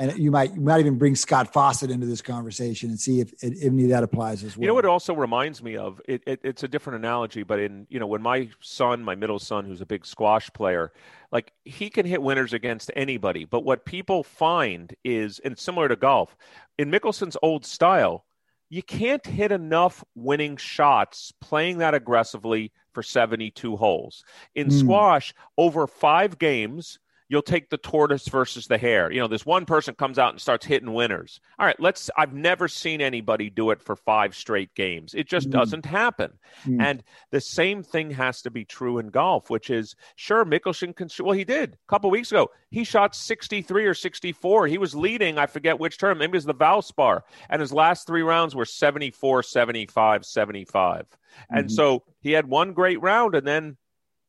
And 0.02 0.18
you 0.18 0.32
might 0.32 0.56
you 0.56 0.62
might 0.62 0.80
even 0.80 0.98
bring 0.98 1.16
Scott 1.16 1.54
Fawcett 1.54 1.92
into 1.92 2.08
this 2.08 2.24
conversation 2.24 2.90
and 2.90 3.00
see 3.00 3.20
if, 3.20 3.32
if 3.44 3.64
any 3.64 3.84
of 3.84 3.90
that 3.92 4.02
applies 4.02 4.44
as 4.44 4.58
well. 4.58 4.64
You 4.64 4.68
know 4.70 4.74
what 4.74 4.86
it 4.86 4.90
also 4.90 5.14
reminds 5.14 5.62
me 5.62 5.78
of? 5.78 6.02
It, 6.08 6.24
it, 6.26 6.40
it's 6.44 6.64
a 6.64 6.68
different 6.68 6.98
analogy, 6.98 7.44
but 7.44 7.60
in 7.60 7.86
you 7.88 8.00
know 8.00 8.08
when 8.08 8.24
my 8.24 8.50
son, 8.62 9.04
my 9.04 9.14
middle 9.14 9.38
son, 9.38 9.64
who's 9.64 9.80
a 9.80 9.86
big 9.86 10.08
squash 10.08 10.52
player, 10.54 10.92
like 11.32 11.54
he 11.66 11.92
can 11.92 12.08
hit 12.08 12.20
winners 12.20 12.52
against 12.52 12.90
anybody. 12.96 13.46
But 13.46 13.64
what 13.64 13.86
people 13.86 14.24
find 14.24 14.92
is, 15.04 15.38
and 15.38 15.56
similar 15.56 15.88
to 15.88 15.96
golf, 15.96 16.36
in 16.80 16.90
Mickelson's 16.90 17.38
old 17.44 17.64
style, 17.64 18.26
you 18.72 18.82
can't 18.82 19.24
hit 19.24 19.52
enough 19.52 20.04
winning 20.16 20.58
shots 20.58 21.32
playing 21.42 21.78
that 21.78 21.94
aggressively 21.94 22.72
for 22.96 23.04
72 23.04 23.76
holes. 23.76 24.24
In 24.56 24.70
mm. 24.70 24.80
squash, 24.80 25.36
over 25.60 25.86
five 25.86 26.40
games, 26.40 26.98
you'll 27.32 27.42
take 27.42 27.70
the 27.70 27.78
tortoise 27.78 28.28
versus 28.28 28.68
the 28.68 28.78
hare. 28.78 29.10
You 29.10 29.22
know, 29.22 29.28
this 29.30 29.46
one 29.46 29.66
person 29.66 29.96
comes 29.96 30.20
out 30.20 30.34
and 30.34 30.42
starts 30.42 30.66
hitting 30.66 30.94
winners. 30.94 31.40
All 31.58 31.66
right, 31.66 31.80
let's 31.80 32.10
I've 32.18 32.34
never 32.34 32.68
seen 32.68 33.00
anybody 33.00 33.50
do 33.50 33.72
it 33.72 33.82
for 33.82 33.96
five 33.96 34.36
straight 34.36 34.76
games. 34.76 35.14
It 35.14 35.30
just 35.30 35.48
mm. 35.48 35.54
doesn't 35.54 35.86
happen. 35.86 36.34
Mm. 36.66 36.82
And 36.82 37.04
the 37.32 37.40
same 37.40 37.84
thing 37.84 38.12
has 38.12 38.42
to 38.42 38.52
be 38.52 38.66
true 38.66 38.98
in 38.98 39.08
golf, 39.08 39.50
which 39.50 39.70
is 39.70 39.96
sure 40.18 40.44
Mickelson 40.44 40.94
can 40.94 41.08
well 41.24 41.32
he 41.32 41.46
did 41.46 41.76
a 41.76 41.78
couple 41.88 42.10
weeks 42.12 42.34
ago. 42.34 42.52
He 42.70 42.84
shot 42.84 43.16
63 43.16 43.86
or 43.86 43.94
64. 43.94 44.68
He 44.68 44.78
was 44.78 44.94
leading, 44.94 45.38
I 45.38 45.46
forget 45.46 45.80
which 45.80 45.98
term, 45.98 46.18
maybe 46.18 46.32
it 46.32 46.36
was 46.36 46.46
the 46.46 46.54
Valspar, 46.54 47.22
and 47.50 47.62
his 47.62 47.72
last 47.72 48.08
3 48.08 48.24
rounds 48.24 48.56
were 48.56 48.66
74, 48.66 49.44
75, 49.44 50.26
75. 50.26 51.06
Mm-hmm. 51.06 51.58
And 51.58 51.72
so 51.72 52.04
he 52.20 52.34
had 52.34 52.48
one 52.48 52.74
great 52.74 53.02
round 53.02 53.36
and 53.36 53.48
then 53.48 53.78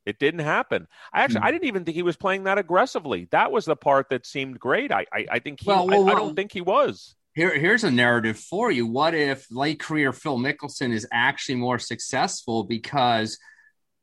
it 0.04 0.18
didn't 0.18 0.40
happen. 0.40 0.88
I 1.12 1.22
actually. 1.22 1.40
I 1.40 1.46
hmm. 1.46 1.52
didn't 1.52 1.68
even 1.68 1.84
think 1.84 1.94
he 1.94 2.02
was 2.02 2.16
playing 2.16 2.44
that 2.44 2.58
aggressively. 2.58 3.28
That 3.30 3.52
was 3.52 3.64
the 3.64 3.76
part 3.76 4.08
that 4.10 4.26
seemed 4.26 4.58
great. 4.58 4.92
I, 4.92 5.06
I, 5.12 5.26
I 5.32 5.38
think 5.38 5.60
he. 5.60 5.68
Well, 5.68 5.86
well, 5.86 6.08
I, 6.08 6.12
I, 6.12 6.14
don't 6.14 6.34
think 6.34 6.52
he 6.52 6.60
was. 6.60 7.14
Here, 7.34 7.58
here's 7.58 7.84
a 7.84 7.90
narrative 7.90 8.38
for 8.38 8.70
you. 8.70 8.86
What 8.86 9.14
if 9.14 9.46
late 9.50 9.80
career 9.80 10.12
Phil 10.12 10.38
Mickelson 10.38 10.92
is 10.92 11.06
actually 11.12 11.54
more 11.56 11.78
successful 11.78 12.64
because 12.64 13.38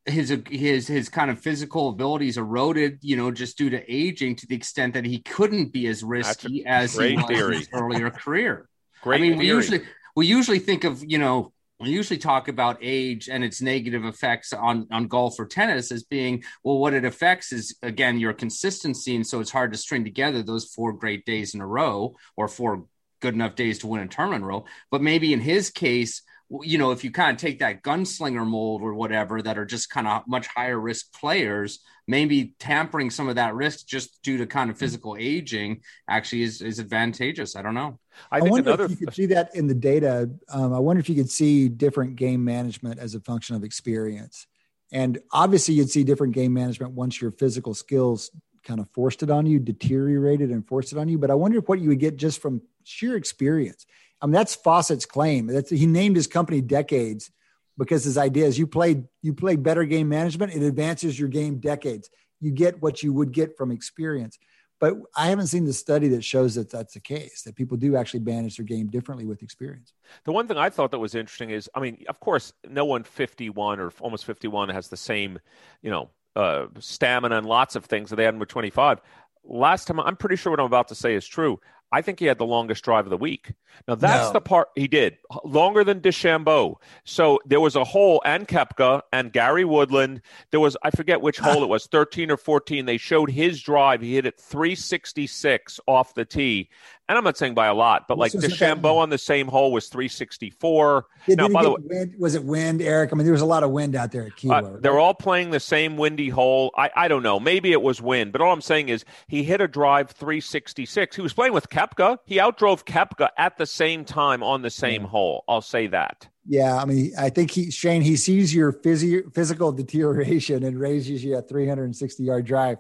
his 0.06 0.36
his 0.50 0.88
his 0.88 1.10
kind 1.10 1.30
of 1.30 1.40
physical 1.40 1.90
abilities 1.90 2.38
eroded, 2.38 3.00
you 3.02 3.16
know, 3.16 3.32
just 3.32 3.58
due 3.58 3.70
to 3.70 3.94
aging, 3.94 4.38
to 4.38 4.48
the 4.48 4.56
extent 4.56 4.94
that 4.96 5.06
he 5.06 5.20
couldn't 5.20 5.72
be 5.72 5.88
as 5.88 6.04
risky 6.04 6.66
as 6.66 6.98
he 6.98 7.16
was 7.16 7.26
theory. 7.26 7.56
in 7.56 7.60
his 7.60 7.70
earlier 7.74 8.10
career. 8.10 8.68
Great 9.02 9.18
I 9.18 9.22
mean, 9.22 9.32
theory. 9.34 9.40
we 9.40 9.48
usually 9.48 9.82
we 10.16 10.26
usually 10.26 10.60
think 10.60 10.84
of 10.84 11.04
you 11.06 11.18
know 11.18 11.54
we 11.80 11.90
usually 11.90 12.18
talk 12.18 12.48
about 12.48 12.78
age 12.82 13.30
and 13.30 13.44
its 13.44 13.62
negative 13.62 14.04
effects 14.04 14.52
on, 14.52 14.88
on 14.92 15.08
golf 15.08 15.40
or 15.40 15.46
tennis 15.46 15.92
as 15.92 16.04
being, 16.04 16.44
well, 16.64 16.78
what 16.78 16.94
it 16.94 17.06
affects 17.06 17.54
is, 17.54 17.78
again, 17.82 18.20
your 18.20 18.34
consistency. 18.34 19.16
And 19.16 19.26
so 19.26 19.40
it's 19.40 19.52
hard 19.52 19.72
to 19.72 19.78
string 19.78 20.04
together 20.04 20.44
those 20.44 20.66
four 20.66 20.92
great 20.94 21.26
days 21.26 21.56
in 21.56 21.62
a 21.62 21.68
row 21.68 22.16
or 22.36 22.48
four 22.48 22.86
good 23.22 23.34
enough 23.34 23.56
days 23.56 23.80
to 23.80 23.88
win 23.88 24.02
a 24.02 24.08
tournament 24.08 24.44
row. 24.44 24.66
But 24.92 25.02
maybe 25.02 25.34
in 25.34 25.40
his 25.40 25.70
case, 25.70 26.22
you 26.64 26.78
know, 26.78 26.92
if 26.92 27.04
you 27.04 27.12
kind 27.12 27.32
of 27.32 27.38
take 27.40 27.60
that 27.60 27.84
gunslinger 27.84 28.46
mold 28.46 28.82
or 28.82 28.94
whatever 28.94 29.42
that 29.42 29.58
are 29.58 29.66
just 29.66 29.90
kind 29.90 30.08
of 30.08 30.28
much 30.28 30.48
higher 30.48 30.80
risk 30.80 31.14
players, 31.14 31.80
maybe 32.08 32.56
tampering 32.60 33.12
some 33.12 33.30
of 33.30 33.36
that 33.36 33.54
risk 33.54 33.86
just 33.86 34.22
due 34.24 34.38
to 34.40 34.48
kind 34.48 34.72
of 34.72 34.78
physical 34.78 35.16
aging 35.20 35.82
actually 36.10 36.42
is, 36.42 36.62
is 36.62 36.80
advantageous. 36.80 37.56
I 37.56 37.62
don't 37.62 37.76
know. 37.76 38.00
I, 38.32 38.38
I 38.38 38.42
wonder 38.42 38.72
another... 38.72 38.86
if 38.86 38.92
you 38.92 38.98
could 38.98 39.14
see 39.14 39.28
that 39.28 39.56
in 39.56 39.68
the 39.68 39.76
data. 39.76 40.30
Um, 40.52 40.74
I 40.74 40.80
wonder 40.80 41.00
if 41.00 41.08
you 41.08 41.16
could 41.16 41.30
see 41.30 41.70
different 41.70 42.16
game 42.16 42.44
management 42.44 43.00
as 43.00 43.14
a 43.14 43.20
function 43.20 43.56
of 43.56 43.64
experience. 43.64 44.48
And 44.92 45.20
obviously, 45.32 45.76
you'd 45.76 45.92
see 45.92 46.04
different 46.04 46.34
game 46.34 46.52
management 46.52 46.94
once 46.94 47.22
your 47.22 47.32
physical 47.32 47.76
skills 47.76 48.32
kind 48.64 48.80
of 48.80 48.90
forced 48.90 49.22
it 49.22 49.30
on 49.30 49.46
you, 49.46 49.60
deteriorated 49.60 50.50
and 50.50 50.68
forced 50.68 50.94
it 50.94 50.98
on 50.98 51.08
you. 51.08 51.20
But 51.20 51.30
I 51.30 51.36
wonder 51.36 51.60
what 51.60 51.80
you 51.80 51.90
would 51.90 52.00
get 52.00 52.18
just 52.18 52.42
from 52.42 52.64
sheer 52.84 53.16
experience. 53.16 53.86
I 54.22 54.26
mean, 54.26 54.34
that's 54.34 54.56
Fawcett's 54.56 55.06
claim. 55.06 55.48
That's, 55.48 55.70
he 55.70 55.86
named 55.86 56.16
his 56.16 56.28
company 56.28 56.62
Decades 56.62 57.32
because 57.78 58.04
his 58.04 58.18
idea 58.18 58.46
is 58.46 58.60
you 58.60 58.68
play 58.68 59.04
you 59.22 59.34
play 59.34 59.56
better 59.56 59.86
game 59.86 60.10
management, 60.10 60.54
it 60.54 60.62
advances 60.62 61.18
your 61.18 61.30
game 61.30 61.60
decades. 61.60 62.10
You 62.42 62.52
get 62.52 62.82
what 62.82 63.02
you 63.02 63.14
would 63.14 63.32
get 63.32 63.58
from 63.58 63.72
experience. 63.72 64.38
But 64.80 64.96
I 65.16 65.28
haven't 65.28 65.48
seen 65.48 65.66
the 65.66 65.74
study 65.74 66.08
that 66.10 66.24
shows 66.24 66.56
that 66.56 66.70
that's 66.70 66.94
the 66.94 67.02
case, 67.02 67.42
that 67.44 67.56
people 67.56 67.76
do 67.76 67.98
actually 67.98 68.22
manage 68.22 68.56
their 68.56 68.66
game 68.66 68.88
differently 68.88 69.26
with 69.26 69.44
experience. 69.44 69.92
The 70.24 70.32
one 70.32 70.48
thing 70.48 70.58
I 70.58 70.70
thought 70.70 70.92
that 70.92 71.00
was 71.00 71.16
interesting 71.16 71.50
is, 71.50 71.70
I 71.76 71.82
mean, 71.82 72.04
of 72.08 72.20
course, 72.22 72.54
no 72.68 72.86
one 72.86 73.04
51 73.04 73.80
or 73.80 73.92
almost 74.00 74.24
51 74.24 74.70
has 74.70 74.88
the 74.88 74.96
same, 74.96 75.40
you 75.82 75.92
know, 75.92 76.10
uh, 76.36 76.68
stamina 76.80 77.38
and 77.38 77.46
lots 77.46 77.76
of 77.76 77.86
things 77.86 78.10
that 78.10 78.16
they 78.16 78.24
had 78.24 78.34
in 78.34 78.40
25. 78.40 79.02
Last 79.44 79.86
time, 79.86 80.00
I'm 80.00 80.16
pretty 80.16 80.38
sure 80.38 80.52
what 80.52 80.60
I'm 80.62 80.66
about 80.66 80.88
to 80.90 80.96
say 80.96 81.14
is 81.14 81.28
true. 81.28 81.60
I 81.92 82.02
think 82.02 82.20
he 82.20 82.26
had 82.26 82.38
the 82.38 82.46
longest 82.46 82.84
drive 82.84 83.06
of 83.06 83.10
the 83.10 83.18
week. 83.18 83.54
Now 83.88 83.96
that's 83.96 84.30
no. 84.30 84.34
the 84.34 84.42
part 84.42 84.70
he 84.76 84.88
did 84.88 85.18
longer 85.44 85.84
than 85.84 86.02
DeChambeau. 86.02 86.76
So 87.04 87.40
there 87.46 87.60
was 87.60 87.76
a 87.76 87.84
hole 87.84 88.22
and 88.26 88.48
Koepka 88.48 89.02
and 89.12 89.34
Gary 89.34 89.66
Woodland. 89.66 90.22
There 90.52 90.60
was 90.60 90.78
I 90.84 90.92
forget 90.92 91.22
which 91.22 91.40
hole 91.40 91.64
it 91.64 91.70
was, 91.70 91.88
13 91.88 92.30
or 92.32 92.38
14. 92.38 92.86
They 92.86 92.98
showed 92.98 93.32
his 93.32 93.62
drive. 93.62 94.02
He 94.02 94.16
hit 94.16 94.26
it 94.26 94.40
366 94.40 95.80
off 95.88 96.14
the 96.14 96.26
tee, 96.26 96.70
and 97.10 97.18
I'm 97.18 97.24
not 97.24 97.38
saying 97.38 97.56
by 97.56 97.66
a 97.66 97.74
lot, 97.74 98.08
but 98.08 98.20
like 98.20 98.32
DeChambeau 98.34 98.98
on 98.98 99.10
the 99.10 99.18
same 99.18 99.48
hole 99.48 99.72
was 99.72 99.88
364. 99.88 101.08
Yeah, 101.26 101.36
now, 101.36 101.50
by 101.50 101.64
the 101.64 101.72
way, 101.72 101.78
wind, 101.82 102.16
was 102.20 102.36
it 102.36 102.44
wind, 102.44 102.84
Eric? 102.84 103.12
I 103.12 103.16
mean, 103.16 103.26
there 103.26 103.34
was 103.34 103.42
a 103.42 103.48
lot 103.48 103.64
of 103.64 103.72
wind 103.72 103.96
out 103.96 104.12
there 104.12 104.28
at 104.28 104.34
Kiawah. 104.34 104.64
Uh, 104.64 104.70
right? 104.70 104.82
They're 104.84 105.00
all 105.00 105.16
playing 105.16 105.50
the 105.50 105.60
same 105.60 105.98
windy 105.98 106.30
hole. 106.30 106.72
I, 106.78 106.92
I 106.96 107.08
don't 107.08 107.24
know. 107.24 107.40
Maybe 107.40 107.72
it 107.72 107.82
was 107.82 108.00
wind, 108.00 108.32
but 108.32 108.42
all 108.42 108.54
I'm 108.54 108.62
saying 108.62 108.90
is 108.90 109.06
he 109.28 109.42
hit 109.42 109.60
a 109.60 109.68
drive 109.68 110.12
366. 110.12 111.16
He 111.16 111.22
was 111.24 111.34
playing 111.34 111.52
with 111.52 111.68
Koepka. 111.70 112.20
He 112.26 112.38
outdrove 112.38 112.86
Koepka 112.86 113.30
at 113.40 113.58
the 113.58 113.66
same 113.66 114.06
time 114.06 114.44
on 114.44 114.62
the 114.62 114.70
same 114.70 115.02
yeah. 115.02 115.08
hole. 115.08 115.44
I'll 115.50 115.62
say 115.62 115.88
that. 115.88 116.28
Yeah, 116.48 116.78
I 116.78 116.86
mean, 116.86 117.12
I 117.18 117.32
think 117.32 117.50
he 117.50 117.72
Shane 117.72 118.04
he 118.04 118.18
sees 118.18 118.54
your 118.54 118.72
physio, 118.72 119.24
physical 119.34 119.72
deterioration 119.72 120.64
and 120.64 120.80
raises 120.80 121.24
you 121.24 121.38
a 121.38 121.42
360 121.42 122.24
yard 122.24 122.46
drive 122.46 122.78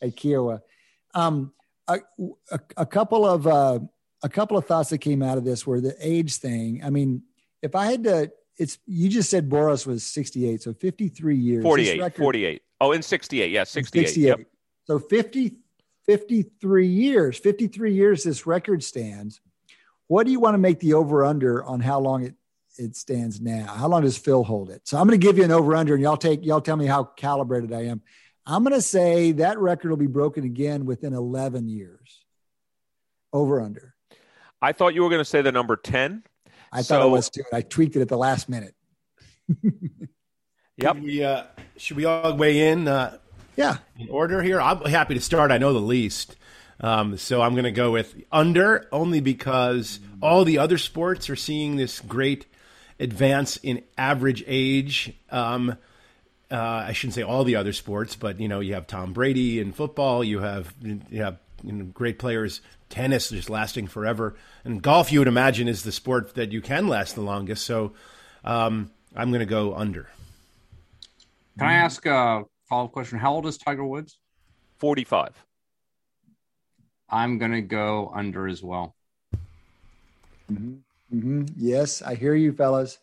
at 0.00 0.14
Kiawah. 0.14 0.60
Um, 1.14 1.52
a, 1.88 2.00
a, 2.50 2.60
a 2.78 2.86
couple 2.86 3.26
of 3.26 3.46
uh, 3.46 3.80
a 4.22 4.28
couple 4.28 4.56
of 4.56 4.66
thoughts 4.66 4.90
that 4.90 4.98
came 4.98 5.22
out 5.22 5.38
of 5.38 5.44
this 5.44 5.66
were 5.66 5.80
the 5.80 5.96
age 6.00 6.36
thing. 6.36 6.82
I 6.84 6.90
mean, 6.90 7.22
if 7.60 7.74
I 7.74 7.86
had 7.86 8.04
to, 8.04 8.32
it's 8.56 8.78
you 8.86 9.08
just 9.08 9.30
said 9.30 9.48
Boros 9.48 9.86
was 9.86 10.04
68, 10.04 10.62
so 10.62 10.72
53 10.74 11.36
years. 11.36 11.62
48, 11.62 12.00
record, 12.00 12.22
48. 12.22 12.62
Oh, 12.80 12.92
in 12.92 13.02
68, 13.02 13.50
yeah, 13.50 13.64
68. 13.64 14.06
68. 14.08 14.26
Yep. 14.26 14.40
So 14.84 14.98
50, 14.98 15.56
53 16.06 16.86
years, 16.86 17.38
53 17.38 17.94
years 17.94 18.24
this 18.24 18.46
record 18.46 18.82
stands. 18.82 19.40
What 20.08 20.26
do 20.26 20.32
you 20.32 20.40
want 20.40 20.54
to 20.54 20.58
make 20.58 20.80
the 20.80 20.94
over 20.94 21.24
under 21.24 21.64
on 21.64 21.80
how 21.80 22.00
long 22.00 22.24
it 22.24 22.34
it 22.78 22.96
stands 22.96 23.40
now? 23.40 23.66
How 23.66 23.88
long 23.88 24.02
does 24.02 24.16
Phil 24.16 24.44
hold 24.44 24.70
it? 24.70 24.86
So 24.86 24.98
I'm 24.98 25.06
going 25.06 25.18
to 25.18 25.24
give 25.26 25.38
you 25.38 25.44
an 25.44 25.52
over 25.52 25.74
under, 25.76 25.94
and 25.94 26.02
y'all 26.02 26.16
take 26.16 26.44
y'all 26.44 26.60
tell 26.60 26.76
me 26.76 26.86
how 26.86 27.04
calibrated 27.04 27.72
I 27.72 27.86
am. 27.86 28.02
I'm 28.46 28.64
going 28.64 28.74
to 28.74 28.82
say 28.82 29.32
that 29.32 29.58
record 29.58 29.90
will 29.90 29.96
be 29.96 30.06
broken 30.06 30.44
again 30.44 30.84
within 30.84 31.14
11 31.14 31.68
years. 31.68 32.24
Over 33.32 33.60
under. 33.60 33.94
I 34.60 34.72
thought 34.72 34.94
you 34.94 35.02
were 35.02 35.08
going 35.08 35.20
to 35.20 35.24
say 35.24 35.42
the 35.42 35.52
number 35.52 35.76
10. 35.76 36.22
I 36.72 36.82
so, 36.82 36.96
thought 36.96 37.06
it 37.06 37.10
was 37.10 37.30
too. 37.30 37.44
I 37.52 37.62
tweaked 37.62 37.96
it 37.96 38.02
at 38.02 38.08
the 38.08 38.18
last 38.18 38.48
minute. 38.48 38.74
yep. 40.76 40.96
We, 40.96 41.24
uh, 41.24 41.44
should 41.76 41.96
we 41.96 42.04
all 42.04 42.36
weigh 42.36 42.68
in? 42.68 42.88
Uh, 42.88 43.18
yeah. 43.56 43.78
In 43.98 44.08
order 44.08 44.42
here? 44.42 44.60
I'm 44.60 44.84
happy 44.84 45.14
to 45.14 45.20
start. 45.20 45.50
I 45.50 45.58
know 45.58 45.72
the 45.72 45.80
least. 45.80 46.36
Um, 46.80 47.16
so 47.16 47.40
I'm 47.42 47.52
going 47.52 47.64
to 47.64 47.70
go 47.70 47.92
with 47.92 48.14
under 48.32 48.88
only 48.92 49.20
because 49.20 50.00
all 50.20 50.44
the 50.44 50.58
other 50.58 50.78
sports 50.78 51.30
are 51.30 51.36
seeing 51.36 51.76
this 51.76 52.00
great 52.00 52.46
advance 52.98 53.56
in 53.58 53.82
average 53.96 54.42
age. 54.46 55.12
Um, 55.30 55.76
uh, 56.52 56.84
I 56.86 56.92
shouldn't 56.92 57.14
say 57.14 57.22
all 57.22 57.44
the 57.44 57.56
other 57.56 57.72
sports, 57.72 58.14
but 58.14 58.38
you 58.38 58.46
know, 58.46 58.60
you 58.60 58.74
have 58.74 58.86
Tom 58.86 59.12
Brady 59.12 59.58
in 59.58 59.72
football. 59.72 60.22
You 60.22 60.40
have 60.40 60.74
you 60.82 61.22
have 61.22 61.38
you 61.62 61.72
know, 61.72 61.84
great 61.86 62.18
players. 62.18 62.60
Tennis 62.88 63.30
just 63.30 63.48
lasting 63.48 63.86
forever, 63.86 64.36
and 64.64 64.82
golf 64.82 65.10
you 65.10 65.18
would 65.20 65.28
imagine 65.28 65.66
is 65.66 65.82
the 65.82 65.92
sport 65.92 66.34
that 66.34 66.52
you 66.52 66.60
can 66.60 66.88
last 66.88 67.14
the 67.14 67.22
longest. 67.22 67.64
So, 67.64 67.94
um, 68.44 68.90
I'm 69.16 69.30
going 69.30 69.40
to 69.40 69.46
go 69.46 69.74
under. 69.74 70.10
Can 71.58 71.68
I 71.68 71.74
ask 71.74 72.04
a 72.04 72.44
follow 72.68 72.84
up 72.84 72.92
question? 72.92 73.18
How 73.18 73.32
old 73.32 73.46
is 73.46 73.56
Tiger 73.56 73.84
Woods? 73.84 74.18
Forty-five. 74.76 75.34
I'm 77.08 77.38
going 77.38 77.52
to 77.52 77.62
go 77.62 78.12
under 78.14 78.46
as 78.46 78.62
well. 78.62 78.94
Mm-hmm. 80.52 80.74
Mm-hmm. 81.14 81.44
Yes, 81.56 82.02
I 82.02 82.14
hear 82.14 82.34
you, 82.34 82.52
fellas. 82.52 82.98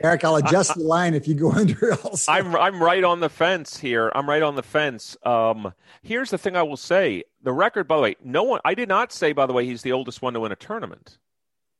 Eric, 0.00 0.24
I'll 0.24 0.36
adjust 0.36 0.74
the 0.74 0.82
line 0.82 1.14
if 1.14 1.26
you 1.26 1.34
go 1.34 1.50
under. 1.52 1.94
Also. 2.04 2.30
I'm 2.30 2.54
I'm 2.56 2.82
right 2.82 3.02
on 3.04 3.20
the 3.20 3.28
fence 3.28 3.78
here. 3.78 4.10
I'm 4.14 4.28
right 4.28 4.42
on 4.42 4.54
the 4.54 4.62
fence. 4.62 5.16
Um, 5.24 5.72
here's 6.02 6.30
the 6.30 6.38
thing 6.38 6.56
I 6.56 6.62
will 6.62 6.76
say: 6.76 7.24
the 7.42 7.52
record. 7.52 7.88
By 7.88 7.96
the 7.96 8.02
way, 8.02 8.16
no 8.22 8.44
one. 8.44 8.60
I 8.64 8.74
did 8.74 8.88
not 8.88 9.12
say. 9.12 9.32
By 9.32 9.46
the 9.46 9.52
way, 9.52 9.66
he's 9.66 9.82
the 9.82 9.92
oldest 9.92 10.22
one 10.22 10.34
to 10.34 10.40
win 10.40 10.52
a 10.52 10.56
tournament. 10.56 11.18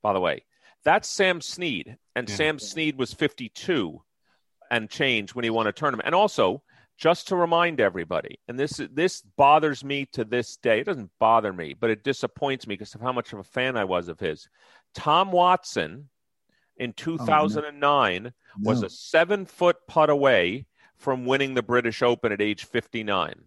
By 0.01 0.13
the 0.13 0.19
way, 0.19 0.43
that's 0.83 1.09
Sam 1.09 1.41
Snead, 1.41 1.97
and 2.15 2.29
yeah. 2.29 2.35
Sam 2.35 2.59
Snead 2.59 2.97
was 2.97 3.13
52 3.13 4.01
and 4.71 4.89
change 4.89 5.33
when 5.33 5.43
he 5.43 5.49
won 5.49 5.67
a 5.67 5.71
tournament. 5.71 6.05
And 6.05 6.15
also, 6.15 6.61
just 6.97 7.29
to 7.29 7.35
remind 7.35 7.79
everybody, 7.79 8.39
and 8.47 8.59
this 8.59 8.81
this 8.91 9.21
bothers 9.21 9.83
me 9.83 10.05
to 10.13 10.25
this 10.25 10.57
day. 10.57 10.81
It 10.81 10.85
doesn't 10.85 11.11
bother 11.19 11.53
me, 11.53 11.75
but 11.79 11.89
it 11.89 12.03
disappoints 12.03 12.67
me 12.67 12.75
because 12.75 12.95
of 12.95 13.01
how 13.01 13.13
much 13.13 13.33
of 13.33 13.39
a 13.39 13.43
fan 13.43 13.77
I 13.77 13.85
was 13.85 14.09
of 14.09 14.19
his. 14.19 14.49
Tom 14.93 15.31
Watson 15.31 16.09
in 16.79 16.93
2009 16.93 18.27
oh, 18.27 18.31
no. 18.57 18.69
was 18.69 18.83
a 18.83 18.89
seven 18.89 19.45
foot 19.45 19.77
putt 19.87 20.09
away 20.09 20.65
from 20.95 21.25
winning 21.25 21.53
the 21.53 21.63
British 21.63 22.01
Open 22.01 22.31
at 22.31 22.41
age 22.41 22.65
59. 22.65 23.43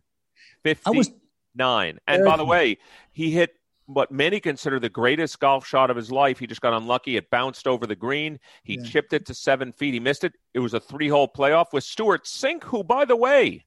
59. 0.64 1.94
Was, 1.94 2.00
and 2.06 2.24
by 2.24 2.36
the 2.36 2.44
way, 2.44 2.78
he 3.12 3.30
hit 3.30 3.54
what 3.86 4.10
many 4.10 4.40
consider 4.40 4.78
the 4.78 4.88
greatest 4.88 5.38
golf 5.40 5.66
shot 5.66 5.90
of 5.90 5.96
his 5.96 6.10
life. 6.10 6.38
He 6.38 6.46
just 6.46 6.60
got 6.60 6.72
unlucky. 6.72 7.16
It 7.16 7.30
bounced 7.30 7.66
over 7.66 7.86
the 7.86 7.96
green. 7.96 8.38
He 8.62 8.78
yeah. 8.78 8.84
chipped 8.84 9.12
it 9.12 9.26
to 9.26 9.34
seven 9.34 9.72
feet. 9.72 9.94
He 9.94 10.00
missed 10.00 10.24
it. 10.24 10.32
It 10.54 10.60
was 10.60 10.74
a 10.74 10.80
three 10.80 11.08
hole 11.08 11.28
playoff 11.28 11.72
with 11.72 11.84
Stewart 11.84 12.24
Cink, 12.24 12.64
who, 12.64 12.84
by 12.84 13.04
the 13.04 13.16
way, 13.16 13.64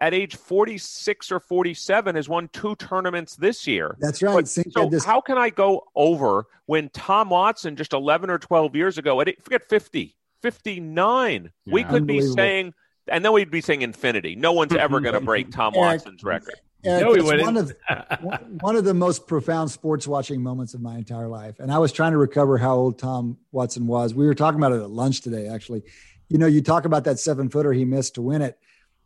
at 0.00 0.14
age 0.14 0.36
46 0.36 1.30
or 1.30 1.40
47 1.40 2.14
has 2.14 2.28
won 2.28 2.48
two 2.52 2.74
tournaments 2.76 3.36
this 3.36 3.66
year. 3.66 3.96
That's 4.00 4.22
right. 4.22 4.34
But, 4.34 4.48
so 4.48 4.88
this- 4.88 5.04
how 5.04 5.20
can 5.20 5.38
I 5.38 5.50
go 5.50 5.86
over 5.94 6.46
when 6.66 6.88
Tom 6.90 7.30
Watson 7.30 7.76
just 7.76 7.92
11 7.92 8.30
or 8.30 8.38
12 8.38 8.74
years 8.76 8.98
ago, 8.98 9.20
at 9.20 9.42
forget 9.42 9.68
50, 9.68 10.16
59, 10.40 11.50
yeah. 11.64 11.72
we 11.72 11.84
could 11.84 12.06
be 12.06 12.22
saying, 12.22 12.72
and 13.08 13.24
then 13.24 13.32
we'd 13.32 13.50
be 13.50 13.60
saying 13.60 13.82
infinity. 13.82 14.36
No 14.36 14.52
one's 14.52 14.74
ever 14.74 15.00
going 15.00 15.14
to 15.14 15.20
break 15.20 15.50
Tom 15.50 15.74
Watson's 15.74 16.24
record. 16.24 16.54
Eric, 16.82 17.02
no, 17.02 17.12
it's 17.12 17.44
one 17.44 17.56
of 17.58 17.72
one 18.62 18.76
of 18.76 18.84
the 18.84 18.94
most 18.94 19.26
profound 19.26 19.70
sports 19.70 20.06
watching 20.06 20.42
moments 20.42 20.72
of 20.72 20.80
my 20.80 20.96
entire 20.96 21.28
life. 21.28 21.60
And 21.60 21.70
I 21.70 21.76
was 21.76 21.92
trying 21.92 22.12
to 22.12 22.18
recover 22.18 22.56
how 22.56 22.74
old 22.74 22.98
Tom 22.98 23.36
Watson 23.52 23.86
was. 23.86 24.14
We 24.14 24.26
were 24.26 24.34
talking 24.34 24.58
about 24.58 24.72
it 24.72 24.80
at 24.80 24.88
lunch 24.88 25.20
today, 25.20 25.48
actually. 25.48 25.82
You 26.30 26.38
know, 26.38 26.46
you 26.46 26.62
talk 26.62 26.86
about 26.86 27.04
that 27.04 27.18
seven 27.18 27.50
footer 27.50 27.72
he 27.72 27.84
missed 27.84 28.14
to 28.14 28.22
win 28.22 28.40
it. 28.40 28.58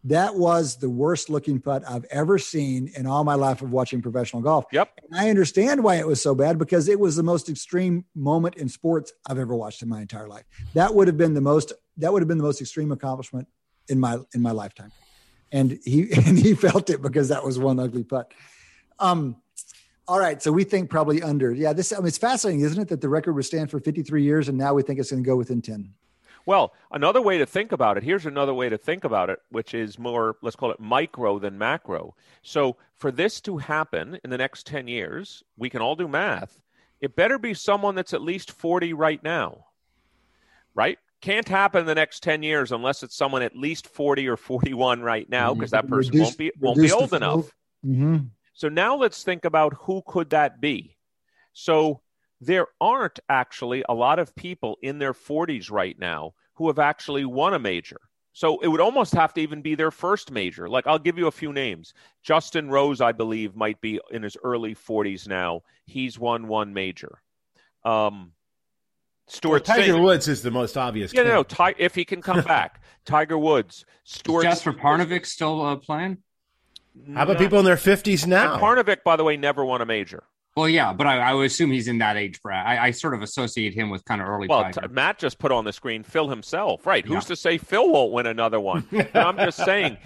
That 0.05 0.35
was 0.35 0.76
the 0.76 0.90
worst 0.90 1.31
looking 1.31 1.60
putt 1.60 1.82
I've 1.89 2.05
ever 2.10 2.39
seen 2.39 2.90
in 2.94 3.06
all 3.06 3.24
my 3.24 3.35
life 3.35 3.62
of 3.62 3.72
watching 3.72 4.02
professional 4.02 4.43
golf. 4.43 4.66
Yep. 4.70 5.01
And 5.02 5.18
I 5.18 5.31
understand 5.31 5.82
why 5.82 5.97
it 5.97 6.06
was 6.06 6.20
so 6.20 6.35
bad 6.35 6.59
because 6.59 6.89
it 6.89 7.01
was 7.01 7.16
the 7.16 7.22
most 7.22 7.48
extreme 7.48 8.05
moment 8.14 8.56
in 8.56 8.68
sports 8.68 9.14
I've 9.26 9.39
ever 9.39 9.56
watched 9.56 9.82
in 9.82 9.89
my 9.89 10.02
entire 10.02 10.28
life. 10.28 10.44
That 10.74 10.94
would 10.94 11.09
have 11.09 11.16
been 11.16 11.32
the 11.32 11.40
most 11.40 11.72
that 11.97 12.12
would 12.12 12.20
have 12.20 12.28
been 12.28 12.39
the 12.39 12.44
most 12.44 12.60
extreme 12.60 12.93
accomplishment 12.93 13.48
in 13.89 13.98
my 13.98 14.18
in 14.35 14.43
my 14.43 14.51
lifetime. 14.51 14.93
And 15.51 15.78
he 15.85 16.12
and 16.26 16.39
he 16.39 16.55
felt 16.55 16.90
it 16.90 17.01
because 17.01 17.28
that 17.31 17.43
was 17.43 17.59
one 17.59 17.81
ugly 17.81 18.05
putt. 18.05 18.32
Um 18.98 19.36
all 20.06 20.18
right, 20.18 20.43
so 20.43 20.52
we 20.52 20.64
think 20.64 20.90
probably 20.90 21.22
under. 21.22 21.51
Yeah, 21.51 21.72
this 21.72 21.90
I 21.90 21.97
mean 21.97 22.09
it's 22.09 22.18
fascinating, 22.18 22.60
isn't 22.60 22.82
it, 22.82 22.89
that 22.89 23.01
the 23.01 23.09
record 23.09 23.32
would 23.32 23.47
stand 23.47 23.70
for 23.70 23.81
53 23.81 24.22
years 24.22 24.51
and 24.51 24.59
now 24.59 24.74
we 24.74 24.82
think 24.82 25.01
it's 25.01 25.10
going 25.10 25.24
to 25.24 25.26
go 25.26 25.36
within 25.36 25.62
10. 25.62 25.94
Well, 26.47 26.75
another 26.91 27.23
way 27.23 27.39
to 27.39 27.47
think 27.47 27.73
about 27.73 27.97
it, 27.97 28.03
here's 28.03 28.27
another 28.27 28.53
way 28.53 28.69
to 28.69 28.77
think 28.77 29.05
about 29.05 29.31
it, 29.31 29.39
which 29.51 29.73
is 29.73 29.99
more, 29.99 30.37
let's 30.43 30.57
call 30.57 30.71
it 30.71 30.81
micro 30.81 31.39
than 31.39 31.57
macro. 31.57 32.15
So, 32.43 32.77
for 32.95 33.11
this 33.11 33.41
to 33.43 33.57
happen 33.59 34.19
in 34.23 34.31
the 34.31 34.37
next 34.39 34.66
10 34.66 34.87
years, 34.87 35.43
we 35.57 35.71
can 35.71 35.81
all 35.81 35.97
do 35.97 36.07
math. 36.09 36.61
it 37.01 37.16
better 37.16 37.39
be 37.39 37.55
someone 37.55 37.95
that's 37.95 38.15
at 38.15 38.23
least 38.23 38.51
40 38.53 38.93
right 38.93 39.23
now. 39.23 39.66
Right? 40.75 40.99
Can't 41.21 41.49
happen 41.49 41.81
in 41.81 41.87
the 41.87 41.95
next 41.95 42.23
10 42.23 42.43
years 42.43 42.73
unless 42.73 43.03
it's 43.03 43.16
someone 43.16 43.43
at 43.43 43.57
least 43.57 43.87
40 43.87 44.29
or 44.29 44.37
41 44.37 45.01
right 45.01 45.29
now 45.29 45.55
because 45.55 45.71
that 45.71 45.89
person 45.89 46.12
Reduce- 46.12 46.27
won't 46.27 46.39
be 46.39 46.53
won't 46.61 46.81
be 46.81 46.93
old 46.93 47.15
enough. 47.15 47.55
hmm 47.83 48.19
So 48.53 48.69
now 48.69 48.97
let's 48.97 49.23
think 49.23 49.45
about 49.45 49.75
who 49.81 50.03
could 50.07 50.31
that 50.31 50.61
be. 50.61 50.97
So 51.55 52.01
there 52.47 52.66
aren't 52.81 53.21
actually 53.29 53.85
a 53.89 53.95
lot 53.95 54.19
of 54.19 54.35
people 54.37 54.77
in 54.83 54.99
their 54.99 55.12
40s 55.12 55.71
right 55.71 55.99
now 55.99 56.35
who 56.55 56.69
have 56.69 56.79
actually 56.79 57.25
won 57.25 57.55
a 57.55 57.59
major. 57.59 58.01
So 58.33 58.59
it 58.61 58.69
would 58.69 58.81
almost 58.81 59.12
have 59.15 59.33
to 59.35 59.41
even 59.41 59.62
be 59.62 59.75
their 59.77 59.93
first 59.93 60.31
major. 60.33 60.69
Like 60.69 60.87
I'll 60.87 60.99
give 60.99 61.19
you 61.19 61.29
a 61.29 61.33
few 61.33 61.53
names. 61.53 61.95
Justin 62.23 62.69
Rose, 62.69 63.01
I 63.01 63.12
believe, 63.12 63.55
might 63.55 63.81
be 63.81 64.01
in 64.11 64.23
his 64.23 64.37
early 64.43 64.75
40s 64.75 65.29
now. 65.29 65.62
He's 65.87 66.19
won 66.19 66.49
one 66.49 66.75
major. 66.75 67.21
Um, 67.85 68.33
Stuart 69.27 69.65
Tiger 69.65 69.93
Singh- 69.93 70.03
Woods 70.03 70.29
is 70.29 70.43
the 70.43 70.51
most 70.51 70.77
obvious. 70.77 71.12
Yeah, 71.12 71.23
no, 71.23 71.45
candidate. 71.45 71.49
Ty- 71.49 71.75
if 71.79 71.95
he 71.95 72.05
can 72.05 72.21
come 72.21 72.43
back, 72.43 72.83
Tiger 73.05 73.39
Woods, 73.39 73.85
Stuart. 74.05 74.41
Is 74.41 74.45
Jesper 74.45 74.73
Parnevik 74.73 75.27
still 75.27 75.65
uh, 75.65 75.77
playing? 75.77 76.19
How 77.15 77.23
about 77.25 77.39
people 77.39 77.59
in 77.59 77.65
their 77.65 77.77
fifties 77.77 78.27
now? 78.27 78.55
And 78.55 78.62
Parnevik, 78.62 79.03
by 79.03 79.16
the 79.16 79.25
way, 79.25 79.37
never 79.37 79.65
won 79.65 79.81
a 79.81 79.87
major. 79.87 80.25
Well, 80.56 80.68
yeah, 80.68 80.93
but 80.93 81.09
I, 81.09 81.18
I 81.18 81.35
would 81.35 81.47
assume 81.47 81.72
he's 81.72 81.89
in 81.89 81.98
that 81.98 82.16
age 82.16 82.40
bracket. 82.40 82.68
I, 82.81 82.86
I 82.86 82.90
sort 82.93 83.14
of 83.14 83.22
associate 83.22 83.74
him 83.74 83.90
with 83.90 84.05
kind 84.05 84.20
of 84.22 84.28
early 84.28 84.47
Well, 84.47 84.70
t- 84.70 84.81
Matt 84.89 85.18
just 85.18 85.40
put 85.40 85.51
on 85.51 85.64
the 85.64 85.72
screen 85.72 86.05
Phil 86.05 86.28
himself, 86.28 86.86
right? 86.86 87.05
Who's 87.05 87.14
Yeah. 87.14 87.20
to 87.20 87.36
say 87.36 87.59
Phil 87.59 87.90
won't 87.90 88.12
win 88.12 88.26
another 88.26 88.60
one? 88.60 88.86
I'm 89.14 89.36
just 89.36 89.59
saying, 89.64 89.97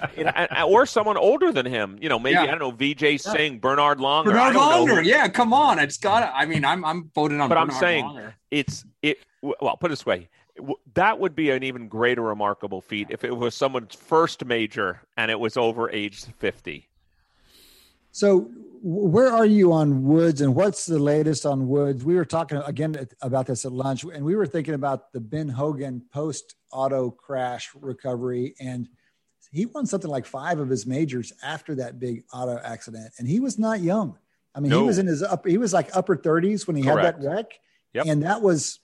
or 0.66 0.86
someone 0.86 1.18
older 1.18 1.52
than 1.52 1.66
him. 1.66 1.98
You 2.00 2.08
know, 2.08 2.18
maybe 2.18 2.34
Yeah. 2.34 2.44
I 2.44 2.46
don't 2.46 2.60
know, 2.60 2.72
Vijay 2.72 3.20
Singh, 3.20 3.58
Bernhard 3.58 3.98
Langer. 3.98 4.24
Bernhard 4.24 4.54
Langer, 4.56 5.04
yeah, 5.04 5.28
come 5.28 5.52
on, 5.52 5.78
it's 5.78 5.98
got. 5.98 6.32
I 6.34 6.46
mean, 6.46 6.64
I'm 6.64 6.82
I'm 6.82 7.10
voting 7.14 7.42
on. 7.42 7.50
But 7.50 7.58
I'm 7.58 7.70
saying 7.70 8.06
Langer. 8.06 8.32
it's 8.50 8.86
it. 9.02 9.18
Well, 9.42 9.76
put 9.76 9.88
it 9.88 9.92
this 9.92 10.06
way. 10.06 10.30
That 10.94 11.20
would 11.20 11.36
be 11.36 11.50
an 11.50 11.62
even 11.62 11.88
greater 11.88 12.22
remarkable 12.22 12.80
feat 12.80 13.08
if 13.10 13.22
it 13.22 13.36
was 13.36 13.54
someone's 13.54 13.94
first 13.94 14.44
major 14.44 15.02
and 15.16 15.30
it 15.30 15.38
was 15.38 15.56
over 15.56 15.88
age 15.90 16.24
50. 16.38 16.87
So, 18.18 18.50
where 18.82 19.32
are 19.32 19.46
you 19.46 19.72
on 19.72 20.02
Woods, 20.02 20.40
and 20.40 20.52
what's 20.52 20.86
the 20.86 20.98
latest 20.98 21.46
on 21.46 21.68
Woods? 21.68 22.02
We 22.04 22.16
were 22.16 22.24
talking 22.24 22.58
again 22.66 23.06
about 23.22 23.46
this 23.46 23.64
at 23.64 23.70
lunch, 23.70 24.02
and 24.02 24.24
we 24.24 24.34
were 24.34 24.44
thinking 24.44 24.74
about 24.74 25.12
the 25.12 25.20
Ben 25.20 25.48
Hogan 25.48 26.02
post 26.12 26.56
auto 26.72 27.12
crash 27.12 27.70
recovery, 27.80 28.56
and 28.58 28.88
he 29.52 29.66
won 29.66 29.86
something 29.86 30.10
like 30.10 30.26
five 30.26 30.58
of 30.58 30.68
his 30.68 30.84
majors 30.84 31.32
after 31.44 31.76
that 31.76 32.00
big 32.00 32.24
auto 32.32 32.58
accident, 32.58 33.12
and 33.18 33.28
he 33.28 33.38
was 33.38 33.56
not 33.56 33.82
young. 33.82 34.18
I 34.52 34.58
mean, 34.58 34.72
he 34.72 34.78
was 34.78 34.98
in 34.98 35.06
his 35.06 35.22
up, 35.22 35.46
he 35.46 35.56
was 35.56 35.72
like 35.72 35.94
upper 35.94 36.16
thirties 36.16 36.66
when 36.66 36.74
he 36.74 36.82
had 36.82 36.96
that 36.96 37.20
wreck, 37.20 37.52
Yep. 37.92 38.06
and 38.06 38.24
that 38.24 38.42
was, 38.42 38.80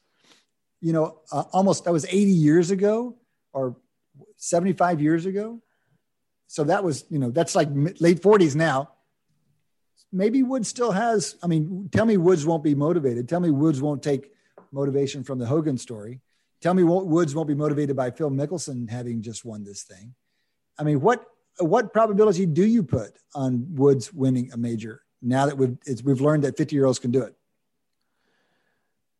you 0.81 0.93
know, 0.93 1.19
uh, 1.32 1.43
almost 1.52 1.86
that 1.86 1.93
was 1.93 2.05
eighty 2.05 2.31
years 2.31 2.70
ago 2.70 3.16
or 3.52 3.78
seventy 4.36 4.74
five 4.74 5.01
years 5.01 5.27
ago. 5.27 5.61
So 6.47 6.62
that 6.62 6.85
was, 6.85 7.05
you 7.11 7.19
know, 7.19 7.31
that's 7.31 7.56
like 7.56 7.69
late 7.98 8.23
forties 8.23 8.55
now 8.55 8.90
maybe 10.13 10.43
Woods 10.43 10.69
still 10.69 10.93
has. 10.93 11.37
I 11.43 11.47
mean, 11.47 11.89
tell 11.93 12.07
me 12.07 12.17
Woods 12.17 12.47
won't 12.47 12.65
be 12.65 12.75
motivated. 12.75 13.29
Tell 13.29 13.41
me 13.41 13.51
Woods 13.51 13.83
won't 13.83 14.03
take 14.03 14.33
motivation 14.73 15.25
from 15.25 15.39
the 15.39 15.47
Hogan 15.47 15.79
story. 15.79 16.21
Tell 16.61 16.75
me 16.75 16.83
Woods 16.83 17.35
won't 17.35 17.49
be 17.49 17.55
motivated 17.55 17.97
by 17.97 18.11
Phil 18.11 18.31
Mickelson 18.31 18.89
having 18.89 19.23
just 19.23 19.45
won 19.45 19.65
this 19.65 19.83
thing. 19.83 20.15
I 20.79 20.83
mean, 20.83 21.01
what 21.01 21.25
what 21.59 21.93
probability 21.93 22.47
do 22.47 22.67
you 22.67 22.83
put 22.83 23.17
on 23.35 23.67
Woods 23.75 24.13
winning 24.13 24.51
a 24.53 24.57
major 24.57 25.03
now 25.23 25.47
that 25.47 25.57
we've 25.57 25.77
we've 26.03 26.21
learned 26.21 26.45
that 26.45 26.57
fifty 26.57 26.75
year 26.75 26.87
olds 26.87 26.99
can 26.99 27.11
do 27.11 27.23
it? 27.23 27.35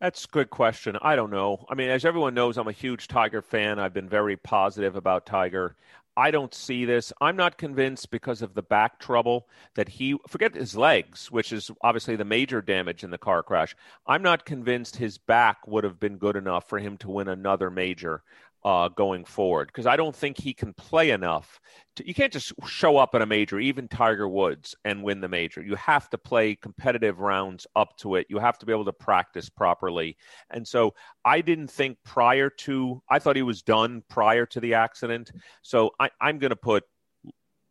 That's 0.01 0.24
a 0.24 0.28
good 0.28 0.51
question. 0.51 0.98
I 1.01 1.16
don't 1.16 1.31
know. 1.31 1.65
I 1.70 1.74
mean, 1.74 1.89
as 1.89 2.05
everyone 2.05 2.35
knows, 2.35 2.59
I'm 2.59 2.69
a 2.69 2.73
huge 2.73 3.09
Tiger 3.09 3.40
fan. 3.40 3.78
I've 3.78 3.94
been 3.94 4.09
very 4.09 4.36
positive 4.36 4.97
about 4.97 5.24
Tiger. 5.24 5.77
I 6.16 6.30
don't 6.30 6.54
see 6.54 6.84
this. 6.84 7.12
I'm 7.20 7.36
not 7.36 7.58
convinced 7.58 8.10
because 8.10 8.40
of 8.40 8.54
the 8.54 8.62
back 8.62 9.00
trouble 9.00 9.48
that 9.74 9.88
he 9.88 10.16
forget 10.28 10.54
his 10.54 10.76
legs, 10.76 11.30
which 11.30 11.52
is 11.52 11.70
obviously 11.82 12.14
the 12.14 12.24
major 12.24 12.62
damage 12.62 13.02
in 13.02 13.10
the 13.10 13.18
car 13.18 13.42
crash. 13.42 13.74
I'm 14.06 14.22
not 14.22 14.44
convinced 14.44 14.96
his 14.96 15.18
back 15.18 15.66
would 15.66 15.82
have 15.82 15.98
been 15.98 16.18
good 16.18 16.36
enough 16.36 16.68
for 16.68 16.78
him 16.78 16.96
to 16.98 17.10
win 17.10 17.28
another 17.28 17.68
major 17.68 18.22
uh, 18.64 18.88
going 18.88 19.24
forward 19.24 19.68
because 19.68 19.86
I 19.86 19.96
don't 19.96 20.16
think 20.16 20.38
he 20.38 20.54
can 20.54 20.72
play 20.72 21.10
enough. 21.10 21.60
To, 21.96 22.06
you 22.06 22.14
can't 22.14 22.32
just 22.32 22.52
show 22.66 22.96
up 22.96 23.14
at 23.14 23.22
a 23.22 23.26
major, 23.26 23.60
even 23.60 23.88
Tiger 23.88 24.26
Woods, 24.26 24.74
and 24.84 25.02
win 25.02 25.20
the 25.20 25.28
major. 25.28 25.62
You 25.62 25.74
have 25.76 26.08
to 26.10 26.18
play 26.18 26.54
competitive 26.54 27.20
rounds 27.20 27.66
up 27.76 27.96
to 27.98 28.16
it. 28.16 28.26
You 28.30 28.38
have 28.38 28.58
to 28.58 28.66
be 28.66 28.72
able 28.72 28.86
to 28.86 28.92
practice 28.92 29.50
properly. 29.50 30.16
And 30.50 30.66
so 30.66 30.94
I 31.24 31.42
didn't 31.42 31.70
think 31.70 31.98
prior 32.04 32.48
to, 32.50 33.02
I 33.08 33.18
thought 33.18 33.36
he 33.36 33.42
was 33.42 33.62
done 33.62 34.02
prior 34.08 34.46
to 34.46 34.60
the 34.60 34.74
accident. 34.74 35.30
So 35.62 35.90
I, 36.00 36.10
I'm 36.20 36.38
going 36.38 36.50
to 36.50 36.56
put, 36.56 36.84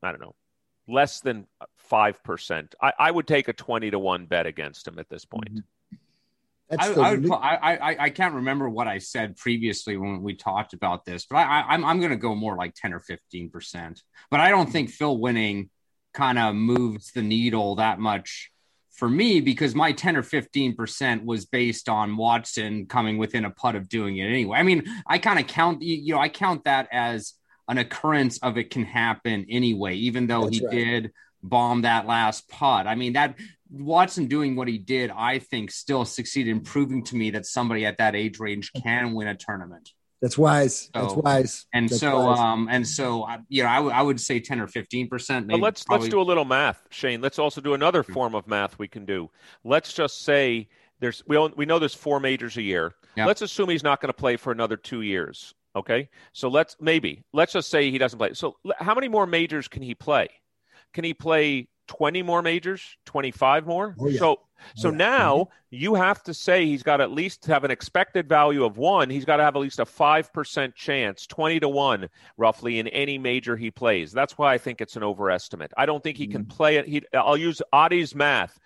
I 0.03 0.11
don't 0.11 0.21
know, 0.21 0.35
less 0.87 1.21
than 1.21 1.47
5%. 1.91 2.73
I, 2.81 2.93
I 2.99 3.11
would 3.11 3.25
take 3.25 3.47
a 3.47 3.53
20 3.53 3.91
to 3.91 3.99
1 3.99 4.25
bet 4.27 4.45
against 4.45 4.87
him 4.87 4.99
at 4.99 5.09
this 5.09 5.25
point. 5.25 5.49
That's 5.53 5.67
I, 6.72 6.91
I, 6.94 7.15
would, 7.15 7.31
I, 7.31 7.57
I 7.57 7.95
I 8.06 8.10
can't 8.10 8.35
remember 8.35 8.69
what 8.69 8.88
I 8.88 8.98
said 8.98 9.35
previously 9.35 9.98
when 9.98 10.22
we 10.22 10.35
talked 10.35 10.73
about 10.73 11.06
this, 11.06 11.26
but 11.30 11.38
I, 11.38 11.44
I 11.44 11.73
I'm 11.73 11.85
I'm 11.85 11.99
going 11.99 12.11
to 12.11 12.18
go 12.18 12.35
more 12.35 12.56
like 12.56 12.73
ten 12.73 12.94
or 12.94 12.99
fifteen 12.99 13.49
percent. 13.49 14.02
But 14.31 14.40
I 14.40 14.49
don't 14.49 14.72
think 14.72 14.90
Phil 14.90 15.18
winning 15.18 15.69
kind 16.14 16.40
of 16.40 16.56
moves 16.56 17.11
the 17.11 17.22
needle 17.22 17.76
that 17.76 17.99
much 17.99 18.52
for 18.91 19.10
me 19.10 19.41
because 19.41 19.76
my 19.76 19.91
ten 19.91 20.15
or 20.15 20.23
fifteen 20.23 20.76
percent 20.76 21.26
was 21.26 21.45
based 21.45 21.90
on 21.90 22.18
Watson 22.18 22.85
coming 22.88 23.18
within 23.18 23.45
a 23.45 23.52
putt 23.52 23.76
of 23.76 23.90
doing 23.90 24.18
it 24.18 24.26
anyway. 24.26 24.57
I 24.57 24.64
mean, 24.64 24.84
I 25.06 25.19
kind 25.19 25.40
of 25.40 25.48
count 25.48 25.81
you 25.81 25.95
you 25.95 26.14
know 26.14 26.19
I 26.19 26.30
count 26.30 26.64
that 26.64 26.88
as 26.91 27.34
an 27.68 27.77
occurrence 27.77 28.40
of 28.40 28.57
it 28.57 28.69
can 28.69 28.84
happen 28.84 29.45
anyway, 29.49 29.95
even 29.95 30.27
though 30.27 30.45
That's 30.45 30.60
he 30.60 30.65
right. 30.65 30.76
did 30.76 31.11
bomb 31.43 31.81
that 31.83 32.07
last 32.07 32.49
putt. 32.49 32.87
I 32.87 32.95
mean 32.95 33.13
that 33.13 33.35
Watson 33.69 34.27
doing 34.27 34.55
what 34.55 34.67
he 34.67 34.77
did, 34.77 35.09
I 35.09 35.39
think, 35.39 35.71
still 35.71 36.05
succeeded 36.05 36.51
in 36.51 36.61
proving 36.61 37.03
to 37.05 37.15
me 37.15 37.31
that 37.31 37.45
somebody 37.45 37.85
at 37.85 37.97
that 37.97 38.15
age 38.15 38.39
range 38.39 38.71
can 38.83 39.13
win 39.13 39.27
a 39.27 39.35
tournament. 39.35 39.89
that's 40.21 40.37
wise. 40.37 40.89
That's 40.93 41.15
wise. 41.15 41.65
And 41.73 41.89
That's 41.89 41.99
so, 41.99 42.25
wise. 42.27 42.39
um, 42.39 42.67
and 42.71 42.87
so, 42.87 43.23
I- 43.25 43.39
you 43.49 43.63
know, 43.63 43.69
I, 43.69 43.75
w- 43.77 43.93
I 43.93 44.01
would 44.01 44.21
say 44.21 44.39
ten 44.39 44.59
or 44.61 44.67
fifteen 44.67 45.07
percent. 45.09 45.47
But 45.47 45.59
let's 45.59 45.89
let's 45.89 46.07
do 46.07 46.21
a 46.21 46.23
little 46.31 46.45
math, 46.45 46.85
Shane. 46.91 47.19
Let's 47.19 47.39
also 47.39 47.59
do 47.61 47.73
another 47.73 48.03
form 48.03 48.33
of 48.35 48.47
math 48.47 48.77
we 48.79 48.87
can 48.87 49.05
do. 49.05 49.29
Let's 49.63 49.91
just 49.91 50.21
say 50.23 50.69
there's 50.99 51.23
we 51.27 51.35
all- 51.35 51.51
we 51.57 51.65
know 51.65 51.77
there's 51.79 51.95
four 51.95 52.19
majors 52.19 52.55
a 52.57 52.61
year. 52.61 52.93
Yeah. 53.17 53.25
Let's 53.25 53.41
assume 53.41 53.69
he's 53.69 53.83
not 53.83 53.99
going 54.01 54.09
to 54.09 54.13
play 54.13 54.37
for 54.37 54.51
another 54.53 54.77
two 54.77 55.01
years. 55.01 55.53
Okay, 55.75 56.07
so 56.31 56.47
let's 56.47 56.77
maybe 56.79 57.23
let's 57.33 57.51
just 57.53 57.69
say 57.71 57.89
he 57.89 57.97
doesn't 57.97 58.19
play. 58.19 58.33
So 58.35 58.55
l- 58.65 58.73
how 58.79 58.93
many 58.93 59.07
more 59.07 59.25
majors 59.25 59.67
can 59.67 59.81
he 59.81 59.95
play? 59.95 60.29
Can 60.93 61.03
he 61.03 61.13
play 61.13 61.67
twenty 61.87 62.21
more 62.23 62.41
majors? 62.41 62.81
Twenty 63.05 63.31
five 63.31 63.65
more? 63.65 63.95
Oh, 63.99 64.07
yeah. 64.07 64.19
So 64.19 64.39
so 64.75 64.89
Oh, 64.89 64.91
yeah. 64.91 64.97
now 64.97 65.49
you 65.71 65.95
have 65.95 66.23
to 66.23 66.33
say 66.33 66.65
he's 66.65 66.83
got 66.83 67.01
at 67.01 67.11
least 67.11 67.45
have 67.47 67.65
an 67.65 67.71
expected 67.71 68.29
value 68.29 68.63
of 68.63 68.77
one. 68.77 69.09
He's 69.09 69.25
got 69.25 69.37
to 69.37 69.43
have 69.43 69.55
at 69.57 69.59
least 69.59 69.79
a 69.79 69.85
five 69.85 70.31
percent 70.31 70.75
chance, 70.75 71.27
twenty 71.27 71.59
to 71.59 71.67
one, 71.67 72.07
roughly 72.37 72.79
in 72.79 72.87
any 72.89 73.17
major 73.17 73.57
he 73.57 73.71
plays. 73.71 74.11
That's 74.13 74.37
why 74.37 74.53
I 74.53 74.57
think 74.57 74.79
it's 74.79 74.95
an 74.95 75.03
overestimate. 75.03 75.71
I 75.75 75.85
don't 75.85 76.01
think 76.03 76.17
he 76.17 76.27
Mm. 76.27 76.31
can 76.31 76.45
play 76.45 76.77
it. 76.77 76.87
He, 76.87 77.01
I'll 77.13 77.35
use 77.37 77.61
Adi's 77.73 78.15
math. 78.15 78.57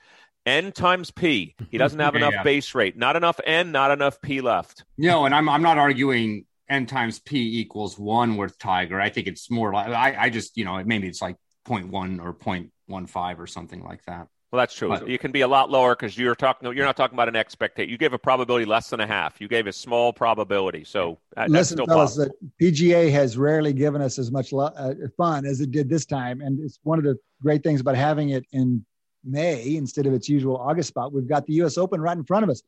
N 0.45 0.71
times 0.71 1.11
P. 1.11 1.55
He 1.71 1.77
doesn't 1.77 1.99
have 1.99 2.13
Yeah, 2.19 2.27
enough 2.27 2.43
base 2.43 2.73
rate. 2.75 2.95
Not 2.95 3.15
enough 3.15 3.39
N, 3.45 3.71
not 3.71 3.91
enough 3.91 4.21
P 4.21 4.39
left. 4.41 4.85
no, 4.97 5.25
and 5.25 5.33
I'm 5.33 5.49
I'm 5.49 5.61
not 5.63 5.77
arguing 5.77 6.45
n 6.69 6.85
times 6.85 7.19
p 7.19 7.59
equals 7.59 7.97
one 7.97 8.35
with 8.37 8.57
Tiger. 8.59 8.99
I 9.01 9.09
think 9.09 9.25
it's 9.27 9.49
more 9.49 9.73
like 9.73 9.87
I 9.87 10.25
I 10.25 10.29
just 10.29 10.57
you 10.57 10.65
know 10.65 10.81
maybe 10.85 11.07
it's 11.07 11.21
like 11.21 11.37
0.1 11.67 12.23
or 12.23 12.33
0.15 12.33 13.39
or 13.39 13.47
something 13.47 13.83
like 13.83 14.03
that. 14.05 14.27
Well, 14.51 14.59
that's 14.61 14.73
true. 14.73 14.87
But- 14.87 15.09
you 15.09 15.19
can 15.19 15.31
be 15.33 15.41
a 15.41 15.47
lot 15.47 15.69
lower 15.69 15.93
because 15.93 16.17
you're 16.17 16.35
talking. 16.35 16.71
You're 16.73 16.85
not 16.85 16.95
talking 16.95 17.15
about 17.15 17.27
an 17.27 17.35
expectation. 17.35 17.89
You 17.89 17.97
gave 17.97 18.13
a 18.13 18.17
probability 18.17 18.65
less 18.65 18.89
than 18.89 19.01
a 19.01 19.07
half. 19.07 19.41
You 19.41 19.49
gave 19.49 19.67
a 19.67 19.73
small 19.73 20.13
probability. 20.13 20.85
So 20.85 21.19
that- 21.35 21.41
that's 21.41 21.51
Listen, 21.51 21.75
still 21.77 21.85
fellas, 21.85 22.15
possible. 22.15 22.35
PGA 22.61 23.09
has 23.11 23.37
rarely 23.37 23.73
given 23.73 24.01
us 24.01 24.17
as 24.17 24.31
much 24.31 24.53
lo- 24.53 24.71
uh, 24.77 24.93
fun 25.17 25.45
as 25.45 25.59
it 25.59 25.71
did 25.71 25.89
this 25.89 26.05
time, 26.05 26.39
and 26.39 26.59
it's 26.61 26.79
one 26.83 26.97
of 26.97 27.03
the 27.03 27.17
great 27.43 27.61
things 27.61 27.81
about 27.81 27.95
having 27.95 28.29
it 28.29 28.45
in 28.53 28.85
May 29.25 29.75
instead 29.75 30.05
of 30.05 30.13
its 30.13 30.29
usual 30.29 30.55
August 30.55 30.87
spot. 30.87 31.11
We've 31.11 31.27
got 31.27 31.45
the 31.45 31.53
U.S. 31.55 31.77
Open 31.77 31.99
right 31.99 32.15
in 32.15 32.23
front 32.23 32.43
of 32.45 32.49
us. 32.49 32.63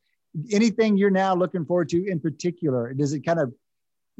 Anything 0.52 0.98
you're 0.98 1.10
now 1.10 1.34
looking 1.34 1.64
forward 1.64 1.88
to 1.88 2.04
in 2.06 2.20
particular? 2.20 2.92
Does 2.92 3.14
it 3.14 3.20
kind 3.20 3.40
of 3.40 3.54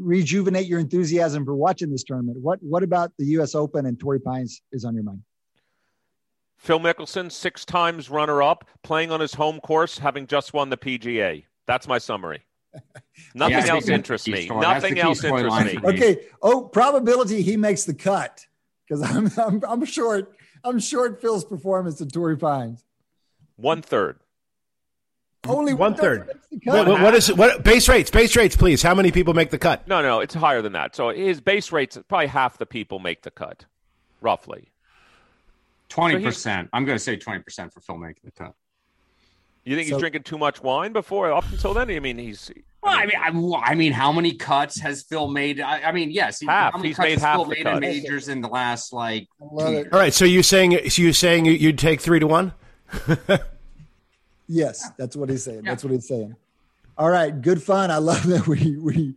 rejuvenate 0.01 0.67
your 0.67 0.81
enthusiasm 0.81 1.45
for 1.45 1.55
watching 1.55 1.91
this 1.91 2.03
tournament? 2.05 2.39
What 2.41 2.59
What 2.63 2.83
about 2.83 3.13
the 3.19 3.27
U.S. 3.27 3.55
Open 3.55 3.87
and 3.87 3.99
Torrey 3.99 4.21
Pines 4.21 4.63
is 4.73 4.85
on 4.85 4.95
your 4.95 5.05
mind? 5.05 5.23
Phil 6.57 6.79
Mickelson, 6.81 7.33
six 7.33 7.65
times 7.65 8.11
runner 8.11 8.43
up, 8.43 8.69
playing 8.83 9.11
on 9.11 9.21
his 9.21 9.33
home 9.35 9.61
course, 9.61 9.99
having 9.99 10.27
just 10.27 10.53
won 10.53 10.69
the 10.69 10.77
PGA. 10.77 11.45
That's 11.67 11.89
my 11.89 11.99
summary. 11.99 12.43
Nothing 13.35 13.57
Yeah, 13.57 13.73
else 13.75 13.87
think 13.87 13.95
interests 13.95 14.29
me. 14.29 14.35
key 14.41 14.45
story. 14.45 14.61
Nothing 14.61 14.99
else 14.99 15.25
interests 15.25 15.65
me. 15.65 15.77
me. 15.79 15.89
Okay. 15.89 16.21
Oh, 16.43 16.63
probability 16.63 17.43
he 17.43 17.57
makes 17.57 17.85
the 17.85 17.95
cut 17.95 18.45
because 18.87 19.03
I'm, 19.03 19.31
I'm 19.39 19.63
I'm 19.67 19.85
short. 19.85 20.37
I'm 20.63 20.79
short 20.79 21.21
Phil's 21.21 21.45
performance 21.45 22.01
at 22.01 22.13
Torrey 22.13 22.37
Pines. 22.37 22.85
One 23.57 23.81
third. 23.83 24.19
Only 25.49 25.73
one 25.73 25.95
third. 25.95 26.29
What, 26.65 26.87
what 26.87 27.15
is 27.15 27.33
what 27.33 27.65
base 27.65 27.89
rates? 27.89 28.11
Base 28.11 28.37
rates, 28.37 28.57
please. 28.57 28.83
How 28.83 28.95
many 28.95 29.11
people 29.11 29.33
make 29.33 29.51
the 29.51 29.59
cut? 29.59 29.89
No, 29.89 30.03
no, 30.03 30.21
it's 30.21 30.35
higher 30.35 30.61
than 30.61 30.73
that. 30.75 30.95
So 30.95 31.11
his 31.11 31.41
base 31.41 31.73
rates 31.73 31.99
probably 32.09 32.27
half 32.27 32.59
the 32.59 32.67
people 32.67 32.99
make 32.99 33.23
the 33.23 33.31
cut, 33.31 33.65
roughly. 34.21 34.71
Twenty 35.89 36.21
so 36.21 36.29
percent. 36.29 36.69
I'm 36.73 36.85
going 36.85 36.97
to 36.97 37.03
say 37.03 37.17
twenty 37.17 37.43
percent 37.43 37.73
for 37.73 37.81
Phil 37.81 37.97
making 37.97 38.23
the 38.25 38.33
cut. 38.33 38.55
You 39.65 39.77
think 39.77 39.89
so, 39.89 39.95
he's 39.95 40.01
drinking 40.01 40.23
too 40.25 40.39
much 40.39 40.63
wine 40.63 40.93
before 40.93 41.33
up 41.33 41.51
until 41.51 41.75
then? 41.75 41.91
I 41.91 42.01
mean, 42.01 42.19
he's. 42.19 42.51
Well, 42.83 42.95
I 42.95 43.07
mean, 43.07 43.17
I 43.21 43.31
mean, 43.31 43.55
I, 43.55 43.59
I 43.59 43.75
mean 43.75 43.93
how 43.93 44.13
many 44.13 44.35
cuts 44.35 44.79
has 44.81 45.03
Phil 45.03 45.29
made? 45.29 45.61
I, 45.61 45.83
I 45.83 45.93
mean, 45.93 46.11
yes, 46.11 46.43
half. 46.43 46.73
How 46.73 46.79
many 46.79 46.89
he's 46.91 46.97
cuts 46.97 47.07
made 47.07 47.13
has 47.13 47.23
half 47.23 47.37
Phil 47.37 47.45
the 47.45 47.51
made 47.51 47.63
cut. 47.65 47.75
in 47.75 47.81
majors 47.81 48.29
in 48.29 48.41
the 48.43 48.49
last 48.49 48.93
like. 48.93 49.29
All 49.41 49.85
right, 49.91 50.13
so 50.13 50.25
you 50.25 50.43
saying 50.43 50.91
so 50.91 51.03
you 51.03 51.13
saying 51.13 51.47
you'd 51.47 51.79
take 51.79 52.01
three 52.01 52.21
to 52.21 52.27
one? 52.27 52.53
yes, 54.51 54.91
that's 54.99 55.17
what 55.17 55.29
he's 55.31 55.45
saying. 55.45 55.63
Yeah. 55.65 55.71
That's 55.71 55.85
what 55.85 55.93
he's 55.93 56.09
saying. 56.09 56.35
All 56.99 57.09
right, 57.11 57.41
good 57.41 57.63
fun. 57.63 57.91
I 57.91 57.97
love 57.97 58.27
that 58.27 58.47
we 58.47 58.77
we 58.77 59.15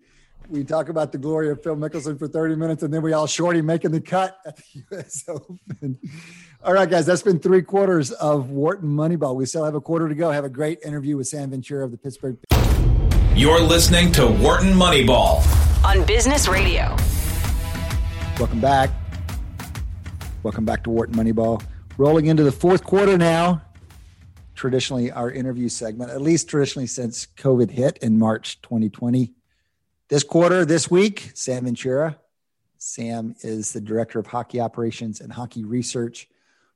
we 0.49 0.63
talk 0.63 0.89
about 0.89 1.11
the 1.11 1.17
glory 1.17 1.49
of 1.49 1.63
Phil 1.63 1.75
Mickelson 1.75 2.17
for 2.19 2.27
30 2.27 2.55
minutes, 2.55 2.83
and 2.83 2.93
then 2.93 3.01
we 3.01 3.13
all 3.13 3.27
shorty 3.27 3.61
making 3.61 3.91
the 3.91 4.01
cut 4.01 4.37
at 4.45 4.57
the 4.57 4.63
U.S. 4.91 5.23
Open. 5.27 5.97
All 6.63 6.73
right, 6.73 6.89
guys, 6.89 7.05
that's 7.05 7.21
been 7.23 7.39
three 7.39 7.61
quarters 7.61 8.11
of 8.11 8.49
Wharton 8.51 8.89
Moneyball. 8.89 9.35
We 9.35 9.45
still 9.45 9.65
have 9.65 9.75
a 9.75 9.81
quarter 9.81 10.07
to 10.07 10.15
go. 10.15 10.31
Have 10.31 10.45
a 10.45 10.49
great 10.49 10.79
interview 10.85 11.17
with 11.17 11.27
Sam 11.27 11.49
Ventura 11.49 11.85
of 11.85 11.91
the 11.91 11.97
Pittsburgh. 11.97 12.37
You're 13.35 13.61
listening 13.61 14.11
to 14.13 14.27
Wharton 14.27 14.73
Moneyball 14.73 15.43
on 15.83 16.05
Business 16.05 16.47
Radio. 16.47 16.95
Welcome 18.37 18.61
back. 18.61 18.91
Welcome 20.43 20.65
back 20.65 20.83
to 20.83 20.89
Wharton 20.89 21.15
Moneyball. 21.15 21.63
Rolling 21.97 22.27
into 22.27 22.43
the 22.43 22.51
fourth 22.51 22.83
quarter 22.83 23.17
now. 23.17 23.61
Traditionally, 24.55 25.11
our 25.11 25.31
interview 25.31 25.67
segment, 25.69 26.11
at 26.11 26.21
least 26.21 26.47
traditionally 26.47 26.87
since 26.87 27.27
COVID 27.37 27.71
hit 27.71 27.97
in 27.97 28.19
March 28.19 28.61
2020. 28.61 29.33
This 30.09 30.23
quarter, 30.23 30.63
this 30.65 30.91
week, 30.91 31.31
Sam 31.33 31.65
Ventura. 31.65 32.17
Sam 32.77 33.35
is 33.41 33.71
the 33.71 33.81
director 33.81 34.19
of 34.19 34.27
hockey 34.27 34.59
operations 34.59 35.21
and 35.21 35.31
hockey 35.31 35.63
research 35.63 36.27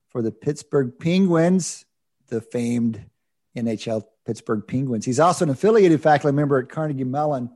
for 0.08 0.22
the 0.22 0.32
Pittsburgh 0.32 0.98
Penguins, 0.98 1.84
the 2.28 2.40
famed 2.40 3.04
NHL 3.56 4.04
Pittsburgh 4.26 4.66
Penguins. 4.66 5.04
He's 5.04 5.20
also 5.20 5.44
an 5.44 5.50
affiliated 5.50 6.02
faculty 6.02 6.34
member 6.34 6.58
at 6.58 6.68
Carnegie 6.68 7.04
Mellon, 7.04 7.50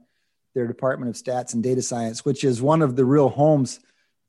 their 0.55 0.67
Department 0.67 1.09
of 1.09 1.23
Stats 1.23 1.55
and 1.55 1.63
Data 1.63 1.83
Science, 1.83 2.25
which 2.25 2.45
is 2.45 2.63
one 2.63 2.83
of 2.83 2.97
the 2.97 3.05
real 3.05 3.29
homes 3.29 3.81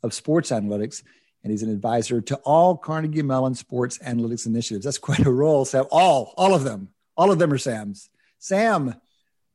of 0.01 0.13
sports 0.13 0.51
analytics. 0.51 1.03
And 1.43 1.51
he's 1.51 1.63
an 1.63 1.69
advisor 1.69 2.21
to 2.21 2.35
all 2.37 2.77
Carnegie 2.77 3.21
Mellon 3.21 3.53
sports 3.53 3.97
analytics 3.97 4.45
initiatives. 4.45 4.85
That's 4.85 4.97
quite 4.97 5.25
a 5.25 5.31
role, 5.31 5.65
Sam. 5.65 5.85
All, 5.91 6.33
all 6.37 6.55
of 6.55 6.63
them, 6.63 6.89
all 7.17 7.31
of 7.31 7.39
them 7.39 7.51
are 7.51 7.57
Sam's. 7.57 8.09
Sam, 8.39 8.95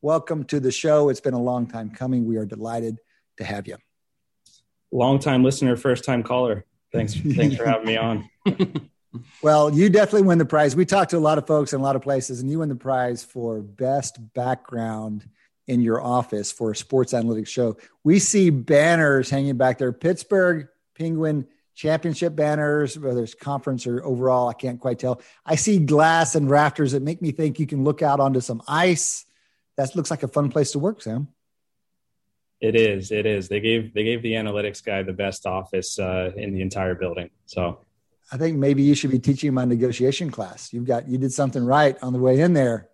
welcome 0.02 0.44
to 0.44 0.60
the 0.60 0.70
show. 0.70 1.08
It's 1.08 1.20
been 1.20 1.34
a 1.34 1.42
long 1.42 1.66
time 1.66 1.90
coming. 1.90 2.26
We 2.26 2.36
are 2.36 2.44
delighted 2.44 2.98
to 3.38 3.44
have 3.44 3.66
you. 3.66 3.76
Long 4.92 5.18
time 5.18 5.42
listener, 5.42 5.76
first 5.76 6.04
time 6.04 6.22
caller. 6.22 6.66
Thanks, 6.92 7.14
thanks 7.34 7.56
for 7.56 7.64
having 7.64 7.86
me 7.86 7.96
on. 7.96 8.28
well, 9.42 9.72
you 9.72 9.88
definitely 9.88 10.22
win 10.22 10.38
the 10.38 10.44
prize. 10.44 10.76
We 10.76 10.84
talked 10.84 11.10
to 11.10 11.18
a 11.18 11.20
lot 11.20 11.38
of 11.38 11.46
folks 11.46 11.72
in 11.72 11.80
a 11.80 11.82
lot 11.82 11.96
of 11.96 12.02
places, 12.02 12.40
and 12.40 12.50
you 12.50 12.58
win 12.58 12.68
the 12.68 12.76
prize 12.76 13.24
for 13.24 13.60
best 13.60 14.18
background 14.34 15.26
in 15.66 15.80
your 15.80 16.02
office 16.02 16.52
for 16.52 16.72
a 16.72 16.76
sports 16.76 17.14
analytics 17.14 17.48
show. 17.48 17.76
We 18.04 18.18
see 18.18 18.50
banners 18.50 19.30
hanging 19.30 19.56
back 19.56 19.78
there, 19.78 19.92
Pittsburgh 19.92 20.68
Penguin 20.94 21.46
championship 21.78 22.34
banners, 22.34 22.98
whether 22.98 23.22
it's 23.22 23.34
conference 23.34 23.86
or 23.86 24.04
overall, 24.04 24.48
I 24.48 24.52
can't 24.52 24.80
quite 24.80 24.98
tell. 24.98 25.22
I 25.46 25.54
see 25.54 25.78
glass 25.78 26.34
and 26.34 26.50
rafters 26.50 26.90
that 26.90 27.02
make 27.02 27.22
me 27.22 27.30
think 27.30 27.60
you 27.60 27.68
can 27.68 27.84
look 27.84 28.02
out 28.02 28.18
onto 28.18 28.40
some 28.40 28.60
ice 28.66 29.24
that 29.76 29.94
looks 29.94 30.10
like 30.10 30.24
a 30.24 30.28
fun 30.28 30.50
place 30.50 30.72
to 30.72 30.80
work, 30.80 31.00
Sam. 31.00 31.28
It 32.60 32.74
is. 32.74 33.12
It 33.12 33.26
is. 33.26 33.48
They 33.48 33.60
gave 33.60 33.94
they 33.94 34.02
gave 34.02 34.22
the 34.22 34.32
analytics 34.32 34.84
guy 34.84 35.04
the 35.04 35.12
best 35.12 35.46
office 35.46 36.00
uh, 36.00 36.32
in 36.36 36.52
the 36.52 36.60
entire 36.60 36.96
building. 36.96 37.30
So, 37.46 37.84
I 38.32 38.36
think 38.36 38.58
maybe 38.58 38.82
you 38.82 38.96
should 38.96 39.12
be 39.12 39.20
teaching 39.20 39.54
my 39.54 39.64
negotiation 39.64 40.32
class. 40.32 40.72
You've 40.72 40.84
got 40.84 41.08
you 41.08 41.16
did 41.16 41.32
something 41.32 41.64
right 41.64 41.96
on 42.02 42.12
the 42.12 42.18
way 42.18 42.40
in 42.40 42.54
there. 42.54 42.88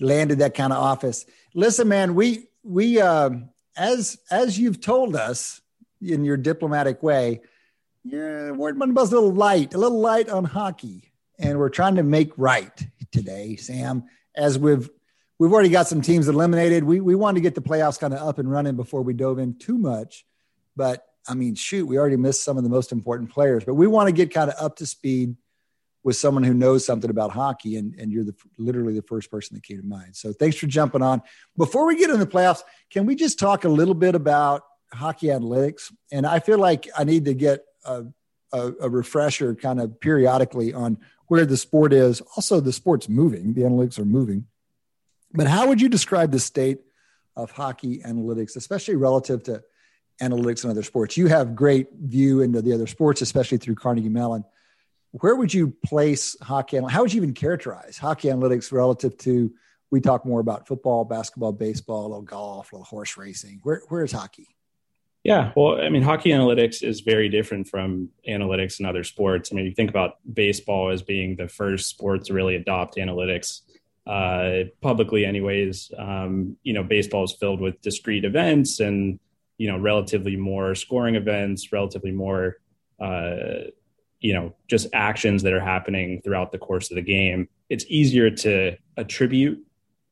Landed 0.00 0.38
that 0.38 0.54
kind 0.54 0.72
of 0.72 0.78
office. 0.78 1.26
Listen, 1.54 1.88
man, 1.88 2.14
we 2.14 2.48
we 2.62 2.98
uh, 2.98 3.28
as 3.76 4.16
as 4.30 4.58
you've 4.58 4.80
told 4.80 5.14
us 5.14 5.60
in 6.00 6.24
your 6.24 6.38
diplomatic 6.38 7.02
way, 7.02 7.42
yeah, 8.04 8.50
Wharton 8.50 8.80
Moneyball's 8.80 9.12
a 9.12 9.16
little 9.16 9.32
light, 9.34 9.74
a 9.74 9.78
little 9.78 10.00
light 10.00 10.28
on 10.28 10.44
hockey, 10.44 11.12
and 11.38 11.58
we're 11.58 11.68
trying 11.68 11.96
to 11.96 12.02
make 12.02 12.32
right 12.36 12.86
today, 13.12 13.56
Sam. 13.56 14.04
As 14.34 14.58
we've 14.58 14.88
we've 15.38 15.52
already 15.52 15.68
got 15.68 15.86
some 15.86 16.00
teams 16.00 16.28
eliminated. 16.28 16.84
We 16.84 17.00
we 17.00 17.14
wanted 17.14 17.36
to 17.36 17.42
get 17.42 17.54
the 17.54 17.62
playoffs 17.62 17.98
kind 17.98 18.14
of 18.14 18.20
up 18.20 18.38
and 18.38 18.50
running 18.50 18.76
before 18.76 19.02
we 19.02 19.12
dove 19.12 19.38
in 19.38 19.58
too 19.58 19.76
much, 19.76 20.24
but 20.76 21.04
I 21.28 21.34
mean, 21.34 21.54
shoot, 21.54 21.86
we 21.86 21.98
already 21.98 22.16
missed 22.16 22.42
some 22.42 22.56
of 22.56 22.64
the 22.64 22.70
most 22.70 22.92
important 22.92 23.30
players. 23.30 23.64
But 23.64 23.74
we 23.74 23.86
want 23.86 24.08
to 24.08 24.12
get 24.12 24.32
kind 24.32 24.50
of 24.50 24.56
up 24.58 24.76
to 24.76 24.86
speed 24.86 25.36
with 26.02 26.16
someone 26.16 26.42
who 26.42 26.54
knows 26.54 26.86
something 26.86 27.10
about 27.10 27.32
hockey, 27.32 27.76
and 27.76 27.94
and 27.96 28.10
you're 28.10 28.24
the 28.24 28.34
literally 28.56 28.94
the 28.94 29.02
first 29.02 29.30
person 29.30 29.56
that 29.56 29.62
came 29.62 29.78
to 29.78 29.86
mind. 29.86 30.16
So 30.16 30.32
thanks 30.32 30.56
for 30.56 30.66
jumping 30.66 31.02
on. 31.02 31.20
Before 31.58 31.86
we 31.86 31.96
get 31.96 32.10
in 32.10 32.18
the 32.18 32.26
playoffs, 32.26 32.62
can 32.90 33.04
we 33.04 33.14
just 33.14 33.38
talk 33.38 33.64
a 33.64 33.68
little 33.68 33.94
bit 33.94 34.14
about 34.14 34.62
hockey 34.92 35.26
analytics? 35.26 35.92
And 36.10 36.26
I 36.26 36.38
feel 36.38 36.58
like 36.58 36.88
I 36.96 37.04
need 37.04 37.26
to 37.26 37.34
get 37.34 37.64
a, 37.84 38.04
a, 38.52 38.72
a 38.82 38.88
refresher 38.88 39.54
kind 39.54 39.80
of 39.80 40.00
periodically 40.00 40.72
on 40.72 40.98
where 41.26 41.46
the 41.46 41.56
sport 41.56 41.92
is. 41.92 42.20
Also, 42.36 42.60
the 42.60 42.72
sport's 42.72 43.08
moving; 43.08 43.54
the 43.54 43.62
analytics 43.62 43.98
are 43.98 44.04
moving. 44.04 44.46
But 45.32 45.46
how 45.46 45.68
would 45.68 45.80
you 45.80 45.88
describe 45.88 46.32
the 46.32 46.40
state 46.40 46.80
of 47.36 47.52
hockey 47.52 48.00
analytics, 48.00 48.56
especially 48.56 48.96
relative 48.96 49.42
to 49.44 49.62
analytics 50.20 50.64
in 50.64 50.70
other 50.70 50.82
sports? 50.82 51.16
You 51.16 51.28
have 51.28 51.54
great 51.54 51.88
view 51.92 52.40
into 52.40 52.60
the 52.62 52.72
other 52.72 52.86
sports, 52.86 53.22
especially 53.22 53.58
through 53.58 53.76
Carnegie 53.76 54.08
Mellon. 54.08 54.44
Where 55.12 55.36
would 55.36 55.52
you 55.52 55.74
place 55.84 56.36
hockey? 56.42 56.80
How 56.88 57.02
would 57.02 57.12
you 57.12 57.22
even 57.22 57.34
characterize 57.34 57.98
hockey 57.98 58.28
analytics 58.28 58.72
relative 58.72 59.16
to? 59.18 59.52
We 59.92 60.00
talk 60.00 60.24
more 60.24 60.38
about 60.38 60.68
football, 60.68 61.04
basketball, 61.04 61.50
baseball, 61.52 62.02
a 62.02 62.08
little 62.08 62.22
golf, 62.22 62.70
a 62.70 62.76
little 62.76 62.84
horse 62.84 63.16
racing. 63.16 63.60
Where 63.64 63.82
where 63.88 64.04
is 64.04 64.12
hockey? 64.12 64.46
Yeah, 65.22 65.52
well, 65.54 65.80
I 65.80 65.90
mean, 65.90 66.02
hockey 66.02 66.30
analytics 66.30 66.82
is 66.82 67.00
very 67.00 67.28
different 67.28 67.68
from 67.68 68.08
analytics 68.26 68.80
in 68.80 68.86
other 68.86 69.04
sports. 69.04 69.50
I 69.52 69.54
mean, 69.54 69.66
you 69.66 69.74
think 69.74 69.90
about 69.90 70.14
baseball 70.32 70.88
as 70.90 71.02
being 71.02 71.36
the 71.36 71.46
first 71.46 71.88
sport 71.90 72.24
to 72.24 72.32
really 72.32 72.56
adopt 72.56 72.96
analytics 72.96 73.60
uh, 74.06 74.70
publicly, 74.80 75.26
anyways. 75.26 75.92
Um, 75.98 76.56
you 76.62 76.72
know, 76.72 76.82
baseball 76.82 77.24
is 77.24 77.34
filled 77.38 77.60
with 77.60 77.80
discrete 77.82 78.24
events 78.24 78.80
and 78.80 79.20
you 79.60 79.70
know, 79.70 79.76
relatively 79.76 80.36
more 80.36 80.74
scoring 80.74 81.16
events, 81.16 81.70
relatively 81.70 82.10
more, 82.10 82.56
uh, 82.98 83.68
you 84.18 84.32
know, 84.32 84.54
just 84.68 84.86
actions 84.94 85.42
that 85.42 85.52
are 85.52 85.60
happening 85.60 86.22
throughout 86.22 86.50
the 86.50 86.56
course 86.56 86.90
of 86.90 86.94
the 86.94 87.02
game. 87.02 87.46
It's 87.68 87.84
easier 87.90 88.30
to 88.30 88.78
attribute 88.96 89.62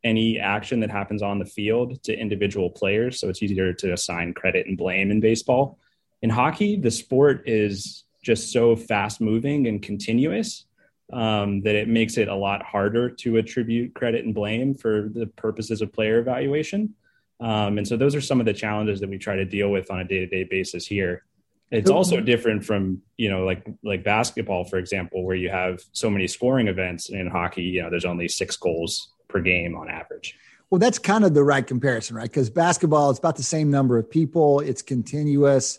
any 0.05 0.39
action 0.39 0.81
that 0.81 0.91
happens 0.91 1.23
on 1.23 1.39
the 1.39 1.45
field 1.45 2.03
to 2.05 2.17
individual 2.17 2.71
players, 2.71 3.21
so 3.21 3.29
it's 3.29 3.43
easier 3.43 3.73
to 3.73 3.93
assign 3.93 4.33
credit 4.33 4.67
and 4.67 4.79
blame 4.79 5.11
in 5.11 5.21
baseball. 5.21 5.79
In 6.23 6.31
hockey, 6.31 6.77
the 6.77 6.91
sport 6.91 7.43
is 7.47 8.05
just 8.23 8.53
so 8.53 8.77
fast 8.77 9.21
moving 9.21 9.67
and 9.67 9.83
continuous 9.83 10.67
um, 11.13 11.63
that 11.63 11.75
it 11.75 11.89
makes 11.89 12.19
it 12.19 12.29
a 12.29 12.35
lot 12.35 12.63
harder 12.63 13.11
to 13.11 13.39
attribute 13.39 13.95
credit 13.95 14.25
and 14.25 14.35
blame 14.35 14.75
for 14.75 15.09
the 15.13 15.27
purposes 15.27 15.81
of 15.81 15.93
player 15.93 16.19
evaluation. 16.19 16.95
Um, 17.41 17.79
and 17.79 17.87
so 17.87 17.97
those 17.97 18.15
are 18.15 18.21
some 18.21 18.41
of 18.41 18.47
the 18.47 18.53
challenges 18.53 19.01
that 19.01 19.09
we 19.09 19.19
try 19.19 19.37
to 19.37 19.45
deal 19.45 19.71
with 19.71 19.91
on 19.91 20.01
a 20.01 20.05
day-to-day 20.05 20.45
basis 20.45 20.87
here. 20.87 21.25
It's 21.71 21.91
also 21.91 22.21
different 22.21 22.65
from, 22.65 23.03
you 23.19 23.31
know, 23.31 23.45
like 23.45 23.63
like 23.85 24.03
basketball, 24.03 24.65
for 24.65 24.79
example, 24.79 25.23
where 25.23 25.37
you 25.37 25.51
have 25.51 25.83
so 25.93 26.09
many 26.09 26.27
scoring 26.27 26.67
events 26.67 27.11
in 27.11 27.27
hockey, 27.27 27.63
you 27.63 27.83
know, 27.83 27.91
there's 27.91 28.07
only 28.07 28.27
six 28.27 28.57
goals 28.57 29.13
per 29.29 29.41
game 29.41 29.77
on 29.77 29.89
average. 29.89 30.37
Well, 30.71 30.79
that's 30.79 30.99
kind 30.99 31.25
of 31.25 31.35
the 31.35 31.45
right 31.45 31.67
comparison, 31.67 32.17
right? 32.17 32.29
Because 32.29 32.51
basketball, 32.51 33.11
it's 33.11 33.19
about 33.19 33.37
the 33.37 33.43
same 33.43 33.71
number 33.71 33.99
of 33.99 34.11
people, 34.11 34.61
it's 34.61 34.83
continuous. 34.83 35.79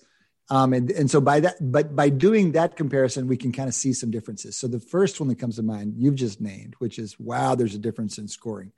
Um, 0.51 0.73
and, 0.73 0.89
and 0.91 1.11
so 1.11 1.21
by 1.21 1.41
that, 1.41 1.55
but 1.59 1.95
by 1.95 2.09
doing 2.09 2.53
that 2.53 2.75
comparison, 2.75 3.27
we 3.27 3.37
can 3.37 3.51
kind 3.51 3.69
of 3.69 3.75
see 3.75 3.93
some 3.93 4.09
differences. 4.09 4.57
So 4.57 4.67
the 4.67 4.79
first 4.79 5.19
one 5.19 5.29
that 5.29 5.37
comes 5.37 5.57
to 5.57 5.63
mind, 5.63 5.93
you've 5.95 6.15
just 6.15 6.41
named, 6.41 6.73
which 6.79 6.97
is 6.97 7.19
wow, 7.19 7.53
there's 7.53 7.75
a 7.75 7.79
difference 7.79 8.17
in 8.17 8.27
scoring, 8.27 8.71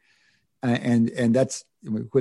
and 0.62 1.10
and 1.12 1.34
that's 1.34 1.64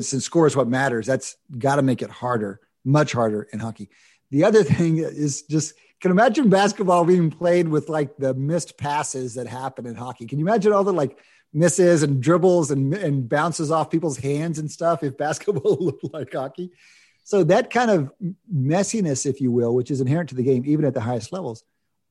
since 0.01 0.25
score 0.25 0.47
is 0.47 0.55
what 0.55 0.69
matters. 0.69 1.05
That's 1.05 1.37
got 1.59 1.77
to 1.77 1.83
make 1.83 2.01
it 2.01 2.11
harder, 2.11 2.61
much 2.85 3.13
harder 3.13 3.49
in 3.53 3.59
hockey. 3.59 3.91
The 4.31 4.45
other 4.45 4.63
thing 4.65 4.99
is 4.99 5.43
just 5.43 5.75
can 6.01 6.13
imagine 6.13 6.49
basketball 6.49 7.05
being 7.05 7.31
played 7.31 7.69
with 7.69 7.89
like 7.89 8.17
the 8.17 8.35
missed 8.35 8.79
passes 8.79 9.35
that 9.35 9.47
happen 9.47 9.87
in 9.87 9.95
hockey. 9.95 10.27
Can 10.27 10.39
you 10.39 10.47
imagine 10.47 10.73
all 10.73 10.85
the 10.85 10.93
like 10.93 11.19
misses 11.53 12.03
and 12.03 12.23
dribbles 12.23 12.71
and 12.71 12.95
and 12.95 13.29
bounces 13.29 13.71
off 13.71 13.91
people's 13.91 14.19
hands 14.19 14.59
and 14.59 14.71
stuff 14.71 15.03
if 15.03 15.17
basketball 15.27 15.77
looked 15.81 16.13
like 16.13 16.33
hockey? 16.33 16.71
So 17.25 17.45
that 17.45 17.71
kind 17.71 17.91
of 17.91 18.13
messiness, 18.53 19.25
if 19.27 19.41
you 19.41 19.53
will, 19.53 19.75
which 19.75 19.91
is 19.91 20.01
inherent 20.01 20.31
to 20.31 20.35
the 20.35 20.43
game, 20.43 20.65
even 20.67 20.85
at 20.85 20.95
the 20.95 21.01
highest 21.01 21.33
levels, 21.33 21.63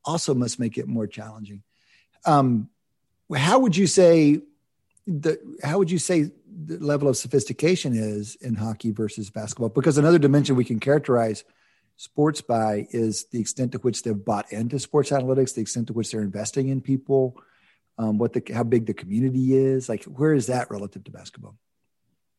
also 0.04 0.34
must 0.34 0.58
make 0.58 0.78
it 0.78 0.88
more 0.88 1.06
challenging. 1.06 1.62
Um, 2.24 2.70
how 3.34 3.58
would 3.58 3.76
you 3.76 3.86
say 3.86 4.40
the 5.06 5.38
how 5.62 5.78
would 5.78 5.90
you 5.90 5.98
say 5.98 6.30
the 6.66 6.78
level 6.78 7.08
of 7.08 7.16
sophistication 7.16 7.94
is 7.94 8.36
in 8.36 8.54
hockey 8.54 8.90
versus 8.92 9.30
basketball? 9.30 9.68
Because 9.68 9.98
another 9.98 10.18
dimension 10.18 10.56
we 10.56 10.64
can 10.64 10.80
characterize 10.80 11.44
sports 11.96 12.40
by 12.40 12.86
is 12.90 13.26
the 13.26 13.40
extent 13.40 13.72
to 13.72 13.78
which 13.78 14.02
they've 14.02 14.24
bought 14.24 14.50
into 14.52 14.78
sports 14.78 15.10
analytics, 15.10 15.54
the 15.54 15.60
extent 15.60 15.86
to 15.88 15.92
which 15.92 16.10
they're 16.10 16.22
investing 16.22 16.68
in 16.68 16.80
people, 16.80 17.36
um, 18.00 18.16
what 18.16 18.32
the 18.32 18.42
how 18.54 18.64
big 18.64 18.86
the 18.86 18.94
community 18.94 19.54
is. 19.54 19.88
Like, 19.88 20.04
where 20.04 20.32
is 20.32 20.46
that 20.46 20.70
relative 20.70 21.04
to 21.04 21.10
basketball? 21.10 21.56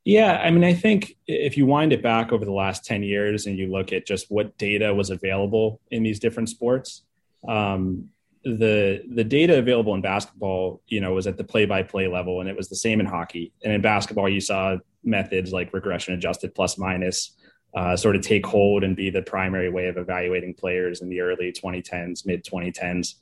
Yeah, 0.04 0.42
I 0.44 0.50
mean, 0.50 0.64
I 0.64 0.74
think 0.74 1.16
if 1.28 1.56
you 1.56 1.68
wind 1.68 1.94
it 1.94 2.02
back 2.02 2.32
over 2.32 2.44
the 2.44 2.52
last 2.52 2.84
10 2.86 3.04
years 3.04 3.46
and 3.46 3.56
you 3.56 3.68
look 3.68 3.94
at 3.94 4.08
just 4.08 4.32
what 4.32 4.58
data 4.58 4.92
was 4.96 5.12
available 5.12 5.80
in 5.92 6.02
these 6.02 6.20
different 6.20 6.50
sports, 6.50 7.04
um, 7.48 8.10
the 8.44 9.04
the 9.14 9.24
data 9.24 9.60
available 9.60 9.94
in 9.94 10.02
basketball, 10.02 10.82
you 10.88 11.00
know, 11.00 11.14
was 11.14 11.28
at 11.28 11.38
the 11.38 11.44
play 11.44 11.68
by 11.68 11.84
play 11.84 12.08
level, 12.08 12.42
and 12.42 12.50
it 12.50 12.58
was 12.58 12.68
the 12.68 12.76
same 12.76 13.00
in 13.00 13.06
hockey. 13.06 13.54
And 13.64 13.72
in 13.72 13.82
basketball, 13.82 14.28
you 14.28 14.42
saw 14.42 14.78
methods 15.04 15.54
like 15.54 15.72
regression 15.74 16.16
adjusted 16.16 16.56
plus 16.56 16.80
minus 16.80 17.38
uh, 17.76 17.96
sort 17.96 18.16
of 18.16 18.24
take 18.24 18.46
hold 18.46 18.84
and 18.84 18.96
be 18.96 19.12
the 19.12 19.22
primary 19.22 19.70
way 19.70 19.88
of 19.88 19.98
evaluating 19.98 20.56
players 20.56 21.02
in 21.02 21.10
the 21.10 21.22
early 21.22 21.52
2010s, 21.52 22.26
mid 22.26 22.44
2010s. 22.44 23.16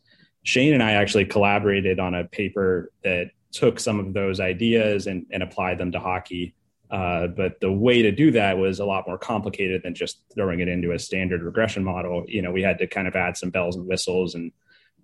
Shane 0.44 0.74
and 0.74 0.84
I 0.84 0.94
actually 0.94 1.26
collaborated 1.26 2.00
on 2.00 2.16
a 2.16 2.24
paper 2.26 2.92
that 3.04 3.32
took 3.52 3.80
some 3.80 4.00
of 4.00 4.14
those 4.14 4.40
ideas 4.40 5.08
and, 5.08 5.26
and 5.32 5.44
applied 5.44 5.78
them 5.78 5.92
to 5.92 6.00
hockey. 6.00 6.56
Uh, 6.90 7.28
but 7.28 7.60
the 7.60 7.72
way 7.72 8.02
to 8.02 8.12
do 8.12 8.32
that 8.32 8.58
was 8.58 8.80
a 8.80 8.86
lot 8.86 9.06
more 9.08 9.18
complicated 9.18 9.84
than 9.84 9.94
just 9.94 10.22
throwing 10.34 10.60
it 10.60 10.68
into 10.68 10.92
a 10.92 11.00
standard 11.00 11.44
regression 11.44 11.84
model. 11.84 12.26
You 12.28 12.42
know, 12.42 12.52
we 12.52 12.64
had 12.64 12.80
to 12.80 12.88
kind 12.88 13.08
of 13.08 13.16
add 13.16 13.38
some 13.38 13.52
bells 13.52 13.76
and 13.76 13.88
whistles 13.88 14.36
and 14.36 14.52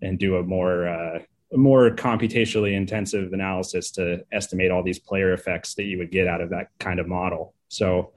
and 0.01 0.19
do 0.19 0.35
a 0.37 0.43
more 0.43 0.87
uh, 0.87 1.19
more 1.53 1.91
computationally 1.91 2.75
intensive 2.75 3.33
analysis 3.33 3.91
to 3.91 4.25
estimate 4.31 4.71
all 4.71 4.83
these 4.83 4.99
player 4.99 5.33
effects 5.33 5.75
that 5.75 5.83
you 5.83 5.97
would 5.97 6.11
get 6.11 6.27
out 6.27 6.41
of 6.41 6.49
that 6.49 6.69
kind 6.79 6.99
of 6.99 7.07
model. 7.07 7.53
So 7.69 8.11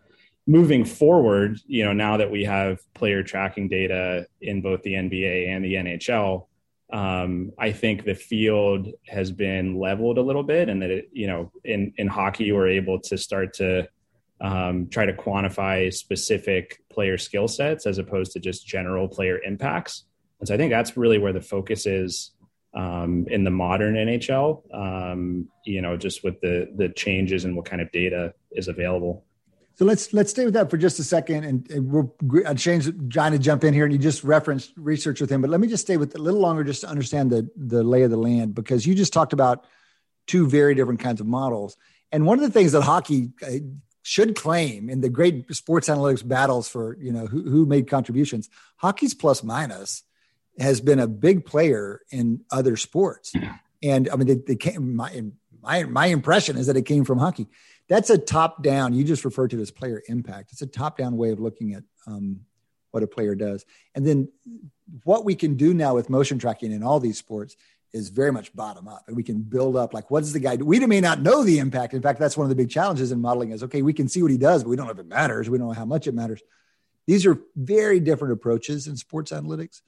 moving 0.46 0.84
forward, 0.84 1.58
you 1.66 1.84
know, 1.84 1.92
now 1.92 2.16
that 2.16 2.30
we 2.30 2.44
have 2.44 2.80
player 2.94 3.22
tracking 3.22 3.68
data 3.68 4.26
in 4.40 4.62
both 4.62 4.82
the 4.82 4.94
NBA 4.94 5.48
and 5.48 5.64
the 5.64 5.74
NHL, 5.74 6.46
um, 6.92 7.52
I 7.58 7.72
think 7.72 8.04
the 8.04 8.14
field 8.14 8.88
has 9.06 9.30
been 9.30 9.78
leveled 9.78 10.18
a 10.18 10.22
little 10.22 10.42
bit, 10.42 10.68
and 10.68 10.80
that 10.82 10.90
it, 10.90 11.10
you 11.12 11.26
know, 11.26 11.52
in 11.64 11.92
in 11.98 12.08
hockey, 12.08 12.50
we're 12.52 12.68
able 12.68 12.98
to 13.00 13.18
start 13.18 13.54
to 13.54 13.88
um, 14.40 14.88
try 14.88 15.04
to 15.04 15.12
quantify 15.12 15.92
specific 15.92 16.82
player 16.90 17.18
skill 17.18 17.48
sets 17.48 17.86
as 17.86 17.98
opposed 17.98 18.32
to 18.32 18.40
just 18.40 18.66
general 18.66 19.08
player 19.08 19.40
impacts. 19.42 20.04
And 20.40 20.48
so 20.48 20.54
I 20.54 20.56
think 20.56 20.70
that's 20.70 20.96
really 20.96 21.18
where 21.18 21.32
the 21.32 21.40
focus 21.40 21.84
is 21.86 22.30
um, 22.74 23.26
in 23.28 23.44
the 23.44 23.50
modern 23.50 23.94
NHL. 23.94 24.62
Um, 24.74 25.48
you 25.66 25.82
know, 25.82 25.96
just 25.96 26.24
with 26.24 26.40
the 26.40 26.72
the 26.76 26.88
changes 26.88 27.44
and 27.44 27.54
what 27.54 27.66
kind 27.66 27.82
of 27.82 27.92
data 27.92 28.32
is 28.52 28.68
available. 28.68 29.24
So 29.78 29.84
let's 29.84 30.12
let's 30.12 30.32
stay 30.32 30.44
with 30.44 30.54
that 30.54 30.70
for 30.70 30.76
just 30.76 30.98
a 30.98 31.04
second, 31.04 31.44
and, 31.44 31.70
and 31.70 31.92
we'll 31.92 32.12
uh, 32.44 32.56
Shane's 32.56 32.90
trying 33.10 33.30
to 33.30 33.38
jump 33.38 33.62
in 33.62 33.72
here, 33.72 33.84
and 33.84 33.92
you 33.92 33.98
just 33.98 34.24
referenced 34.24 34.72
research 34.76 35.20
with 35.20 35.30
him, 35.30 35.40
but 35.40 35.50
let 35.50 35.60
me 35.60 35.68
just 35.68 35.84
stay 35.84 35.96
with 35.96 36.16
a 36.16 36.18
little 36.18 36.40
longer 36.40 36.64
just 36.64 36.80
to 36.80 36.88
understand 36.88 37.30
the 37.30 37.48
the 37.56 37.84
lay 37.84 38.02
of 38.02 38.10
the 38.10 38.16
land 38.16 38.56
because 38.56 38.84
you 38.84 38.94
just 38.96 39.12
talked 39.12 39.32
about 39.32 39.66
two 40.26 40.48
very 40.48 40.74
different 40.74 40.98
kinds 40.98 41.20
of 41.20 41.28
models, 41.28 41.76
and 42.10 42.26
one 42.26 42.38
of 42.38 42.42
the 42.42 42.50
things 42.50 42.72
that 42.72 42.82
hockey 42.82 43.30
uh, 43.46 43.50
should 44.02 44.34
claim 44.34 44.90
in 44.90 45.00
the 45.00 45.08
great 45.08 45.54
sports 45.54 45.88
analytics 45.88 46.26
battles 46.26 46.68
for 46.68 46.96
you 47.00 47.12
know 47.12 47.26
who, 47.26 47.48
who 47.48 47.64
made 47.64 47.88
contributions, 47.88 48.50
hockey's 48.78 49.14
plus 49.14 49.44
minus 49.44 50.02
has 50.58 50.80
been 50.80 50.98
a 50.98 51.06
big 51.06 51.44
player 51.44 52.00
in 52.10 52.40
other 52.50 52.76
sports, 52.76 53.32
and 53.80 54.08
I 54.08 54.16
mean 54.16 54.26
they, 54.26 54.34
they 54.34 54.56
came 54.56 54.96
my 54.96 55.22
my 55.62 55.84
my 55.84 56.06
impression 56.06 56.56
is 56.56 56.66
that 56.66 56.76
it 56.76 56.82
came 56.82 57.04
from 57.04 57.18
hockey 57.18 57.46
that's 57.88 58.10
a 58.10 58.18
top 58.18 58.62
down. 58.62 58.92
You 58.92 59.04
just 59.04 59.24
referred 59.24 59.50
to 59.50 59.58
it 59.58 59.62
as 59.62 59.70
player 59.70 60.02
impact. 60.08 60.52
It's 60.52 60.62
a 60.62 60.66
top 60.66 60.98
down 60.98 61.16
way 61.16 61.30
of 61.30 61.40
looking 61.40 61.74
at 61.74 61.84
um, 62.06 62.40
what 62.90 63.02
a 63.02 63.06
player 63.06 63.34
does. 63.34 63.64
And 63.94 64.06
then 64.06 64.28
what 65.04 65.24
we 65.24 65.34
can 65.34 65.54
do 65.54 65.74
now 65.74 65.94
with 65.94 66.10
motion 66.10 66.38
tracking 66.38 66.72
in 66.72 66.82
all 66.82 67.00
these 67.00 67.18
sports 67.18 67.56
is 67.92 68.10
very 68.10 68.32
much 68.32 68.54
bottom 68.54 68.86
up 68.86 69.04
and 69.06 69.16
we 69.16 69.22
can 69.22 69.40
build 69.40 69.74
up 69.74 69.94
like 69.94 70.10
what 70.10 70.20
does 70.20 70.34
the 70.34 70.40
guy 70.40 70.56
do 70.56 70.64
we 70.64 70.78
may 70.80 71.00
not 71.00 71.22
know 71.22 71.42
the 71.42 71.58
impact 71.58 71.94
in 71.94 72.02
fact 72.02 72.18
that's 72.18 72.36
one 72.36 72.44
of 72.44 72.50
the 72.50 72.54
big 72.54 72.68
challenges 72.68 73.12
in 73.12 73.20
modeling 73.20 73.50
is 73.50 73.62
okay 73.62 73.80
we 73.80 73.94
can 73.94 74.08
see 74.08 74.20
what 74.20 74.30
he 74.30 74.36
does 74.36 74.62
but 74.62 74.68
we 74.68 74.76
don't 74.76 74.86
know 74.86 74.92
if 74.92 74.98
it 74.98 75.06
matters 75.06 75.48
we 75.48 75.56
don't 75.56 75.68
know 75.68 75.72
how 75.72 75.86
much 75.86 76.06
it 76.06 76.12
matters 76.12 76.42
these 77.06 77.24
are 77.24 77.38
very 77.56 77.98
different 77.98 78.32
approaches 78.32 78.86
in 78.86 78.96
sports 78.96 79.32
analytics 79.32 79.80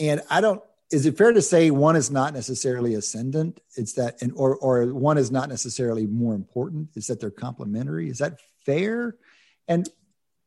and 0.00 0.22
i 0.28 0.40
don't 0.40 0.60
is 0.94 1.06
it 1.06 1.18
fair 1.18 1.32
to 1.32 1.42
say 1.42 1.70
one 1.70 1.96
is 1.96 2.10
not 2.10 2.32
necessarily 2.32 2.94
ascendant? 2.94 3.60
It's 3.76 3.94
that, 3.94 4.22
and 4.22 4.32
or 4.36 4.56
or 4.56 4.94
one 4.94 5.18
is 5.18 5.30
not 5.32 5.48
necessarily 5.48 6.06
more 6.06 6.34
important. 6.34 6.90
Is 6.94 7.08
that 7.08 7.20
they're 7.20 7.30
complementary? 7.30 8.08
Is 8.08 8.18
that 8.18 8.40
fair? 8.64 9.16
And 9.66 9.88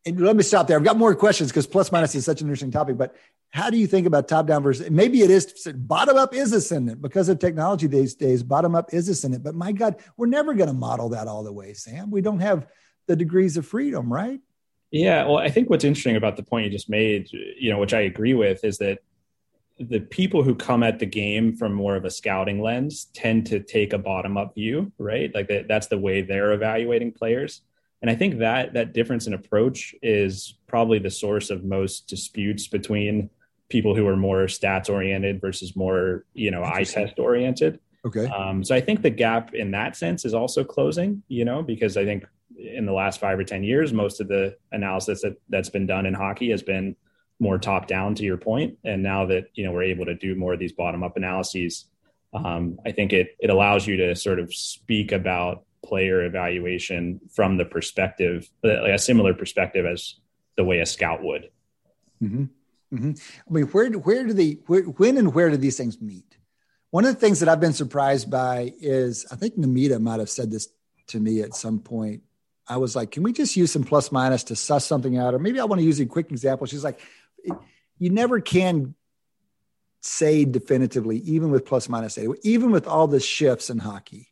and 0.05 0.21
let 0.21 0.37
me 0.37 0.43
stop 0.43 0.67
there. 0.67 0.77
I've 0.77 0.85
got 0.85 0.97
more 0.97 1.13
questions 1.15 1.49
because 1.49 1.67
plus 1.67 1.91
minus 1.91 2.15
is 2.15 2.23
such 2.23 2.39
an 2.39 2.47
interesting 2.47 2.71
topic. 2.71 2.97
But 2.97 3.15
how 3.49 3.69
do 3.69 3.77
you 3.77 3.87
think 3.87 4.07
about 4.07 4.29
top 4.29 4.47
down 4.47 4.63
versus 4.63 4.89
maybe 4.89 5.21
it 5.21 5.29
is 5.29 5.67
bottom 5.75 6.15
up 6.15 6.33
is 6.33 6.53
ascendant 6.53 7.01
because 7.01 7.27
of 7.27 7.39
technology 7.39 7.87
these 7.87 8.15
days? 8.15 8.41
Bottom 8.41 8.73
up 8.73 8.93
is 8.93 9.09
ascendant. 9.09 9.43
But 9.43 9.53
my 9.53 9.73
God, 9.73 9.97
we're 10.15 10.27
never 10.27 10.53
going 10.53 10.67
to 10.67 10.73
model 10.73 11.09
that 11.09 11.27
all 11.27 11.43
the 11.43 11.51
way, 11.51 11.73
Sam. 11.73 12.09
We 12.09 12.21
don't 12.21 12.39
have 12.39 12.67
the 13.07 13.17
degrees 13.17 13.57
of 13.57 13.65
freedom, 13.65 14.11
right? 14.11 14.39
Yeah. 14.91 15.25
Well, 15.25 15.37
I 15.37 15.49
think 15.49 15.69
what's 15.69 15.83
interesting 15.83 16.15
about 16.15 16.37
the 16.37 16.43
point 16.43 16.65
you 16.65 16.71
just 16.71 16.89
made, 16.89 17.27
you 17.31 17.69
know, 17.69 17.79
which 17.79 17.93
I 17.93 18.01
agree 18.01 18.33
with, 18.33 18.63
is 18.63 18.77
that 18.77 18.99
the 19.79 19.99
people 19.99 20.43
who 20.43 20.55
come 20.55 20.83
at 20.83 20.99
the 20.99 21.05
game 21.05 21.55
from 21.55 21.73
more 21.73 21.95
of 21.95 22.05
a 22.05 22.09
scouting 22.09 22.61
lens 22.61 23.05
tend 23.13 23.45
to 23.47 23.59
take 23.59 23.93
a 23.93 23.97
bottom 23.97 24.37
up 24.37 24.55
view, 24.55 24.91
right? 24.97 25.33
Like 25.33 25.47
that, 25.49 25.67
that's 25.67 25.87
the 25.87 25.97
way 25.97 26.21
they're 26.21 26.53
evaluating 26.53 27.11
players. 27.11 27.61
And 28.01 28.11
I 28.11 28.15
think 28.15 28.39
that 28.39 28.73
that 28.73 28.93
difference 28.93 29.27
in 29.27 29.33
approach 29.33 29.95
is 30.01 30.57
probably 30.67 30.99
the 30.99 31.09
source 31.09 31.49
of 31.49 31.63
most 31.63 32.07
disputes 32.07 32.67
between 32.67 33.29
people 33.69 33.95
who 33.95 34.07
are 34.07 34.15
more 34.15 34.45
stats 34.45 34.89
oriented 34.89 35.41
versus 35.41 35.75
more, 35.75 36.25
you 36.33 36.51
know, 36.51 36.63
eye 36.63 36.83
test 36.83 37.19
oriented. 37.19 37.79
Okay. 38.05 38.25
Um, 38.27 38.63
so 38.63 38.75
I 38.75 38.81
think 38.81 39.01
the 39.01 39.09
gap 39.09 39.53
in 39.53 39.71
that 39.71 39.95
sense 39.95 40.25
is 40.25 40.33
also 40.33 40.63
closing, 40.63 41.23
you 41.27 41.43
know, 41.43 41.61
because 41.61 41.97
I 41.97 42.05
think 42.05 42.25
in 42.57 42.85
the 42.85 42.93
last 42.93 43.19
five 43.19 43.37
or 43.37 43.43
10 43.43 43.63
years, 43.63 43.91
most 43.91 44.21
of 44.21 44.27
the 44.27 44.55
analysis 44.71 45.21
that, 45.21 45.35
that's 45.49 45.69
been 45.69 45.85
done 45.85 46.05
in 46.05 46.13
hockey 46.13 46.49
has 46.51 46.63
been 46.63 46.95
more 47.39 47.57
top 47.57 47.87
down 47.87 48.15
to 48.15 48.23
your 48.23 48.37
point 48.37 48.77
and 48.83 49.03
now 49.03 49.25
that 49.25 49.45
you 49.53 49.63
know 49.63 49.71
we're 49.71 49.83
able 49.83 50.05
to 50.05 50.15
do 50.15 50.35
more 50.35 50.53
of 50.53 50.59
these 50.59 50.71
bottom 50.71 51.03
up 51.03 51.17
analyses 51.17 51.85
um, 52.33 52.79
i 52.85 52.91
think 52.91 53.13
it 53.13 53.35
it 53.39 53.49
allows 53.49 53.85
you 53.85 53.97
to 53.97 54.15
sort 54.15 54.39
of 54.39 54.53
speak 54.53 55.11
about 55.11 55.63
player 55.83 56.25
evaluation 56.25 57.19
from 57.33 57.57
the 57.57 57.65
perspective 57.65 58.49
like 58.63 58.93
a 58.93 58.99
similar 58.99 59.33
perspective 59.33 59.85
as 59.85 60.15
the 60.55 60.63
way 60.63 60.79
a 60.79 60.85
scout 60.85 61.23
would 61.23 61.49
mm-hmm. 62.21 62.45
Mm-hmm. 62.93 63.11
i 63.47 63.53
mean 63.53 63.65
where 63.67 63.91
where 63.91 64.25
do 64.25 64.33
the 64.33 64.59
where, 64.65 64.81
when 64.81 65.17
and 65.17 65.33
where 65.33 65.49
do 65.49 65.57
these 65.57 65.77
things 65.77 66.01
meet 66.01 66.37
one 66.89 67.05
of 67.05 67.13
the 67.13 67.19
things 67.19 67.39
that 67.39 67.49
i've 67.49 67.61
been 67.61 67.73
surprised 67.73 68.31
by 68.31 68.73
is 68.79 69.27
i 69.31 69.35
think 69.35 69.57
namita 69.57 70.01
might 70.01 70.19
have 70.19 70.29
said 70.29 70.49
this 70.49 70.69
to 71.07 71.19
me 71.19 71.41
at 71.41 71.55
some 71.55 71.79
point 71.79 72.23
I 72.69 72.77
was 72.77 72.95
like, 72.95 73.11
can 73.11 73.23
we 73.23 73.31
just 73.31 73.55
use 73.55 73.71
some 73.71 73.83
plus 73.83 74.11
minus 74.11 74.43
to 74.45 74.55
suss 74.55 74.85
something 74.85 75.17
out? 75.17 75.33
Or 75.33 75.39
maybe 75.39 75.59
I 75.59 75.65
want 75.65 75.79
to 75.79 75.85
use 75.85 75.99
a 75.99 76.05
quick 76.05 76.31
example. 76.31 76.67
She's 76.67 76.83
like, 76.83 76.99
you 77.99 78.09
never 78.09 78.39
can 78.39 78.95
say 80.01 80.45
definitively, 80.45 81.17
even 81.19 81.51
with 81.51 81.65
plus 81.65 81.89
minus 81.89 82.15
data, 82.15 82.33
even 82.43 82.71
with 82.71 82.87
all 82.87 83.07
the 83.07 83.19
shifts 83.19 83.69
in 83.69 83.79
hockey, 83.79 84.29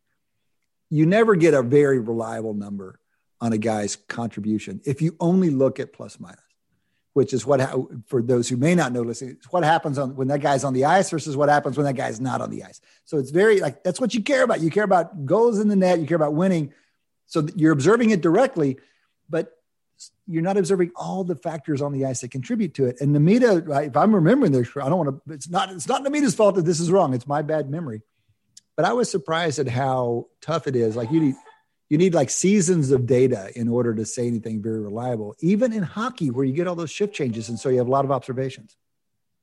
you 0.90 1.06
never 1.06 1.36
get 1.36 1.54
a 1.54 1.62
very 1.62 2.00
reliable 2.00 2.54
number 2.54 3.00
on 3.42 3.54
a 3.54 3.58
guy's 3.58 3.96
contribution 3.96 4.82
if 4.86 5.02
you 5.02 5.16
only 5.20 5.50
look 5.50 5.80
at 5.80 5.92
plus 5.92 6.20
minus, 6.20 6.40
which 7.14 7.34
is 7.34 7.46
what 7.46 7.60
for 8.08 8.22
those 8.22 8.48
who 8.48 8.58
may 8.58 8.76
not 8.76 8.94
know, 8.94 9.02
listen, 9.02 9.38
what 9.50 9.64
happens 9.64 9.98
on 9.98 10.16
when 10.16 10.28
that 10.30 10.42
guy's 10.42 10.64
on 10.64 10.74
the 10.74 10.86
ice 10.86 11.10
versus 11.10 11.36
what 11.36 11.50
happens 11.50 11.78
when 11.78 11.86
that 11.86 11.96
guy's 11.96 12.22
not 12.22 12.42
on 12.42 12.50
the 12.50 12.64
ice. 12.64 12.80
So 13.04 13.18
it's 13.18 13.32
very 13.32 13.60
like 13.60 13.84
that's 13.84 14.00
what 14.00 14.14
you 14.14 14.22
care 14.22 14.44
about. 14.44 14.62
You 14.62 14.70
care 14.70 14.84
about 14.84 15.26
goals 15.26 15.60
in 15.60 15.68
the 15.68 15.76
net. 15.76 16.00
You 16.00 16.06
care 16.06 16.16
about 16.16 16.34
winning. 16.34 16.74
So 17.26 17.48
you're 17.56 17.74
observing 17.74 18.12
it 18.12 18.22
directly, 18.22 18.78
but 19.30 19.55
you're 20.28 20.44
not 20.44 20.58
observing 20.58 20.92
all 20.96 21.24
the 21.24 21.36
factors 21.36 21.82
on 21.82 21.92
the 21.92 22.06
ice 22.06 22.22
that 22.22 22.32
contribute 22.32 22.74
to 22.76 22.86
it. 22.86 22.98
And 23.00 23.16
Namita, 23.16 23.88
if 23.88 23.96
I'm 23.96 24.14
remembering 24.14 24.52
this, 24.52 24.70
I 24.76 24.90
don't 24.90 24.98
want 24.98 25.26
to. 25.28 25.34
It's 25.34 25.50
not. 25.50 25.72
It's 25.72 25.88
not 25.88 26.04
Namita's 26.04 26.36
fault 26.36 26.56
that 26.56 26.66
this 26.66 26.80
is 26.80 26.92
wrong. 26.92 27.14
It's 27.14 27.28
my 27.28 27.42
bad 27.42 27.70
memory. 27.70 28.02
But 28.76 28.86
I 28.86 28.94
was 28.94 29.10
surprised 29.10 29.60
at 29.60 29.68
how 29.68 30.28
tough 30.42 30.68
it 30.68 30.76
is. 30.76 30.96
Like 30.96 31.12
you 31.12 31.20
need, 31.20 31.36
you 31.90 31.98
need 31.98 32.14
like 32.14 32.30
seasons 32.30 32.92
of 32.92 33.06
data 33.06 33.50
in 33.56 33.70
order 33.70 33.96
to 33.96 34.06
say 34.06 34.28
anything 34.28 34.62
very 34.62 34.82
reliable. 34.82 35.36
Even 35.40 35.72
in 35.72 35.84
hockey, 35.84 36.30
where 36.30 36.44
you 36.44 36.54
get 36.54 36.68
all 36.68 36.76
those 36.76 36.92
shift 36.92 37.14
changes, 37.14 37.48
and 37.48 37.60
so 37.60 37.70
you 37.70 37.78
have 37.78 37.88
a 37.88 37.92
lot 37.92 38.04
of 38.04 38.12
observations. 38.12 38.76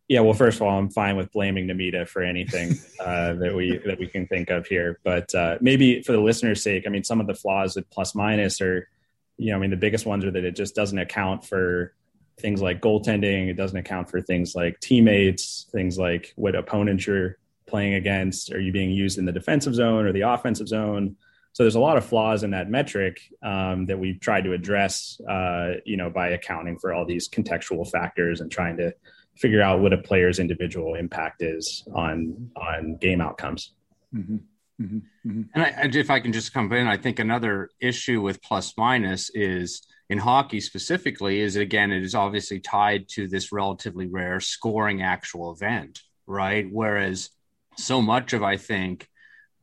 Yeah, 0.09 0.21
well, 0.21 0.35
first 0.35 0.57
of 0.57 0.63
all, 0.63 0.79
I'm 0.79 0.91
fine 0.91 1.17
with 1.17 1.33
blaming 1.33 1.67
Namita 1.67 2.07
for 2.07 2.23
anything 2.23 2.73
uh, 3.01 3.35
that 3.35 3.55
we 3.55 3.79
that 3.87 3.99
we 3.99 4.07
can 4.07 4.27
think 4.27 4.51
of 4.51 4.67
here. 4.67 4.99
But 5.05 5.35
uh, 5.35 5.57
maybe 5.61 6.03
for 6.03 6.13
the 6.13 6.21
listener's 6.21 6.63
sake, 6.63 6.85
I 6.87 6.91
mean, 6.91 7.05
some 7.05 7.21
of 7.21 7.27
the 7.27 7.35
flaws 7.35 7.77
with 7.77 7.89
plus 7.89 8.15
minus 8.15 8.61
are 8.61 8.89
you 9.37 9.51
know, 9.51 9.57
I 9.57 9.61
mean, 9.61 9.71
the 9.71 9.77
biggest 9.77 10.07
ones 10.07 10.25
are 10.25 10.31
that 10.31 10.45
it 10.45 10.57
just 10.57 10.75
doesn't 10.75 10.99
account 10.99 11.45
for 11.45 11.95
things 12.41 12.63
like 12.63 12.81
goaltending. 12.81 13.49
It 13.49 13.55
doesn't 13.55 13.77
account 13.77 14.11
for 14.11 14.21
things 14.21 14.55
like 14.55 14.81
teammates, 14.81 15.67
things 15.73 15.99
like 15.99 16.33
what 16.37 16.55
opponents 16.55 17.07
you're 17.07 17.39
playing 17.67 17.95
against? 17.95 18.53
Are 18.53 18.61
you 18.61 18.73
being 18.73 18.91
used 18.91 19.19
in 19.19 19.25
the 19.25 19.33
defensive 19.33 19.75
zone 19.75 20.05
or 20.05 20.13
the 20.13 20.23
offensive 20.23 20.69
zone? 20.69 21.17
So 21.55 21.63
there's 21.63 21.75
a 21.75 21.81
lot 21.81 21.97
of 21.97 22.05
flaws 22.05 22.45
in 22.45 22.51
that 22.53 22.71
metric 22.71 23.21
um, 23.43 23.87
that 23.87 23.99
we've 23.99 24.21
tried 24.21 24.45
to 24.45 24.53
address, 24.53 25.21
uh, 25.29 25.75
you 25.85 25.97
know, 25.97 26.09
by 26.09 26.29
accounting 26.29 26.79
for 26.79 26.93
all 26.93 27.05
these 27.05 27.29
contextual 27.29 27.91
factors 27.91 28.41
and 28.41 28.51
trying 28.51 28.77
to 28.79 28.95
figure 29.37 29.63
out 29.63 29.81
what 29.81 29.93
a 29.93 29.99
player's 29.99 30.39
individual 30.39 30.95
impact 30.95 31.43
is 31.43 31.87
on 31.95 32.51
on 32.57 32.97
game 32.97 33.21
outcomes. 33.21 33.73
Mm-hmm. 34.15 34.37
Mm-hmm. 34.83 35.31
Mm-hmm. 35.31 35.43
And, 35.55 35.63
I, 35.63 35.69
and 35.69 35.97
if 35.97 36.11
I 36.11 36.21
can 36.21 36.33
just 36.33 36.53
come 36.53 36.73
in, 36.73 36.87
I 36.87 36.97
think 36.97 37.19
another 37.19 37.71
issue 37.81 38.21
with 38.21 38.43
plus 38.43 38.75
minus 38.77 39.31
is 39.31 39.83
in 40.09 40.19
hockey 40.19 40.61
specifically 40.61 41.41
is 41.41 41.57
again 41.57 41.93
it 41.93 42.03
is 42.03 42.15
obviously 42.15 42.61
tied 42.61 43.09
to 43.09 43.29
this 43.29 43.53
relatively 43.53 44.07
rare 44.07 44.41
scoring 44.41 45.03
actual 45.03 45.53
event, 45.53 46.01
right? 46.27 46.67
Whereas 46.71 47.31
so 47.79 48.03
much 48.03 48.33
of 48.33 48.43
I 48.43 48.57
think 48.57 49.09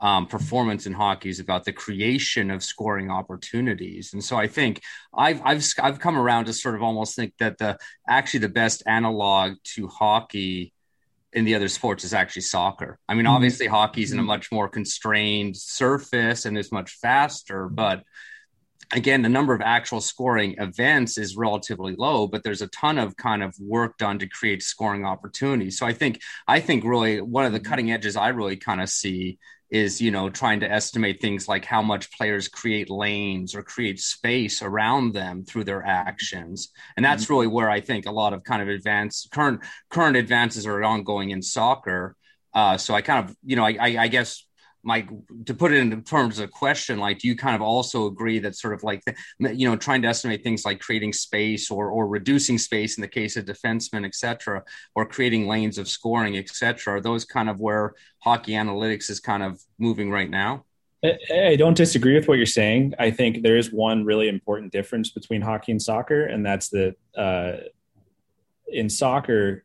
um, 0.02 0.28
performance 0.28 0.86
in 0.86 0.94
hockey 0.94 1.30
is 1.30 1.40
about 1.40 1.66
the 1.66 1.74
creation 1.74 2.52
of 2.52 2.64
scoring 2.64 3.12
opportunities. 3.12 4.14
And 4.14 4.24
so 4.24 4.38
I 4.38 4.48
think 4.48 4.82
I've, 5.14 5.42
I've, 5.44 5.64
I've 5.82 6.00
come 6.00 6.18
around 6.18 6.46
to 6.46 6.54
sort 6.54 6.76
of 6.76 6.82
almost 6.82 7.16
think 7.16 7.34
that 7.40 7.58
the 7.58 7.78
actually 8.08 8.40
the 8.40 8.50
best 8.50 8.82
analog 8.88 9.56
to 9.76 9.88
hockey 9.88 10.74
in 11.34 11.46
the 11.46 11.56
other 11.56 11.68
sports 11.70 12.04
is 12.04 12.14
actually 12.14 12.42
soccer. 12.42 12.98
I 13.08 13.14
mean, 13.14 13.26
mm-hmm. 13.26 13.36
obviously 13.36 13.68
hockey's 13.68 14.12
in 14.12 14.20
a 14.20 14.22
mm-hmm. 14.22 14.28
much 14.28 14.52
more 14.52 14.68
constrained 14.68 15.56
surface 15.58 16.46
and 16.46 16.58
is 16.58 16.72
much 16.72 16.92
faster, 16.94 17.70
but 17.70 18.04
again, 18.92 19.22
the 19.22 19.30
number 19.30 19.54
of 19.54 19.62
actual 19.62 20.02
scoring 20.02 20.56
events 20.58 21.18
is 21.18 21.38
relatively 21.38 21.96
low, 21.96 22.28
but 22.28 22.44
there's 22.44 22.62
a 22.62 22.68
ton 22.68 22.98
of 22.98 23.16
kind 23.16 23.44
of 23.44 23.54
work 23.60 23.98
done 23.98 24.20
to 24.20 24.28
create 24.28 24.64
scoring 24.64 25.06
opportunities. 25.06 25.78
So 25.78 25.86
I 25.86 25.94
think 25.94 26.22
I 26.48 26.60
think 26.60 26.84
really 26.84 27.22
one 27.22 27.46
of 27.46 27.54
the 27.54 27.60
mm-hmm. 27.60 27.70
cutting 27.70 27.92
edges 27.92 28.16
I 28.16 28.30
really 28.30 28.58
kind 28.58 28.82
of 28.82 28.90
see 28.90 29.38
is 29.70 30.02
you 30.02 30.10
know 30.10 30.30
trying 30.30 30.60
to 30.60 30.72
estimate 30.72 31.22
things 31.22 31.48
like 31.48 31.64
how 31.64 31.82
much 31.82 32.12
players 32.18 32.48
create 32.48 32.90
lanes 32.90 33.54
or 33.54 33.62
create 33.62 34.00
space 34.00 34.62
around 34.62 35.14
them 35.14 35.44
through 35.44 35.64
their 35.64 35.86
actions 35.86 36.70
and 36.98 37.06
that's 37.06 37.26
mm-hmm. 37.26 37.34
really 37.34 37.48
where 37.48 37.70
i 37.70 37.80
think 37.80 38.06
a 38.06 38.12
lot 38.12 38.34
of 38.34 38.44
kind 38.44 38.62
of 38.62 38.68
advanced 38.68 39.30
current 39.32 39.62
current 39.90 40.18
advances 40.18 40.66
are 40.66 40.84
ongoing 40.84 41.30
in 41.30 41.42
soccer 41.42 42.16
uh, 42.54 42.78
so 42.78 42.94
i 42.94 43.02
kind 43.02 43.30
of 43.30 43.36
you 43.44 43.56
know 43.56 43.64
I, 43.64 43.78
I, 43.80 43.98
I 44.04 44.08
guess 44.08 44.44
Mike, 44.84 45.10
to 45.46 45.54
put 45.54 45.74
it 45.74 45.78
in 45.78 46.04
terms 46.04 46.40
of 46.40 46.52
question, 46.52 47.00
like, 47.00 47.20
do 47.20 47.28
you 47.28 47.36
kind 47.36 47.56
of 47.56 47.62
also 47.62 48.08
agree 48.08 48.40
that 48.40 48.56
sort 48.56 48.74
of 48.74 48.84
like, 48.84 49.04
you 49.40 49.70
know, 49.70 49.76
trying 49.76 50.02
to 50.02 50.08
estimate 50.08 50.42
things 50.42 50.64
like 50.66 50.80
creating 50.80 51.14
space 51.14 51.70
or 51.70 51.90
or 51.90 52.08
reducing 52.08 52.58
space 52.58 52.98
in 52.98 53.02
the 53.02 53.08
case 53.08 53.36
of 53.36 53.46
defensemen, 53.46 54.06
et 54.06 54.16
cetera, 54.16 54.64
or 54.96 55.06
creating 55.06 55.48
lanes 55.48 55.78
of 55.78 55.88
scoring, 55.90 56.38
et 56.38 56.50
cetera, 56.50 56.96
are 56.96 57.02
those 57.02 57.26
kind 57.26 57.50
of 57.50 57.60
where 57.60 57.94
hockey 58.20 58.54
analytics 58.54 59.10
is 59.10 59.20
kind 59.20 59.44
of 59.44 59.62
moving 59.78 60.10
right 60.10 60.30
now? 60.30 60.66
I 61.04 61.56
don't 61.58 61.78
disagree 61.78 62.16
with 62.16 62.28
what 62.28 62.38
you're 62.38 62.46
saying. 62.46 62.94
I 63.00 63.12
think 63.12 63.42
there 63.42 63.56
is 63.56 63.72
one 63.72 64.04
really 64.04 64.28
important 64.28 64.72
difference 64.72 65.10
between 65.10 65.42
hockey 65.42 65.72
and 65.72 65.82
soccer, 65.82 66.26
and 66.26 66.46
that's 66.46 66.70
that 66.70 66.96
uh, 67.16 67.54
in 68.68 68.90
soccer, 68.90 69.64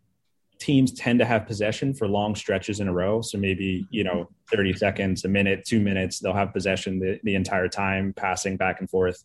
teams 0.59 0.93
tend 0.93 1.18
to 1.18 1.24
have 1.24 1.47
possession 1.47 1.94
for 1.94 2.09
long 2.09 2.35
stretches 2.35 2.81
in 2.81 2.89
a 2.89 2.93
row. 2.93 3.20
So 3.20 3.39
maybe, 3.39 3.86
you 3.90 4.05
know, 4.05 4.31
30 4.51 4.74
seconds, 4.74 5.24
a 5.24 5.28
minute, 5.28 5.64
two 5.66 5.81
minutes, 5.81 6.18
they'll 6.18 6.35
have 6.35 6.52
possession 6.52 7.01
the, 7.01 7.20
the 7.22 7.35
entire 7.35 7.68
time, 7.68 8.12
passing 8.12 8.56
back 8.56 8.81
and 8.81 8.89
forth. 8.89 9.24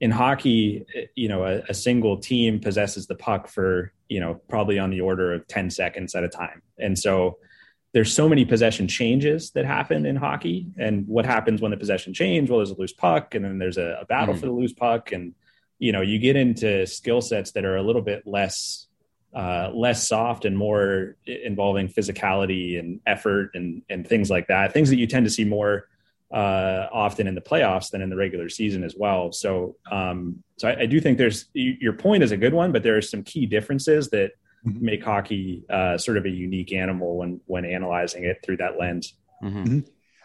In 0.00 0.10
hockey, 0.10 0.86
you 1.16 1.28
know, 1.28 1.44
a, 1.44 1.62
a, 1.68 1.74
single 1.74 2.18
team 2.18 2.60
possesses 2.60 3.08
the 3.08 3.16
puck 3.16 3.48
for, 3.48 3.92
you 4.08 4.20
know, 4.20 4.34
probably 4.48 4.78
on 4.78 4.90
the 4.90 5.00
order 5.00 5.32
of 5.32 5.48
10 5.48 5.70
seconds 5.70 6.14
at 6.14 6.22
a 6.22 6.28
time. 6.28 6.62
And 6.78 6.96
so 6.96 7.38
there's 7.92 8.12
so 8.12 8.28
many 8.28 8.44
possession 8.44 8.86
changes 8.86 9.50
that 9.52 9.64
happen 9.64 10.06
in 10.06 10.14
hockey. 10.14 10.68
And 10.76 11.08
what 11.08 11.26
happens 11.26 11.60
when 11.60 11.72
the 11.72 11.76
possession 11.76 12.14
change? 12.14 12.48
Well, 12.48 12.58
there's 12.58 12.70
a 12.70 12.78
loose 12.78 12.92
puck 12.92 13.34
and 13.34 13.44
then 13.44 13.58
there's 13.58 13.78
a, 13.78 13.98
a 14.02 14.04
battle 14.04 14.34
mm. 14.34 14.40
for 14.40 14.46
the 14.46 14.52
loose 14.52 14.72
puck. 14.74 15.10
And, 15.10 15.34
you 15.78 15.90
know, 15.90 16.02
you 16.02 16.18
get 16.18 16.36
into 16.36 16.86
skill 16.86 17.20
sets 17.20 17.52
that 17.52 17.64
are 17.64 17.76
a 17.76 17.82
little 17.82 18.02
bit 18.02 18.24
less 18.26 18.87
uh, 19.38 19.70
less 19.72 20.08
soft 20.08 20.44
and 20.44 20.58
more 20.58 21.14
involving 21.26 21.88
physicality 21.88 22.76
and 22.76 22.98
effort 23.06 23.52
and 23.54 23.82
and 23.88 24.04
things 24.04 24.28
like 24.30 24.48
that. 24.48 24.72
Things 24.72 24.90
that 24.90 24.96
you 24.96 25.06
tend 25.06 25.26
to 25.26 25.30
see 25.30 25.44
more 25.44 25.86
uh, 26.32 26.88
often 26.92 27.28
in 27.28 27.36
the 27.36 27.40
playoffs 27.40 27.90
than 27.90 28.02
in 28.02 28.10
the 28.10 28.16
regular 28.16 28.48
season 28.48 28.82
as 28.82 28.96
well. 28.96 29.30
So, 29.30 29.76
um, 29.92 30.42
so 30.56 30.68
I, 30.68 30.80
I, 30.80 30.86
do 30.86 31.00
think 31.00 31.18
there's 31.18 31.46
your 31.54 31.92
point 31.92 32.22
is 32.22 32.32
a 32.32 32.36
good 32.36 32.52
one, 32.52 32.72
but 32.72 32.82
there 32.82 32.96
are 32.96 33.02
some 33.02 33.22
key 33.22 33.46
differences 33.46 34.10
that 34.10 34.32
mm-hmm. 34.66 34.84
make 34.84 35.04
hockey 35.04 35.64
uh, 35.70 35.96
sort 35.96 36.16
of 36.16 36.26
a 36.26 36.30
unique 36.30 36.72
animal 36.72 37.16
when 37.16 37.40
when 37.46 37.64
analyzing 37.64 38.24
it 38.24 38.40
through 38.42 38.56
that 38.56 38.76
lens. 38.76 39.14
Mm-hmm. 39.42 39.62
Mm-hmm. 39.62 39.78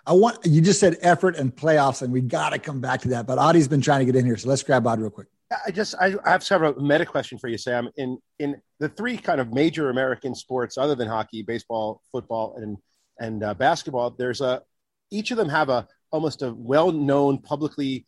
I 0.08 0.14
want 0.14 0.44
you 0.44 0.60
just 0.60 0.80
said 0.80 0.98
effort 1.02 1.36
and 1.36 1.56
playoffs, 1.56 2.02
and 2.02 2.12
we 2.12 2.22
got 2.22 2.50
to 2.50 2.58
come 2.58 2.82
back 2.82 3.02
to 3.02 3.10
that. 3.10 3.28
But 3.28 3.38
Adi's 3.38 3.68
been 3.68 3.82
trying 3.82 4.00
to 4.00 4.06
get 4.06 4.16
in 4.16 4.26
here, 4.26 4.38
so 4.38 4.50
let's 4.50 4.64
grab 4.64 4.88
Audie 4.88 5.04
real 5.04 5.12
quick. 5.12 5.28
I 5.66 5.72
just 5.72 5.96
I, 6.00 6.16
I 6.26 6.32
have 6.32 6.44
sort 6.44 6.64
of 6.64 6.78
a 6.78 6.82
meta 6.82 7.06
question 7.06 7.38
for 7.38 7.48
you, 7.48 7.58
Sam. 7.58 7.90
In 7.98 8.18
in 8.40 8.62
the 8.80 8.90
three 8.90 9.18
kind 9.18 9.42
of 9.42 9.54
major 9.54 9.90
American 9.90 10.36
sports, 10.36 10.78
other 10.78 10.96
than 10.96 11.08
hockey, 11.08 11.42
baseball, 11.42 12.02
football, 12.12 12.56
and 12.58 12.78
and 13.20 13.44
uh, 13.44 13.54
basketball, 13.54 14.12
there's 14.12 14.42
a 14.42 14.62
each 15.12 15.32
of 15.32 15.38
them 15.38 15.50
have 15.50 15.70
a 15.70 15.88
almost 16.12 16.44
a 16.44 16.54
well-known, 16.54 17.40
publicly 17.40 18.06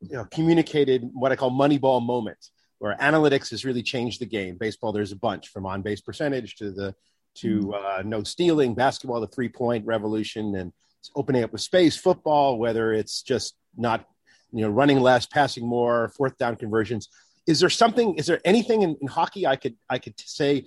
you 0.00 0.16
know, 0.16 0.24
communicated 0.24 1.08
what 1.12 1.32
I 1.32 1.36
call 1.36 1.50
Moneyball 1.50 2.04
moment, 2.04 2.38
where 2.78 2.96
analytics 2.96 3.50
has 3.50 3.64
really 3.64 3.82
changed 3.82 4.20
the 4.20 4.26
game. 4.26 4.56
Baseball, 4.58 4.92
there's 4.92 5.12
a 5.12 5.16
bunch 5.16 5.48
from 5.48 5.66
on-base 5.66 6.00
percentage 6.00 6.56
to 6.56 6.70
the 6.70 6.94
to 7.36 7.60
hmm. 7.60 7.74
uh, 7.74 8.02
no 8.04 8.22
stealing. 8.22 8.74
Basketball, 8.74 9.20
the 9.20 9.26
three-point 9.28 9.86
revolution, 9.86 10.54
and 10.56 10.72
opening 11.14 11.44
up 11.44 11.52
with 11.52 11.60
space. 11.60 11.96
Football, 11.96 12.58
whether 12.58 12.92
it's 12.92 13.22
just 13.22 13.54
not 13.76 14.06
you 14.56 14.62
know, 14.62 14.70
running 14.70 15.00
less, 15.00 15.26
passing 15.26 15.66
more, 15.66 16.08
fourth 16.16 16.36
down 16.38 16.56
conversions. 16.56 17.08
Is 17.46 17.60
there 17.60 17.70
something? 17.70 18.14
Is 18.16 18.26
there 18.26 18.40
anything 18.44 18.82
in, 18.82 18.96
in 19.00 19.06
hockey 19.06 19.46
I 19.46 19.56
could 19.56 19.76
I 19.88 19.98
could 19.98 20.18
say 20.18 20.64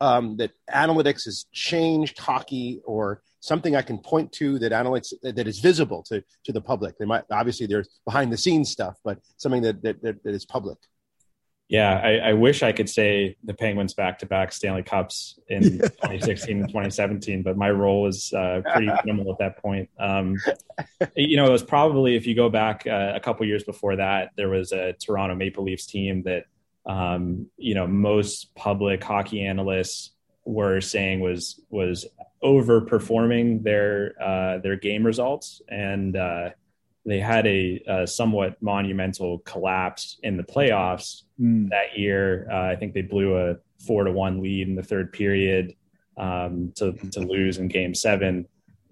um, 0.00 0.36
that 0.36 0.52
analytics 0.72 1.24
has 1.24 1.46
changed 1.52 2.18
hockey, 2.18 2.80
or 2.84 3.22
something 3.40 3.74
I 3.74 3.82
can 3.82 3.98
point 3.98 4.30
to 4.32 4.58
that 4.60 4.72
analytics 4.72 5.12
that 5.22 5.48
is 5.48 5.58
visible 5.58 6.04
to 6.04 6.22
to 6.44 6.52
the 6.52 6.60
public? 6.60 6.98
They 6.98 7.06
might 7.06 7.24
obviously 7.32 7.66
there's 7.66 7.88
behind 8.04 8.32
the 8.32 8.36
scenes 8.36 8.70
stuff, 8.70 8.96
but 9.02 9.18
something 9.38 9.62
that 9.62 9.82
that, 9.82 10.02
that, 10.02 10.22
that 10.22 10.34
is 10.34 10.44
public 10.44 10.78
yeah, 11.70 12.00
I, 12.02 12.30
I, 12.30 12.32
wish 12.32 12.64
I 12.64 12.72
could 12.72 12.90
say 12.90 13.36
the 13.44 13.54
Penguins 13.54 13.94
back 13.94 14.18
to 14.18 14.26
back 14.26 14.52
Stanley 14.52 14.82
Cups 14.82 15.38
in 15.46 15.62
2016 15.78 16.58
and 16.58 16.68
2017, 16.68 17.44
but 17.44 17.56
my 17.56 17.70
role 17.70 18.02
was 18.02 18.32
uh, 18.32 18.60
pretty 18.72 18.90
minimal 19.04 19.30
at 19.30 19.38
that 19.38 19.62
point. 19.62 19.88
Um, 19.96 20.36
you 21.14 21.36
know, 21.36 21.46
it 21.46 21.52
was 21.52 21.62
probably, 21.62 22.16
if 22.16 22.26
you 22.26 22.34
go 22.34 22.48
back 22.48 22.88
uh, 22.88 23.12
a 23.14 23.20
couple 23.20 23.46
years 23.46 23.62
before 23.62 23.94
that, 23.96 24.30
there 24.36 24.48
was 24.48 24.72
a 24.72 24.94
Toronto 24.94 25.36
Maple 25.36 25.62
Leafs 25.62 25.86
team 25.86 26.24
that, 26.24 26.46
um, 26.86 27.46
you 27.56 27.76
know, 27.76 27.86
most 27.86 28.52
public 28.56 29.04
hockey 29.04 29.46
analysts 29.46 30.10
were 30.44 30.80
saying 30.80 31.20
was 31.20 31.60
was 31.70 32.04
overperforming 32.42 33.62
their 33.62 34.14
uh, 34.20 34.58
their 34.58 34.74
game 34.74 35.06
results 35.06 35.62
and 35.68 36.16
uh, 36.16 36.50
they 37.06 37.18
had 37.18 37.46
a, 37.46 37.82
a, 37.86 38.06
somewhat 38.06 38.60
monumental 38.60 39.38
collapse 39.40 40.18
in 40.22 40.36
the 40.36 40.42
playoffs 40.42 41.22
mm. 41.40 41.68
that 41.70 41.98
year. 41.98 42.46
Uh, 42.50 42.70
I 42.70 42.76
think 42.76 42.94
they 42.94 43.02
blew 43.02 43.36
a 43.36 43.56
four 43.86 44.04
to 44.04 44.12
one 44.12 44.42
lead 44.42 44.68
in 44.68 44.74
the 44.74 44.82
third 44.82 45.12
period 45.12 45.74
um, 46.16 46.72
to, 46.76 46.92
to 46.92 47.20
lose 47.20 47.58
in 47.58 47.68
game 47.68 47.94
seven. 47.94 48.46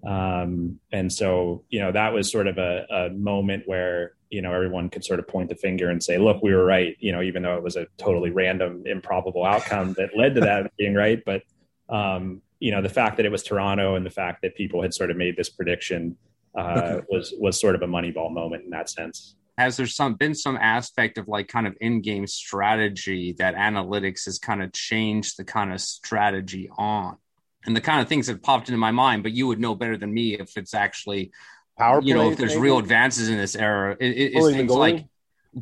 Um, 0.05 0.79
and 0.91 1.11
so, 1.11 1.63
you 1.69 1.79
know, 1.79 1.91
that 1.91 2.13
was 2.13 2.31
sort 2.31 2.47
of 2.47 2.57
a, 2.57 2.85
a, 2.89 3.09
moment 3.09 3.63
where, 3.65 4.13
you 4.29 4.41
know, 4.41 4.53
everyone 4.53 4.89
could 4.89 5.03
sort 5.03 5.19
of 5.19 5.27
point 5.27 5.49
the 5.49 5.55
finger 5.55 5.89
and 5.89 6.01
say, 6.01 6.17
look, 6.17 6.41
we 6.41 6.53
were 6.53 6.63
right, 6.63 6.95
you 6.99 7.11
know, 7.11 7.21
even 7.21 7.43
though 7.43 7.57
it 7.57 7.63
was 7.63 7.75
a 7.75 7.85
totally 7.97 8.29
random, 8.29 8.83
improbable 8.85 9.43
outcome 9.43 9.93
that 9.97 10.17
led 10.17 10.35
to 10.35 10.41
that 10.41 10.71
being 10.77 10.95
right. 10.95 11.21
But, 11.25 11.43
um, 11.89 12.41
you 12.59 12.71
know, 12.71 12.81
the 12.81 12.89
fact 12.89 13.17
that 13.17 13.25
it 13.25 13.31
was 13.31 13.43
Toronto 13.43 13.95
and 13.95 14.05
the 14.05 14.09
fact 14.09 14.41
that 14.41 14.55
people 14.55 14.81
had 14.81 14.93
sort 14.93 15.11
of 15.11 15.17
made 15.17 15.35
this 15.35 15.49
prediction 15.49 16.15
uh, 16.57 17.01
was 17.09 17.33
was 17.37 17.59
sort 17.59 17.75
of 17.75 17.81
a 17.81 17.87
Moneyball 17.87 18.31
moment 18.31 18.63
in 18.63 18.69
that 18.71 18.89
sense. 18.89 19.35
Has 19.57 19.75
there 19.75 19.87
some 19.87 20.13
been 20.13 20.33
some 20.33 20.55
aspect 20.55 21.17
of 21.17 21.27
like 21.27 21.49
kind 21.49 21.67
of 21.67 21.75
in-game 21.81 22.27
strategy 22.27 23.33
that 23.39 23.55
analytics 23.55 24.25
has 24.25 24.39
kind 24.39 24.63
of 24.63 24.71
changed 24.71 25.37
the 25.37 25.43
kind 25.43 25.73
of 25.73 25.81
strategy 25.81 26.69
on, 26.77 27.17
and 27.65 27.75
the 27.75 27.81
kind 27.81 28.01
of 28.01 28.07
things 28.07 28.27
that 28.27 28.41
popped 28.41 28.69
into 28.69 28.77
my 28.77 28.91
mind? 28.91 29.23
But 29.23 29.33
you 29.33 29.47
would 29.47 29.59
know 29.59 29.75
better 29.75 29.97
than 29.97 30.13
me 30.13 30.35
if 30.35 30.55
it's 30.55 30.73
actually 30.73 31.31
power. 31.77 32.01
You 32.01 32.13
know, 32.13 32.31
if 32.31 32.37
there's 32.37 32.51
maybe? 32.51 32.61
real 32.61 32.77
advances 32.77 33.27
in 33.27 33.37
this 33.37 33.55
era, 33.55 33.97
it, 33.99 34.05
it's 34.07 34.55
things 34.55 34.71
like 34.71 35.05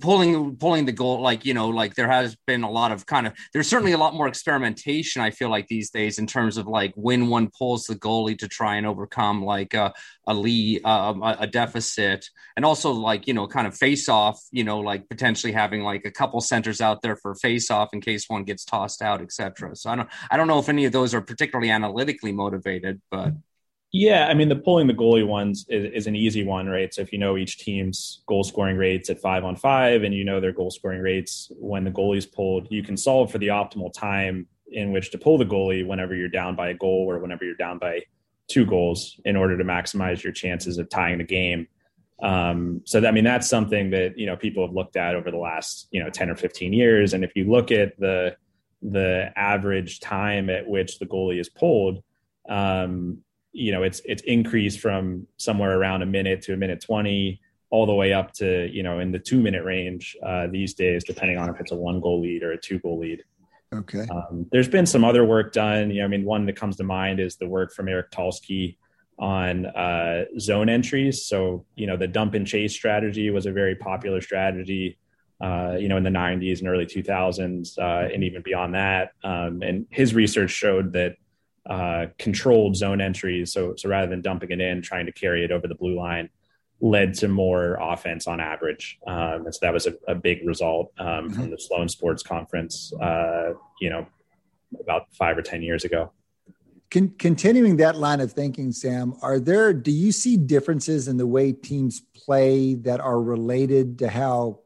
pulling 0.01 0.55
pulling 0.57 0.85
the 0.85 0.91
goal 0.91 1.21
like 1.21 1.45
you 1.45 1.53
know 1.53 1.69
like 1.69 1.95
there 1.95 2.09
has 2.09 2.35
been 2.45 2.63
a 2.63 2.69
lot 2.69 2.91
of 2.91 3.05
kind 3.05 3.25
of 3.25 3.33
there's 3.53 3.67
certainly 3.67 3.93
a 3.93 3.97
lot 3.97 4.13
more 4.13 4.27
experimentation 4.27 5.21
i 5.21 5.31
feel 5.31 5.49
like 5.49 5.67
these 5.67 5.89
days 5.89 6.19
in 6.19 6.27
terms 6.27 6.57
of 6.57 6.67
like 6.67 6.91
when 6.95 7.27
one 7.27 7.49
pulls 7.57 7.85
the 7.85 7.95
goalie 7.95 8.37
to 8.37 8.47
try 8.47 8.75
and 8.75 8.85
overcome 8.85 9.43
like 9.43 9.73
a, 9.73 9.93
a 10.27 10.33
lead 10.33 10.81
uh, 10.83 11.35
a 11.39 11.47
deficit. 11.47 12.29
And 12.55 12.65
also 12.65 12.91
like 12.91 13.27
you 13.27 13.33
know 13.33 13.47
kind 13.47 13.67
of 13.67 13.77
face 13.77 14.09
off 14.09 14.41
you 14.51 14.63
know 14.63 14.79
like 14.79 15.07
potentially 15.09 15.53
having 15.53 15.81
like 15.83 16.05
a 16.05 16.11
couple 16.11 16.41
centers 16.41 16.81
out 16.81 17.01
there 17.01 17.15
for 17.15 17.35
face 17.35 17.69
off 17.71 17.89
in 17.93 18.01
case 18.01 18.25
one 18.27 18.43
gets 18.43 18.65
tossed 18.65 19.01
out 19.01 19.21
etc 19.21 19.75
so 19.75 19.91
i 19.91 19.95
don't 19.95 20.09
i 20.31 20.37
don't 20.37 20.47
know 20.47 20.59
if 20.59 20.69
any 20.69 20.85
of 20.85 20.91
those 20.91 21.13
are 21.13 21.21
particularly 21.21 21.69
analytically 21.69 22.31
motivated 22.31 22.99
but 23.11 23.33
Yeah, 23.93 24.27
I 24.27 24.33
mean 24.33 24.49
the 24.49 24.55
pulling 24.55 24.87
the 24.87 24.93
goalie 24.93 25.25
ones 25.25 25.65
is, 25.69 25.91
is, 25.93 26.07
an 26.07 26.15
easy 26.15 26.43
one, 26.43 26.67
right? 26.67 26.93
So 26.93 27.01
if 27.01 27.13
you 27.13 27.19
know 27.19 27.37
each 27.37 27.57
team's 27.57 28.21
goal 28.27 28.43
scoring 28.43 28.75
rates 28.75 29.09
at 29.09 29.21
five 29.21 29.45
on 29.45 29.55
five, 29.55 30.03
and 30.03 30.13
you 30.13 30.25
know 30.25 30.41
their 30.41 30.51
goal 30.51 30.71
scoring 30.71 30.99
rates 30.99 31.49
when 31.57 31.85
the 31.85 31.91
goalie's 31.91 32.25
pulled, 32.25 32.67
you 32.69 32.83
can 32.83 32.97
solve 32.97 33.31
for 33.31 33.37
the 33.37 33.47
optimal 33.47 33.93
time 33.93 34.47
in 34.73 34.91
which 34.91 35.11
to 35.11 35.17
pull 35.17 35.37
the 35.37 35.45
goalie 35.45 35.87
whenever 35.87 36.13
you're 36.15 36.27
down 36.27 36.53
by 36.53 36.69
a 36.69 36.73
goal 36.73 37.05
or 37.09 37.19
whenever 37.19 37.45
you're 37.45 37.55
down 37.55 37.77
by 37.77 38.01
two 38.49 38.65
goals 38.65 39.19
in 39.23 39.37
order 39.37 39.57
to 39.57 39.63
maximize 39.63 40.21
your 40.21 40.33
chances 40.33 40.77
of 40.77 40.89
tying 40.89 41.17
the 41.17 41.23
game. 41.23 41.67
Um, 42.21 42.81
so 42.83 43.05
I 43.05 43.11
mean 43.11 43.23
that's 43.23 43.47
something 43.47 43.91
that 43.91 44.17
you 44.17 44.25
know 44.25 44.35
people 44.35 44.65
have 44.65 44.75
looked 44.75 44.97
at 44.97 45.15
over 45.15 45.31
the 45.31 45.37
last 45.37 45.87
you 45.91 46.03
know 46.03 46.09
ten 46.09 46.29
or 46.29 46.35
fifteen 46.35 46.73
years, 46.73 47.13
and 47.13 47.23
if 47.23 47.31
you 47.35 47.49
look 47.49 47.71
at 47.71 47.97
the 47.99 48.35
the 48.81 49.31
average 49.37 50.01
time 50.01 50.49
at 50.49 50.67
which 50.67 50.99
the 50.99 51.05
goalie 51.05 51.39
is 51.39 51.47
pulled. 51.47 52.03
Um, 52.49 53.23
you 53.57 53.71
know 53.71 53.83
it's 53.83 54.01
it's 54.05 54.21
increased 54.23 54.79
from 54.79 55.25
somewhere 55.37 55.79
around 55.79 56.03
a 56.03 56.05
minute 56.05 56.41
to 56.43 56.53
a 56.53 56.57
minute 56.57 56.79
20 56.81 57.41
all 57.69 57.85
the 57.85 57.93
way 57.93 58.13
up 58.13 58.31
to 58.31 58.69
you 58.71 58.83
know 58.83 58.99
in 58.99 59.11
the 59.11 59.19
two 59.19 59.41
minute 59.41 59.63
range 59.63 60.15
uh, 60.23 60.47
these 60.47 60.73
days 60.73 61.03
depending 61.03 61.37
on 61.37 61.49
if 61.49 61.59
it's 61.59 61.71
a 61.71 61.75
one 61.75 61.99
goal 61.99 62.21
lead 62.21 62.43
or 62.43 62.51
a 62.51 62.57
two 62.57 62.79
goal 62.79 62.99
lead. 62.99 63.23
Okay. 63.73 64.05
Um, 64.09 64.45
there's 64.51 64.69
been 64.69 64.85
some 64.85 65.03
other 65.03 65.25
work 65.25 65.51
done. 65.51 65.89
You 65.89 65.99
know 65.99 66.05
i 66.05 66.07
mean 66.07 66.23
one 66.23 66.45
that 66.45 66.55
comes 66.55 66.77
to 66.77 66.83
mind 66.83 67.19
is 67.19 67.35
the 67.35 67.47
work 67.47 67.73
from 67.73 67.87
eric 67.87 68.11
tulsky 68.11 68.77
on 69.19 69.65
uh, 69.65 70.25
zone 70.39 70.69
entries. 70.69 71.25
So 71.25 71.65
you 71.75 71.87
know 71.87 71.97
the 71.97 72.07
dump 72.07 72.35
and 72.35 72.45
chase 72.45 72.73
strategy 72.73 73.29
was 73.31 73.45
a 73.45 73.51
very 73.51 73.75
popular 73.75 74.21
strategy 74.21 74.99
uh, 75.41 75.75
you 75.79 75.87
know 75.87 75.97
in 75.97 76.03
the 76.03 76.09
90s 76.09 76.59
and 76.59 76.67
early 76.67 76.85
2000s 76.85 77.77
uh, 77.79 78.13
and 78.13 78.23
even 78.23 78.41
beyond 78.43 78.75
that. 78.75 79.11
Um, 79.23 79.61
and 79.63 79.87
his 79.89 80.13
research 80.13 80.51
showed 80.51 80.93
that 80.93 81.15
uh, 81.69 82.07
controlled 82.17 82.75
zone 82.75 83.01
entries. 83.01 83.51
So, 83.51 83.75
so 83.75 83.89
rather 83.89 84.07
than 84.07 84.21
dumping 84.21 84.51
it 84.51 84.61
in, 84.61 84.81
trying 84.81 85.05
to 85.05 85.11
carry 85.11 85.43
it 85.43 85.51
over 85.51 85.67
the 85.67 85.75
blue 85.75 85.95
line, 85.95 86.29
led 86.79 87.13
to 87.15 87.27
more 87.27 87.77
offense 87.81 88.27
on 88.27 88.39
average. 88.39 88.99
Um, 89.07 89.45
and 89.45 89.53
so 89.53 89.59
that 89.63 89.73
was 89.73 89.87
a, 89.87 89.95
a 90.07 90.15
big 90.15 90.45
result 90.45 90.91
um, 90.97 91.07
mm-hmm. 91.07 91.33
from 91.33 91.49
the 91.49 91.57
Sloan 91.57 91.89
Sports 91.89 92.23
Conference, 92.23 92.93
uh, 93.01 93.53
you 93.81 93.89
know, 93.89 94.05
about 94.79 95.07
five 95.13 95.37
or 95.37 95.41
10 95.41 95.61
years 95.61 95.85
ago. 95.85 96.11
Con- 96.89 97.15
continuing 97.17 97.77
that 97.77 97.97
line 97.97 98.21
of 98.21 98.31
thinking, 98.31 98.71
Sam, 98.71 99.15
are 99.21 99.39
there, 99.39 99.73
do 99.73 99.91
you 99.91 100.11
see 100.11 100.37
differences 100.37 101.07
in 101.07 101.17
the 101.17 101.27
way 101.27 101.51
teams 101.51 102.01
play 102.15 102.75
that 102.75 103.01
are 103.01 103.21
related 103.21 103.99
to 103.99 104.09
how, 104.09 104.59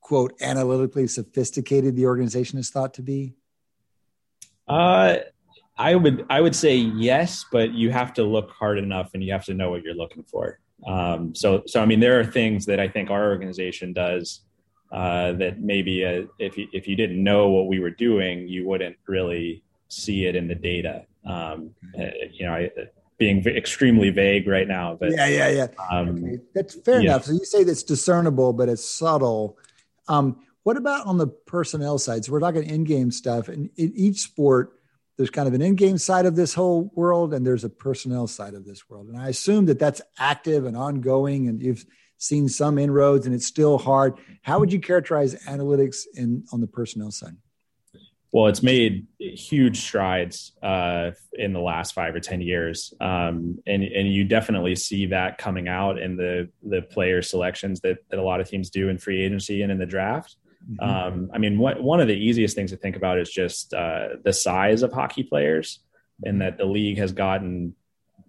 quote, 0.00 0.34
analytically 0.40 1.06
sophisticated 1.06 1.94
the 1.94 2.06
organization 2.06 2.58
is 2.58 2.70
thought 2.70 2.94
to 2.94 3.02
be? 3.02 3.34
Uh, 4.66 5.18
I 5.78 5.94
would 5.94 6.24
I 6.30 6.40
would 6.40 6.56
say 6.56 6.76
yes, 6.76 7.44
but 7.52 7.72
you 7.72 7.90
have 7.90 8.14
to 8.14 8.22
look 8.22 8.50
hard 8.50 8.78
enough 8.78 9.10
and 9.14 9.22
you 9.22 9.32
have 9.32 9.44
to 9.44 9.54
know 9.54 9.70
what 9.70 9.82
you're 9.82 9.94
looking 9.94 10.24
for. 10.24 10.58
Um, 10.86 11.34
so 11.34 11.62
so 11.66 11.82
I 11.82 11.86
mean 11.86 12.00
there 12.00 12.18
are 12.18 12.24
things 12.24 12.66
that 12.66 12.80
I 12.80 12.88
think 12.88 13.10
our 13.10 13.30
organization 13.30 13.92
does 13.92 14.40
uh, 14.92 15.32
that 15.32 15.60
maybe 15.60 16.04
uh, 16.04 16.22
if 16.38 16.56
you, 16.56 16.68
if 16.72 16.86
you 16.88 16.96
didn't 16.96 17.22
know 17.22 17.48
what 17.48 17.66
we 17.66 17.80
were 17.80 17.90
doing, 17.90 18.48
you 18.48 18.66
wouldn't 18.66 18.96
really 19.06 19.62
see 19.88 20.26
it 20.26 20.34
in 20.36 20.48
the 20.48 20.54
data. 20.54 21.04
Um, 21.24 21.74
uh, 21.98 22.06
you 22.32 22.46
know, 22.46 22.54
I, 22.54 22.70
being 23.18 23.44
extremely 23.46 24.10
vague 24.10 24.46
right 24.46 24.68
now, 24.68 24.96
but 24.98 25.10
yeah, 25.10 25.26
yeah, 25.26 25.48
yeah. 25.48 25.66
Um, 25.90 26.24
okay. 26.24 26.38
That's 26.54 26.74
fair 26.74 27.00
yeah. 27.00 27.10
enough. 27.10 27.24
So 27.24 27.32
you 27.32 27.44
say 27.44 27.64
that's 27.64 27.82
discernible, 27.82 28.52
but 28.52 28.68
it's 28.68 28.88
subtle. 28.88 29.58
Um, 30.08 30.40
what 30.62 30.76
about 30.76 31.06
on 31.06 31.16
the 31.16 31.26
personnel 31.26 31.98
side? 31.98 32.24
So 32.24 32.32
we're 32.32 32.40
talking 32.40 32.64
in-game 32.64 33.10
stuff, 33.10 33.48
and 33.48 33.70
in 33.76 33.92
each 33.96 34.20
sport 34.20 34.75
there's 35.16 35.30
kind 35.30 35.48
of 35.48 35.54
an 35.54 35.62
in-game 35.62 35.98
side 35.98 36.26
of 36.26 36.36
this 36.36 36.54
whole 36.54 36.90
world 36.94 37.32
and 37.32 37.46
there's 37.46 37.64
a 37.64 37.70
personnel 37.70 38.26
side 38.26 38.54
of 38.54 38.64
this 38.64 38.88
world. 38.88 39.08
And 39.08 39.18
i 39.18 39.28
assume 39.28 39.66
that 39.66 39.78
that's 39.78 40.02
active 40.18 40.66
and 40.66 40.76
ongoing 40.76 41.48
and 41.48 41.62
you've 41.62 41.84
seen 42.18 42.48
some 42.48 42.78
inroads 42.78 43.26
and 43.26 43.34
it's 43.34 43.46
still 43.46 43.78
hard. 43.78 44.14
How 44.42 44.58
would 44.58 44.72
you 44.72 44.80
characterize 44.80 45.34
analytics 45.44 46.04
in 46.14 46.44
on 46.52 46.60
the 46.60 46.66
personnel 46.66 47.10
side? 47.10 47.36
Well 48.32 48.48
it's 48.48 48.62
made 48.62 49.06
huge 49.18 49.80
strides 49.80 50.52
uh, 50.62 51.12
in 51.32 51.54
the 51.54 51.60
last 51.60 51.94
five 51.94 52.14
or 52.14 52.20
ten 52.20 52.42
years. 52.42 52.92
Um, 53.00 53.58
and, 53.66 53.82
and 53.82 54.12
you 54.12 54.24
definitely 54.24 54.76
see 54.76 55.06
that 55.06 55.38
coming 55.38 55.68
out 55.68 55.98
in 55.98 56.16
the 56.16 56.50
the 56.62 56.82
player 56.82 57.22
selections 57.22 57.80
that, 57.80 57.98
that 58.10 58.18
a 58.18 58.22
lot 58.22 58.40
of 58.40 58.48
teams 58.48 58.68
do 58.68 58.90
in 58.90 58.98
free 58.98 59.24
agency 59.24 59.62
and 59.62 59.72
in 59.72 59.78
the 59.78 59.86
draft 59.86 60.36
Mm-hmm. 60.70 60.90
Um, 60.90 61.30
I 61.32 61.38
mean, 61.38 61.58
what, 61.58 61.82
one 61.82 62.00
of 62.00 62.08
the 62.08 62.16
easiest 62.16 62.56
things 62.56 62.70
to 62.72 62.76
think 62.76 62.96
about 62.96 63.18
is 63.18 63.30
just 63.30 63.72
uh, 63.72 64.08
the 64.24 64.32
size 64.32 64.82
of 64.82 64.92
hockey 64.92 65.22
players, 65.22 65.80
and 66.24 66.40
that 66.40 66.58
the 66.58 66.64
league 66.64 66.98
has 66.98 67.12
gotten 67.12 67.74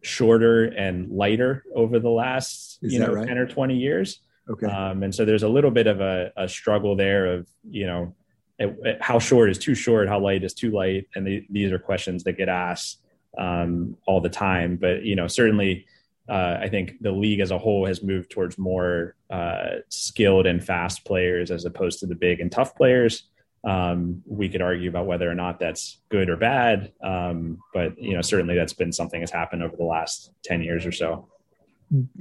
shorter 0.01 0.65
and 0.65 1.09
lighter 1.09 1.63
over 1.75 1.99
the 1.99 2.09
last 2.09 2.79
is 2.81 2.93
you 2.93 2.99
know 2.99 3.13
right? 3.13 3.27
ten 3.27 3.37
or 3.37 3.47
twenty 3.47 3.77
years. 3.77 4.19
Okay, 4.49 4.67
um, 4.67 5.03
and 5.03 5.13
so 5.13 5.25
there's 5.25 5.43
a 5.43 5.49
little 5.49 5.71
bit 5.71 5.87
of 5.87 5.99
a, 5.99 6.31
a 6.37 6.47
struggle 6.47 6.95
there 6.95 7.33
of 7.33 7.47
you 7.63 7.87
know 7.87 8.15
it, 8.59 8.77
it, 8.83 9.01
how 9.01 9.19
short 9.19 9.49
is 9.49 9.57
too 9.57 9.75
short, 9.75 10.07
how 10.07 10.19
light 10.19 10.43
is 10.43 10.53
too 10.53 10.71
light, 10.71 11.07
and 11.15 11.25
the, 11.25 11.45
these 11.49 11.71
are 11.71 11.79
questions 11.79 12.23
that 12.23 12.33
get 12.33 12.49
asked 12.49 13.01
um, 13.37 13.97
all 14.05 14.21
the 14.21 14.29
time. 14.29 14.77
But 14.77 15.03
you 15.03 15.15
know, 15.15 15.27
certainly 15.27 15.85
uh, 16.29 16.57
I 16.61 16.67
think 16.69 16.95
the 17.01 17.11
league 17.11 17.39
as 17.39 17.51
a 17.51 17.57
whole 17.57 17.85
has 17.85 18.03
moved 18.03 18.31
towards 18.31 18.57
more 18.57 19.15
uh, 19.29 19.77
skilled 19.89 20.45
and 20.45 20.63
fast 20.63 21.05
players 21.05 21.51
as 21.51 21.65
opposed 21.65 21.99
to 21.99 22.05
the 22.05 22.15
big 22.15 22.39
and 22.39 22.51
tough 22.51 22.75
players. 22.75 23.23
Um, 23.63 24.23
we 24.25 24.49
could 24.49 24.61
argue 24.61 24.89
about 24.89 25.07
whether 25.07 25.29
or 25.29 25.35
not 25.35 25.59
that's 25.59 25.99
good 26.09 26.29
or 26.29 26.37
bad, 26.37 26.91
um, 27.03 27.59
but 27.73 28.01
you 28.01 28.13
know 28.13 28.21
certainly 28.21 28.55
that's 28.55 28.73
been 28.73 28.91
something 28.91 29.19
that's 29.19 29.31
happened 29.31 29.63
over 29.63 29.75
the 29.75 29.83
last 29.83 30.31
ten 30.43 30.61
years 30.61 30.85
or 30.85 30.91
so. 30.91 31.27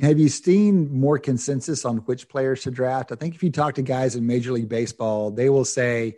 Have 0.01 0.19
you 0.19 0.29
seen 0.29 0.93
more 0.93 1.19
consensus 1.19 1.85
on 1.85 1.99
which 1.99 2.29
players 2.29 2.63
to 2.63 2.71
draft? 2.71 3.11
I 3.11 3.17
think 3.17 3.35
if 3.35 3.43
you 3.43 3.51
talk 3.51 3.75
to 3.75 3.83
guys 3.83 4.15
in 4.15 4.27
Major 4.27 4.53
League 4.53 4.69
Baseball, 4.69 5.31
they 5.31 5.49
will 5.51 5.65
say 5.65 6.17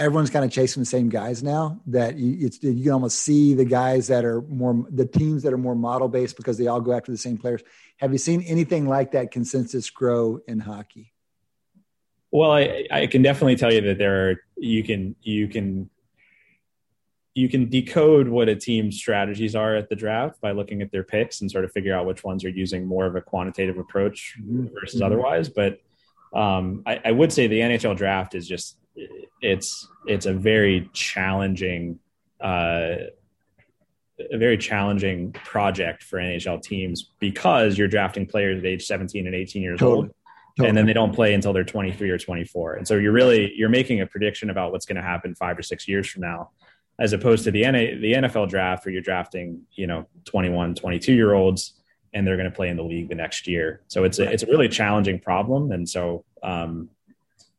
everyone's 0.00 0.30
kind 0.30 0.44
of 0.44 0.50
chasing 0.50 0.80
the 0.80 0.86
same 0.86 1.10
guys 1.10 1.42
now 1.42 1.78
that 1.86 2.16
you, 2.16 2.46
it's, 2.46 2.62
you 2.62 2.82
can 2.82 2.92
almost 2.92 3.20
see 3.20 3.54
the 3.54 3.66
guys 3.66 4.08
that 4.08 4.24
are 4.24 4.40
more 4.42 4.86
the 4.90 5.04
teams 5.04 5.42
that 5.42 5.52
are 5.52 5.58
more 5.58 5.74
model 5.74 6.08
based 6.08 6.36
because 6.36 6.56
they 6.56 6.66
all 6.66 6.80
go 6.80 6.92
after 6.92 7.12
the 7.12 7.18
same 7.18 7.36
players 7.36 7.62
have 7.98 8.10
you 8.10 8.18
seen 8.18 8.42
anything 8.42 8.88
like 8.88 9.12
that 9.12 9.30
consensus 9.30 9.90
grow 9.90 10.40
in 10.48 10.58
hockey 10.58 11.12
well 12.30 12.50
i, 12.50 12.86
I 12.90 13.06
can 13.06 13.20
definitely 13.22 13.56
tell 13.56 13.72
you 13.72 13.82
that 13.82 13.98
there 13.98 14.30
are 14.30 14.36
you 14.56 14.82
can 14.82 15.14
you 15.20 15.46
can 15.48 15.90
you 17.34 17.48
can 17.48 17.68
decode 17.68 18.26
what 18.26 18.48
a 18.48 18.56
team's 18.56 18.96
strategies 18.96 19.54
are 19.54 19.76
at 19.76 19.88
the 19.88 19.94
draft 19.94 20.40
by 20.40 20.50
looking 20.50 20.82
at 20.82 20.90
their 20.90 21.04
picks 21.04 21.42
and 21.42 21.50
sort 21.50 21.64
of 21.64 21.72
figure 21.72 21.94
out 21.94 22.06
which 22.06 22.24
ones 22.24 22.44
are 22.44 22.48
using 22.48 22.86
more 22.86 23.06
of 23.06 23.14
a 23.16 23.20
quantitative 23.20 23.78
approach 23.78 24.36
mm-hmm. 24.40 24.66
versus 24.74 25.00
mm-hmm. 25.00 25.06
otherwise 25.06 25.48
but 25.50 25.78
um, 26.32 26.84
I, 26.86 27.00
I 27.04 27.10
would 27.10 27.32
say 27.32 27.48
the 27.48 27.60
nhl 27.60 27.96
draft 27.96 28.34
is 28.34 28.48
just 28.48 28.76
it's 29.40 29.88
it's 30.06 30.26
a 30.26 30.32
very 30.32 30.90
challenging 30.92 31.98
uh, 32.40 32.96
a 34.30 34.36
very 34.36 34.58
challenging 34.58 35.32
project 35.32 36.02
for 36.02 36.18
NHL 36.18 36.62
teams 36.62 37.10
because 37.18 37.78
you're 37.78 37.88
drafting 37.88 38.26
players 38.26 38.58
at 38.58 38.66
age 38.66 38.84
17 38.84 39.26
and 39.26 39.34
18 39.34 39.62
years 39.62 39.78
totally. 39.78 39.96
old. 39.96 40.14
Totally. 40.56 40.68
And 40.68 40.76
then 40.76 40.86
they 40.86 40.92
don't 40.92 41.14
play 41.14 41.32
until 41.32 41.52
they're 41.52 41.64
23 41.64 42.10
or 42.10 42.18
24. 42.18 42.74
And 42.74 42.86
so 42.86 42.96
you're 42.96 43.12
really 43.12 43.52
you're 43.54 43.68
making 43.68 44.00
a 44.00 44.06
prediction 44.06 44.50
about 44.50 44.72
what's 44.72 44.84
going 44.84 44.96
to 44.96 45.02
happen 45.02 45.34
5 45.34 45.58
or 45.58 45.62
6 45.62 45.88
years 45.88 46.08
from 46.08 46.22
now 46.22 46.50
as 46.98 47.12
opposed 47.12 47.44
to 47.44 47.50
the 47.50 47.62
the 47.62 48.12
NFL 48.14 48.48
draft 48.50 48.84
where 48.84 48.92
you're 48.92 49.02
drafting, 49.02 49.62
you 49.72 49.86
know, 49.86 50.06
21, 50.24 50.74
22 50.74 51.14
year 51.14 51.34
olds 51.34 51.74
and 52.12 52.26
they're 52.26 52.36
going 52.36 52.50
to 52.50 52.54
play 52.54 52.68
in 52.68 52.76
the 52.76 52.82
league 52.82 53.08
the 53.08 53.14
next 53.14 53.46
year. 53.46 53.80
So 53.86 54.04
it's 54.04 54.18
a, 54.18 54.30
it's 54.30 54.42
a 54.42 54.46
really 54.46 54.68
challenging 54.68 55.20
problem 55.20 55.72
and 55.72 55.88
so 55.88 56.24
um, 56.42 56.90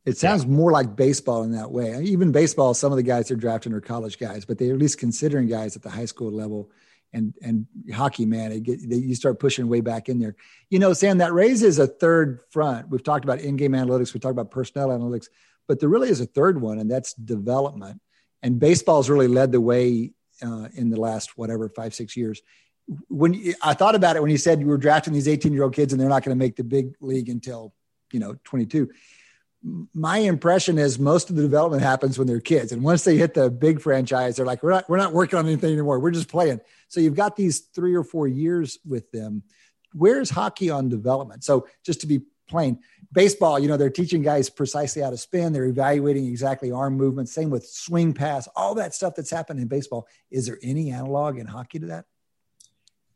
it 0.06 0.18
sounds 0.18 0.44
yeah. 0.44 0.50
more 0.50 0.72
like 0.72 0.96
baseball 0.96 1.44
in 1.44 1.52
that 1.52 1.72
way. 1.72 2.02
Even 2.04 2.32
baseball, 2.32 2.74
some 2.74 2.92
of 2.92 2.98
the 2.98 3.04
guys 3.04 3.28
they're 3.28 3.38
drafting 3.38 3.74
are 3.74 3.82
college 3.82 4.18
guys, 4.18 4.46
but 4.46 4.58
they're 4.58 4.74
at 4.74 4.80
least 4.80 5.00
considering 5.00 5.48
guys 5.48 5.76
at 5.76 5.84
the 5.84 5.90
high 5.90 6.06
school 6.06 6.32
level. 6.32 6.72
And 7.14 7.34
and 7.42 7.68
hockey, 7.94 8.26
man, 8.26 8.54
it 8.54 8.64
get, 8.64 8.90
they, 8.90 8.96
you 8.96 9.16
start 9.16 9.40
pushing 9.40 9.68
way 9.68 9.82
back 9.82 10.08
in 10.08 10.20
there. 10.20 10.36
You 10.70 10.80
know, 10.80 10.94
Sam, 10.94 11.18
that 11.18 11.34
raises 11.34 11.78
a 11.78 11.86
third 11.86 12.40
front. 12.52 12.90
We've 12.90 13.04
talked 13.04 13.26
about 13.26 13.42
in-game 13.42 13.74
analytics, 13.74 14.14
we 14.14 14.22
talked 14.22 14.32
about 14.32 14.50
personnel 14.50 14.90
analytics, 14.90 15.28
but 15.68 15.80
there 15.80 15.90
really 15.90 16.10
is 16.10 16.22
a 16.22 16.26
third 16.26 16.62
one, 16.62 16.80
and 16.80 16.90
that's 16.90 17.14
development. 17.14 18.00
And 18.42 18.60
baseball's 18.60 19.10
really 19.10 19.28
led 19.28 19.52
the 19.52 19.60
way 19.60 20.14
uh, 20.42 20.70
in 20.74 20.90
the 20.90 21.00
last 21.00 21.38
whatever 21.38 21.68
five 21.68 21.94
six 21.94 22.16
years. 22.16 22.42
When 23.10 23.34
you, 23.34 23.56
I 23.62 23.74
thought 23.74 23.96
about 23.96 24.16
it, 24.16 24.22
when 24.22 24.32
you 24.32 24.38
said 24.38 24.62
you 24.62 24.68
were 24.68 24.78
drafting 24.78 25.14
these 25.14 25.28
18 25.28 25.52
year 25.52 25.64
old 25.64 25.76
kids 25.76 25.92
and 25.92 26.02
they're 26.02 26.10
not 26.10 26.24
going 26.24 26.36
to 26.36 26.40
make 26.40 26.56
the 26.56 26.64
big 26.64 26.96
league 27.02 27.28
until 27.28 27.74
you 28.14 28.22
know 28.22 28.36
22 28.46 28.90
my 29.64 30.18
impression 30.18 30.78
is 30.78 30.98
most 30.98 31.30
of 31.30 31.36
the 31.36 31.42
development 31.42 31.84
happens 31.84 32.18
when 32.18 32.28
they're 32.28 32.40
kids. 32.40 32.72
And 32.72 32.84
once 32.84 33.04
they 33.04 33.18
hit 33.18 33.34
the 33.34 33.50
big 33.50 33.80
franchise 33.80 34.36
they're 34.36 34.46
like 34.46 34.64
we're 34.64 34.72
not 34.72 34.90
we're 34.90 34.98
not 34.98 35.14
working 35.14 35.38
on 35.38 35.46
anything 35.46 35.72
anymore. 35.72 36.00
We're 36.00 36.12
just 36.12 36.30
playing. 36.30 36.62
So 36.88 37.00
you've 37.00 37.16
got 37.16 37.36
these 37.36 37.60
three 37.60 37.96
or 37.96 38.04
four 38.04 38.28
years 38.28 38.80
with 38.86 39.12
them. 39.12 39.44
Where's 39.94 40.30
hockey 40.30 40.70
on 40.70 40.90
development? 40.90 41.44
So 41.44 41.68
just 41.86 42.02
to 42.02 42.08
be 42.08 42.22
plain 42.50 42.80
baseball 43.14 43.58
you 43.58 43.70
know 43.70 43.78
they're 43.78 43.90
teaching 43.90 44.22
guys 44.22 44.50
precisely 44.50 45.02
how 45.02 45.10
to 45.10 45.18
spin. 45.18 45.54
They're 45.54 45.66
evaluating 45.66 46.26
exactly 46.26 46.72
arm 46.72 46.96
movement 46.96 47.30
same 47.30 47.50
with 47.50 47.68
swing 47.68 48.14
pass. 48.14 48.48
All 48.56 48.76
that 48.76 48.96
stuff 48.96 49.16
that's 49.16 49.32
happened 49.32 49.60
in 49.60 49.68
baseball. 49.68 50.08
Is 50.32 50.48
there 50.48 50.58
any 50.64 50.92
analog 50.92 51.38
in 51.38 51.46
hockey 51.46 51.80
to 51.80 51.86
that 51.88 52.06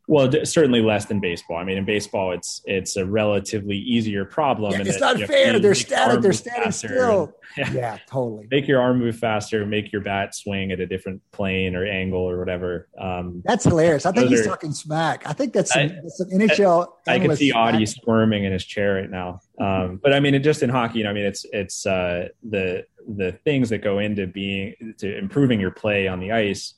Well, 0.08 0.30
certainly 0.44 0.82
less 0.82 1.06
than 1.06 1.18
baseball. 1.18 1.56
I 1.56 1.64
mean, 1.64 1.78
in 1.78 1.84
baseball, 1.84 2.32
it's 2.32 2.62
it's 2.64 2.96
a 2.96 3.04
relatively 3.04 3.76
easier 3.76 4.24
problem. 4.24 4.72
Yeah, 4.72 4.82
it's 4.82 5.00
not 5.00 5.18
fair. 5.20 5.58
They're 5.58 5.74
static. 5.74 6.20
They're 6.20 6.32
standing 6.32 6.72
still. 6.72 7.32
Yeah. 7.56 7.72
yeah. 7.72 7.98
totally. 8.06 8.46
Make 8.50 8.68
your 8.68 8.82
arm 8.82 8.98
move 8.98 9.16
faster. 9.16 9.64
Make 9.64 9.90
your 9.90 10.02
bat 10.02 10.34
swing 10.34 10.72
at 10.72 10.80
a 10.80 10.86
different 10.86 11.22
plane 11.32 11.74
or 11.74 11.86
angle 11.86 12.20
or 12.20 12.38
whatever. 12.38 12.88
Um, 13.00 13.40
that's 13.46 13.64
hilarious. 13.64 14.04
I 14.04 14.12
think 14.12 14.28
he's 14.28 14.40
are, 14.40 14.50
talking 14.50 14.72
smack. 14.72 15.22
I 15.26 15.32
think 15.32 15.54
that's 15.54 15.72
some, 15.72 15.82
I, 15.84 16.08
some 16.08 16.28
NHL. 16.28 16.88
I, 17.06 17.14
I 17.14 17.18
can 17.18 17.34
see 17.34 17.52
Adi 17.52 17.86
squirming 17.86 18.44
in 18.44 18.52
his 18.52 18.64
chair 18.64 18.96
right 18.96 19.08
now. 19.08 19.40
Um, 19.58 20.00
but 20.02 20.12
I 20.12 20.20
mean, 20.20 20.34
it, 20.34 20.40
just 20.40 20.62
in 20.62 20.68
hockey, 20.68 20.98
you 20.98 21.04
know, 21.04 21.10
I 21.10 21.12
mean, 21.14 21.24
it's 21.24 21.46
it's 21.52 21.86
uh, 21.86 22.28
the 22.46 22.84
the 23.08 23.32
things 23.44 23.70
that 23.70 23.78
go 23.78 24.00
into 24.00 24.26
being 24.26 24.74
to 24.98 25.16
improving 25.16 25.58
your 25.58 25.70
play 25.70 26.08
on 26.08 26.20
the 26.20 26.32
ice 26.32 26.74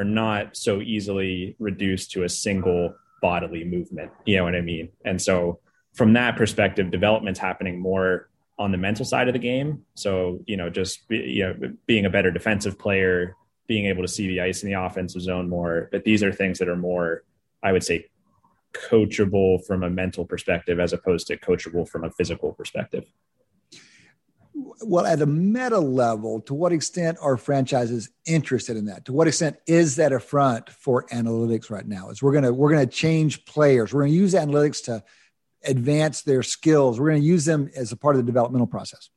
are 0.00 0.04
not 0.04 0.56
so 0.56 0.80
easily 0.80 1.54
reduced 1.58 2.10
to 2.12 2.24
a 2.24 2.28
single 2.28 2.94
bodily 3.20 3.64
movement. 3.64 4.10
You 4.24 4.38
know 4.38 4.44
what 4.44 4.54
I 4.54 4.62
mean? 4.62 4.88
And 5.04 5.20
so 5.20 5.60
from 5.92 6.14
that 6.14 6.36
perspective, 6.36 6.90
development's 6.90 7.38
happening 7.38 7.78
more 7.78 8.30
on 8.58 8.72
the 8.72 8.78
mental 8.78 9.04
side 9.04 9.28
of 9.28 9.34
the 9.34 9.38
game. 9.38 9.84
So, 9.94 10.40
you 10.46 10.56
know, 10.56 10.70
just 10.70 11.06
be, 11.08 11.18
you 11.18 11.42
know, 11.44 11.54
being 11.86 12.06
a 12.06 12.10
better 12.10 12.30
defensive 12.30 12.78
player, 12.78 13.36
being 13.66 13.86
able 13.86 14.02
to 14.02 14.08
see 14.08 14.26
the 14.26 14.40
ice 14.40 14.62
in 14.62 14.70
the 14.70 14.80
offensive 14.80 15.20
zone 15.20 15.50
more. 15.50 15.90
But 15.92 16.04
these 16.04 16.22
are 16.22 16.32
things 16.32 16.58
that 16.60 16.68
are 16.68 16.76
more, 16.76 17.24
I 17.62 17.72
would 17.72 17.84
say, 17.84 18.06
coachable 18.72 19.64
from 19.66 19.82
a 19.82 19.90
mental 19.90 20.24
perspective 20.24 20.80
as 20.80 20.94
opposed 20.94 21.26
to 21.26 21.36
coachable 21.36 21.86
from 21.86 22.04
a 22.04 22.10
physical 22.10 22.52
perspective 22.52 23.04
well, 24.54 25.06
at 25.06 25.20
a 25.20 25.26
meta 25.26 25.78
level, 25.78 26.40
to 26.42 26.54
what 26.54 26.72
extent 26.72 27.18
are 27.20 27.36
franchises 27.36 28.10
interested 28.26 28.76
in 28.76 28.86
that? 28.86 29.04
To 29.06 29.12
what 29.12 29.28
extent 29.28 29.56
is 29.66 29.96
that 29.96 30.12
a 30.12 30.20
front 30.20 30.70
for 30.70 31.06
analytics 31.06 31.70
right 31.70 31.86
now? 31.86 32.10
Is 32.10 32.22
we're 32.22 32.32
gonna 32.32 32.52
we're 32.52 32.70
gonna 32.70 32.86
change 32.86 33.44
players. 33.44 33.92
We're 33.92 34.02
gonna 34.02 34.12
use 34.12 34.34
analytics 34.34 34.84
to 34.84 35.02
advance 35.64 36.22
their 36.22 36.42
skills. 36.42 36.98
We're 36.98 37.10
gonna 37.10 37.20
use 37.20 37.44
them 37.44 37.70
as 37.76 37.92
a 37.92 37.96
part 37.96 38.16
of 38.16 38.22
the 38.24 38.26
developmental 38.26 38.66
process. 38.66 39.10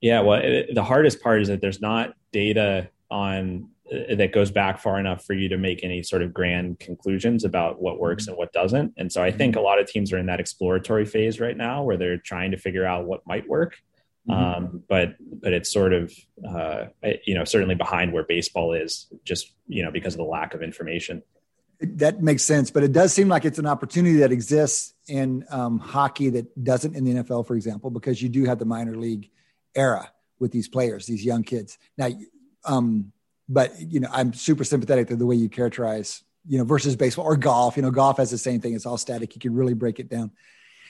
Yeah, 0.00 0.20
well, 0.20 0.40
it, 0.42 0.74
the 0.74 0.84
hardest 0.84 1.22
part 1.22 1.42
is 1.42 1.48
that 1.48 1.60
there's 1.60 1.80
not 1.80 2.14
data 2.32 2.90
on 3.10 3.68
uh, 3.90 4.14
that 4.16 4.32
goes 4.32 4.50
back 4.50 4.78
far 4.78 5.00
enough 5.00 5.24
for 5.24 5.32
you 5.32 5.48
to 5.48 5.56
make 5.56 5.82
any 5.82 6.02
sort 6.02 6.22
of 6.22 6.34
grand 6.34 6.78
conclusions 6.78 7.44
about 7.44 7.80
what 7.80 7.98
works 7.98 8.28
and 8.28 8.36
what 8.36 8.52
doesn't. 8.52 8.92
And 8.96 9.10
so 9.10 9.22
I 9.22 9.30
think 9.30 9.56
a 9.56 9.60
lot 9.60 9.80
of 9.80 9.86
teams 9.86 10.12
are 10.12 10.18
in 10.18 10.26
that 10.26 10.40
exploratory 10.40 11.06
phase 11.06 11.40
right 11.40 11.56
now 11.56 11.82
where 11.82 11.96
they're 11.96 12.18
trying 12.18 12.50
to 12.50 12.58
figure 12.58 12.84
out 12.84 13.06
what 13.06 13.26
might 13.26 13.48
work. 13.48 13.78
Mm-hmm. 14.28 14.64
Um, 14.64 14.82
but 14.88 15.16
but 15.20 15.52
it's 15.52 15.72
sort 15.72 15.92
of 15.92 16.12
uh, 16.46 16.86
you 17.24 17.34
know 17.34 17.44
certainly 17.44 17.74
behind 17.74 18.12
where 18.12 18.24
baseball 18.24 18.72
is, 18.72 19.06
just 19.24 19.52
you 19.66 19.82
know 19.82 19.90
because 19.90 20.14
of 20.14 20.18
the 20.18 20.24
lack 20.24 20.54
of 20.54 20.62
information. 20.62 21.22
That 21.80 22.20
makes 22.20 22.42
sense, 22.42 22.70
but 22.70 22.82
it 22.82 22.92
does 22.92 23.12
seem 23.12 23.28
like 23.28 23.44
it's 23.44 23.60
an 23.60 23.66
opportunity 23.66 24.16
that 24.18 24.32
exists 24.32 24.94
in 25.06 25.44
um, 25.48 25.78
hockey 25.78 26.28
that 26.30 26.64
doesn't 26.64 26.96
in 26.96 27.04
the 27.04 27.22
NFL, 27.22 27.46
for 27.46 27.54
example, 27.54 27.90
because 27.90 28.20
you 28.20 28.28
do 28.28 28.44
have 28.44 28.58
the 28.58 28.64
minor 28.64 28.96
league 28.96 29.30
era 29.76 30.10
with 30.40 30.50
these 30.50 30.68
players, 30.68 31.06
these 31.06 31.24
young 31.24 31.44
kids. 31.44 31.78
Now, 31.96 32.08
um, 32.64 33.12
but 33.48 33.80
you 33.80 34.00
know, 34.00 34.08
I'm 34.12 34.32
super 34.32 34.64
sympathetic 34.64 35.08
to 35.08 35.16
the 35.16 35.24
way 35.24 35.36
you 35.36 35.48
characterize, 35.48 36.24
you 36.46 36.58
know, 36.58 36.64
versus 36.64 36.96
baseball 36.96 37.24
or 37.24 37.36
golf. 37.36 37.76
You 37.76 37.82
know, 37.82 37.92
golf 37.92 38.18
has 38.18 38.30
the 38.30 38.38
same 38.38 38.60
thing; 38.60 38.74
it's 38.74 38.84
all 38.84 38.98
static. 38.98 39.34
You 39.36 39.40
can 39.40 39.54
really 39.54 39.74
break 39.74 40.00
it 40.00 40.08
down. 40.08 40.32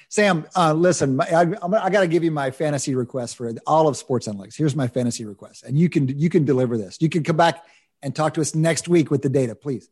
Sam, 0.08 0.46
uh, 0.56 0.72
listen, 0.72 1.20
I, 1.20 1.40
I 1.40 1.90
got 1.90 2.00
to 2.00 2.08
give 2.08 2.24
you 2.24 2.30
my 2.30 2.50
fantasy 2.50 2.94
request 2.94 3.36
for 3.36 3.52
all 3.66 3.88
of 3.88 3.96
Sports 3.96 4.26
Analytics. 4.26 4.56
Here's 4.56 4.74
my 4.74 4.88
fantasy 4.88 5.26
request, 5.26 5.64
and 5.64 5.78
you 5.78 5.90
can 5.90 6.08
you 6.18 6.30
can 6.30 6.46
deliver 6.46 6.78
this. 6.78 6.96
You 7.00 7.10
can 7.10 7.22
come 7.22 7.36
back 7.36 7.64
and 8.02 8.16
talk 8.16 8.34
to 8.34 8.40
us 8.40 8.54
next 8.54 8.88
week 8.88 9.10
with 9.10 9.20
the 9.20 9.28
data, 9.28 9.54
please. 9.54 9.90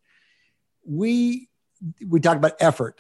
We 0.87 1.51
we 2.07 2.21
talk 2.21 2.39
about 2.39 2.55
effort, 2.61 2.99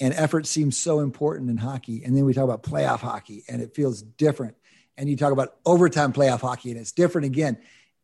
and 0.00 0.14
effort 0.14 0.46
seems 0.46 0.78
so 0.78 1.00
important 1.00 1.50
in 1.50 1.58
hockey, 1.58 2.02
and 2.04 2.16
then 2.16 2.24
we 2.24 2.32
talk 2.32 2.44
about 2.44 2.62
playoff 2.62 3.00
hockey, 3.00 3.44
and 3.46 3.60
it 3.60 3.74
feels 3.74 4.00
different. 4.00 4.56
And 4.96 5.10
you 5.10 5.16
talk 5.16 5.32
about 5.32 5.56
overtime 5.66 6.14
playoff 6.14 6.40
hockey, 6.40 6.70
and 6.70 6.80
it's 6.80 6.92
different 6.92 7.26
again. 7.26 7.58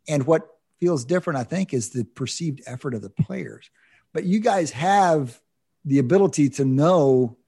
And 0.08 0.26
what 0.26 0.46
feels 0.78 1.06
different, 1.06 1.38
I 1.38 1.44
think, 1.44 1.72
is 1.72 1.90
the 1.90 2.04
perceived 2.04 2.60
effort 2.66 2.94
of 2.94 3.00
the 3.00 3.10
players. 3.10 3.70
But 4.12 4.24
you 4.24 4.40
guys 4.40 4.72
have 4.72 5.40
the 5.84 6.00
ability 6.00 6.50
to 6.50 6.64
know 6.66 7.38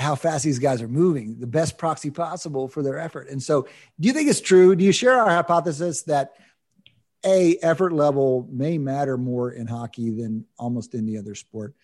how 0.00 0.14
fast 0.14 0.44
these 0.44 0.58
guys 0.58 0.82
are 0.82 0.88
moving, 0.88 1.38
the 1.38 1.46
best 1.46 1.78
proxy 1.78 2.10
possible 2.10 2.68
for 2.68 2.82
their 2.82 2.98
effort. 2.98 3.28
And 3.28 3.42
so, 3.42 3.68
do 3.98 4.08
you 4.08 4.12
think 4.12 4.28
it's 4.28 4.40
true? 4.40 4.74
Do 4.74 4.84
you 4.84 4.92
share 4.92 5.18
our 5.18 5.30
hypothesis 5.30 6.02
that 6.02 6.32
a 7.24 7.56
effort 7.58 7.92
level 7.92 8.48
may 8.50 8.78
matter 8.78 9.18
more 9.18 9.50
in 9.50 9.66
hockey 9.66 10.10
than 10.10 10.46
almost 10.58 10.94
any 10.94 11.18
other 11.18 11.34
sport? 11.34 11.74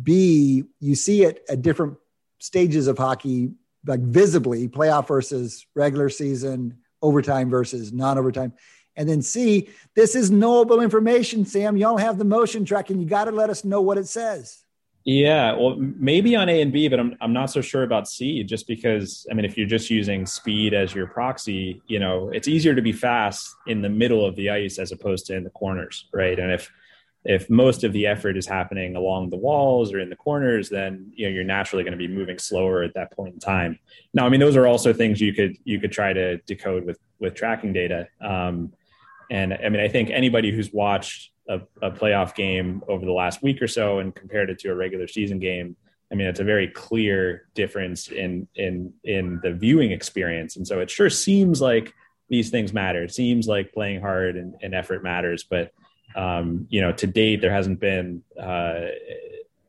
B, 0.00 0.64
you 0.78 0.94
see 0.94 1.24
it 1.24 1.44
at 1.48 1.62
different 1.62 1.96
stages 2.38 2.86
of 2.86 2.96
hockey, 2.96 3.50
like 3.86 4.00
visibly, 4.00 4.68
playoff 4.68 5.08
versus 5.08 5.66
regular 5.74 6.08
season, 6.08 6.78
overtime 7.02 7.50
versus 7.50 7.92
non-overtime. 7.92 8.52
And 8.96 9.08
then 9.08 9.22
C, 9.22 9.70
this 9.94 10.14
is 10.14 10.30
knowable 10.30 10.80
information, 10.80 11.44
Sam. 11.44 11.76
Y'all 11.76 11.96
have 11.96 12.18
the 12.18 12.24
motion 12.24 12.64
tracking. 12.64 13.00
You 13.00 13.06
got 13.06 13.24
to 13.24 13.30
let 13.30 13.50
us 13.50 13.64
know 13.64 13.80
what 13.80 13.98
it 13.98 14.06
says. 14.06 14.62
Yeah, 15.04 15.56
well, 15.56 15.76
maybe 15.78 16.36
on 16.36 16.48
A 16.50 16.60
and 16.60 16.72
B, 16.72 16.88
but 16.88 17.00
I'm 17.00 17.16
I'm 17.22 17.32
not 17.32 17.50
so 17.50 17.62
sure 17.62 17.84
about 17.84 18.06
C. 18.06 18.44
Just 18.44 18.66
because 18.66 19.26
I 19.30 19.34
mean, 19.34 19.46
if 19.46 19.56
you're 19.56 19.66
just 19.66 19.88
using 19.88 20.26
speed 20.26 20.74
as 20.74 20.94
your 20.94 21.06
proxy, 21.06 21.80
you 21.86 21.98
know, 21.98 22.28
it's 22.28 22.48
easier 22.48 22.74
to 22.74 22.82
be 22.82 22.92
fast 22.92 23.48
in 23.66 23.80
the 23.80 23.88
middle 23.88 24.26
of 24.26 24.36
the 24.36 24.50
ice 24.50 24.78
as 24.78 24.92
opposed 24.92 25.26
to 25.26 25.36
in 25.36 25.44
the 25.44 25.50
corners, 25.50 26.06
right? 26.12 26.38
And 26.38 26.52
if 26.52 26.70
if 27.24 27.48
most 27.48 27.82
of 27.84 27.92
the 27.92 28.06
effort 28.06 28.36
is 28.36 28.46
happening 28.46 28.96
along 28.96 29.30
the 29.30 29.36
walls 29.36 29.92
or 29.92 30.00
in 30.00 30.10
the 30.10 30.16
corners, 30.16 30.68
then 30.68 31.10
you 31.14 31.26
know 31.26 31.34
you're 31.34 31.44
naturally 31.44 31.82
going 31.82 31.92
to 31.92 31.98
be 31.98 32.08
moving 32.08 32.38
slower 32.38 32.82
at 32.82 32.92
that 32.94 33.10
point 33.12 33.34
in 33.34 33.40
time. 33.40 33.78
Now, 34.12 34.26
I 34.26 34.28
mean, 34.28 34.40
those 34.40 34.56
are 34.56 34.66
also 34.66 34.92
things 34.92 35.18
you 35.18 35.32
could 35.32 35.56
you 35.64 35.80
could 35.80 35.92
try 35.92 36.12
to 36.12 36.36
decode 36.38 36.84
with 36.84 36.98
with 37.18 37.34
tracking 37.34 37.72
data. 37.72 38.08
Um, 38.20 38.74
and 39.30 39.54
I 39.54 39.68
mean, 39.68 39.80
I 39.80 39.88
think 39.88 40.10
anybody 40.10 40.50
who's 40.50 40.72
watched 40.72 41.30
a, 41.48 41.60
a 41.80 41.90
playoff 41.90 42.34
game 42.34 42.82
over 42.88 43.06
the 43.06 43.12
last 43.12 43.42
week 43.42 43.62
or 43.62 43.68
so 43.68 44.00
and 44.00 44.14
compared 44.14 44.50
it 44.50 44.58
to 44.60 44.70
a 44.70 44.74
regular 44.74 45.06
season 45.06 45.38
game, 45.38 45.76
I 46.12 46.16
mean, 46.16 46.26
it's 46.26 46.40
a 46.40 46.44
very 46.44 46.66
clear 46.68 47.48
difference 47.54 48.08
in 48.08 48.48
in 48.56 48.92
in 49.04 49.40
the 49.42 49.52
viewing 49.52 49.92
experience. 49.92 50.56
And 50.56 50.66
so 50.66 50.80
it 50.80 50.90
sure 50.90 51.08
seems 51.08 51.60
like 51.60 51.94
these 52.28 52.50
things 52.50 52.72
matter. 52.72 53.04
It 53.04 53.14
seems 53.14 53.46
like 53.46 53.72
playing 53.72 54.00
hard 54.00 54.36
and, 54.36 54.54
and 54.62 54.74
effort 54.74 55.02
matters, 55.02 55.44
but 55.44 55.72
um, 56.16 56.66
you 56.68 56.80
know, 56.80 56.92
to 56.92 57.06
date 57.06 57.40
there 57.40 57.52
hasn't 57.52 57.78
been 57.78 58.24
uh, 58.38 58.86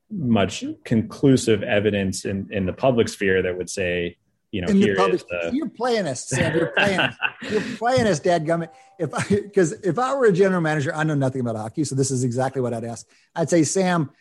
much 0.09 0.63
conclusive 0.83 1.61
evidence 1.61 2.25
in 2.25 2.47
in 2.51 2.65
the 2.65 2.73
public 2.73 3.09
sphere 3.09 3.43
that 3.43 3.55
would 3.55 3.69
say 3.69 4.17
you 4.51 4.61
know, 4.61 4.67
in 4.67 4.77
here 4.77 4.95
public, 4.95 5.25
the... 5.27 5.51
you're 5.53 5.69
playing 5.69 6.07
us, 6.07 6.27
Sam. 6.27 6.55
You're 6.55 6.67
playing 6.67 6.99
us. 6.99 7.15
You're 7.49 7.61
playing 7.77 8.05
us, 8.05 8.19
Dad 8.19 8.45
Gummit. 8.45 8.69
If 8.99 9.13
I, 9.13 9.23
because 9.27 9.71
if 9.71 9.97
I 9.97 10.13
were 10.13 10.25
a 10.25 10.31
general 10.31 10.61
manager, 10.61 10.93
I 10.93 11.03
know 11.03 11.15
nothing 11.15 11.41
about 11.41 11.55
hockey, 11.55 11.85
so 11.85 11.95
this 11.95 12.11
is 12.11 12.23
exactly 12.23 12.61
what 12.61 12.73
I'd 12.73 12.83
ask. 12.83 13.07
I'd 13.35 13.49
say, 13.49 13.63
Sam, 13.63 14.11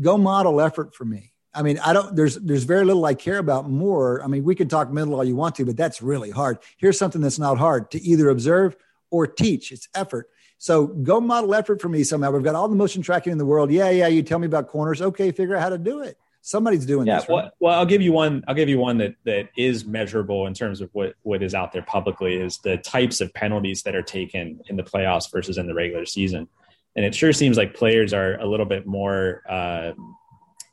go 0.00 0.16
model 0.16 0.60
effort 0.60 0.94
for 0.94 1.04
me. 1.04 1.32
I 1.52 1.62
mean, 1.62 1.78
I 1.80 1.92
don't. 1.92 2.14
There's 2.14 2.36
there's 2.36 2.62
very 2.62 2.84
little 2.84 3.04
I 3.04 3.14
care 3.14 3.38
about 3.38 3.68
more. 3.68 4.22
I 4.22 4.28
mean, 4.28 4.44
we 4.44 4.54
can 4.54 4.68
talk 4.68 4.90
mental 4.90 5.16
all 5.16 5.24
you 5.24 5.34
want 5.34 5.56
to, 5.56 5.64
but 5.66 5.76
that's 5.76 6.00
really 6.00 6.30
hard. 6.30 6.58
Here's 6.76 6.96
something 6.96 7.20
that's 7.20 7.38
not 7.38 7.58
hard 7.58 7.90
to 7.90 8.00
either 8.00 8.28
observe 8.30 8.76
or 9.10 9.26
teach. 9.26 9.72
It's 9.72 9.88
effort. 9.94 10.28
So 10.58 10.86
go 10.86 11.20
model 11.20 11.54
effort 11.54 11.80
for 11.80 11.88
me 11.88 12.04
somehow. 12.04 12.30
We've 12.30 12.44
got 12.44 12.54
all 12.54 12.68
the 12.68 12.76
motion 12.76 13.02
tracking 13.02 13.32
in 13.32 13.38
the 13.38 13.46
world. 13.46 13.72
Yeah, 13.72 13.90
yeah. 13.90 14.06
You 14.06 14.22
tell 14.22 14.38
me 14.38 14.46
about 14.46 14.68
corners. 14.68 15.02
Okay, 15.02 15.32
figure 15.32 15.56
out 15.56 15.62
how 15.62 15.70
to 15.70 15.78
do 15.78 16.02
it. 16.02 16.16
Somebody's 16.42 16.86
doing 16.86 17.06
yeah, 17.06 17.20
this. 17.20 17.28
Right? 17.28 17.34
Well, 17.34 17.50
well, 17.60 17.78
I'll 17.78 17.86
give 17.86 18.00
you 18.00 18.12
one. 18.12 18.42
I'll 18.48 18.54
give 18.54 18.68
you 18.68 18.78
one 18.78 18.98
that 18.98 19.14
that 19.24 19.50
is 19.56 19.84
measurable 19.84 20.46
in 20.46 20.54
terms 20.54 20.80
of 20.80 20.88
what 20.92 21.14
what 21.22 21.42
is 21.42 21.54
out 21.54 21.72
there 21.72 21.82
publicly 21.82 22.36
is 22.36 22.58
the 22.58 22.78
types 22.78 23.20
of 23.20 23.32
penalties 23.34 23.82
that 23.82 23.94
are 23.94 24.02
taken 24.02 24.60
in 24.66 24.76
the 24.76 24.82
playoffs 24.82 25.30
versus 25.30 25.58
in 25.58 25.66
the 25.66 25.74
regular 25.74 26.06
season. 26.06 26.48
And 26.96 27.04
it 27.04 27.14
sure 27.14 27.32
seems 27.32 27.56
like 27.56 27.74
players 27.74 28.12
are 28.12 28.40
a 28.40 28.46
little 28.46 28.66
bit 28.66 28.86
more 28.86 29.42
uh, 29.48 29.92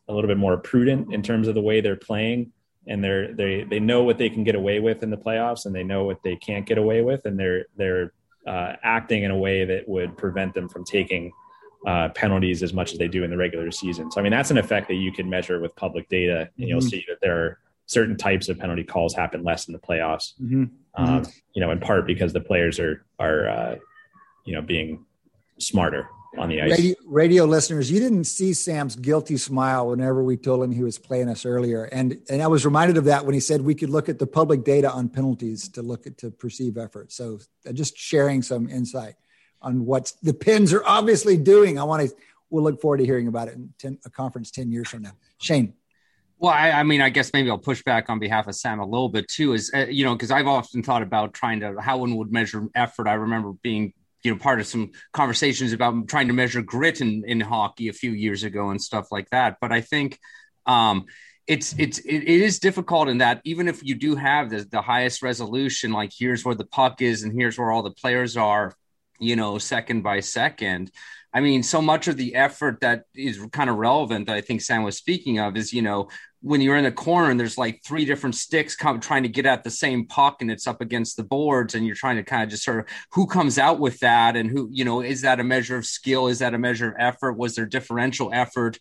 a 0.08 0.14
little 0.14 0.28
bit 0.28 0.38
more 0.38 0.58
prudent 0.58 1.14
in 1.14 1.22
terms 1.22 1.48
of 1.48 1.56
the 1.56 1.62
way 1.62 1.82
they're 1.82 1.98
playing, 1.98 2.54
and 2.88 3.04
they're 3.04 3.34
they 3.34 3.64
they 3.64 3.80
know 3.80 4.04
what 4.04 4.18
they 4.18 4.30
can 4.30 4.44
get 4.46 4.56
away 4.56 4.80
with 4.80 5.04
in 5.04 5.10
the 5.10 5.18
playoffs, 5.18 5.66
and 5.66 5.76
they 5.76 5.84
know 5.84 6.06
what 6.06 6.24
they 6.24 6.38
can't 6.38 6.66
get 6.66 6.78
away 6.78 7.02
with, 7.02 7.26
and 7.26 7.38
they're 7.38 7.66
they're 7.76 8.14
uh, 8.48 8.74
acting 8.84 9.24
in 9.24 9.32
a 9.32 9.38
way 9.38 9.66
that 9.66 9.88
would 9.88 10.16
prevent 10.18 10.54
them 10.54 10.70
from 10.70 10.86
taking 10.86 11.32
uh, 11.86 12.10
penalties 12.10 12.64
as 12.64 12.74
much 12.74 12.94
as 12.94 12.98
they 12.98 13.08
do 13.08 13.24
in 13.24 13.30
the 13.30 13.38
regular 13.38 13.72
season. 13.72 14.12
So, 14.12 14.20
I 14.20 14.24
mean, 14.24 14.32
that's 14.32 14.52
an 14.52 14.58
effect 14.58 14.88
that 14.88 14.96
you 14.96 15.12
can 15.12 15.30
measure 15.30 15.60
with 15.60 15.76
public 15.76 16.10
data, 16.10 16.40
and 16.40 16.48
mm-hmm. 16.50 16.64
you'll 16.64 16.82
see 16.82 17.06
that 17.08 17.20
there 17.22 17.38
are 17.38 17.60
certain 17.86 18.18
types 18.18 18.50
of 18.50 18.60
penalty 18.60 18.84
calls 18.84 19.14
happen 19.14 19.44
less 19.44 19.68
in 19.68 19.74
the 19.74 19.80
playoffs. 19.80 20.34
Mm-hmm. 20.42 20.64
Um, 20.96 21.22
mm-hmm. 21.22 21.30
you 21.54 21.62
know, 21.62 21.72
in 21.72 21.80
part 21.80 22.08
because 22.08 22.34
the 22.34 22.42
players 22.42 22.80
are 22.80 23.06
are 23.20 23.50
uh, 23.50 23.76
you 24.46 24.56
know 24.56 24.62
being 24.62 25.06
smarter 25.60 26.10
on 26.38 26.50
the 26.50 26.62
ice. 26.62 26.72
Radio, 26.72 26.96
radio, 27.06 27.46
listeners, 27.46 27.90
you 27.92 28.00
didn't 28.00 28.26
see 28.26 28.54
Sam's 28.54 28.96
guilty 28.96 29.38
smile 29.38 29.88
whenever 29.88 30.24
we 30.24 30.38
told 30.38 30.64
him 30.64 30.72
he 30.72 30.84
was 30.84 31.00
playing 31.00 31.30
us 31.30 31.46
earlier, 31.46 31.86
and 31.86 32.18
and 32.30 32.42
I 32.42 32.48
was 32.48 32.66
reminded 32.66 32.98
of 32.98 33.06
that 33.06 33.26
when 33.26 33.34
he 33.34 33.40
said 33.40 33.62
we 33.62 33.76
could 33.76 33.90
look 33.90 34.10
at 34.10 34.20
the 34.20 34.28
public 34.28 34.64
data 34.64 34.92
on 34.92 35.10
penalties 35.10 35.70
to 35.70 35.82
look 35.82 36.08
at 36.08 36.18
to 36.20 36.32
perceive 36.32 36.78
effort. 36.78 37.12
So, 37.12 37.40
uh, 37.68 37.72
just 37.72 37.98
sharing 37.98 38.42
some 38.42 38.70
insight 38.70 39.16
on 39.62 39.86
what 39.86 40.14
the 40.24 40.34
Pens 40.34 40.74
are 40.74 40.84
obviously 40.86 41.38
doing. 41.38 41.80
I 41.80 41.84
want 41.84 42.10
to 42.10 42.16
we'll 42.50 42.64
look 42.64 42.82
forward 42.82 42.98
to 42.98 43.06
hearing 43.06 43.28
about 43.28 43.48
it 43.48 43.56
in 43.56 43.74
10, 43.80 44.00
a 44.06 44.10
conference 44.10 44.52
10 44.52 44.72
years 44.72 44.88
from 44.88 45.04
now. 45.04 45.12
Shane. 45.40 45.74
Well, 46.40 46.54
I, 46.54 46.70
I, 46.70 46.84
mean, 46.84 47.02
I 47.02 47.10
guess 47.10 47.34
maybe 47.34 47.50
I'll 47.50 47.58
push 47.58 47.84
back 47.84 48.10
on 48.10 48.20
behalf 48.20 48.48
of 48.48 48.56
Sam 48.56 48.80
a 48.80 48.86
little 48.86 49.10
bit 49.10 49.28
too. 49.28 49.54
Is 49.54 49.72
uh, 49.74 49.88
you 49.90 50.06
know, 50.06 50.14
because 50.14 50.30
I've 50.30 50.48
often 50.48 50.84
thought 50.84 51.02
about 51.02 51.34
trying 51.34 51.62
to 51.62 51.76
how 51.82 51.98
one 51.98 52.16
would 52.18 52.32
measure 52.32 52.68
effort. 52.76 53.08
I 53.08 53.14
remember 53.14 53.54
being 53.64 53.94
you 54.24 54.32
know 54.32 54.38
part 54.38 54.60
of 54.60 54.68
some 54.68 54.92
conversations 55.14 55.74
about 55.74 56.08
trying 56.08 56.28
to 56.28 56.34
measure 56.34 56.62
grit 56.62 57.02
in 57.02 57.24
in 57.26 57.40
hockey 57.40 57.88
a 57.88 57.94
few 57.94 58.12
years 58.12 58.44
ago 58.44 58.70
and 58.70 58.80
stuff 58.80 59.12
like 59.12 59.30
that. 59.32 59.58
But 59.60 59.72
I 59.72 59.82
think 59.82 60.20
um, 60.68 61.06
it's 61.48 61.74
it's 61.80 61.98
it, 62.00 62.18
it 62.18 62.42
is 62.42 62.60
difficult 62.60 63.10
in 63.10 63.18
that 63.18 63.42
even 63.44 63.68
if 63.68 63.84
you 63.84 63.96
do 63.96 64.16
have 64.16 64.52
the, 64.52 64.64
the 64.70 64.82
highest 64.84 65.24
resolution, 65.24 65.92
like 65.92 66.12
here's 66.16 66.46
where 66.46 66.56
the 66.56 66.66
puck 66.66 67.02
is 67.02 67.24
and 67.24 67.34
here's 67.34 67.58
where 67.58 67.72
all 67.72 67.82
the 67.82 67.90
players 67.90 68.38
are, 68.38 68.76
you 69.20 69.36
know, 69.36 69.58
second 69.58 70.02
by 70.02 70.20
second. 70.20 70.92
I 71.34 71.42
mean, 71.42 71.62
so 71.62 71.82
much 71.82 72.08
of 72.08 72.18
the 72.18 72.36
effort 72.36 72.80
that 72.82 73.04
is 73.14 73.40
kind 73.52 73.70
of 73.70 73.76
relevant 73.76 74.28
that 74.28 74.36
I 74.36 74.42
think 74.42 74.62
Sam 74.62 74.84
was 74.84 74.98
speaking 74.98 75.40
of 75.40 75.56
is, 75.58 75.74
you 75.74 75.82
know, 75.82 76.08
when 76.42 76.62
you're 76.62 76.78
in 76.78 76.84
the 76.84 76.92
corner 76.92 77.30
and 77.30 77.40
there's 77.40 77.58
like 77.58 77.82
three 77.84 78.06
different 78.06 78.36
sticks 78.36 78.76
come 78.76 79.00
trying 79.00 79.24
to 79.24 79.30
get 79.30 79.46
at 79.46 79.64
the 79.64 79.72
same 79.72 80.06
puck 80.06 80.42
and 80.42 80.52
it's 80.52 80.68
up 80.68 80.82
against 80.82 81.18
the 81.18 81.24
boards 81.24 81.74
and 81.76 81.86
you're 81.86 81.96
trying 81.96 82.16
to 82.16 82.24
kind 82.24 82.44
of 82.44 82.50
just 82.50 82.64
sort 82.64 82.80
of 82.80 82.86
who 83.12 83.26
comes 83.26 83.58
out 83.58 83.80
with 83.80 84.00
that 84.00 84.36
and 84.36 84.50
who 84.50 84.70
you 84.72 84.86
know 84.86 85.02
is 85.02 85.22
that 85.22 85.40
a 85.40 85.44
measure 85.44 85.78
of 85.78 85.86
skill 85.86 86.28
is 86.28 86.40
that 86.40 86.54
a 86.54 86.58
measure 86.58 86.90
of 86.90 86.96
effort 87.00 87.34
was 87.34 87.56
there 87.56 87.66
differential 87.66 88.30
effort 88.34 88.78